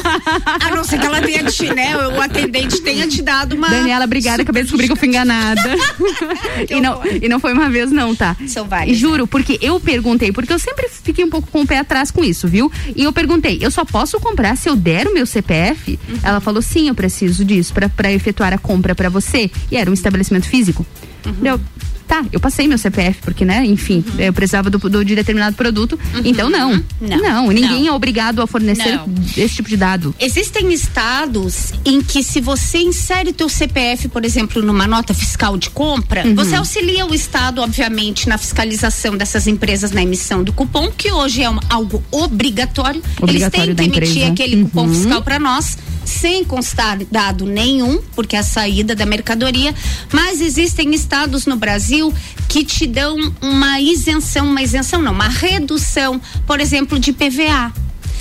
A 0.60 0.70
não 0.74 0.84
ser 0.84 0.98
que 0.98 1.06
ela 1.06 1.22
tenha 1.22 1.42
te, 1.44 1.72
né? 1.72 1.96
O 1.96 2.20
atendente 2.20 2.82
tenha 2.82 3.08
te 3.08 3.22
dado 3.22 3.56
uma. 3.56 3.68
Daniela, 3.68 4.04
obrigada, 4.04 4.42
acabei 4.42 4.62
de 4.62 4.66
descobrir 4.66 4.88
que 4.88 4.92
eu 4.92 4.96
fui 4.96 5.08
enganada. 5.08 5.74
e, 6.68 6.80
não, 6.80 7.00
e 7.06 7.28
não 7.28 7.40
foi 7.40 7.54
uma 7.54 7.70
vez, 7.70 7.90
não, 7.90 8.14
tá? 8.14 8.36
São 8.46 8.68
várias. 8.68 8.98
Juro, 8.98 9.26
porque 9.26 9.58
eu 9.62 9.80
perguntei, 9.80 10.32
porque 10.32 10.52
eu 10.52 10.58
sempre 10.58 10.88
fiquei 10.88 11.24
um 11.24 11.30
pouco 11.30 11.50
com 11.50 11.62
o 11.62 11.66
pé 11.66 11.78
atrás 11.78 12.10
com 12.10 12.22
isso, 12.22 12.46
viu? 12.46 12.70
E 12.94 13.02
eu 13.02 13.12
perguntei, 13.12 13.58
eu 13.60 13.70
só 13.70 13.84
posso 13.84 14.20
comprar 14.20 14.56
se 14.56 14.68
eu 14.68 14.76
der 14.84 15.06
o 15.06 15.14
meu 15.14 15.26
CPF? 15.26 15.98
Uhum. 16.08 16.18
Ela 16.22 16.40
falou, 16.40 16.60
sim, 16.60 16.88
eu 16.88 16.94
preciso 16.94 17.44
disso 17.44 17.72
pra 17.96 18.12
efetuar 18.12 18.52
a 18.52 18.58
compra 18.58 18.94
pra 18.94 19.08
você. 19.08 19.50
E 19.70 19.76
era 19.76 19.90
um 19.90 19.94
estabelecimento 19.94 20.46
físico. 20.46 20.86
Uhum. 21.24 21.34
Eu, 21.42 21.60
tá, 22.06 22.24
eu 22.32 22.38
passei 22.40 22.66
meu 22.68 22.78
CPF, 22.78 23.20
porque, 23.22 23.44
né, 23.44 23.64
enfim, 23.64 24.04
eu 24.18 24.32
precisava 24.32 24.68
do, 24.70 24.78
do- 24.78 25.04
de 25.04 25.14
determinado 25.14 25.56
produto. 25.56 25.98
Então, 26.24 26.48
não. 26.50 26.72
Uhum. 26.72 26.82
Não, 27.00 27.46
ninguém 27.50 27.84
não. 27.84 27.88
é 27.88 27.92
obrigado 27.92 28.40
a 28.42 28.46
fornecer 28.46 28.96
Não. 28.96 29.08
esse 29.36 29.54
tipo 29.56 29.68
de 29.68 29.76
dado. 29.76 30.14
Existem 30.20 30.72
estados 30.72 31.72
em 31.84 32.00
que 32.02 32.22
se 32.22 32.40
você 32.40 32.78
insere 32.78 33.32
teu 33.32 33.48
CPF, 33.48 34.08
por 34.08 34.24
exemplo, 34.24 34.62
numa 34.62 34.86
nota 34.86 35.12
fiscal 35.14 35.56
de 35.56 35.70
compra, 35.70 36.26
Uhum. 36.26 36.34
você 36.34 36.54
auxilia 36.54 37.06
o 37.06 37.14
estado, 37.14 37.60
obviamente, 37.60 38.28
na 38.28 38.38
fiscalização 38.38 39.16
dessas 39.16 39.46
empresas 39.46 39.90
na 39.90 40.02
emissão 40.02 40.42
do 40.44 40.52
cupom, 40.52 40.90
que 40.96 41.10
hoje 41.12 41.42
é 41.42 41.50
um- 41.50 41.58
algo 41.68 42.02
obrigatório. 42.10 43.02
Obrigatório 43.20 43.70
Eles 43.72 43.76
têm 43.76 43.90
que 43.90 43.98
emitir 43.98 44.16
empresa. 44.24 44.32
aquele 44.32 44.62
cupom 44.64 44.82
Uhum. 44.86 44.94
fiscal 44.94 45.22
para 45.22 45.38
nós. 45.38 45.76
Sem 46.04 46.44
constar 46.44 46.98
dado 47.10 47.46
nenhum, 47.46 48.00
porque 48.14 48.36
é 48.36 48.40
a 48.40 48.42
saída 48.42 48.94
da 48.94 49.06
mercadoria, 49.06 49.74
mas 50.12 50.40
existem 50.40 50.94
estados 50.94 51.46
no 51.46 51.56
Brasil 51.56 52.12
que 52.48 52.64
te 52.64 52.86
dão 52.86 53.16
uma 53.40 53.80
isenção, 53.80 54.46
uma 54.46 54.62
isenção 54.62 55.00
não, 55.00 55.12
uma 55.12 55.28
redução, 55.28 56.20
por 56.46 56.60
exemplo, 56.60 56.98
de 56.98 57.12
PVA. 57.12 57.72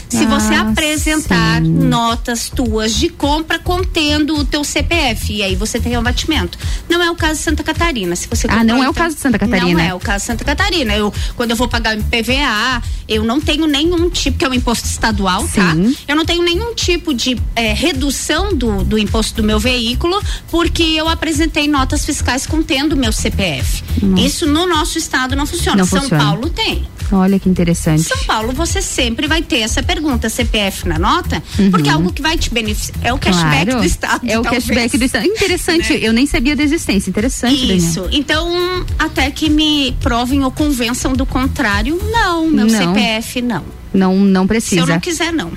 Se 0.10 0.26
você 0.26 0.54
Ah, 0.54 0.70
apresentar 0.70 1.62
notas 1.62 2.50
tuas 2.50 2.94
de 2.94 3.10
compra 3.10 3.58
contendo 3.60 4.36
o 4.38 4.46
teu 4.46 4.64
CPF, 4.64 5.34
e 5.34 5.42
aí 5.44 5.56
você 5.56 5.80
tem 5.80 5.96
abatimento. 5.96 6.58
Não 6.90 7.02
é 7.02 7.10
o 7.10 7.16
caso 7.16 7.34
de 7.40 7.40
Santa 7.40 7.64
Catarina. 7.64 8.16
Se 8.16 8.28
você 8.28 8.48
Ah, 8.50 8.64
não 8.64 8.84
é 8.84 8.90
o 8.90 8.94
caso 8.94 9.16
de 9.16 9.22
Santa 9.22 9.40
Catarina. 9.40 9.74
Não 9.74 9.80
é 9.80 9.94
o 9.94 10.00
caso 10.00 10.20
de 10.20 10.26
Santa 10.28 10.44
Catarina. 10.46 10.94
Eu, 10.96 11.12
quando 11.36 11.52
eu 11.52 11.56
vou 11.58 11.68
pagar 11.68 11.98
o 11.98 12.04
PVA, 12.04 12.82
eu 13.08 13.24
não 13.24 13.42
tenho 13.42 13.66
nenhum 13.66 14.10
tipo, 14.10 14.38
que 14.38 14.46
é 14.46 14.50
um 14.50 14.54
imposto 14.54 14.88
estadual, 14.88 15.48
tá? 15.48 15.74
Eu 16.08 16.16
não 16.16 16.26
tenho 16.26 16.44
nenhum 16.44 16.74
tipo 16.76 17.14
de 17.14 17.38
eh, 17.56 17.74
redução 17.74 18.54
do, 18.56 18.84
do 18.84 18.98
imposto 18.98 19.42
do 19.42 19.44
meu 19.44 19.60
veículo, 19.60 20.22
porque 20.50 20.84
eu 20.84 21.08
apresentei 21.10 21.68
notas 21.68 22.06
fiscais 22.06 22.46
contendo 22.46 22.94
o 22.94 22.98
meu 22.98 23.12
CPF. 23.12 23.84
Isso 24.18 24.46
no 24.46 24.68
nosso 24.68 24.98
estado 24.98 25.36
não 25.36 25.46
funciona. 25.46 25.78
Não 25.78 25.86
São 25.86 26.02
funciona. 26.02 26.24
Paulo 26.24 26.50
tem. 26.50 26.86
Olha 27.16 27.40
que 27.40 27.48
interessante. 27.48 28.02
São 28.02 28.18
Paulo, 28.26 28.52
você 28.54 28.82
sempre 28.82 29.28
vai 29.28 29.42
ter 29.42 29.60
essa 29.60 29.84
pergunta 29.84 30.30
CPF 30.30 30.88
na 30.88 30.98
nota, 30.98 31.42
Uhum. 31.60 31.70
porque 31.72 31.88
é 31.90 31.92
algo 31.94 32.12
que 32.12 32.22
vai 32.22 32.38
te 32.38 32.50
beneficiar. 32.52 32.98
É 33.04 33.14
o 33.14 33.18
cashback 33.20 33.66
Claro. 33.66 33.80
do 33.82 33.86
Estado. 33.86 34.22
É 34.30 34.40
o 34.40 34.42
talvez. 34.42 34.66
cashback 34.66 34.98
do 34.98 35.06
Estado. 35.06 35.26
Interessante, 35.28 35.94
eu 36.02 36.12
nem 36.12 36.26
sabia 36.26 36.56
da 36.56 36.64
existência. 36.64 37.10
Interessante, 37.10 37.76
Isso. 37.78 38.02
Daniela. 38.02 38.10
Então, 38.18 38.86
até 38.98 39.30
que 39.30 39.50
me 39.50 39.92
provem 40.02 40.44
ou 40.44 40.50
convençam 40.52 41.14
do 41.14 41.26
contrário, 41.26 42.00
não, 42.12 42.50
meu 42.50 42.66
Não. 42.66 42.78
CPF 42.94 43.42
não. 43.42 43.64
Não, 43.94 44.16
não 44.18 44.42
Se 44.44 44.48
precisa. 44.48 44.82
eu 44.82 44.88
não 44.88 45.00
quiser, 45.00 45.32
não. 45.32 45.52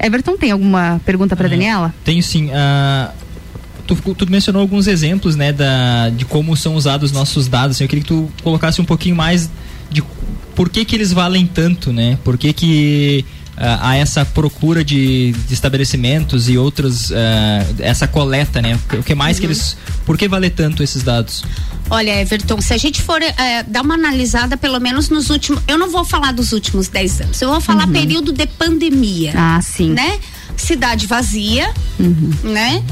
Everton, 0.00 0.36
tem 0.36 0.52
alguma 0.52 1.00
pergunta 1.04 1.34
pra 1.34 1.48
Daniela? 1.48 1.92
Tenho 2.04 2.22
sim. 2.22 2.50
ah, 2.54 3.10
tu, 3.86 3.96
tu 4.14 4.30
mencionou 4.30 4.62
alguns 4.62 4.86
exemplos, 4.86 5.34
né, 5.34 5.52
da, 5.52 6.10
de 6.10 6.24
como 6.24 6.56
são 6.56 6.76
usados 6.76 7.10
os 7.10 7.16
nossos 7.16 7.48
dados. 7.48 7.76
assim, 7.76 7.84
eu 7.84 7.88
queria 7.88 8.02
que 8.04 8.08
tu 8.08 8.30
colocasse 8.42 8.80
um 8.80 8.84
pouquinho 8.84 9.16
mais 9.16 9.50
por 10.58 10.68
que 10.68 10.84
que 10.84 10.96
eles 10.96 11.12
valem 11.12 11.46
tanto, 11.46 11.92
né? 11.92 12.18
Por 12.24 12.36
que 12.36 12.52
que 12.52 13.24
ah, 13.56 13.90
há 13.90 13.96
essa 13.96 14.24
procura 14.24 14.82
de, 14.84 15.30
de 15.46 15.54
estabelecimentos 15.54 16.48
e 16.48 16.58
outros, 16.58 17.12
ah, 17.12 17.64
essa 17.78 18.08
coleta, 18.08 18.60
né? 18.60 18.76
O 18.98 19.02
que 19.04 19.14
mais 19.14 19.38
que 19.38 19.46
Uhum. 19.46 19.52
eles... 19.52 19.76
Por 20.04 20.18
que 20.18 20.26
vale 20.26 20.50
tanto 20.50 20.82
esses 20.82 21.04
dados? 21.04 21.44
Olha, 21.88 22.20
Everton, 22.20 22.60
se 22.60 22.74
a 22.74 22.76
gente 22.76 23.00
for 23.00 23.22
eh, 23.22 23.62
dar 23.68 23.82
uma 23.82 23.94
analisada, 23.94 24.56
pelo 24.56 24.80
menos 24.80 25.08
nos 25.10 25.30
últimos. 25.30 25.62
Eu 25.68 25.78
não 25.78 25.90
vou 25.90 26.04
falar 26.04 26.32
dos 26.32 26.50
últimos 26.52 26.88
10 26.88 27.20
anos, 27.20 27.40
eu 27.40 27.48
vou 27.50 27.60
falar 27.60 27.86
Uhum. 27.86 27.92
período 27.92 28.32
de 28.32 28.46
pandemia. 28.46 29.32
Ah, 29.36 29.60
sim. 29.62 29.90
Né? 29.92 30.18
Cidade 30.56 31.06
vazia, 31.06 31.72
Uhum. 32.00 32.32
né? 32.42 32.82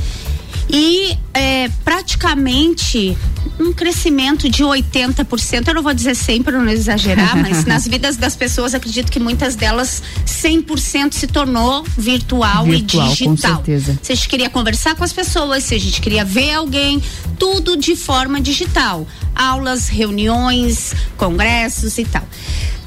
E 0.69 1.17
eh, 1.33 1.71
praticamente 1.85 3.17
um 3.59 3.73
crescimento 3.73 4.49
de 4.49 4.63
80%. 4.63 5.69
Eu 5.69 5.75
não 5.75 5.83
vou 5.83 5.95
dizer 5.95 6.15
100 6.15 6.43
para 6.43 6.59
não 6.59 6.69
exagerar, 6.69 7.37
mas 7.41 7.65
nas 7.65 7.87
vidas 7.87 8.17
das 8.17 8.37
pessoas, 8.37 8.75
acredito 8.75 9.11
que 9.11 9.19
muitas 9.19 9.57
delas 9.57 10.03
100% 10.27 11.13
se 11.15 11.27
tornou 11.27 11.85
virtual, 11.97 12.65
Virtual, 12.65 13.07
e 13.07 13.17
com 13.17 13.35
digital. 13.35 13.57
certeza. 13.57 13.99
Se 14.03 14.13
a 14.13 14.15
gente 14.15 14.29
queria 14.29 14.51
conversar 14.51 14.95
com 14.95 15.05
as 15.05 15.13
pessoas, 15.13 15.65
se 15.65 15.75
a 15.75 15.81
gente 15.81 16.01
queria 16.01 16.25
ver 16.25 16.53
alguém, 16.53 17.03
tudo 17.39 17.77
de 17.77 17.97
forma 17.97 18.41
digital. 18.41 19.07
Aulas, 19.35 19.89
reuniões, 19.89 20.95
congressos 21.17 21.99
e 21.99 22.05
tal. 22.05 22.27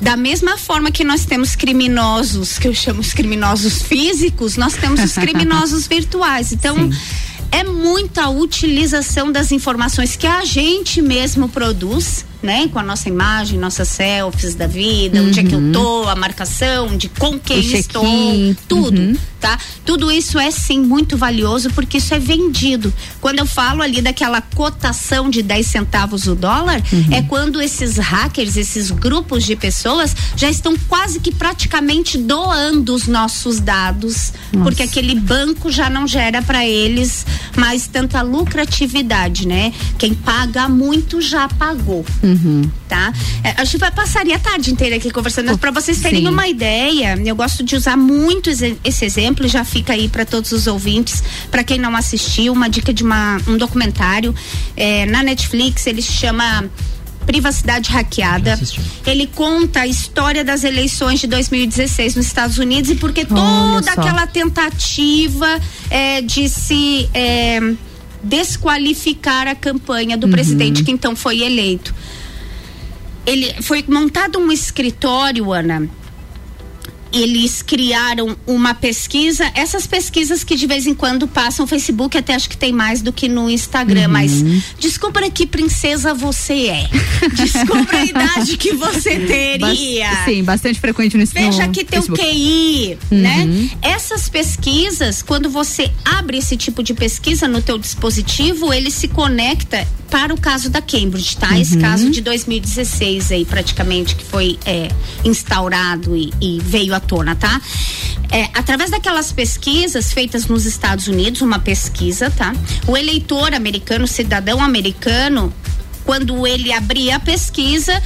Da 0.01 0.15
mesma 0.15 0.57
forma 0.57 0.91
que 0.91 1.03
nós 1.03 1.25
temos 1.25 1.55
criminosos, 1.55 2.57
que 2.57 2.67
eu 2.67 2.73
chamo 2.73 3.01
os 3.01 3.13
criminosos 3.13 3.81
físicos, 3.81 4.55
nós 4.55 4.73
temos 4.73 5.03
os 5.03 5.13
criminosos 5.19 5.87
virtuais. 5.87 6.53
Então, 6.53 6.89
é 7.51 7.63
muita 7.63 8.29
utilização 8.29 9.31
das 9.31 9.51
informações 9.51 10.15
que 10.15 10.27
a 10.27 10.43
gente 10.45 11.01
mesmo 11.01 11.49
produz, 11.49 12.25
né? 12.41 12.67
Com 12.67 12.79
a 12.79 12.83
nossa 12.83 13.09
imagem, 13.09 13.59
nossas 13.59 13.89
selfies 13.89 14.55
da 14.55 14.67
vida, 14.67 15.21
onde 15.21 15.39
é 15.39 15.43
que 15.43 15.53
eu 15.53 15.71
tô, 15.71 16.07
a 16.07 16.15
marcação, 16.15 16.95
de 16.95 17.09
com 17.09 17.37
quem 17.37 17.59
estou, 17.59 18.03
tudo, 18.67 19.19
tá? 19.39 19.57
Tudo 19.85 20.11
isso 20.11 20.39
é 20.39 20.49
sim 20.51 20.79
muito 20.79 21.17
valioso 21.17 21.69
porque 21.71 21.97
isso 21.97 22.13
é 22.13 22.19
vendido. 22.19 22.93
Quando 23.19 23.39
eu 23.39 23.45
falo 23.45 23.81
ali 23.81 24.01
daquela 24.01 24.41
cotação 24.41 25.29
de 25.29 25.41
10 25.41 25.65
centavos 25.65 26.27
o 26.27 26.35
dólar, 26.35 26.81
é 27.11 27.21
quando 27.21 27.61
esses 27.61 27.97
hackers, 27.97 28.55
esses 28.55 28.91
grupos 28.91 29.43
de 29.43 29.55
pessoas 29.55 30.15
já 30.35 30.49
estão 30.49 30.75
quase 30.87 31.19
que 31.19 31.31
praticamente 31.33 32.17
doando 32.17 32.93
os 32.93 33.07
nossos 33.07 33.59
dados, 33.59 34.33
Nossa. 34.53 34.63
porque 34.63 34.83
aquele 34.83 35.15
banco 35.15 35.71
já 35.71 35.89
não 35.89 36.07
gera 36.07 36.41
para 36.41 36.65
eles 36.65 37.25
mais 37.57 37.87
tanta 37.87 38.21
lucratividade, 38.21 39.47
né? 39.47 39.73
Quem 39.97 40.13
paga 40.13 40.69
muito 40.69 41.21
já 41.21 41.47
pagou 41.47 42.05
Uhum. 42.28 42.28
Tá? 42.87 43.13
É, 43.43 43.53
a 43.57 43.63
gente 43.63 43.77
vai 43.77 43.91
passaria 43.91 44.35
a 44.35 44.39
tarde 44.39 44.71
inteira 44.71 44.95
aqui 44.95 45.11
conversando, 45.11 45.47
mas 45.47 45.57
para 45.57 45.71
vocês 45.71 45.99
terem 45.99 46.21
Sim. 46.21 46.27
uma 46.27 46.47
ideia, 46.47 47.17
eu 47.23 47.35
gosto 47.35 47.63
de 47.63 47.75
usar 47.75 47.97
muito 47.97 48.49
esse 48.49 49.05
exemplo, 49.05 49.47
já 49.47 49.63
fica 49.63 49.93
aí 49.93 50.07
para 50.07 50.25
todos 50.25 50.51
os 50.51 50.67
ouvintes, 50.67 51.23
para 51.51 51.63
quem 51.63 51.77
não 51.77 51.95
assistiu, 51.95 52.53
uma 52.53 52.69
dica 52.69 52.93
de 52.93 53.03
uma, 53.03 53.37
um 53.47 53.57
documentário 53.57 54.33
é, 54.75 55.05
na 55.05 55.23
Netflix, 55.23 55.87
ele 55.87 56.01
se 56.01 56.11
chama 56.11 56.69
Privacidade 57.25 57.91
Hackeada. 57.91 58.59
Ele 59.05 59.27
conta 59.27 59.81
a 59.81 59.87
história 59.87 60.43
das 60.43 60.63
eleições 60.63 61.19
de 61.19 61.27
2016 61.27 62.15
nos 62.15 62.25
Estados 62.25 62.57
Unidos 62.57 62.89
e 62.89 62.95
porque 62.95 63.23
toda 63.23 63.93
só. 63.93 64.01
aquela 64.01 64.25
tentativa 64.25 65.59
é, 65.91 66.21
de 66.21 66.49
se 66.49 67.07
é, 67.13 67.59
desqualificar 68.23 69.47
a 69.47 69.55
campanha 69.55 70.17
do 70.17 70.25
Uhum. 70.25 70.31
presidente 70.31 70.83
que 70.83 70.91
então 70.91 71.15
foi 71.15 71.41
eleito. 71.41 71.93
Ele 73.25 73.53
foi 73.61 73.83
montado 73.87 74.39
um 74.39 74.51
escritório, 74.51 75.51
Ana. 75.53 75.89
Eles 77.11 77.61
criaram 77.61 78.37
uma 78.45 78.73
pesquisa, 78.73 79.49
essas 79.55 79.87
pesquisas 79.87 80.43
que 80.43 80.55
de 80.55 80.67
vez 80.67 80.85
em 80.85 80.93
quando 80.93 81.27
passam 81.27 81.63
no 81.63 81.67
Facebook, 81.67 82.17
até 82.17 82.35
acho 82.35 82.49
que 82.49 82.57
tem 82.57 82.71
mais 82.71 83.01
do 83.01 83.11
que 83.11 83.27
no 83.27 83.49
Instagram, 83.49 84.03
Uhum. 84.05 84.09
mas 84.13 84.31
descubra 84.79 85.29
que 85.31 85.45
princesa 85.47 86.13
você 86.13 86.67
é. 86.67 86.89
Descubra 87.35 87.97
a 87.99 88.05
idade 88.05 88.57
que 88.57 88.73
você 88.73 89.19
teria. 89.19 90.23
Sim, 90.25 90.43
bastante 90.43 90.79
frequente 90.79 91.17
no 91.17 91.25
Veja 91.25 91.67
no 91.67 91.73
que 91.73 91.83
teu 91.83 92.01
Facebook. 92.01 92.21
QI, 92.23 92.97
Uhum. 93.11 93.17
né? 93.19 93.69
Essas 93.81 94.29
pesquisas, 94.29 95.21
quando 95.21 95.49
você 95.49 95.91
abre 96.05 96.37
esse 96.37 96.55
tipo 96.57 96.81
de 96.83 96.93
pesquisa 96.93 97.47
no 97.47 97.61
teu 97.61 97.77
dispositivo, 97.77 98.73
ele 98.73 98.91
se 98.91 99.07
conecta 99.07 99.87
para 100.09 100.33
o 100.33 100.39
caso 100.39 100.69
da 100.71 100.81
Cambridge, 100.81 101.37
tá? 101.37 101.59
Esse 101.59 101.75
Uhum. 101.75 101.81
caso 101.81 102.09
de 102.09 102.21
2016 102.21 103.31
aí, 103.31 103.45
praticamente, 103.45 104.15
que 104.15 104.23
foi 104.25 104.57
é, 104.65 104.89
instaurado 105.23 106.15
e, 106.15 106.33
e 106.41 106.59
veio 106.63 106.93
à 106.99 107.01
tona, 107.01 107.35
tá? 107.35 107.59
É, 108.31 108.43
através 108.53 108.91
daquelas 108.91 109.31
pesquisas 109.31 110.13
feitas 110.13 110.45
nos 110.45 110.65
Estados 110.65 111.07
Unidos, 111.07 111.41
uma 111.41 111.57
pesquisa, 111.57 112.29
tá? 112.29 112.53
O 112.87 112.95
eleitor 112.95 113.53
americano, 113.53 114.07
cidadão 114.07 114.61
americano, 114.61 115.51
quando 116.05 116.45
ele 116.45 116.71
abria 116.71 117.15
a 117.15 117.19
pesquisa, 117.19 118.01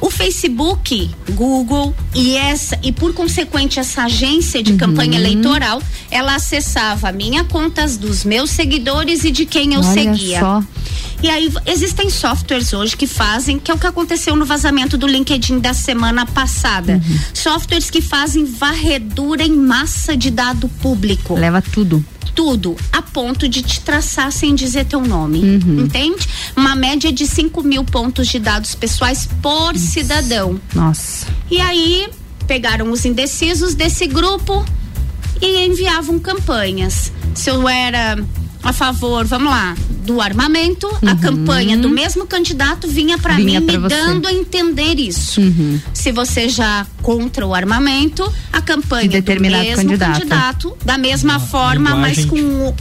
O 0.00 0.10
Facebook, 0.10 1.10
Google 1.32 1.94
e 2.14 2.36
essa 2.36 2.78
e 2.82 2.92
por 2.92 3.12
consequente 3.12 3.80
essa 3.80 4.04
agência 4.04 4.62
de 4.62 4.72
Uhum. 4.72 4.78
campanha 4.78 5.18
eleitoral, 5.18 5.82
ela 6.10 6.36
acessava 6.36 7.08
a 7.08 7.12
minha 7.12 7.42
contas 7.44 7.96
dos 7.96 8.24
meus 8.24 8.50
seguidores 8.50 9.24
e 9.24 9.30
de 9.30 9.44
quem 9.44 9.74
eu 9.74 9.80
Olha 9.80 9.92
seguia. 10.14 10.40
só. 10.40 10.62
E 11.20 11.28
aí 11.28 11.52
existem 11.66 12.08
softwares 12.10 12.72
hoje 12.72 12.96
que 12.96 13.06
fazem, 13.08 13.58
que 13.58 13.72
é 13.72 13.74
o 13.74 13.78
que 13.78 13.86
aconteceu 13.88 14.36
no 14.36 14.44
vazamento 14.44 14.96
do 14.96 15.04
LinkedIn 15.06 15.58
da 15.58 15.74
semana 15.74 16.24
passada. 16.24 16.92
Uhum. 17.04 17.18
Softwares 17.34 17.90
que 17.90 18.00
fazem 18.00 18.44
varredura 18.44 19.42
em 19.42 19.50
massa 19.56 20.16
de 20.16 20.30
dado 20.30 20.68
público. 20.80 21.34
Leva 21.34 21.60
tudo. 21.60 22.04
Tudo, 22.38 22.76
a 22.92 23.02
ponto 23.02 23.48
de 23.48 23.62
te 23.62 23.80
traçar 23.80 24.30
sem 24.30 24.54
dizer 24.54 24.84
teu 24.84 25.00
nome. 25.00 25.40
Uhum. 25.40 25.80
Entende? 25.80 26.24
Uma 26.54 26.76
média 26.76 27.10
de 27.12 27.26
5 27.26 27.64
mil 27.64 27.82
pontos 27.82 28.28
de 28.28 28.38
dados 28.38 28.76
pessoais 28.76 29.28
por 29.42 29.76
cidadão. 29.76 30.60
Nossa. 30.72 31.26
E 31.50 31.60
aí 31.60 32.08
pegaram 32.46 32.92
os 32.92 33.04
indecisos 33.04 33.74
desse 33.74 34.06
grupo 34.06 34.64
e 35.42 35.66
enviavam 35.66 36.20
campanhas. 36.20 37.10
Se 37.34 37.50
eu 37.50 37.68
era 37.68 38.16
a 38.62 38.72
favor, 38.72 39.24
vamos 39.24 39.50
lá, 39.50 39.74
do 40.04 40.20
armamento, 40.20 40.88
a 41.06 41.14
campanha 41.16 41.76
do 41.76 41.88
mesmo 41.88 42.26
candidato 42.26 42.88
vinha 42.88 43.18
para 43.18 43.34
mim 43.34 43.56
Uhum. 43.58 43.64
Me 43.64 43.78
você. 43.78 43.94
dando 43.96 44.26
a 44.28 44.32
entender 44.32 44.94
isso. 44.98 45.40
Uhum. 45.40 45.78
Se 45.92 46.10
você 46.12 46.48
já 46.48 46.86
contra 47.02 47.46
o 47.46 47.54
armamento, 47.54 48.30
a 48.52 48.60
campanha 48.60 49.02
De 49.02 49.08
determinado 49.10 49.62
do 49.64 49.68
mesmo 49.68 49.82
candidato. 49.84 50.12
candidato, 50.18 50.76
da 50.84 50.98
mesma 50.98 51.38
forma, 51.38 51.94
mas 51.94 52.18
linguagem, 52.18 52.26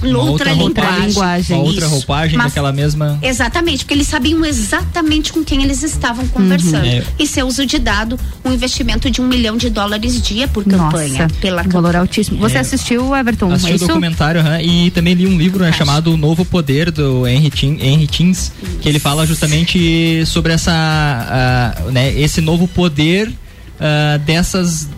com 0.01 0.07
Uma 0.07 0.19
outra, 0.19 0.51
linguagem. 0.53 1.55
Uma 1.55 1.63
outra 1.65 1.85
Isso. 1.85 1.89
roupagem 1.95 2.37
Mas- 2.37 2.47
daquela 2.47 2.71
mesma. 2.71 3.19
Exatamente, 3.21 3.83
porque 3.85 3.93
eles 3.93 4.07
sabiam 4.07 4.43
exatamente 4.45 5.31
com 5.33 5.43
quem 5.43 5.63
eles 5.63 5.83
estavam 5.83 6.27
conversando. 6.27 6.85
É. 6.85 7.03
E 7.19 7.27
seu 7.27 7.47
uso 7.47 7.65
de 7.65 7.77
dado, 7.79 8.19
um 8.43 8.51
investimento 8.53 9.09
de 9.09 9.21
um 9.21 9.27
milhão 9.27 9.57
de 9.57 9.69
dólares 9.69 10.21
dia 10.21 10.47
por 10.47 10.63
campanha. 10.63 11.23
Nossa, 11.23 11.35
pela 11.41 11.61
um 11.63 11.69
valor 11.69 11.95
altíssimo. 11.95 12.37
Você 12.39 12.57
É. 12.57 12.59
assistiu, 12.61 13.15
Everton? 13.15 13.51
Assisti 13.51 13.71
é 13.73 13.75
o 13.75 13.79
documentário 13.79 14.41
aham, 14.41 14.61
e 14.61 14.91
também 14.91 15.13
li 15.13 15.25
um 15.27 15.37
livro 15.37 15.63
né, 15.71 15.77
chamado 15.77 16.13
O 16.13 16.17
Novo 16.17 16.43
Poder 16.45 16.91
do 16.91 17.27
Henry, 17.27 17.49
Tin, 17.49 17.77
Henry 17.81 18.07
Tins, 18.07 18.51
que 18.81 18.87
ele 18.89 18.99
fala 18.99 19.25
justamente 19.25 20.25
sobre 20.25 20.53
essa, 20.53 20.71
ah, 20.73 21.91
né, 21.91 22.13
esse 22.19 22.41
novo 22.41 22.67
poder 22.67 23.31
ah, 23.79 24.17
dessas 24.17 24.89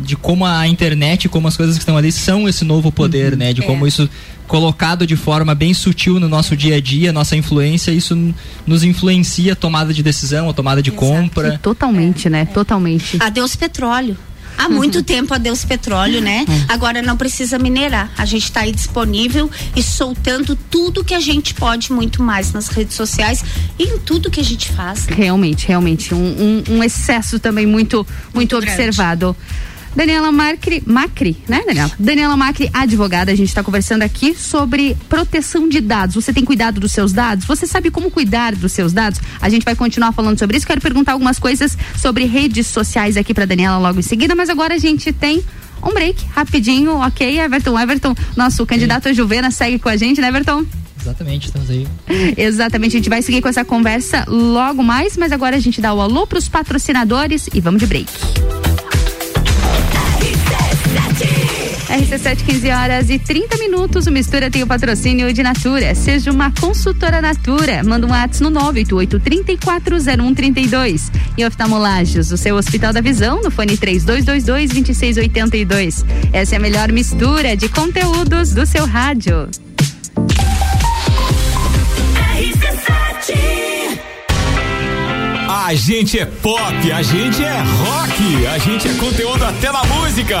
de 0.00 0.16
como 0.16 0.46
a 0.46 0.66
internet, 0.66 1.28
como 1.28 1.48
as 1.48 1.56
coisas 1.56 1.76
que 1.76 1.82
estão 1.82 1.96
ali 1.96 2.12
são 2.12 2.48
esse 2.48 2.64
novo 2.64 2.90
poder, 2.90 3.36
né? 3.36 3.52
De 3.52 3.62
como 3.62 3.84
É. 3.84 3.88
isso 3.88 4.08
colocado 4.46 5.06
de 5.06 5.16
forma 5.16 5.54
bem 5.54 5.74
sutil 5.74 6.18
no 6.18 6.28
nosso 6.28 6.56
dia 6.56 6.76
a 6.76 6.80
dia, 6.80 7.12
nossa 7.12 7.36
influência, 7.36 7.90
isso 7.90 8.16
nos 8.66 8.82
influencia 8.84 9.52
a 9.52 9.56
tomada 9.56 9.92
de 9.92 10.02
decisão, 10.02 10.48
a 10.48 10.54
tomada 10.54 10.80
de 10.80 10.90
compra. 10.90 11.58
Totalmente, 11.62 12.30
né? 12.30 12.46
Totalmente. 12.46 13.18
Adeus 13.20 13.54
petróleo. 13.56 14.16
Há 14.58 14.68
muito 14.68 15.02
tempo 15.02 15.32
adeus 15.32 15.64
petróleo, 15.64 16.20
né? 16.20 16.44
Agora 16.68 17.00
não 17.00 17.16
precisa 17.16 17.58
minerar. 17.58 18.10
A 18.18 18.24
gente 18.24 18.44
está 18.44 18.60
aí 18.62 18.72
disponível 18.72 19.48
e 19.76 19.82
soltando 19.82 20.56
tudo 20.70 21.04
que 21.04 21.14
a 21.14 21.20
gente 21.20 21.54
pode, 21.54 21.92
muito 21.92 22.22
mais 22.22 22.52
nas 22.52 22.68
redes 22.68 22.94
sociais 22.96 23.42
e 23.78 23.84
em 23.84 23.98
tudo 23.98 24.30
que 24.30 24.40
a 24.40 24.44
gente 24.44 24.70
faz. 24.72 25.06
né? 25.06 25.14
Realmente, 25.16 25.66
realmente. 25.68 26.12
Um, 26.14 26.18
um- 26.68 26.76
um 26.78 26.84
excesso 26.84 27.38
também 27.38 27.66
muito, 27.66 28.06
muito, 28.34 28.56
observado. 28.56 29.36
Daniela 29.94 30.30
Macri, 30.30 30.82
Macri, 30.86 31.36
né, 31.48 31.62
Daniela? 31.66 31.90
Daniela 31.98 32.36
Macri, 32.36 32.70
advogada, 32.72 33.32
a 33.32 33.34
gente 33.34 33.48
está 33.48 33.62
conversando 33.62 34.02
aqui 34.02 34.34
sobre 34.34 34.96
proteção 35.08 35.68
de 35.68 35.80
dados. 35.80 36.14
Você 36.14 36.32
tem 36.32 36.44
cuidado 36.44 36.80
dos 36.80 36.92
seus 36.92 37.12
dados? 37.12 37.44
Você 37.46 37.66
sabe 37.66 37.90
como 37.90 38.10
cuidar 38.10 38.54
dos 38.54 38.72
seus 38.72 38.92
dados? 38.92 39.20
A 39.40 39.48
gente 39.48 39.64
vai 39.64 39.74
continuar 39.74 40.12
falando 40.12 40.38
sobre 40.38 40.56
isso. 40.56 40.66
Quero 40.66 40.80
perguntar 40.80 41.12
algumas 41.12 41.38
coisas 41.38 41.76
sobre 41.96 42.24
redes 42.24 42.66
sociais 42.66 43.16
aqui 43.16 43.34
para 43.34 43.44
Daniela 43.44 43.78
logo 43.78 43.98
em 43.98 44.02
seguida, 44.02 44.34
mas 44.34 44.48
agora 44.48 44.74
a 44.74 44.78
gente 44.78 45.12
tem 45.12 45.42
um 45.82 45.92
break 45.92 46.24
rapidinho, 46.30 46.96
ok, 46.96 47.40
Everton? 47.40 47.78
Everton, 47.78 48.14
nosso 48.36 48.66
candidato 48.66 49.08
a 49.08 49.12
Juvena 49.12 49.50
segue 49.50 49.78
com 49.78 49.88
a 49.88 49.96
gente, 49.96 50.20
né, 50.20 50.28
Everton? 50.28 50.64
Exatamente, 51.00 51.46
estamos 51.46 51.70
aí. 51.70 51.86
Exatamente, 52.36 52.96
a 52.96 52.98
gente 52.98 53.08
vai 53.08 53.22
seguir 53.22 53.40
com 53.40 53.48
essa 53.48 53.64
conversa 53.64 54.24
logo 54.28 54.82
mais, 54.82 55.16
mas 55.16 55.32
agora 55.32 55.56
a 55.56 55.60
gente 55.60 55.80
dá 55.80 55.94
o 55.94 56.00
alô 56.00 56.26
pros 56.26 56.48
patrocinadores 56.48 57.48
e 57.54 57.60
vamos 57.60 57.80
de 57.80 57.86
break. 57.86 58.10
RC7, 61.88 62.44
15 62.44 62.70
horas 62.70 63.10
e 63.10 63.18
30 63.18 63.56
minutos. 63.56 64.06
O 64.06 64.10
Mistura 64.10 64.50
tem 64.50 64.62
o 64.62 64.66
patrocínio 64.66 65.32
de 65.32 65.42
Natura. 65.42 65.94
Seja 65.94 66.30
uma 66.30 66.52
consultora 66.52 67.22
Natura. 67.22 67.82
Manda 67.82 68.06
um 68.06 68.10
WhatsApp 68.10 68.44
no 68.44 68.50
988-340132. 68.60 71.10
E 71.36 71.44
oftalmolagens, 71.44 72.30
o 72.30 72.36
seu 72.36 72.54
Hospital 72.56 72.92
da 72.92 73.00
Visão, 73.00 73.42
no 73.42 73.50
fone 73.50 73.76
3222-2682. 73.78 76.04
Essa 76.32 76.54
é 76.56 76.58
a 76.58 76.60
melhor 76.60 76.90
mistura 76.92 77.56
de 77.56 77.68
conteúdos 77.68 78.52
do 78.52 78.66
seu 78.66 78.86
rádio. 78.86 79.48
A 85.48 85.74
gente 85.74 86.18
é 86.18 86.24
pop, 86.24 86.92
a 86.92 87.02
gente 87.02 87.44
é 87.44 87.60
rock, 87.60 88.46
a 88.46 88.56
gente 88.58 88.88
é 88.88 88.94
conteúdo 88.94 89.44
até 89.44 89.70
na 89.70 89.84
música. 89.84 90.40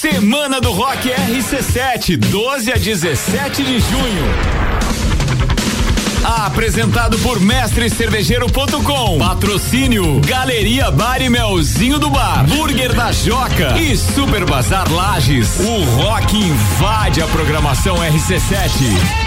Semana 0.00 0.60
do 0.60 0.72
Rock 0.72 1.08
RC7, 1.08 2.18
12 2.18 2.70
a 2.70 2.76
17 2.76 3.64
de 3.64 3.80
junho. 3.80 4.24
Apresentado 6.22 7.18
por 7.20 7.40
mestrecervejeiro.com. 7.40 9.18
Patrocínio 9.18 10.20
Galeria 10.20 10.90
Bar 10.90 11.22
e 11.22 11.30
Melzinho 11.30 11.98
do 11.98 12.10
Bar, 12.10 12.46
Burger 12.46 12.92
da 12.92 13.10
Joca 13.10 13.78
e 13.78 13.96
Super 13.96 14.44
Bazar 14.44 14.92
Lages. 14.92 15.60
O 15.60 15.82
rock 16.02 16.36
invade 16.36 17.22
a 17.22 17.26
programação 17.28 17.96
RC7. 17.96 19.26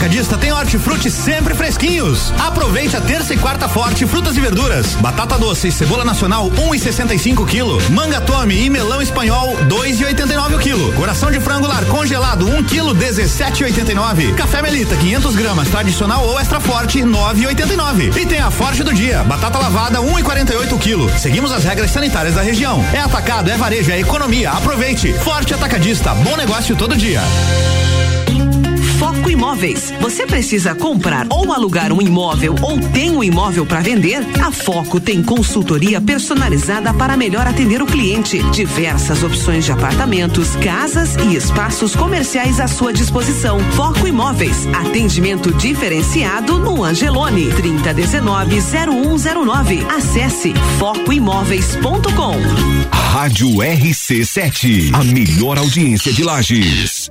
Atacadista 0.00 0.38
tem 0.38 0.50
hortifruti 0.50 1.10
sempre 1.10 1.54
fresquinhos. 1.54 2.32
Aproveite 2.38 2.96
a 2.96 3.02
terça 3.02 3.34
e 3.34 3.36
quarta 3.36 3.68
forte 3.68 4.06
frutas 4.06 4.34
e 4.34 4.40
verduras. 4.40 4.94
Batata 4.94 5.36
doce 5.36 5.68
e 5.68 5.72
cebola 5.72 6.06
nacional 6.06 6.50
1,65 6.52 7.44
kg. 7.44 7.90
Manga 7.90 8.18
tome 8.18 8.54
e 8.64 8.70
melão 8.70 9.02
espanhol 9.02 9.58
2,89 9.68 10.54
o 10.54 10.58
quilo. 10.58 10.90
Coração 10.94 11.30
de 11.30 11.38
frango 11.38 11.66
lar 11.66 11.84
congelado 11.84 12.46
1 12.46 12.64
kg 12.64 12.94
17,89. 12.94 14.34
Café 14.36 14.62
Melita 14.62 14.96
500 14.96 15.36
gramas 15.36 15.68
tradicional 15.68 16.26
ou 16.26 16.40
extra 16.40 16.60
forte 16.60 17.00
9,89. 17.00 18.16
E 18.16 18.24
tem 18.24 18.38
a 18.38 18.50
forte 18.50 18.82
do 18.82 18.94
dia. 18.94 19.22
Batata 19.24 19.58
lavada 19.58 19.98
1,48 19.98 20.78
kg. 20.78 21.18
Seguimos 21.18 21.52
as 21.52 21.62
regras 21.62 21.90
sanitárias 21.90 22.36
da 22.36 22.40
região. 22.40 22.82
É 22.94 23.00
atacado, 23.00 23.50
é 23.50 23.56
varejo, 23.58 23.90
é 23.90 24.00
economia. 24.00 24.50
Aproveite. 24.50 25.12
Forte 25.12 25.52
Atacadista. 25.52 26.14
Bom 26.14 26.38
negócio 26.38 26.74
todo 26.74 26.96
dia. 26.96 27.20
Imóveis. 29.30 29.92
Você 30.00 30.26
precisa 30.26 30.74
comprar 30.74 31.26
ou 31.30 31.52
alugar 31.52 31.92
um 31.92 32.02
imóvel 32.02 32.54
ou 32.62 32.78
tem 32.92 33.10
um 33.10 33.22
imóvel 33.22 33.64
para 33.64 33.80
vender? 33.80 34.26
A 34.42 34.50
Foco 34.50 35.00
tem 35.00 35.22
consultoria 35.22 36.00
personalizada 36.00 36.92
para 36.92 37.16
melhor 37.16 37.46
atender 37.46 37.80
o 37.80 37.86
cliente. 37.86 38.42
Diversas 38.50 39.22
opções 39.22 39.64
de 39.64 39.72
apartamentos, 39.72 40.56
casas 40.56 41.16
e 41.16 41.36
espaços 41.36 41.94
comerciais 41.94 42.60
à 42.60 42.66
sua 42.66 42.92
disposição. 42.92 43.60
Foco 43.72 44.06
Imóveis. 44.06 44.66
Atendimento 44.74 45.52
diferenciado 45.52 46.58
no 46.58 46.82
Angelone. 46.82 47.50
3019 47.52 48.60
0109. 48.60 49.86
Acesse 49.88 50.52
focoimóveis.com. 50.78 52.34
Rádio 52.92 53.48
RC7, 53.48 54.94
a 54.94 55.04
melhor 55.04 55.58
audiência 55.58 56.12
de 56.12 56.22
Lages. 56.22 57.10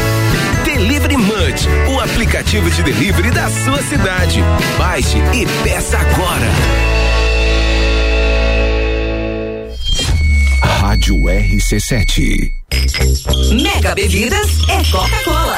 Delivery 0.81 1.15
Munch, 1.15 1.67
o 1.93 1.99
aplicativo 1.99 2.67
de 2.71 2.81
delivery 2.81 3.29
da 3.29 3.47
sua 3.51 3.83
cidade. 3.83 4.41
Baixe 4.79 5.19
e 5.31 5.45
peça 5.63 5.95
agora. 5.99 6.47
Rádio 10.63 11.17
RC7. 11.17 12.51
Mega 13.61 13.93
Bebidas 13.93 14.49
é 14.69 14.83
Coca-Cola. 14.91 15.57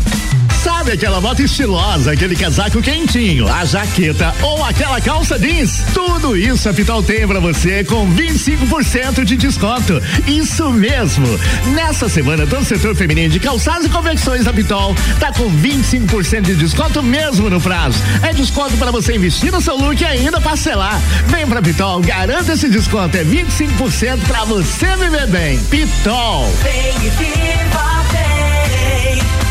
Sabe 0.63 0.91
aquela 0.91 1.19
moto 1.19 1.41
estilosa, 1.41 2.11
aquele 2.11 2.35
casaco 2.35 2.83
quentinho, 2.83 3.47
a 3.51 3.65
jaqueta 3.65 4.31
ou 4.43 4.63
aquela 4.63 5.01
calça 5.01 5.39
jeans? 5.39 5.83
Tudo 5.91 6.37
isso 6.37 6.69
a 6.69 6.73
Pitol 6.73 7.01
tem 7.01 7.27
pra 7.27 7.39
você 7.39 7.83
com 7.83 8.07
25% 8.13 9.23
de 9.23 9.37
desconto. 9.37 9.99
Isso 10.27 10.69
mesmo. 10.69 11.25
Nessa 11.73 12.07
semana, 12.07 12.45
todo 12.45 12.61
o 12.61 12.65
setor 12.65 12.95
feminino 12.95 13.29
de 13.29 13.39
calçados 13.39 13.87
e 13.87 13.89
convecções 13.89 14.45
da 14.45 14.53
Pitol 14.53 14.95
tá 15.19 15.31
com 15.31 15.49
25% 15.49 16.41
de 16.41 16.55
desconto 16.55 17.01
mesmo 17.01 17.49
no 17.49 17.59
prazo. 17.59 17.97
É 18.21 18.31
desconto 18.31 18.77
para 18.77 18.91
você 18.91 19.15
investir 19.15 19.51
no 19.51 19.61
seu 19.61 19.75
look 19.75 19.99
e 19.99 20.05
ainda 20.05 20.39
parcelar. 20.39 21.01
Vem 21.25 21.47
pra 21.47 21.59
Pitol, 21.61 22.01
garanta 22.01 22.53
esse 22.53 22.69
desconto. 22.69 23.17
É 23.17 23.23
25% 23.23 24.19
pra 24.27 24.43
você 24.43 24.95
viver 24.95 25.25
bem. 25.25 25.59
Pitol. 25.63 26.47
Vem 26.61 27.07
e 27.07 27.09
viva 27.09 28.05
bem. 28.11 29.50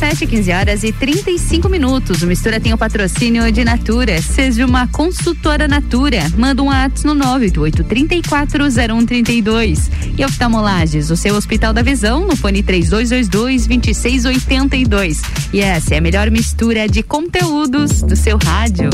15 0.00 0.50
horas 0.50 0.82
e 0.82 0.90
35 0.92 1.68
minutos. 1.68 2.22
O 2.22 2.26
Mistura 2.26 2.58
tem 2.58 2.72
o 2.72 2.78
patrocínio 2.78 3.52
de 3.52 3.62
Natura. 3.62 4.22
Seja 4.22 4.64
uma 4.64 4.88
consultora 4.88 5.68
Natura. 5.68 6.22
Manda 6.38 6.62
um 6.62 6.68
WhatsApp 6.68 7.06
no 7.06 7.14
988-340132. 7.16 9.90
E 10.16 10.24
oftalmolages, 10.24 11.10
o 11.10 11.16
seu 11.16 11.34
Hospital 11.34 11.74
da 11.74 11.82
Visão, 11.82 12.26
no 12.26 12.34
fone 12.34 12.62
3222-2682. 12.62 15.18
E 15.52 15.60
essa 15.60 15.94
é 15.94 15.98
a 15.98 16.00
melhor 16.00 16.30
mistura 16.30 16.88
de 16.88 17.02
conteúdos 17.02 18.00
do 18.02 18.16
seu 18.16 18.38
rádio. 18.38 18.88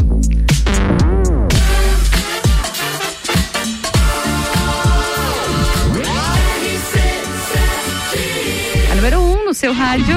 Número 8.97 9.21
1 9.21 9.23
um 9.23 9.45
no 9.45 9.55
seu 9.55 9.73
rádio. 9.73 10.17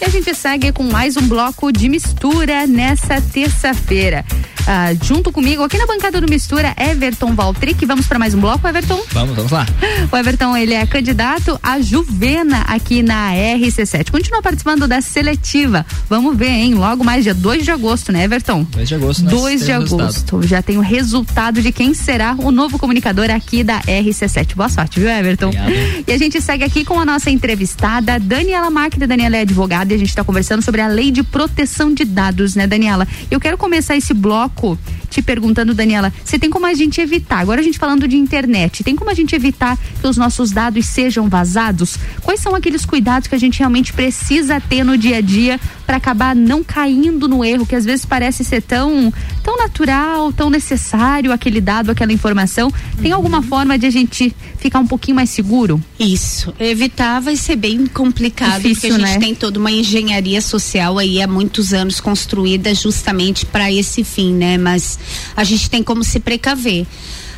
E 0.00 0.04
a 0.04 0.08
gente 0.08 0.34
segue 0.34 0.72
com 0.72 0.84
mais 0.84 1.16
um 1.16 1.28
bloco 1.28 1.70
de 1.70 1.88
mistura 1.88 2.66
nessa 2.66 3.20
terça-feira. 3.20 4.24
Ah, 4.66 4.94
junto 5.02 5.32
comigo, 5.32 5.62
aqui 5.62 5.76
na 5.78 5.86
bancada 5.86 6.20
do 6.20 6.28
Mistura, 6.28 6.74
Everton 6.78 7.34
Valtric. 7.34 7.84
Vamos 7.86 8.06
para 8.06 8.18
mais 8.18 8.34
um 8.34 8.40
bloco, 8.40 8.68
Everton? 8.68 9.02
Vamos, 9.10 9.34
vamos 9.34 9.50
lá. 9.50 9.66
O 10.12 10.16
Everton, 10.16 10.56
ele 10.56 10.74
é 10.74 10.86
candidato 10.86 11.58
a 11.62 11.80
Juvena 11.80 12.60
aqui 12.68 13.02
na 13.02 13.32
RC7. 13.32 14.10
Continua 14.10 14.42
participando 14.42 14.86
da 14.86 15.00
seletiva. 15.00 15.84
Vamos 16.08 16.36
ver, 16.36 16.50
hein? 16.50 16.74
Logo 16.74 17.02
mais 17.02 17.24
dia 17.24 17.34
2 17.34 17.64
de 17.64 17.70
agosto, 17.70 18.12
né, 18.12 18.24
Everton? 18.24 18.62
2 18.70 18.88
de 18.88 18.94
agosto, 18.94 19.24
nós 19.24 19.32
2 19.32 19.64
de 19.64 19.72
agosto. 19.72 19.96
resultado. 19.96 20.46
Já 20.46 20.62
tem 20.62 20.78
o 20.78 20.82
resultado 20.82 21.60
de 21.62 21.72
quem 21.72 21.92
será 21.94 22.36
o 22.38 22.50
novo 22.50 22.78
comunicador 22.78 23.30
aqui 23.30 23.64
da 23.64 23.80
RC7. 23.80 24.54
Boa 24.54 24.68
sorte, 24.68 25.00
viu, 25.00 25.08
Everton? 25.08 25.48
Obrigado. 25.48 26.04
E 26.06 26.12
a 26.12 26.18
gente 26.18 26.40
segue 26.40 26.64
aqui 26.64 26.84
com 26.84 27.00
a 27.00 27.04
nossa 27.04 27.30
entrevistada, 27.30 28.20
Daniela 28.20 28.70
Marques. 28.70 29.00
Daniela 29.00 29.36
é 29.36 29.40
advogada 29.40 29.89
a 29.94 29.98
gente 29.98 30.08
está 30.08 30.24
conversando 30.24 30.62
sobre 30.62 30.80
a 30.80 30.88
lei 30.88 31.10
de 31.10 31.22
proteção 31.22 31.92
de 31.92 32.04
dados, 32.04 32.54
né, 32.54 32.66
Daniela? 32.66 33.06
Eu 33.30 33.40
quero 33.40 33.56
começar 33.56 33.96
esse 33.96 34.14
bloco 34.14 34.78
te 35.10 35.20
perguntando, 35.20 35.74
Daniela, 35.74 36.12
você 36.24 36.38
tem 36.38 36.48
como 36.48 36.64
a 36.66 36.72
gente 36.72 37.00
evitar? 37.00 37.40
Agora 37.40 37.60
a 37.60 37.64
gente 37.64 37.78
falando 37.78 38.06
de 38.06 38.16
internet, 38.16 38.84
tem 38.84 38.94
como 38.96 39.10
a 39.10 39.14
gente 39.14 39.34
evitar 39.34 39.76
que 39.76 40.06
os 40.06 40.16
nossos 40.16 40.52
dados 40.52 40.86
sejam 40.86 41.28
vazados? 41.28 41.98
Quais 42.22 42.40
são 42.40 42.54
aqueles 42.54 42.86
cuidados 42.86 43.28
que 43.28 43.34
a 43.34 43.38
gente 43.38 43.58
realmente 43.58 43.92
precisa 43.92 44.60
ter 44.60 44.84
no 44.84 44.96
dia 44.96 45.16
a 45.16 45.20
dia 45.20 45.60
para 45.84 45.96
acabar 45.96 46.36
não 46.36 46.62
caindo 46.62 47.28
no 47.28 47.44
erro 47.44 47.66
que 47.66 47.74
às 47.74 47.84
vezes 47.84 48.06
parece 48.06 48.44
ser 48.44 48.62
tão 48.62 49.12
tão 49.42 49.56
natural, 49.56 50.32
tão 50.32 50.48
necessário 50.48 51.32
aquele 51.32 51.60
dado, 51.60 51.90
aquela 51.90 52.12
informação? 52.12 52.72
Tem 53.02 53.10
alguma 53.10 53.42
forma 53.42 53.76
de 53.76 53.86
a 53.86 53.90
gente 53.90 54.34
ficar 54.58 54.78
um 54.78 54.86
pouquinho 54.86 55.16
mais 55.16 55.30
seguro? 55.30 55.82
Isso. 55.98 56.54
Evitar 56.60 57.20
vai 57.20 57.34
ser 57.34 57.56
bem 57.56 57.86
complicado, 57.86 58.62
Difícil, 58.62 58.90
porque 58.90 59.02
a 59.02 59.06
gente 59.06 59.18
né? 59.18 59.26
tem 59.26 59.34
toda 59.34 59.58
uma 59.58 59.72
engenharia 59.72 60.40
social 60.40 60.98
aí 60.98 61.20
há 61.20 61.26
muitos 61.26 61.72
anos 61.72 62.00
construída 62.00 62.72
justamente 62.74 63.44
para 63.44 63.72
esse 63.72 64.04
fim, 64.04 64.32
né? 64.32 64.56
Mas 64.56 64.98
a 65.36 65.44
gente 65.44 65.70
tem 65.70 65.82
como 65.82 66.04
se 66.04 66.20
precaver. 66.20 66.86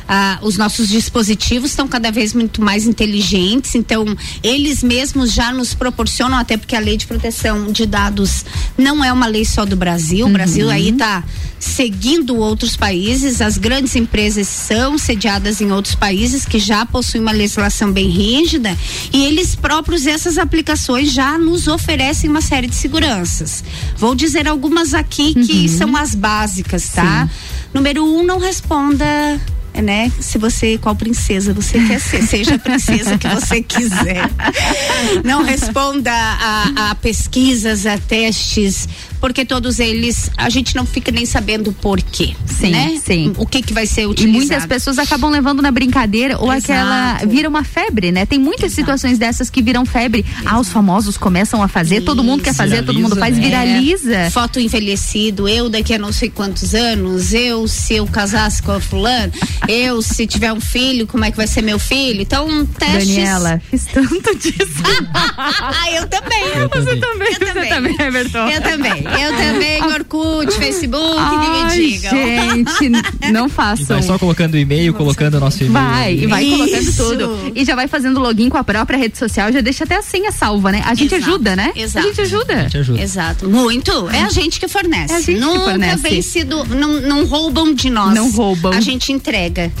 Ah, 0.07 0.39
os 0.41 0.57
nossos 0.57 0.89
dispositivos 0.89 1.71
estão 1.71 1.87
cada 1.87 2.11
vez 2.11 2.33
muito 2.33 2.61
mais 2.61 2.85
inteligentes, 2.85 3.75
então 3.75 4.05
eles 4.41 4.83
mesmos 4.83 5.31
já 5.31 5.51
nos 5.51 5.73
proporcionam, 5.73 6.37
até 6.37 6.57
porque 6.57 6.75
a 6.75 6.79
lei 6.79 6.97
de 6.97 7.07
proteção 7.07 7.71
de 7.71 7.85
dados 7.85 8.45
não 8.77 9.03
é 9.03 9.11
uma 9.11 9.27
lei 9.27 9.45
só 9.45 9.65
do 9.65 9.75
Brasil, 9.75 10.25
o 10.25 10.29
Brasil 10.29 10.69
aí 10.69 10.89
está 10.89 11.23
seguindo 11.63 12.35
outros 12.35 12.75
países, 12.75 13.41
as 13.41 13.57
grandes 13.57 13.95
empresas 13.95 14.47
são 14.47 14.97
sediadas 14.97 15.61
em 15.61 15.71
outros 15.71 15.95
países 15.95 16.45
que 16.45 16.59
já 16.59 16.85
possuem 16.85 17.21
uma 17.21 17.31
legislação 17.31 17.91
bem 17.91 18.09
rígida 18.09 18.77
e 19.13 19.23
eles 19.23 19.55
próprios, 19.55 20.05
essas 20.05 20.37
aplicações 20.37 21.11
já 21.11 21.37
nos 21.37 21.67
oferecem 21.67 22.29
uma 22.29 22.41
série 22.41 22.67
de 22.67 22.75
seguranças. 22.75 23.63
Vou 23.97 24.13
dizer 24.13 24.47
algumas 24.47 24.93
aqui 24.93 25.33
que 25.33 25.69
são 25.69 25.95
as 25.95 26.13
básicas, 26.13 26.89
tá? 26.89 27.29
Número 27.73 28.03
um, 28.05 28.23
não 28.23 28.39
responda 28.39 29.05
né? 29.81 30.11
Se 30.19 30.37
você, 30.37 30.77
qual 30.77 30.95
princesa 30.95 31.53
você 31.53 31.79
quer 31.85 31.99
ser, 31.99 32.21
seja 32.27 32.55
a 32.55 32.59
princesa 32.59 33.17
que 33.17 33.27
você 33.27 33.61
quiser. 33.61 34.29
Não 35.23 35.43
responda 35.43 36.11
a, 36.11 36.91
a 36.91 36.95
pesquisas, 36.95 37.85
a 37.85 37.97
testes, 37.97 38.87
porque 39.19 39.45
todos 39.45 39.79
eles 39.79 40.29
a 40.37 40.49
gente 40.49 40.75
não 40.75 40.85
fica 40.85 41.11
nem 41.11 41.25
sabendo 41.25 41.69
o 41.69 41.73
porquê, 41.73 42.35
Sim, 42.45 42.71
né? 42.71 43.01
sim. 43.03 43.33
O 43.37 43.45
que 43.45 43.61
que 43.61 43.73
vai 43.73 43.85
ser 43.85 44.01
E 44.01 44.05
utilizado. 44.05 44.37
muitas 44.37 44.65
pessoas 44.65 44.99
acabam 44.99 45.29
levando 45.31 45.61
na 45.61 45.71
brincadeira 45.71 46.37
ou 46.37 46.51
Exato. 46.53 46.71
aquela 46.73 47.17
vira 47.25 47.47
uma 47.49 47.63
febre, 47.63 48.11
né? 48.11 48.25
Tem 48.25 48.39
muitas 48.39 48.73
situações 48.73 49.17
dessas 49.17 49.49
que 49.49 49.61
viram 49.61 49.85
febre. 49.85 50.25
Ah, 50.45 50.59
os 50.59 50.69
famosos 50.69 51.17
começam 51.17 51.61
a 51.63 51.67
fazer, 51.67 52.01
todo 52.01 52.23
mundo 52.23 52.43
quer 52.43 52.53
fazer, 52.53 52.83
todo 52.83 52.99
mundo 52.99 53.15
faz, 53.15 53.37
viraliza. 53.37 54.13
É. 54.15 54.29
Foto 54.29 54.59
envelhecido, 54.59 55.47
eu 55.47 55.69
daqui 55.69 55.93
a 55.93 55.97
não 55.97 56.11
sei 56.11 56.29
quantos 56.29 56.73
anos, 56.75 57.33
eu 57.33 57.67
se 57.67 57.95
eu 57.95 58.05
casasse 58.07 58.61
com 58.61 58.71
a 58.71 58.79
fulano, 58.79 59.31
eu 59.67 60.01
se 60.01 60.25
tiver 60.27 60.51
um 60.51 60.59
filho, 60.61 61.07
como 61.07 61.23
é 61.25 61.31
que 61.31 61.37
vai 61.37 61.47
ser 61.47 61.61
meu 61.61 61.79
filho? 61.79 62.21
Então, 62.21 62.65
testes. 62.65 63.07
Daniela, 63.07 63.61
fiz 63.69 63.85
tanto 63.85 64.35
disso. 64.37 64.83
ah, 65.13 65.91
eu 65.91 66.07
também. 66.07 66.43
Eu 66.55 66.69
Você 66.69 66.95
também, 66.97 67.27
Eu 67.27 67.53
você 67.53 67.69
também, 67.69 67.95
Everton. 67.99 68.49
Eu 68.49 68.61
também. 68.61 69.03
Eu 69.03 69.37
também, 69.37 69.83
Orkut, 69.83 70.51
Facebook, 70.53 71.15
que 71.15 71.49
me 71.49 71.63
Ai, 71.63 71.75
digam. 71.77 72.11
Gente, 72.53 72.89
não 73.31 73.45
E 73.47 73.49
façam. 73.49 73.85
vai 73.87 74.03
só 74.03 74.17
colocando 74.19 74.53
o 74.53 74.57
e-mail, 74.57 74.93
colocando 74.93 75.35
o 75.35 75.39
nosso 75.39 75.63
e-mail. 75.63 75.73
Vai, 75.73 76.13
e 76.15 76.27
vai 76.27 76.43
Isso. 76.43 76.57
colocando 76.57 76.95
tudo. 76.95 77.51
E 77.55 77.65
já 77.65 77.75
vai 77.75 77.87
fazendo 77.87 78.19
login 78.19 78.49
com 78.49 78.57
a 78.57 78.63
própria 78.63 78.97
rede 78.97 79.17
social, 79.17 79.51
já 79.51 79.61
deixa 79.61 79.83
até 79.83 79.97
a 79.97 80.01
senha 80.01 80.31
salva, 80.31 80.71
né? 80.71 80.81
A 80.85 80.93
gente 80.93 81.13
Exato, 81.15 81.29
ajuda, 81.31 81.55
né? 81.55 81.71
exato. 81.75 82.05
A 82.05 82.09
gente 82.09 82.21
ajuda. 82.21 82.67
Exato. 83.01 83.49
Muito. 83.49 84.09
É 84.09 84.21
a 84.23 84.29
gente 84.29 84.59
que 84.59 84.67
fornece. 84.67 85.13
É 85.13 85.17
a 85.17 85.19
gente 85.21 85.35
que 85.39 85.45
Nunca 85.45 85.59
fornece. 85.71 86.01
vem 86.03 86.21
sido. 86.21 86.63
Não, 86.65 87.01
não 87.01 87.25
roubam 87.25 87.73
de 87.73 87.89
nós. 87.89 88.13
Não 88.13 88.31
roubam. 88.31 88.71
A 88.73 88.81
gente 88.81 89.11
entrega. 89.11 89.71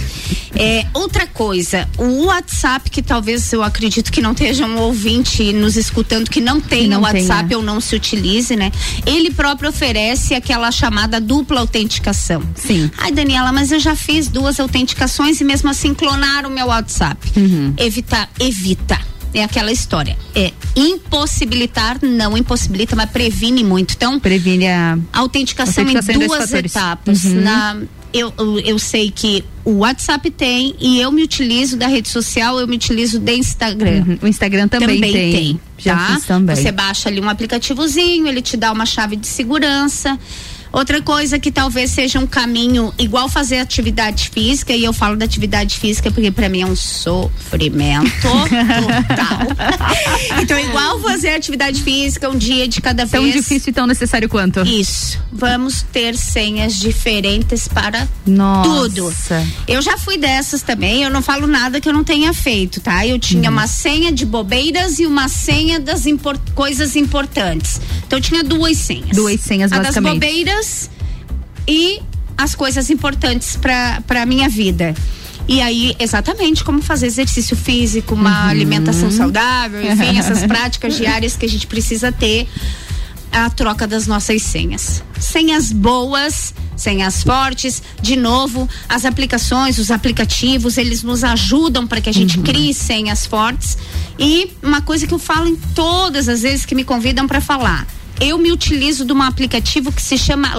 É, 0.55 0.85
outra 0.93 1.25
coisa, 1.25 1.87
o 1.97 2.25
WhatsApp, 2.25 2.89
que 2.89 3.01
talvez 3.01 3.51
eu 3.51 3.63
acredito 3.63 4.11
que 4.11 4.21
não 4.21 4.31
esteja 4.31 4.65
um 4.65 4.77
ouvinte 4.77 5.51
nos 5.53 5.75
escutando 5.75 6.29
que 6.29 6.39
não 6.39 6.61
tenha 6.61 6.89
não 6.89 6.99
o 6.99 7.03
WhatsApp 7.03 7.49
tenha. 7.49 7.57
ou 7.57 7.63
não 7.63 7.81
se 7.81 7.95
utilize, 7.95 8.55
né? 8.55 8.71
Ele 9.05 9.31
próprio 9.31 9.69
oferece 9.69 10.33
aquela 10.33 10.71
chamada 10.71 11.19
dupla 11.19 11.59
autenticação. 11.59 12.43
Sim. 12.55 12.89
Ai, 12.97 13.11
Daniela, 13.11 13.51
mas 13.51 13.71
eu 13.71 13.79
já 13.79 13.95
fiz 13.95 14.27
duas 14.27 14.59
autenticações 14.59 15.41
e 15.41 15.43
mesmo 15.43 15.69
assim 15.69 15.93
clonaram 15.93 16.49
o 16.49 16.53
meu 16.53 16.67
WhatsApp. 16.67 17.19
Uhum. 17.35 17.73
Evita, 17.77 18.29
evita. 18.39 18.99
É 19.33 19.43
aquela 19.43 19.71
história. 19.71 20.15
É 20.35 20.53
impossibilitar, 20.75 21.97
não 22.03 22.37
impossibilita, 22.37 22.95
mas 22.95 23.09
previne 23.09 23.63
muito. 23.63 23.95
Então, 23.95 24.19
previne 24.19 24.67
a 24.67 24.97
autenticação, 25.11 25.83
Autenticação 25.83 26.21
em 26.21 26.27
duas 26.27 26.53
etapas. 26.53 27.23
Uhum. 27.25 27.41
Na, 27.41 27.77
eu, 28.13 28.31
eu, 28.37 28.59
eu 28.59 28.79
sei 28.79 29.09
que 29.09 29.43
o 29.65 29.79
WhatsApp 29.79 30.29
tem 30.29 30.75
e 30.79 31.01
eu 31.01 31.11
me 31.11 31.23
utilizo 31.23 31.75
da 31.75 31.87
rede 31.87 32.09
social, 32.09 32.59
eu 32.59 32.67
me 32.67 32.75
utilizo 32.75 33.19
do 33.19 33.31
Instagram. 33.31 34.03
Uhum. 34.07 34.19
O 34.21 34.27
Instagram 34.27 34.67
também, 34.67 35.01
tem. 35.01 35.59
Já 35.77 35.95
tá? 35.95 36.21
também. 36.27 36.55
Você 36.55 36.71
baixa 36.71 37.09
ali 37.09 37.19
um 37.19 37.27
aplicativozinho, 37.27 38.27
ele 38.27 38.41
te 38.41 38.55
dá 38.55 38.71
uma 38.71 38.85
chave 38.85 39.15
de 39.15 39.27
segurança. 39.27 40.19
Outra 40.73 41.01
coisa 41.03 41.37
que 41.37 41.51
talvez 41.51 41.91
seja 41.91 42.17
um 42.19 42.25
caminho 42.25 42.91
igual 42.97 43.29
fazer 43.29 43.59
atividade 43.59 44.29
física, 44.29 44.73
e 44.73 44.83
eu 44.83 44.91
falo 44.91 45.15
da 45.15 45.23
atividade 45.23 45.77
física 45.77 46.09
porque 46.11 46.31
para 46.31 46.49
mim 46.49 46.61
é 46.61 46.65
um 46.65 46.75
sofrimento 46.75 48.11
total. 48.21 49.47
então, 50.41 50.57
igual 50.59 50.99
fazer 50.99 51.29
atividade 51.29 51.81
física 51.83 52.27
um 52.27 52.35
dia 52.37 52.67
de 52.67 52.81
cada 52.81 53.05
Tão 53.05 53.21
vez. 53.21 53.35
difícil 53.35 53.69
e 53.69 53.73
tão 53.73 53.85
necessário 53.85 54.27
quanto? 54.27 54.61
Isso. 54.61 55.19
Vamos 55.31 55.83
ter 55.83 56.17
senhas 56.17 56.75
diferentes 56.79 57.67
para 57.67 58.07
Nossa. 58.25 58.67
tudo. 58.69 59.13
Eu 59.67 59.79
já 59.81 59.95
fui 59.97 60.17
dessas 60.17 60.63
também, 60.63 61.03
eu 61.03 61.09
não 61.11 61.21
falo 61.21 61.45
nada 61.45 61.79
que 61.79 61.87
eu 61.87 61.93
não 61.93 62.03
tenha 62.03 62.33
feito, 62.33 62.81
tá? 62.81 63.05
Eu 63.05 63.19
tinha 63.19 63.49
Uhum. 63.49 63.57
uma 63.57 63.67
senha 63.67 64.11
de 64.11 64.25
bobeiras 64.25 64.97
e 64.99 65.05
uma 65.05 65.27
senha 65.27 65.79
das 65.79 66.03
coisas 66.55 66.95
importantes. 66.95 67.79
Então 68.07 68.17
eu 68.17 68.23
tinha 68.23 68.43
duas 68.43 68.77
senhas. 68.77 69.15
Duas 69.15 69.39
senhas, 69.39 69.71
a 69.71 69.77
das 69.77 69.87
basicamente. 69.87 70.13
Bobeiras 70.63 70.89
e 71.67 72.01
as 72.37 72.55
coisas 72.55 72.89
importantes 72.89 73.55
para 73.55 74.01
para 74.07 74.25
minha 74.25 74.49
vida. 74.49 74.93
E 75.47 75.59
aí, 75.61 75.93
exatamente 75.99 76.63
como 76.63 76.81
fazer 76.81 77.07
exercício 77.07 77.55
físico, 77.55 78.15
uma 78.15 78.43
Uhum. 78.45 78.49
alimentação 78.49 79.11
saudável, 79.11 79.81
enfim, 79.83 80.17
essas 80.17 80.43
práticas 80.47 80.95
diárias 80.95 81.35
que 81.35 81.45
a 81.45 81.49
gente 81.49 81.67
precisa 81.67 82.11
ter 82.13 82.47
a 83.29 83.49
troca 83.49 83.85
das 83.85 84.07
nossas 84.07 84.41
senhas. 84.41 85.03
Senhas 85.19 85.71
boas, 85.73 86.53
senhas 86.77 87.23
fortes. 87.23 87.81
De 88.01 88.15
novo, 88.15 88.69
as 88.87 89.03
aplicações, 89.05 89.77
os 89.79 89.91
aplicativos, 89.91 90.77
eles 90.77 91.03
nos 91.03 91.23
ajudam 91.25 91.85
para 91.87 91.99
que 91.99 92.09
a 92.09 92.13
gente 92.13 92.37
crie 92.39 92.73
senhas 92.73 93.25
fortes. 93.25 93.77
E 94.17 94.49
uma 94.61 94.81
coisa 94.81 95.05
que 95.07 95.13
eu 95.13 95.19
falo 95.19 95.47
em 95.47 95.55
todas 95.75 96.29
as 96.29 96.41
vezes 96.41 96.65
que 96.65 96.73
me 96.75 96.85
convidam 96.85 97.27
para 97.27 97.41
falar. 97.41 97.85
Eu 98.19 98.37
me 98.37 98.51
utilizo 98.51 99.05
de 99.05 99.13
um 99.13 99.21
aplicativo 99.21 99.91
que 99.91 100.01
se 100.01 100.17
chama 100.17 100.53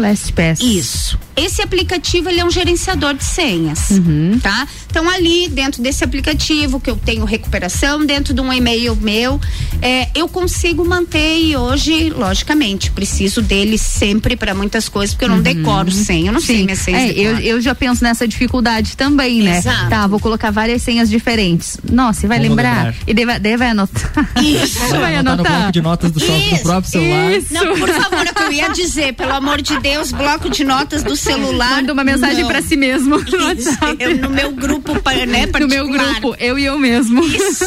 LastPass. 0.00 0.60
Isso. 0.60 1.18
Esse 1.36 1.62
aplicativo 1.62 2.28
ele 2.28 2.40
é 2.40 2.44
um 2.44 2.50
gerenciador 2.50 3.14
de 3.14 3.24
senhas, 3.24 3.90
Uhum. 3.90 4.38
tá? 4.42 4.66
Então 4.90 5.08
ali 5.08 5.48
dentro 5.48 5.82
desse 5.82 6.02
aplicativo 6.04 6.80
que 6.80 6.90
eu 6.90 6.96
tenho 6.96 7.24
recuperação 7.24 8.04
dentro 8.04 8.34
de 8.34 8.40
um 8.40 8.52
e-mail 8.52 8.96
meu, 8.96 9.40
é, 9.80 10.08
eu 10.14 10.28
consigo 10.28 10.84
manter 10.84 11.38
e 11.40 11.56
hoje, 11.56 12.10
logicamente, 12.10 12.90
preciso 12.90 13.40
dele 13.40 13.78
sempre 13.78 14.36
para 14.36 14.54
muitas 14.54 14.88
coisas 14.88 15.14
porque 15.14 15.24
eu 15.24 15.28
não 15.30 15.40
decoro 15.40 15.90
senha, 15.90 16.28
eu 16.28 16.32
não 16.32 16.40
sei 16.40 16.56
Uhum. 16.56 16.60
Sim. 16.60 16.64
minhas 16.64 16.78
senhas. 16.80 17.02
É, 17.02 17.12
eu, 17.12 17.38
eu 17.38 17.60
já 17.60 17.74
penso 17.74 18.02
nessa 18.02 18.26
dificuldade 18.26 18.96
também, 18.96 19.42
né? 19.42 19.58
Exato. 19.58 19.88
Tá, 19.88 20.06
vou 20.06 20.18
colocar 20.20 20.50
várias 20.50 20.82
senhas 20.82 21.08
diferentes. 21.08 21.78
Nossa, 21.90 22.26
e 22.26 22.28
vai 22.28 22.38
lembrar? 22.38 22.86
lembrar. 22.86 22.94
E 23.06 23.38
daí 23.40 23.56
vai 23.56 23.70
anotar. 23.70 24.12
Isso. 24.42 24.78
vai 24.90 25.16
anotar 25.16 25.36
no 25.36 25.40
anotar. 25.42 25.56
bloco 25.58 25.72
de 25.72 25.80
notas 25.80 26.10
do, 26.12 26.20
do 26.20 26.58
próprio 26.62 26.90
celular. 26.90 27.32
Isso. 27.32 27.54
Não, 27.54 27.78
por 27.78 27.88
favor, 27.88 28.26
é 28.26 28.30
o 28.30 28.34
que 28.34 28.42
eu 28.42 28.52
ia 28.52 28.68
dizer, 28.70 29.14
pelo 29.14 29.32
amor 29.32 29.62
de 29.62 29.78
Deus, 29.78 29.89
bloco 30.12 30.48
de 30.48 30.64
notas 30.64 31.02
do 31.02 31.16
celular. 31.16 31.76
Manda 31.76 31.92
uma 31.92 32.04
mensagem 32.04 32.46
pra 32.46 32.62
si 32.62 32.76
mesmo. 32.76 33.18
no 33.18 33.52
Isso, 33.52 33.70
eu, 33.98 34.16
no 34.18 34.30
meu 34.30 34.52
grupo, 34.52 34.92
né, 35.26 35.46
No 35.58 35.68
meu 35.68 35.88
grupo, 35.88 36.34
eu 36.38 36.58
e 36.58 36.64
eu 36.64 36.78
mesmo. 36.78 37.22
Isso. 37.24 37.64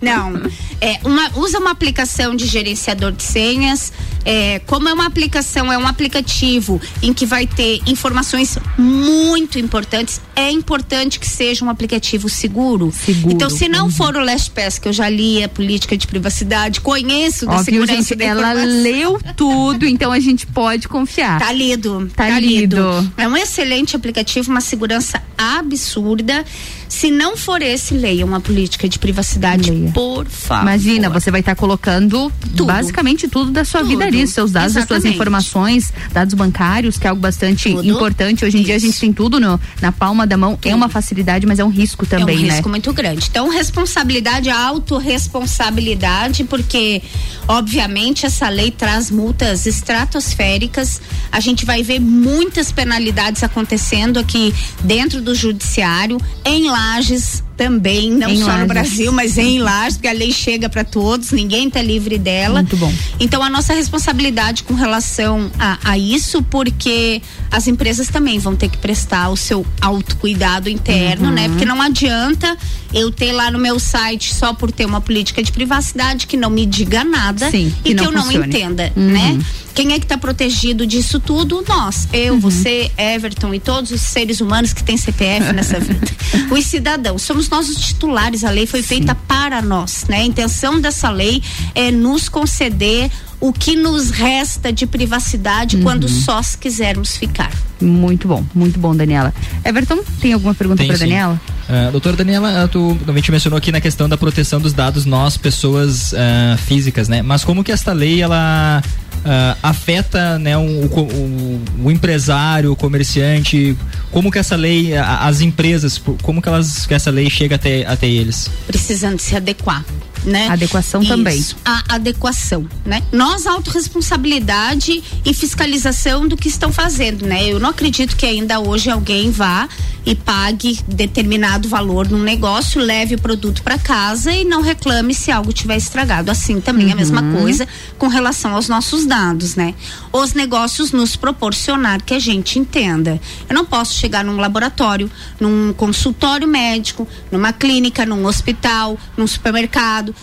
Não. 0.00 0.40
É, 0.80 0.98
uma, 1.04 1.30
usa 1.36 1.58
uma 1.58 1.70
aplicação 1.70 2.34
de 2.34 2.46
gerenciador 2.46 3.12
de 3.12 3.22
senhas. 3.22 3.92
É, 4.24 4.58
como 4.66 4.88
é 4.88 4.92
uma 4.92 5.06
aplicação, 5.06 5.72
é 5.72 5.78
um 5.78 5.86
aplicativo 5.86 6.80
em 7.00 7.12
que 7.12 7.24
vai 7.24 7.46
ter 7.46 7.80
informações 7.86 8.58
muito 8.76 9.58
importantes. 9.58 10.20
É 10.34 10.50
importante 10.50 11.20
que 11.20 11.28
seja 11.28 11.64
um 11.64 11.70
aplicativo 11.70 12.28
seguro. 12.28 12.92
Seguro. 12.92 13.32
Então, 13.32 13.48
se 13.48 13.68
não 13.68 13.88
for 13.88 14.16
o 14.16 14.20
LastPass, 14.20 14.78
que 14.78 14.88
eu 14.88 14.92
já 14.92 15.08
li 15.08 15.42
a 15.44 15.48
política 15.48 15.96
de 15.96 16.06
privacidade, 16.06 16.80
conheço 16.80 17.46
da 17.46 17.52
Óbvio, 17.52 17.64
segurança 17.64 18.02
gente, 18.02 18.16
da 18.16 18.24
ela 18.24 18.52
leu 18.52 19.20
tudo, 19.36 19.86
então 19.86 20.10
a 20.10 20.18
gente 20.18 20.46
pode 20.46 20.88
confiar. 20.88 21.38
Tá 21.38 21.52
lido. 21.52 21.65
Tá 22.14 22.38
lido. 22.40 22.76
É 23.16 23.26
um 23.26 23.36
excelente 23.36 23.96
aplicativo, 23.96 24.50
uma 24.50 24.60
segurança 24.60 25.22
absurda. 25.36 26.44
Se 26.88 27.10
não 27.10 27.36
for 27.36 27.60
esse, 27.62 27.94
leia 27.94 28.24
uma 28.24 28.40
política 28.40 28.88
de 28.88 28.98
privacidade, 28.98 29.70
por 29.92 30.26
favor. 30.26 30.62
Imagina, 30.62 31.10
você 31.10 31.30
vai 31.30 31.40
estar 31.40 31.54
colocando 31.54 32.32
basicamente 32.64 33.28
tudo 33.28 33.50
da 33.50 33.64
sua 33.64 33.82
vida 33.82 34.04
ali, 34.04 34.26
seus 34.26 34.52
dados, 34.52 34.76
as 34.76 34.84
suas 34.86 34.98
Exatamente. 34.98 35.14
informações, 35.14 35.92
dados 36.12 36.34
bancários, 36.34 36.96
que 36.98 37.06
é 37.06 37.10
algo 37.10 37.20
bastante 37.20 37.70
Tudo. 37.70 37.84
importante. 37.84 38.44
Hoje 38.44 38.58
em 38.58 38.62
dia 38.62 38.76
a 38.76 38.78
gente 38.78 38.98
tem 38.98 39.12
tudo 39.12 39.38
no- 39.40 39.60
na 39.80 39.92
palma 39.92 40.26
da 40.26 40.36
mão. 40.36 40.58
É 40.64 40.74
uma 40.74 40.88
facilidade, 40.88 41.44
mas 41.46 41.58
é 41.58 41.64
um 41.64 41.68
risco 41.70 42.06
também, 42.06 42.36
é 42.36 42.38
um 42.38 42.42
né? 42.46 42.52
risco 42.54 42.68
muito 42.68 42.92
grande. 42.92 43.26
Então, 43.30 43.48
responsabilidade, 43.48 44.48
autorresponsabilidade, 44.48 46.44
porque, 46.44 47.02
obviamente, 47.48 48.26
essa 48.26 48.48
lei 48.48 48.70
traz 48.70 49.10
multas 49.10 49.66
estratosféricas. 49.66 51.00
A 51.30 51.40
gente 51.40 51.64
vai 51.64 51.82
ver 51.82 52.00
muitas 52.00 52.72
penalidades 52.72 53.42
acontecendo 53.42 54.18
aqui 54.18 54.54
dentro 54.82 55.20
do 55.20 55.34
judiciário, 55.34 56.18
em 56.44 56.70
Lages 56.76 57.42
também, 57.56 58.10
não 58.10 58.28
Em 58.28 58.38
só 58.38 58.46
Lages. 58.46 58.60
no 58.60 58.66
Brasil, 58.66 59.12
mas 59.12 59.38
em 59.38 59.58
Lages, 59.58 59.94
porque 59.96 60.08
a 60.08 60.12
lei 60.12 60.32
chega 60.32 60.68
para 60.68 60.84
todos, 60.84 61.30
ninguém 61.32 61.70
tá 61.70 61.80
livre 61.80 62.18
dela. 62.18 62.60
Muito 62.62 62.76
bom. 62.76 62.92
Então 63.18 63.42
a 63.42 63.48
nossa 63.48 63.72
responsabilidade 63.72 64.62
com 64.62 64.74
relação 64.74 65.50
a, 65.58 65.78
a 65.84 65.98
isso, 65.98 66.42
porque 66.42 67.22
as 67.50 67.66
empresas 67.66 68.08
também 68.08 68.38
vão 68.38 68.54
ter 68.54 68.68
que 68.68 68.76
prestar 68.78 69.30
o 69.30 69.36
seu 69.36 69.64
autocuidado 69.80 70.68
interno, 70.68 71.28
Uhum. 71.28 71.34
né? 71.34 71.48
Porque 71.48 71.64
não 71.64 71.80
adianta 71.80 72.56
eu 72.92 73.10
ter 73.10 73.32
lá 73.32 73.50
no 73.50 73.58
meu 73.58 73.78
site 73.78 74.34
só 74.34 74.52
por 74.52 74.70
ter 74.70 74.84
uma 74.84 75.00
política 75.00 75.42
de 75.42 75.50
privacidade 75.52 76.26
que 76.26 76.36
não 76.36 76.50
me 76.50 76.66
diga 76.66 77.04
nada 77.04 77.50
Sim, 77.50 77.72
que 77.82 77.90
e 77.90 77.94
que, 77.94 77.94
não 77.94 78.04
eu 78.04 78.12
não 78.12 78.22
funcione. 78.24 78.46
entenda, 78.48 78.92
Uhum. 78.96 79.10
né? 79.12 79.38
Quem 79.74 79.92
é 79.92 79.98
que 79.98 80.06
está 80.06 80.16
protegido 80.16 80.86
disso 80.86 81.20
tudo? 81.20 81.62
Nós. 81.68 82.08
Eu, 82.10 82.32
Uhum. 82.34 82.40
você, 82.40 82.90
Everton 82.96 83.52
e 83.52 83.60
todos 83.60 83.90
os 83.90 84.00
seres 84.00 84.40
humanos 84.40 84.72
que 84.72 84.82
têm 84.82 84.96
CPF 84.96 85.52
nessa 85.52 85.78
vida. 85.78 86.06
Os 86.50 86.64
cidadãos. 86.64 87.20
Somos 87.20 87.45
nós 87.48 87.68
os 87.68 87.76
titulares. 87.76 88.44
A 88.44 88.50
lei 88.50 88.66
foi 88.66 88.82
feita 88.82 89.14
para 89.14 89.62
nós, 89.62 90.04
né? 90.08 90.18
A 90.18 90.24
intenção 90.24 90.80
dessa 90.80 91.10
lei 91.10 91.42
é 91.74 91.90
nos 91.90 92.28
conceder 92.28 93.10
o 93.40 93.52
que 93.52 93.76
nos 93.76 94.10
resta 94.10 94.72
de 94.72 94.86
privacidade 94.86 95.76
quando 95.78 96.04
Uhum. 96.04 96.08
só 96.08 96.42
se 96.42 96.56
quisermos 96.56 97.16
ficar. 97.16 97.52
Muito 97.80 98.26
bom, 98.26 98.44
muito 98.54 98.78
bom, 98.80 98.96
Daniela. 98.96 99.34
Everton, 99.64 99.98
tem 100.20 100.32
alguma 100.32 100.54
pergunta 100.54 100.82
para. 100.84 100.96
Daniela? 100.96 101.40
Ah, 101.68 101.90
doutora 101.90 102.16
Daniela, 102.16 102.62
ah, 102.64 102.68
tu, 102.68 102.96
a 103.06 103.12
gente 103.12 103.30
mencionou 103.30 103.58
aqui 103.58 103.70
na 103.70 103.80
questão 103.80 104.08
da 104.08 104.16
proteção 104.16 104.60
dos 104.60 104.72
dados 104.72 105.04
nós, 105.04 105.36
pessoas 105.36 106.14
ah, 106.14 106.56
físicas, 106.56 107.08
né? 107.08 107.20
Mas 107.22 107.44
como 107.44 107.62
que 107.62 107.70
esta 107.72 107.92
lei, 107.92 108.22
ela 108.22 108.82
ah, 109.24 109.56
afeta 109.62 110.38
né, 110.38 110.56
o, 110.56 110.60
o, 110.62 111.00
o- 111.00 111.60
o 111.84 111.90
empresário, 111.90 112.72
o 112.72 112.76
comerciante, 112.76 113.76
como 114.12 114.30
que 114.30 114.38
essa 114.38 114.56
lei, 114.56 114.96
a- 114.96 115.26
as 115.26 115.40
empresas, 115.40 116.00
como 116.22 116.40
que, 116.40 116.48
elas, 116.48 116.86
que 116.86 116.94
essa 116.94 117.10
lei 117.10 117.28
chega 117.28 117.56
até, 117.56 117.84
até 117.86 118.06
eles? 118.08 118.48
precisando 118.66 119.18
se 119.20 119.34
adequar, 119.36 119.84
né? 120.26 120.48
Adequação 120.48 121.04
também. 121.04 121.42
A 121.64 121.94
adequação, 121.94 122.68
né? 122.84 123.02
Nós 123.12 123.46
autorresponsabilidade 123.46 125.02
e 125.24 125.32
fiscalização 125.32 126.26
do 126.26 126.36
que 126.36 126.48
estão 126.48 126.72
fazendo, 126.72 127.24
né? 127.24 127.46
Eu 127.46 127.58
não 127.60 127.70
acredito 127.70 128.16
que 128.16 128.26
ainda 128.26 128.58
hoje 128.60 128.90
alguém 128.90 129.30
vá 129.30 129.68
e 130.04 130.14
pague 130.14 130.78
determinado 130.86 131.68
valor 131.68 132.08
num 132.08 132.22
negócio, 132.22 132.80
leve 132.80 133.16
o 133.16 133.20
produto 133.20 133.62
para 133.62 133.76
casa 133.78 134.32
e 134.32 134.44
não 134.44 134.60
reclame 134.62 135.12
se 135.14 135.32
algo 135.32 135.52
tiver 135.52 135.76
estragado. 135.76 136.30
Assim 136.30 136.60
também 136.60 136.90
é 136.90 136.92
a 136.92 136.96
mesma 136.96 137.20
Uhum. 137.22 137.40
coisa 137.40 137.66
com 137.98 138.06
relação 138.08 138.54
aos 138.54 138.68
nossos 138.68 139.04
dados, 139.06 139.56
né? 139.56 139.74
Os 140.12 140.32
negócios 140.32 140.92
nos 140.92 141.16
proporcionar 141.16 142.02
que 142.02 142.14
a 142.14 142.18
gente 142.18 142.58
entenda. 142.58 143.20
Eu 143.48 143.54
não 143.54 143.64
posso 143.64 143.94
chegar 143.98 144.24
num 144.24 144.36
laboratório, 144.36 145.10
num 145.40 145.72
consultório 145.72 146.46
médico, 146.46 147.06
numa 147.30 147.52
clínica, 147.52 148.06
num 148.06 148.24
hospital, 148.26 148.96
num 149.16 149.26
supermercado, 149.26 150.14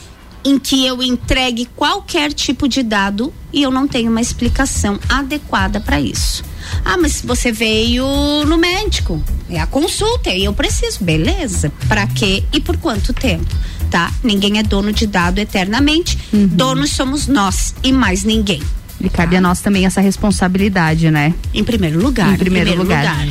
em 0.46 0.60
que 0.60 0.86
eu 0.86 1.02
entregue 1.02 1.66
qualquer 1.76 2.34
tipo 2.34 2.68
de 2.68 2.84
dado 2.84 3.34
e 3.52 3.62
eu 3.62 3.72
não 3.72 3.88
tenho 3.88 4.12
uma 4.12 4.22
explicação 4.22 5.00
adequada 5.08 5.80
para 5.80 6.00
isso. 6.00 6.44
Ah, 6.84 6.98
mas 6.98 7.22
você 7.22 7.52
veio 7.52 8.06
no 8.46 8.58
médico, 8.58 9.22
é 9.50 9.60
a 9.60 9.66
consulta 9.68 10.30
e 10.32 10.46
eu 10.46 10.54
preciso, 10.54 11.04
beleza? 11.04 11.72
Para 11.88 12.08
quê 12.08 12.44
e 12.54 12.60
por 12.60 12.78
quanto 12.78 13.14
tempo? 13.14 13.46
Tá? 13.90 14.12
Ninguém 14.24 14.58
é 14.58 14.64
dono 14.64 14.92
de 14.92 15.06
dado 15.06 15.40
eternamente. 15.40 16.18
Donos 16.32 16.92
somos 16.92 17.28
nós 17.28 17.76
e 17.84 17.92
mais 17.92 18.24
ninguém. 18.24 18.62
E 19.00 19.10
cabe 19.10 19.36
a 19.36 19.42
nós 19.42 19.60
também 19.60 19.86
essa 19.86 20.02
responsabilidade, 20.02 21.12
né? 21.12 21.34
Em 21.54 21.64
primeiro 21.64 22.02
lugar. 22.02 22.34
Em 22.34 22.38
primeiro, 22.38 22.76
lugar. 22.76 23.28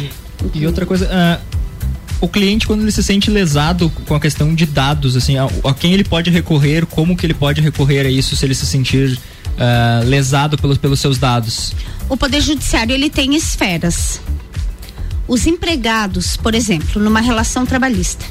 E 0.55 0.67
outra 0.67 0.85
coisa, 0.85 1.09
ah, 1.11 1.41
o 2.23 2.29
cliente 2.29 2.69
quando 2.69 2.83
ele 2.83 2.93
se 2.93 3.03
sente 3.03 3.29
lesado 3.29 3.91
com 4.07 4.15
a 4.15 4.21
questão 4.21 4.55
de 4.55 4.65
dados, 4.65 5.17
assim, 5.17 5.37
a, 5.37 5.49
a 5.65 5.75
quem 5.75 5.93
ele 5.93 6.05
pode 6.05 6.31
recorrer, 6.31 6.87
como 6.87 7.17
que 7.17 7.27
ele 7.27 7.35
pode 7.35 7.61
recorrer 7.61 8.07
a 8.07 8.11
isso 8.11 8.37
se 8.37 8.47
ele 8.47 8.55
se 8.55 8.65
sentir 8.65 9.19
ah, 9.59 10.03
lesado 10.05 10.57
pelos, 10.57 10.79
pelos 10.79 11.01
seus 11.01 11.19
dados? 11.19 11.75
O 12.09 12.17
Poder 12.17 12.41
Judiciário 12.41 12.95
ele 12.95 13.11
tem 13.11 13.35
esferas. 13.35 14.21
Os 15.27 15.49
empregados, 15.49 16.37
por 16.37 16.55
exemplo, 16.55 17.03
numa 17.03 17.21
relação 17.21 17.67
trabalhista, 17.67 18.25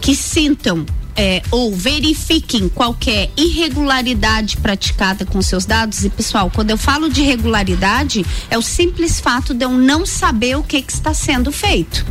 que 0.00 0.16
sintam 0.16 0.84
é, 1.16 1.42
ou 1.50 1.74
verifiquem 1.74 2.68
qualquer 2.68 3.30
irregularidade 3.36 4.56
praticada 4.58 5.24
com 5.24 5.40
seus 5.40 5.64
dados, 5.64 6.04
e 6.04 6.10
pessoal, 6.10 6.50
quando 6.54 6.70
eu 6.70 6.78
falo 6.78 7.08
de 7.08 7.22
irregularidade, 7.22 8.24
é 8.50 8.58
o 8.58 8.62
simples 8.62 9.18
fato 9.18 9.54
de 9.54 9.64
eu 9.64 9.70
não 9.70 10.04
saber 10.04 10.56
o 10.56 10.62
que, 10.62 10.82
que 10.82 10.92
está 10.92 11.14
sendo 11.14 11.50
feito 11.50 12.04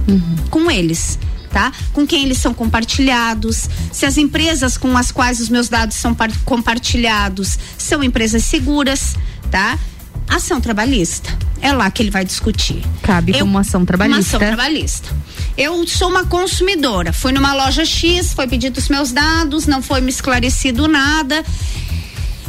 com 0.50 0.70
eles. 0.70 1.20
Tá? 1.52 1.72
Com 1.94 2.06
quem 2.06 2.26
eles 2.26 2.38
são 2.40 2.54
compartilhados, 2.54 3.70
se 3.90 4.06
as 4.06 4.18
empresas 4.18 4.78
com 4.78 4.98
as 4.98 5.10
quais 5.10 5.40
os 5.40 5.48
meus 5.48 5.70
dados 5.70 5.96
são 5.96 6.14
par- 6.14 6.30
compartilhados 6.44 7.58
são 7.78 8.04
empresas 8.04 8.44
seguras, 8.44 9.16
tá? 9.50 9.80
Ação 10.28 10.60
trabalhista. 10.60 11.30
É 11.62 11.72
lá 11.72 11.90
que 11.90 12.02
ele 12.04 12.12
vai 12.12 12.26
discutir. 12.26 12.84
Cabe 13.02 13.34
como 13.34 13.46
uma 13.46 13.62
ação 13.62 13.86
trabalhista. 13.86 14.20
Uma 14.20 14.28
ação 14.28 14.40
trabalhista. 14.40 15.10
Eu 15.58 15.88
sou 15.88 16.10
uma 16.10 16.26
consumidora. 16.26 17.14
Fui 17.14 17.32
numa 17.32 17.54
loja 17.54 17.86
X, 17.86 18.34
foi 18.34 18.48
pedido 18.48 18.78
os 18.78 18.90
meus 18.90 19.12
dados, 19.12 19.66
não 19.66 19.82
foi 19.82 20.02
me 20.02 20.10
esclarecido 20.10 20.88
nada. 20.88 21.44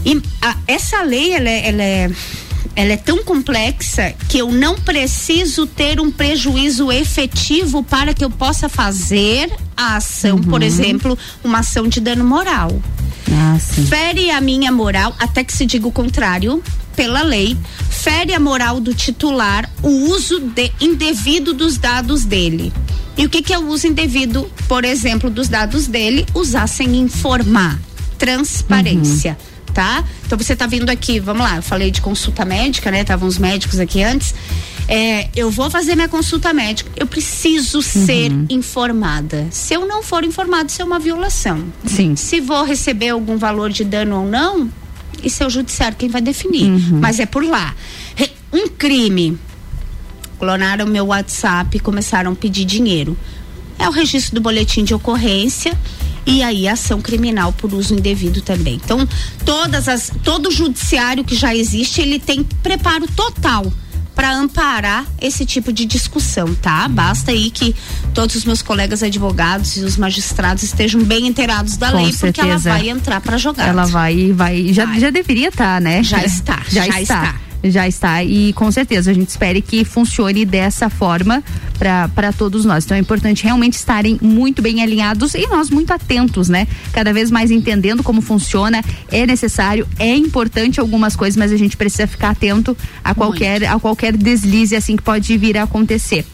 E 0.05 0.21
a- 0.43 0.57
essa 0.67 1.03
lei, 1.03 1.33
ela 1.33 1.49
é, 1.49 1.69
ela 1.69 1.83
é 1.83 2.11
ela 2.77 2.93
é 2.93 2.97
tão 2.97 3.25
complexa 3.25 4.15
que 4.29 4.39
eu 4.39 4.53
não 4.53 4.75
preciso 4.77 5.67
ter 5.67 5.99
um 5.99 6.11
prejuízo 6.11 6.93
efetivo 6.93 7.83
para 7.83 8.13
que 8.13 8.23
eu 8.25 8.31
possa 8.31 8.69
fazer 8.69 9.51
a 9.77 9.97
ação, 9.97 10.39
por 10.43 10.63
exemplo, 10.63 11.19
uma 11.43 11.61
ação 11.61 11.89
de 11.89 12.01
dano 12.01 12.23
moral. 12.25 12.71
Ah. 13.33 13.59
Fere 13.59 14.31
a 14.31 14.41
minha 14.41 14.71
moral, 14.71 15.17
até 15.19 15.43
que 15.43 15.53
se 15.53 15.65
diga 15.67 15.89
o 15.89 15.93
contrário, 15.93 16.63
pela 16.95 17.23
lei, 17.23 17.57
fere 17.91 18.33
a 18.35 18.39
moral 18.41 18.79
do 18.79 18.95
titular 18.95 19.69
o 19.83 19.89
uso 20.11 20.39
de- 20.41 20.71
indevido 20.81 21.53
dos 21.53 21.77
dados 21.79 22.25
dele. 22.25 22.73
E 23.17 23.25
o 23.25 23.31
que, 23.31 23.41
que 23.43 23.53
é 23.55 23.59
o 23.59 23.69
uso 23.69 23.87
indevido, 23.87 24.51
por 24.69 24.85
exemplo, 24.85 25.31
dos 25.31 25.49
dados 25.49 25.87
dele? 25.87 26.27
Usar 26.35 26.67
sem 26.67 26.95
informar. 26.97 27.81
Transparência. 28.19 29.37
Tá? 29.75 30.03
Então 30.25 30.39
você 30.39 30.57
tá 30.57 30.67
vindo 30.67 30.89
aqui, 30.89 31.21
vamos 31.21 31.43
lá, 31.43 31.57
eu 31.57 31.63
falei 31.63 31.91
de 31.91 32.01
consulta 32.01 32.47
médica, 32.47 32.91
né? 32.91 33.03
Estavam 33.03 33.29
os 33.29 33.37
médicos 33.37 33.79
aqui 33.79 34.03
antes. 34.03 34.35
É, 34.89 35.29
eu 35.37 35.51
vou 35.51 35.69
fazer 35.69 35.95
minha 35.95 36.09
consulta 36.09 36.53
médica. 36.53 36.91
Eu 36.97 37.07
preciso 37.07 37.83
ser 37.83 38.33
informada. 38.49 39.47
Se 39.51 39.75
eu 39.75 39.87
não 39.87 40.03
for 40.03 40.25
informada, 40.25 40.67
isso 40.67 40.81
é 40.81 40.85
uma 40.85 40.99
violação. 40.99 41.65
Sim. 41.85 42.17
Se 42.17 42.41
vou 42.41 42.65
receber 42.65 43.11
algum 43.11 43.37
valor 43.37 43.71
de 43.71 43.85
dano 43.85 44.21
ou 44.21 44.27
não, 44.27 44.71
isso 45.23 45.43
é 45.43 45.47
o 45.47 45.51
judiciário 45.51 45.97
quem 45.99 46.09
vai 46.09 46.23
definir. 46.23 46.71
Uhum. 46.71 47.01
Mas 47.01 47.19
é 47.19 47.27
por 47.27 47.45
lá. 47.45 47.75
Um 48.53 48.69
crime. 48.69 49.39
Clonaram 50.39 50.87
meu 50.87 51.07
WhatsApp 51.07 51.77
e 51.77 51.81
começaram 51.81 52.33
a 52.33 52.35
pedir 52.35 52.65
dinheiro. 52.65 53.17
É 53.79 53.89
o 53.89 53.93
registro 53.93 54.35
do 54.35 54.41
boletim 54.41 54.85
de 54.85 54.95
ocorrência 54.95 55.77
e 56.27 56.43
aí 56.43 56.67
ação 56.67 57.01
criminal 57.01 57.53
por 57.53 57.73
uso 57.73 57.95
indevido 57.95 58.43
também. 58.43 58.81
Então, 58.85 59.09
todas 59.45 59.89
as 59.89 60.11
todo 60.25 60.49
o 60.49 60.53
judiciário 60.53 61.25
que 61.25 61.37
já 61.37 61.55
existe, 61.55 62.01
ele 62.03 62.19
tem 62.19 62.43
preparo 62.63 63.07
total 63.15 63.73
para 64.17 64.33
amparar 64.35 65.05
esse 65.21 65.45
tipo 65.45 65.71
de 65.71 65.85
discussão, 65.85 66.55
tá? 66.55 66.89
Basta 66.89 67.31
aí 67.31 67.51
que 67.51 67.77
todos 68.15 68.35
os 68.35 68.47
meus 68.47 68.63
colegas 68.63 69.03
advogados 69.03 69.77
e 69.77 69.81
os 69.81 69.99
magistrados 69.99 70.63
estejam 70.63 71.03
bem 71.05 71.27
inteirados 71.27 71.77
da 71.77 71.91
Com 71.91 71.99
lei, 71.99 72.13
porque 72.15 72.41
ela 72.41 72.59
certeza. 72.59 72.71
vai 72.71 72.89
entrar 72.89 73.21
para 73.21 73.37
jogar. 73.37 73.69
Ela 73.69 73.85
vai, 73.85 74.33
vai, 74.33 74.73
já, 74.73 74.87
já 74.99 75.11
deveria 75.11 75.49
estar, 75.49 75.83
né? 75.83 76.03
Já 76.03 76.25
está, 76.25 76.63
já, 76.69 76.87
já 76.87 77.01
está. 77.01 77.25
está. 77.25 77.46
Já 77.71 77.87
está 77.89 78.23
e 78.23 78.53
com 78.53 78.71
certeza 78.71 79.11
a 79.11 79.15
gente 79.15 79.29
espere 79.29 79.61
que 79.61 79.85
funcione 79.85 80.45
dessa 80.45 80.89
forma 80.89 81.43
para 81.79 82.33
todos 82.33 82.65
nós. 82.65 82.85
Então 82.85 82.97
é 82.97 83.01
importante 83.01 83.45
realmente 83.45 83.75
estarem 83.75 84.19
muito 84.21 84.63
bem 84.63 84.83
alinhados 84.83 85.35
e 85.35 85.47
nós 85.47 85.71
muito 85.71 85.93
atentos, 85.93 86.49
né? 86.49 86.67
Cada 86.93 87.13
vez 87.13 87.31
mais 87.31 87.51
entendendo 87.51 88.03
como 88.03 88.21
funciona. 88.21 88.83
É 89.11 89.27
necessário, 89.27 89.87
é 89.99 90.15
importante 90.15 90.81
algumas 90.81 91.15
coisas, 91.15 91.37
mas 91.37 91.53
a 91.53 91.57
gente 91.57 91.77
precisa 91.77 92.07
ficar 92.07 92.31
atento 92.31 92.77
a 93.05 93.15
qualquer, 93.15 93.65
a 93.65 93.79
qualquer 93.79 94.17
deslize 94.17 94.75
assim 94.75 94.97
que 94.97 95.03
pode 95.03 95.37
vir 95.37 95.59
a 95.59 95.65
acontecer. 95.65 96.25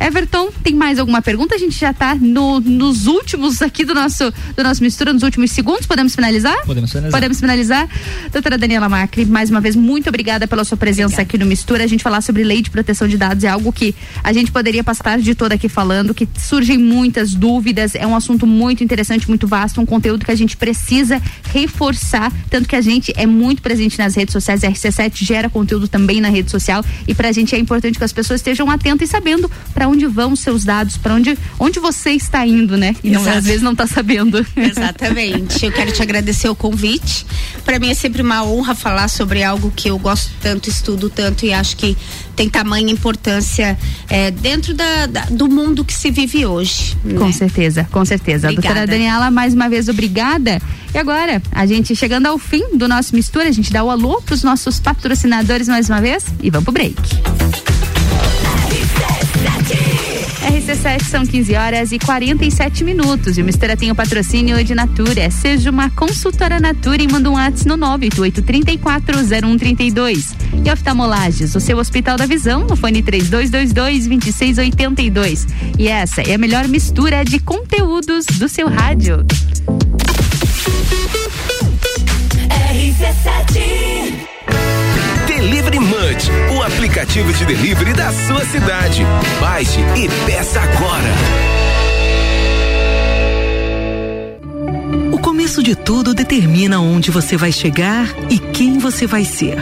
Everton, 0.00 0.50
tem 0.62 0.74
mais 0.74 0.98
alguma 0.98 1.22
pergunta? 1.22 1.54
A 1.54 1.58
gente 1.58 1.78
já 1.78 1.90
está 1.90 2.14
no, 2.14 2.60
nos 2.60 3.06
últimos 3.06 3.62
aqui 3.62 3.84
do 3.84 3.94
nosso, 3.94 4.32
do 4.56 4.62
nosso 4.62 4.82
mistura, 4.82 5.12
nos 5.12 5.22
últimos 5.22 5.50
segundos. 5.50 5.86
Podemos 5.86 6.14
finalizar? 6.14 6.56
Podemos 6.64 6.90
finalizar. 6.90 7.12
Podemos 7.12 7.40
finalizar? 7.40 7.88
Doutora 8.32 8.58
Daniela 8.58 8.88
Macri, 8.88 9.24
mais 9.24 9.50
uma 9.50 9.60
vez, 9.60 9.76
muito 9.76 10.08
obrigada 10.08 10.46
pela 10.46 10.64
sua 10.64 10.76
presença 10.76 11.22
aqui 11.22 11.38
no 11.38 11.46
Mistura. 11.46 11.84
A 11.84 11.86
gente 11.86 12.02
falar 12.02 12.20
sobre 12.20 12.42
lei 12.42 12.62
de 12.62 12.70
proteção 12.70 13.06
de 13.08 13.16
dados 13.16 13.44
é 13.44 13.48
algo 13.48 13.72
que 13.72 13.94
a 14.22 14.32
gente 14.32 14.50
poderia 14.50 14.82
passar 14.82 15.00
a 15.00 15.04
tarde 15.04 15.34
toda 15.34 15.54
aqui 15.54 15.68
falando, 15.68 16.14
que 16.14 16.28
surgem 16.38 16.78
muitas 16.78 17.34
dúvidas, 17.34 17.94
é 17.94 18.06
um 18.06 18.16
assunto 18.16 18.46
muito 18.46 18.82
interessante, 18.82 19.28
muito 19.28 19.46
vasto, 19.46 19.80
um 19.80 19.86
conteúdo 19.86 20.24
que 20.24 20.30
a 20.30 20.34
gente 20.34 20.56
precisa 20.56 21.20
reforçar, 21.52 22.32
tanto 22.48 22.68
que 22.68 22.76
a 22.76 22.80
gente 22.80 23.12
é 23.16 23.26
muito 23.26 23.60
presente 23.60 23.98
nas 23.98 24.14
redes 24.14 24.32
sociais, 24.32 24.64
a 24.64 24.68
RC7 24.68 25.24
gera 25.24 25.50
conteúdo 25.50 25.88
também 25.88 26.20
na 26.20 26.28
rede 26.28 26.50
social 26.50 26.84
e 27.06 27.14
pra 27.14 27.32
gente 27.32 27.54
é 27.54 27.58
importante 27.58 27.98
que 27.98 28.04
as 28.04 28.12
pessoas 28.12 28.40
estejam 28.40 28.70
atentas 28.70 29.08
e 29.08 29.10
sabendo 29.10 29.50
para 29.72 29.83
para 29.84 29.88
onde 29.90 30.06
vão 30.06 30.32
os 30.32 30.40
seus 30.40 30.64
dados, 30.64 30.96
para 30.96 31.12
onde, 31.14 31.36
onde 31.58 31.78
você 31.78 32.12
está 32.12 32.46
indo, 32.46 32.74
né? 32.74 32.96
E 33.04 33.10
não, 33.10 33.20
às 33.28 33.44
vezes 33.44 33.60
não 33.60 33.72
está 33.72 33.86
sabendo. 33.86 34.44
Exatamente. 34.56 35.66
Eu 35.66 35.72
quero 35.72 35.92
te 35.92 36.00
agradecer 36.00 36.48
o 36.48 36.54
convite. 36.54 37.26
Para 37.66 37.78
mim 37.78 37.90
é 37.90 37.94
sempre 37.94 38.22
uma 38.22 38.42
honra 38.42 38.74
falar 38.74 39.08
sobre 39.08 39.42
algo 39.42 39.70
que 39.76 39.90
eu 39.90 39.98
gosto 39.98 40.30
tanto, 40.40 40.70
estudo 40.70 41.10
tanto 41.10 41.44
e 41.44 41.52
acho 41.52 41.76
que 41.76 41.94
tem 42.34 42.48
tamanha 42.48 42.90
importância 42.90 43.76
é, 44.08 44.30
dentro 44.30 44.72
da, 44.72 45.06
da- 45.06 45.26
do 45.26 45.48
mundo 45.48 45.84
que 45.84 45.92
se 45.92 46.10
vive 46.10 46.46
hoje. 46.46 46.96
Com 47.02 47.26
né? 47.26 47.32
certeza, 47.32 47.86
com 47.92 48.04
certeza. 48.06 48.48
Obrigada. 48.48 48.74
Doutora 48.74 48.86
Daniela, 48.86 49.30
mais 49.30 49.52
uma 49.52 49.68
vez, 49.68 49.88
obrigada. 49.90 50.62
E 50.94 50.98
agora, 50.98 51.42
a 51.52 51.66
gente 51.66 51.94
chegando 51.94 52.24
ao 52.26 52.38
fim 52.38 52.74
do 52.74 52.88
nosso 52.88 53.14
mistura, 53.14 53.48
a 53.50 53.52
gente 53.52 53.70
dá 53.70 53.84
o 53.84 53.90
alô 53.90 54.22
pros 54.22 54.42
nossos 54.42 54.80
patrocinadores 54.80 55.68
mais 55.68 55.90
uma 55.90 56.00
vez 56.00 56.24
e 56.42 56.48
vamos 56.48 56.64
pro 56.64 56.72
break. 56.72 56.94
RC7 59.44 61.04
são 61.04 61.26
15 61.26 61.54
horas 61.54 61.92
e 61.92 61.98
47 61.98 62.82
minutos. 62.84 63.36
E 63.36 63.42
o 63.42 63.44
Mistura 63.44 63.76
tem 63.76 63.90
o 63.90 63.94
patrocínio 63.94 64.64
de 64.64 64.74
Natura. 64.74 65.30
Seja 65.30 65.70
uma 65.70 65.90
consultora 65.90 66.58
Natura 66.60 67.02
e 67.02 67.08
manda 67.08 67.28
um 67.30 67.34
WhatsApp 67.34 67.68
no 67.68 67.76
988340132. 67.78 70.34
E 70.64 70.70
oftalmolages, 70.70 71.54
o 71.54 71.60
seu 71.60 71.76
Hospital 71.78 72.16
da 72.16 72.24
Visão, 72.26 72.64
no 72.64 72.74
fone 72.76 73.02
3222-2682. 73.02 75.46
E 75.78 75.86
essa 75.88 76.22
é 76.22 76.34
a 76.34 76.38
melhor 76.38 76.66
mistura 76.68 77.24
de 77.24 77.38
conteúdos 77.38 78.26
do 78.26 78.48
seu 78.48 78.68
rádio. 78.68 79.24
RC7 82.74 84.24
Delivery 85.44 85.78
Munch, 85.78 86.30
o 86.56 86.62
aplicativo 86.62 87.30
de 87.30 87.44
delivery 87.44 87.92
da 87.92 88.10
sua 88.10 88.42
cidade. 88.46 89.02
Baixe 89.38 89.78
e 89.94 90.08
peça 90.24 90.58
agora. 90.58 91.04
O 95.12 95.18
começo 95.18 95.62
de 95.62 95.76
tudo 95.76 96.14
determina 96.14 96.80
onde 96.80 97.10
você 97.10 97.36
vai 97.36 97.52
chegar 97.52 98.08
e 98.30 98.38
quem 98.38 98.78
você 98.78 99.06
vai 99.06 99.26
ser. 99.26 99.58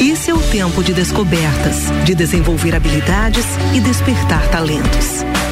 Esse 0.00 0.32
é 0.32 0.34
o 0.34 0.42
tempo 0.42 0.82
de 0.82 0.92
descobertas, 0.92 1.76
de 2.04 2.12
desenvolver 2.12 2.74
habilidades 2.74 3.46
e 3.72 3.78
despertar 3.78 4.48
talentos. 4.48 5.24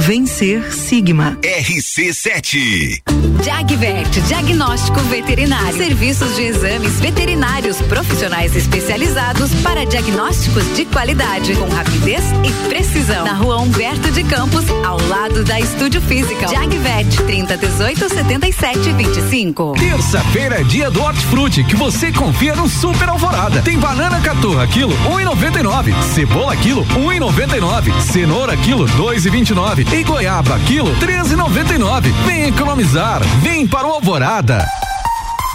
Vencer 0.00 0.72
Sigma. 0.72 1.36
RC7. 1.42 3.02
Jagvet, 3.44 4.20
diagnóstico 4.22 4.98
veterinário. 5.00 5.76
Serviços 5.76 6.36
de 6.36 6.42
exames 6.42 6.98
veterinários 6.98 7.82
profissionais 7.82 8.56
especializados 8.56 9.50
para 9.62 9.84
diagnósticos 9.84 10.64
de 10.74 10.86
qualidade, 10.86 11.54
com 11.54 11.68
rapidez 11.68 12.22
e 12.42 12.68
precisão. 12.68 13.26
Na 13.26 13.34
rua 13.34 13.58
Humberto 13.60 14.10
de 14.10 14.24
Campos, 14.24 14.64
ao 14.86 14.98
lado 15.06 15.44
da 15.44 15.60
Estúdio 15.60 16.00
Física. 16.00 16.48
Jagvet, 16.48 17.22
30 17.26 17.58
18 17.58 18.08
77 18.08 18.92
25. 18.92 19.74
Terça-feira 19.78 20.62
é 20.62 20.64
dia 20.64 20.90
do 20.90 21.02
hortifruti, 21.02 21.62
que 21.62 21.76
você 21.76 22.10
confia 22.10 22.56
no 22.56 22.70
Super 22.70 23.10
Alvorada. 23.10 23.60
Tem 23.60 23.78
banana 23.78 24.18
caturra, 24.20 24.66
quilo, 24.66 24.94
um 25.12 25.20
e 25.20 25.24
noventa 25.24 25.60
e 25.60 25.62
nove. 25.62 25.94
Cebola, 26.14 26.56
quilo, 26.56 26.86
um 26.96 27.12
e 27.12 27.20
noventa 27.20 27.54
e 27.54 27.60
nove. 27.60 27.92
Cenoura, 28.00 28.56
quilo, 28.56 28.86
dois 28.96 29.26
e 29.92 30.02
goiaba, 30.04 30.58
quilo, 30.60 30.94
treze 30.96 31.34
e 31.34 31.36
noventa 31.36 31.74
e 31.74 31.78
nove. 31.78 32.10
Vem 32.26 32.48
economizar, 32.48 33.20
vem 33.42 33.66
para 33.66 33.86
o 33.86 33.92
Alvorada. 33.92 34.79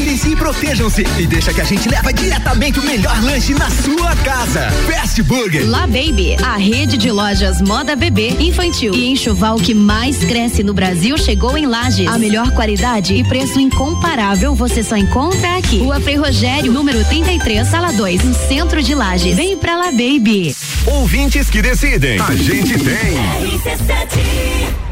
Cuidem-se 0.00 0.30
e 0.30 0.36
protejam-se 0.36 1.04
e 1.18 1.26
deixa 1.26 1.52
que 1.52 1.60
a 1.60 1.64
gente 1.64 1.86
leva 1.86 2.10
diretamente 2.10 2.80
o 2.80 2.82
melhor 2.82 3.22
lanche 3.22 3.52
na 3.52 3.68
sua 3.68 4.16
casa. 4.16 4.70
Fast 4.90 5.22
Burger. 5.24 5.68
La 5.68 5.80
Baby, 5.80 6.38
a 6.42 6.56
rede 6.56 6.96
de 6.96 7.10
lojas 7.10 7.60
moda 7.60 7.94
bebê, 7.94 8.30
infantil 8.40 8.94
e 8.94 9.10
enxoval 9.10 9.56
que 9.56 9.74
mais 9.74 10.16
cresce 10.24 10.62
no 10.62 10.72
Brasil 10.72 11.18
chegou 11.18 11.58
em 11.58 11.66
Lages. 11.66 12.08
A 12.08 12.16
melhor 12.16 12.50
qualidade 12.52 13.12
e 13.12 13.22
preço 13.22 13.60
incomparável 13.60 14.54
você 14.54 14.82
só 14.82 14.96
encontra 14.96 15.58
aqui. 15.58 15.80
Rua 15.80 16.00
Frei 16.00 16.16
Rogério, 16.16 16.72
número 16.72 17.04
33, 17.04 17.68
sala 17.68 17.92
2, 17.92 18.24
no 18.24 18.34
centro 18.48 18.82
de 18.82 18.94
Lages. 18.94 19.36
Vem 19.36 19.58
pra 19.58 19.76
La 19.76 19.90
Baby. 19.90 20.56
Ouvintes 20.86 21.50
que 21.50 21.60
decidem. 21.60 22.18
A 22.18 22.34
gente 22.34 22.78
tem. 22.78 24.89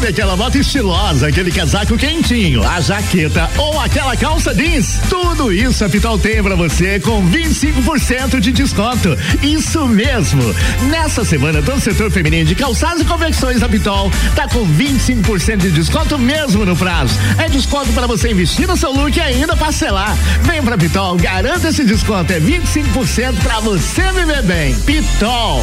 Sabe 0.00 0.12
aquela 0.12 0.34
moto 0.34 0.56
estilosa, 0.56 1.26
aquele 1.28 1.50
casaco 1.50 1.94
quentinho, 1.98 2.66
a 2.66 2.80
jaqueta 2.80 3.50
ou 3.58 3.78
aquela 3.78 4.16
calça 4.16 4.54
jeans? 4.54 4.98
Tudo 5.10 5.52
isso 5.52 5.84
a 5.84 5.90
Pitol 5.90 6.18
tem 6.18 6.42
pra 6.42 6.54
você 6.54 6.98
com 6.98 7.22
25% 7.30 8.40
de 8.40 8.50
desconto. 8.50 9.14
Isso 9.42 9.86
mesmo! 9.86 10.42
Nessa 10.88 11.22
semana, 11.22 11.60
todo 11.60 11.76
o 11.76 11.80
setor 11.82 12.10
feminino 12.10 12.46
de 12.46 12.54
calçados 12.54 13.02
e 13.02 13.04
convecções 13.04 13.60
da 13.60 13.68
Pitol 13.68 14.10
tá 14.34 14.48
com 14.48 14.66
25% 14.66 15.58
de 15.58 15.70
desconto 15.70 16.18
mesmo 16.18 16.64
no 16.64 16.74
prazo. 16.74 17.12
É 17.36 17.50
desconto 17.50 17.92
para 17.92 18.06
você 18.06 18.30
investir 18.30 18.66
no 18.66 18.78
seu 18.78 18.92
look 18.92 19.14
e 19.14 19.20
ainda 19.20 19.54
parcelar. 19.54 20.16
Vem 20.44 20.62
pra 20.62 20.78
Pitol, 20.78 21.14
garanta 21.16 21.68
esse 21.68 21.84
desconto. 21.84 22.32
É 22.32 22.40
25% 22.40 23.34
pra 23.42 23.60
você 23.60 24.10
viver 24.12 24.42
bem. 24.44 24.74
Pitol. 24.76 25.62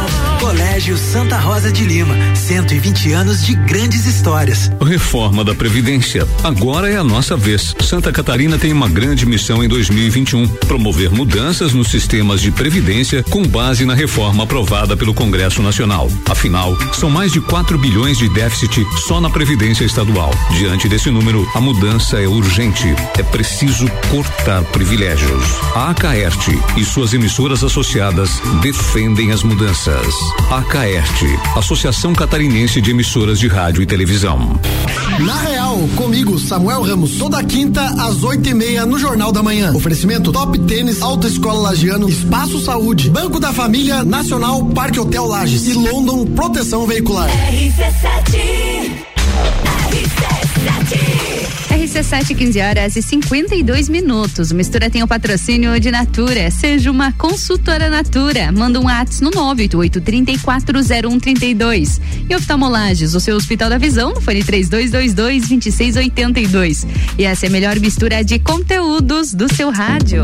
Colégio 0.81 0.97
Santa 0.97 1.37
Rosa. 1.37 1.71
De 1.71 1.85
Lima, 1.85 2.15
120 2.35 3.11
anos 3.11 3.45
de 3.45 3.53
grandes 3.53 4.07
histórias. 4.07 4.71
Reforma 4.81 5.43
da 5.43 5.53
Previdência. 5.53 6.27
Agora 6.43 6.89
é 6.89 6.97
a 6.97 7.03
nossa 7.03 7.37
vez. 7.37 7.75
Santa 7.81 8.11
Catarina 8.11 8.57
tem 8.57 8.73
uma 8.73 8.89
grande 8.89 9.25
missão 9.25 9.63
em 9.63 9.67
2021: 9.67 10.47
promover 10.47 11.11
mudanças 11.11 11.73
nos 11.73 11.89
sistemas 11.89 12.41
de 12.41 12.49
previdência 12.51 13.23
com 13.29 13.43
base 13.43 13.85
na 13.85 13.93
reforma 13.93 14.43
aprovada 14.43 14.97
pelo 14.97 15.13
Congresso 15.13 15.61
Nacional. 15.61 16.09
Afinal, 16.27 16.75
são 16.93 17.11
mais 17.11 17.31
de 17.31 17.39
4 17.39 17.77
bilhões 17.77 18.17
de 18.17 18.27
déficit 18.29 18.83
só 19.05 19.21
na 19.21 19.29
Previdência 19.29 19.85
Estadual. 19.85 20.31
Diante 20.57 20.89
desse 20.89 21.11
número, 21.11 21.47
a 21.53 21.61
mudança 21.61 22.19
é 22.19 22.27
urgente. 22.27 22.87
É 23.19 23.23
preciso 23.23 23.87
cortar 24.09 24.63
privilégios. 24.63 25.43
A 25.75 25.91
Acaerte 25.91 26.57
e 26.75 26.83
suas 26.83 27.13
emissoras 27.13 27.63
associadas 27.63 28.41
defendem 28.61 29.31
as 29.31 29.43
mudanças. 29.43 30.15
Acaerte, 30.71 31.25
Associação 31.57 32.13
Catarinense 32.13 32.79
de 32.79 32.91
Emissoras 32.91 33.37
de 33.37 33.49
Rádio 33.49 33.83
e 33.83 33.85
Televisão. 33.85 34.57
Na 35.19 35.35
Real, 35.41 35.77
comigo, 35.97 36.39
Samuel 36.39 36.81
Ramos, 36.83 37.17
toda 37.17 37.43
quinta 37.43 37.83
às 38.01 38.23
oito 38.23 38.47
e 38.47 38.53
meia 38.53 38.85
no 38.85 38.97
Jornal 38.97 39.33
da 39.33 39.43
Manhã. 39.43 39.73
Oferecimento 39.73 40.31
Top 40.31 40.57
Tênis, 40.59 41.01
Alta 41.01 41.27
Escola 41.27 41.59
Lagiano, 41.59 42.07
Espaço 42.07 42.57
Saúde, 42.61 43.09
Banco 43.09 43.37
da 43.37 43.51
Família, 43.51 44.05
Nacional, 44.05 44.63
Parque 44.67 44.97
Hotel 44.97 45.25
Lages 45.25 45.67
e 45.67 45.73
London 45.73 46.25
Proteção 46.27 46.87
Veicular. 46.87 47.29
RC7 47.29 48.91
RC7, 49.91 51.60
15 51.91 52.61
horas 52.61 52.95
e 52.95 53.01
52 53.01 53.89
minutos. 53.89 54.51
O 54.51 54.55
Mistura 54.55 54.89
tem 54.89 55.03
o 55.03 55.07
patrocínio 55.07 55.77
de 55.77 55.91
Natura. 55.91 56.49
Seja 56.49 56.89
uma 56.89 57.11
consultora 57.11 57.89
Natura. 57.89 58.49
Manda 58.49 58.79
um 58.79 58.85
WhatsApp 58.85 59.25
no 59.25 59.31
988-340132. 59.31 61.99
E 62.29 62.35
oftalmolages, 62.35 63.13
o 63.13 63.19
seu 63.19 63.35
Hospital 63.35 63.69
da 63.69 63.77
Visão, 63.77 64.13
no 64.13 64.21
fone 64.21 64.41
3222-2682. 64.41 66.87
E 67.17 67.25
essa 67.25 67.45
é 67.45 67.49
a 67.49 67.51
melhor 67.51 67.77
mistura 67.77 68.23
de 68.23 68.39
conteúdos 68.39 69.33
do 69.33 69.53
seu 69.53 69.69
rádio. 69.69 70.23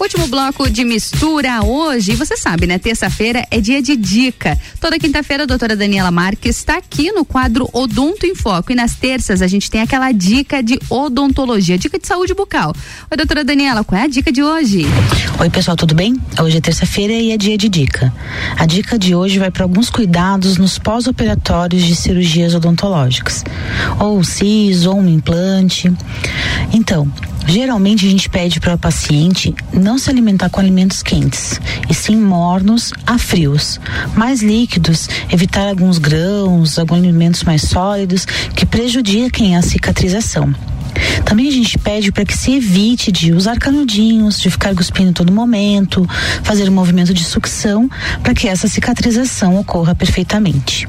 Último 0.00 0.28
bloco 0.28 0.70
de 0.70 0.84
mistura 0.84 1.60
hoje. 1.64 2.14
Você 2.14 2.36
sabe, 2.36 2.68
né? 2.68 2.78
Terça-feira 2.78 3.44
é 3.50 3.60
dia 3.60 3.82
de 3.82 3.96
dica. 3.96 4.56
Toda 4.80 4.96
quinta-feira 4.96 5.42
a 5.42 5.46
doutora 5.46 5.74
Daniela 5.74 6.12
Marques 6.12 6.56
está 6.56 6.76
aqui 6.76 7.10
no 7.10 7.24
quadro 7.24 7.68
Odonto 7.72 8.24
em 8.24 8.34
Foco. 8.34 8.70
E 8.70 8.76
nas 8.76 8.94
terças 8.94 9.42
a 9.42 9.48
gente 9.48 9.68
tem 9.68 9.80
aquela 9.80 10.12
dica 10.12 10.62
de 10.62 10.78
odontologia, 10.88 11.76
dica 11.76 11.98
de 11.98 12.06
saúde 12.06 12.32
bucal. 12.32 12.72
Oi, 13.10 13.16
doutora 13.16 13.42
Daniela, 13.42 13.82
qual 13.82 14.00
é 14.00 14.04
a 14.04 14.08
dica 14.08 14.30
de 14.30 14.40
hoje? 14.40 14.86
Oi, 15.40 15.50
pessoal, 15.50 15.76
tudo 15.76 15.96
bem? 15.96 16.16
Hoje 16.40 16.58
é 16.58 16.60
terça-feira 16.60 17.12
e 17.12 17.32
é 17.32 17.36
dia 17.36 17.58
de 17.58 17.68
dica. 17.68 18.14
A 18.56 18.66
dica 18.66 18.96
de 18.96 19.16
hoje 19.16 19.40
vai 19.40 19.50
para 19.50 19.64
alguns 19.64 19.90
cuidados 19.90 20.58
nos 20.58 20.78
pós-operatórios 20.78 21.82
de 21.82 21.96
cirurgias 21.96 22.54
odontológicas. 22.54 23.44
Ou 23.98 24.22
cis, 24.22 24.86
ou 24.86 24.98
um 24.98 25.08
implante. 25.08 25.92
Então, 26.72 27.10
Geralmente 27.48 28.06
a 28.06 28.10
gente 28.10 28.28
pede 28.28 28.60
para 28.60 28.74
o 28.74 28.78
paciente 28.78 29.54
não 29.72 29.96
se 29.96 30.10
alimentar 30.10 30.50
com 30.50 30.60
alimentos 30.60 31.02
quentes, 31.02 31.58
e 31.88 31.94
sim 31.94 32.14
mornos 32.14 32.92
a 33.06 33.16
frios. 33.16 33.80
Mais 34.14 34.42
líquidos, 34.42 35.08
evitar 35.32 35.66
alguns 35.66 35.96
grãos, 35.96 36.78
alguns 36.78 36.98
alimentos 36.98 37.42
mais 37.44 37.62
sólidos 37.62 38.26
que 38.54 38.66
prejudiquem 38.66 39.56
a 39.56 39.62
cicatrização. 39.62 40.54
Também 41.24 41.48
a 41.48 41.52
gente 41.52 41.78
pede 41.78 42.12
para 42.12 42.26
que 42.26 42.36
se 42.36 42.52
evite 42.52 43.10
de 43.10 43.32
usar 43.32 43.58
canudinhos, 43.58 44.38
de 44.38 44.50
ficar 44.50 44.74
cuspindo 44.74 45.14
todo 45.14 45.32
momento, 45.32 46.06
fazer 46.42 46.68
um 46.68 46.74
movimento 46.74 47.14
de 47.14 47.24
sucção 47.24 47.88
para 48.22 48.34
que 48.34 48.46
essa 48.46 48.68
cicatrização 48.68 49.58
ocorra 49.58 49.94
perfeitamente 49.94 50.86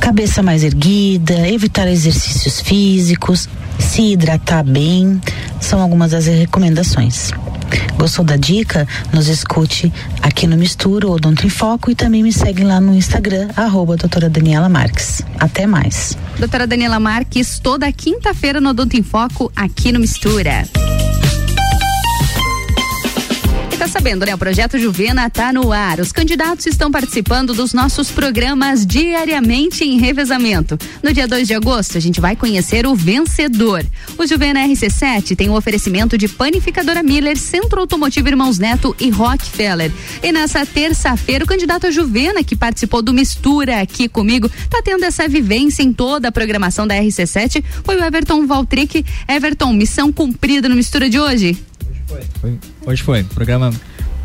cabeça 0.00 0.42
mais 0.42 0.64
erguida, 0.64 1.46
evitar 1.46 1.86
exercícios 1.86 2.60
físicos, 2.60 3.48
se 3.78 4.12
hidratar 4.12 4.64
bem, 4.64 5.20
são 5.60 5.80
algumas 5.80 6.12
das 6.12 6.26
recomendações. 6.26 7.30
Gostou 7.96 8.24
da 8.24 8.36
dica? 8.36 8.88
Nos 9.12 9.28
escute 9.28 9.92
aqui 10.22 10.46
no 10.46 10.56
Mistura 10.56 11.06
Odonto 11.06 11.46
em 11.46 11.50
Foco 11.50 11.90
e 11.90 11.94
também 11.94 12.22
me 12.22 12.32
segue 12.32 12.64
lá 12.64 12.80
no 12.80 12.94
Instagram, 12.94 13.48
arroba 13.54 13.96
doutora 13.96 14.28
Daniela 14.28 14.68
Marques. 14.68 15.22
Até 15.38 15.66
mais. 15.66 16.16
Doutora 16.38 16.66
Daniela 16.66 16.98
Marques, 16.98 17.58
toda 17.58 17.92
quinta-feira 17.92 18.60
no 18.60 18.70
Odonto 18.70 18.96
em 18.96 19.02
Foco, 19.02 19.52
aqui 19.54 19.92
no 19.92 20.00
Mistura 20.00 20.64
tá 23.80 23.88
sabendo, 23.88 24.26
né? 24.26 24.34
O 24.34 24.38
projeto 24.38 24.78
Juvena 24.78 25.30
tá 25.30 25.54
no 25.54 25.72
ar. 25.72 26.00
Os 26.00 26.12
candidatos 26.12 26.66
estão 26.66 26.90
participando 26.90 27.54
dos 27.54 27.72
nossos 27.72 28.10
programas 28.10 28.84
diariamente 28.84 29.84
em 29.84 29.98
revezamento. 29.98 30.78
No 31.02 31.14
dia 31.14 31.26
2 31.26 31.48
de 31.48 31.54
agosto, 31.54 31.96
a 31.96 32.00
gente 32.00 32.20
vai 32.20 32.36
conhecer 32.36 32.86
o 32.86 32.94
vencedor. 32.94 33.82
O 34.18 34.26
Juvena 34.26 34.60
RC7 34.68 35.34
tem 35.34 35.48
o 35.48 35.52
um 35.52 35.56
oferecimento 35.56 36.18
de 36.18 36.28
Panificadora 36.28 37.02
Miller, 37.02 37.38
Centro 37.38 37.80
Automotivo 37.80 38.28
Irmãos 38.28 38.58
Neto 38.58 38.94
e 39.00 39.08
Rockefeller. 39.08 39.90
E 40.22 40.30
nessa 40.30 40.66
terça-feira, 40.66 41.46
o 41.46 41.48
candidato 41.48 41.90
Juvena, 41.90 42.44
que 42.44 42.54
participou 42.54 43.00
do 43.00 43.14
Mistura 43.14 43.80
aqui 43.80 44.10
comigo, 44.10 44.50
tá 44.68 44.82
tendo 44.84 45.04
essa 45.04 45.26
vivência 45.26 45.82
em 45.82 45.90
toda 45.90 46.28
a 46.28 46.32
programação 46.32 46.86
da 46.86 46.96
RC7, 46.96 47.64
foi 47.82 47.96
o 47.96 48.04
Everton 48.04 48.46
Valtric. 48.46 49.06
Everton, 49.26 49.72
missão 49.72 50.12
cumprida 50.12 50.68
no 50.68 50.74
Mistura 50.74 51.08
de 51.08 51.18
hoje? 51.18 51.69
Foi. 52.10 52.20
foi. 52.40 52.58
Hoje 52.86 53.02
foi. 53.02 53.22
Programa 53.22 53.72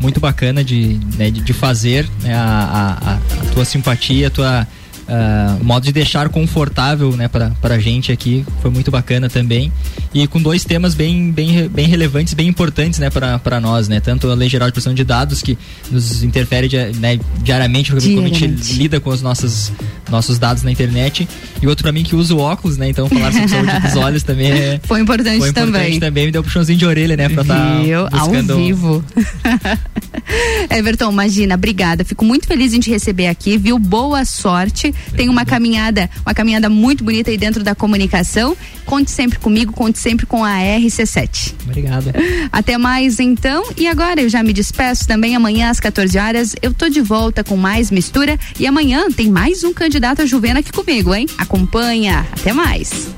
muito 0.00 0.20
bacana 0.20 0.64
de, 0.64 0.98
né, 1.16 1.30
de, 1.30 1.40
de, 1.40 1.52
fazer 1.52 2.08
né, 2.20 2.34
a, 2.34 2.98
a, 3.00 3.14
a, 3.14 3.52
tua 3.52 3.64
simpatia, 3.64 4.26
a 4.26 4.30
tua 4.30 4.68
uh, 5.08 5.64
modo 5.64 5.84
de 5.84 5.92
deixar 5.92 6.28
confortável 6.28 7.12
né, 7.16 7.28
para 7.28 7.74
a 7.74 7.78
gente 7.78 8.12
aqui. 8.12 8.44
Foi 8.60 8.70
muito 8.70 8.90
bacana 8.90 9.28
também. 9.28 9.72
E 10.12 10.26
com 10.26 10.40
dois 10.40 10.64
temas 10.64 10.94
bem, 10.94 11.30
bem, 11.30 11.68
bem 11.68 11.86
relevantes, 11.86 12.34
bem 12.34 12.48
importantes 12.48 12.98
né, 12.98 13.10
para 13.10 13.60
nós. 13.60 13.88
Né? 13.88 14.00
Tanto 14.00 14.30
a 14.30 14.34
Lei 14.34 14.48
Geral 14.48 14.68
de 14.68 14.72
Proteção 14.72 14.94
de 14.94 15.04
Dados, 15.04 15.42
que 15.42 15.58
nos 15.90 16.22
interfere 16.22 16.68
né, 16.98 17.18
diariamente, 17.42 17.90
como 17.90 18.24
a 18.24 18.28
gente 18.28 18.46
lida 18.74 19.00
com 19.00 19.10
os 19.10 19.22
nossos, 19.22 19.72
nossos 20.10 20.38
dados 20.38 20.62
na 20.62 20.70
internet. 20.70 21.28
E 21.60 21.66
outro 21.66 21.82
para 21.82 21.92
mim 21.92 22.02
que 22.02 22.14
usa 22.14 22.34
o 22.34 22.38
óculos, 22.38 22.76
né? 22.76 22.88
Então 22.88 23.08
falar 23.08 23.32
sobre 23.32 23.48
saúde 23.48 23.80
dos 23.80 23.96
olhos 23.96 24.22
também 24.22 24.50
é, 24.50 24.80
Foi 24.84 25.00
importante, 25.00 25.38
foi 25.38 25.48
importante 25.48 25.72
também. 25.72 26.00
também. 26.00 26.26
Me 26.26 26.32
deu 26.32 26.42
um 26.42 26.44
puxãozinho 26.44 26.78
de 26.78 26.86
orelha, 26.86 27.16
né? 27.16 27.28
Pra 27.28 27.42
estar 27.42 27.54
tá 27.54 28.18
buscando... 28.18 28.52
Ao 28.52 28.58
vivo. 28.58 29.04
Everton, 30.70 31.10
imagina, 31.10 31.54
obrigada. 31.54 32.04
Fico 32.04 32.24
muito 32.24 32.46
feliz 32.46 32.74
em 32.74 32.80
te 32.80 32.90
receber 32.90 33.28
aqui, 33.28 33.56
viu? 33.56 33.78
Boa 33.78 34.24
sorte. 34.24 34.94
Tem 35.16 35.28
uma 35.28 35.44
caminhada, 35.44 36.08
uma 36.24 36.34
caminhada 36.34 36.68
muito 36.68 37.04
bonita 37.04 37.30
aí 37.30 37.36
dentro 37.36 37.62
da 37.62 37.74
comunicação. 37.74 38.56
Conte 38.84 39.10
sempre 39.10 39.38
comigo, 39.38 39.72
conte 39.72 39.98
sempre 39.98 40.26
com 40.26 40.44
a 40.44 40.54
RC7. 40.54 41.54
Obrigado. 41.64 42.12
Até 42.52 42.78
mais 42.78 43.18
então. 43.18 43.64
E 43.76 43.86
agora 43.86 44.20
eu 44.20 44.28
já 44.28 44.42
me 44.42 44.52
despeço 44.52 45.06
também. 45.06 45.34
Amanhã 45.34 45.70
às 45.70 45.80
14 45.80 46.18
horas 46.18 46.54
eu 46.62 46.72
tô 46.72 46.88
de 46.88 47.00
volta 47.00 47.42
com 47.42 47.56
mais 47.56 47.90
mistura. 47.90 48.38
E 48.58 48.66
amanhã 48.66 49.10
tem 49.10 49.30
mais 49.30 49.64
um 49.64 49.72
candidato 49.72 50.22
a 50.22 50.26
Juvena 50.26 50.60
aqui 50.60 50.72
comigo, 50.72 51.14
hein? 51.14 51.26
Acompanha. 51.38 52.26
Até 52.32 52.52
mais. 52.52 53.08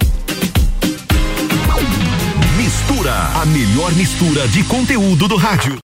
Mistura, 2.56 3.14
a 3.34 3.46
melhor 3.46 3.94
mistura 3.94 4.48
de 4.48 4.62
conteúdo 4.64 5.28
do 5.28 5.36
rádio. 5.36 5.76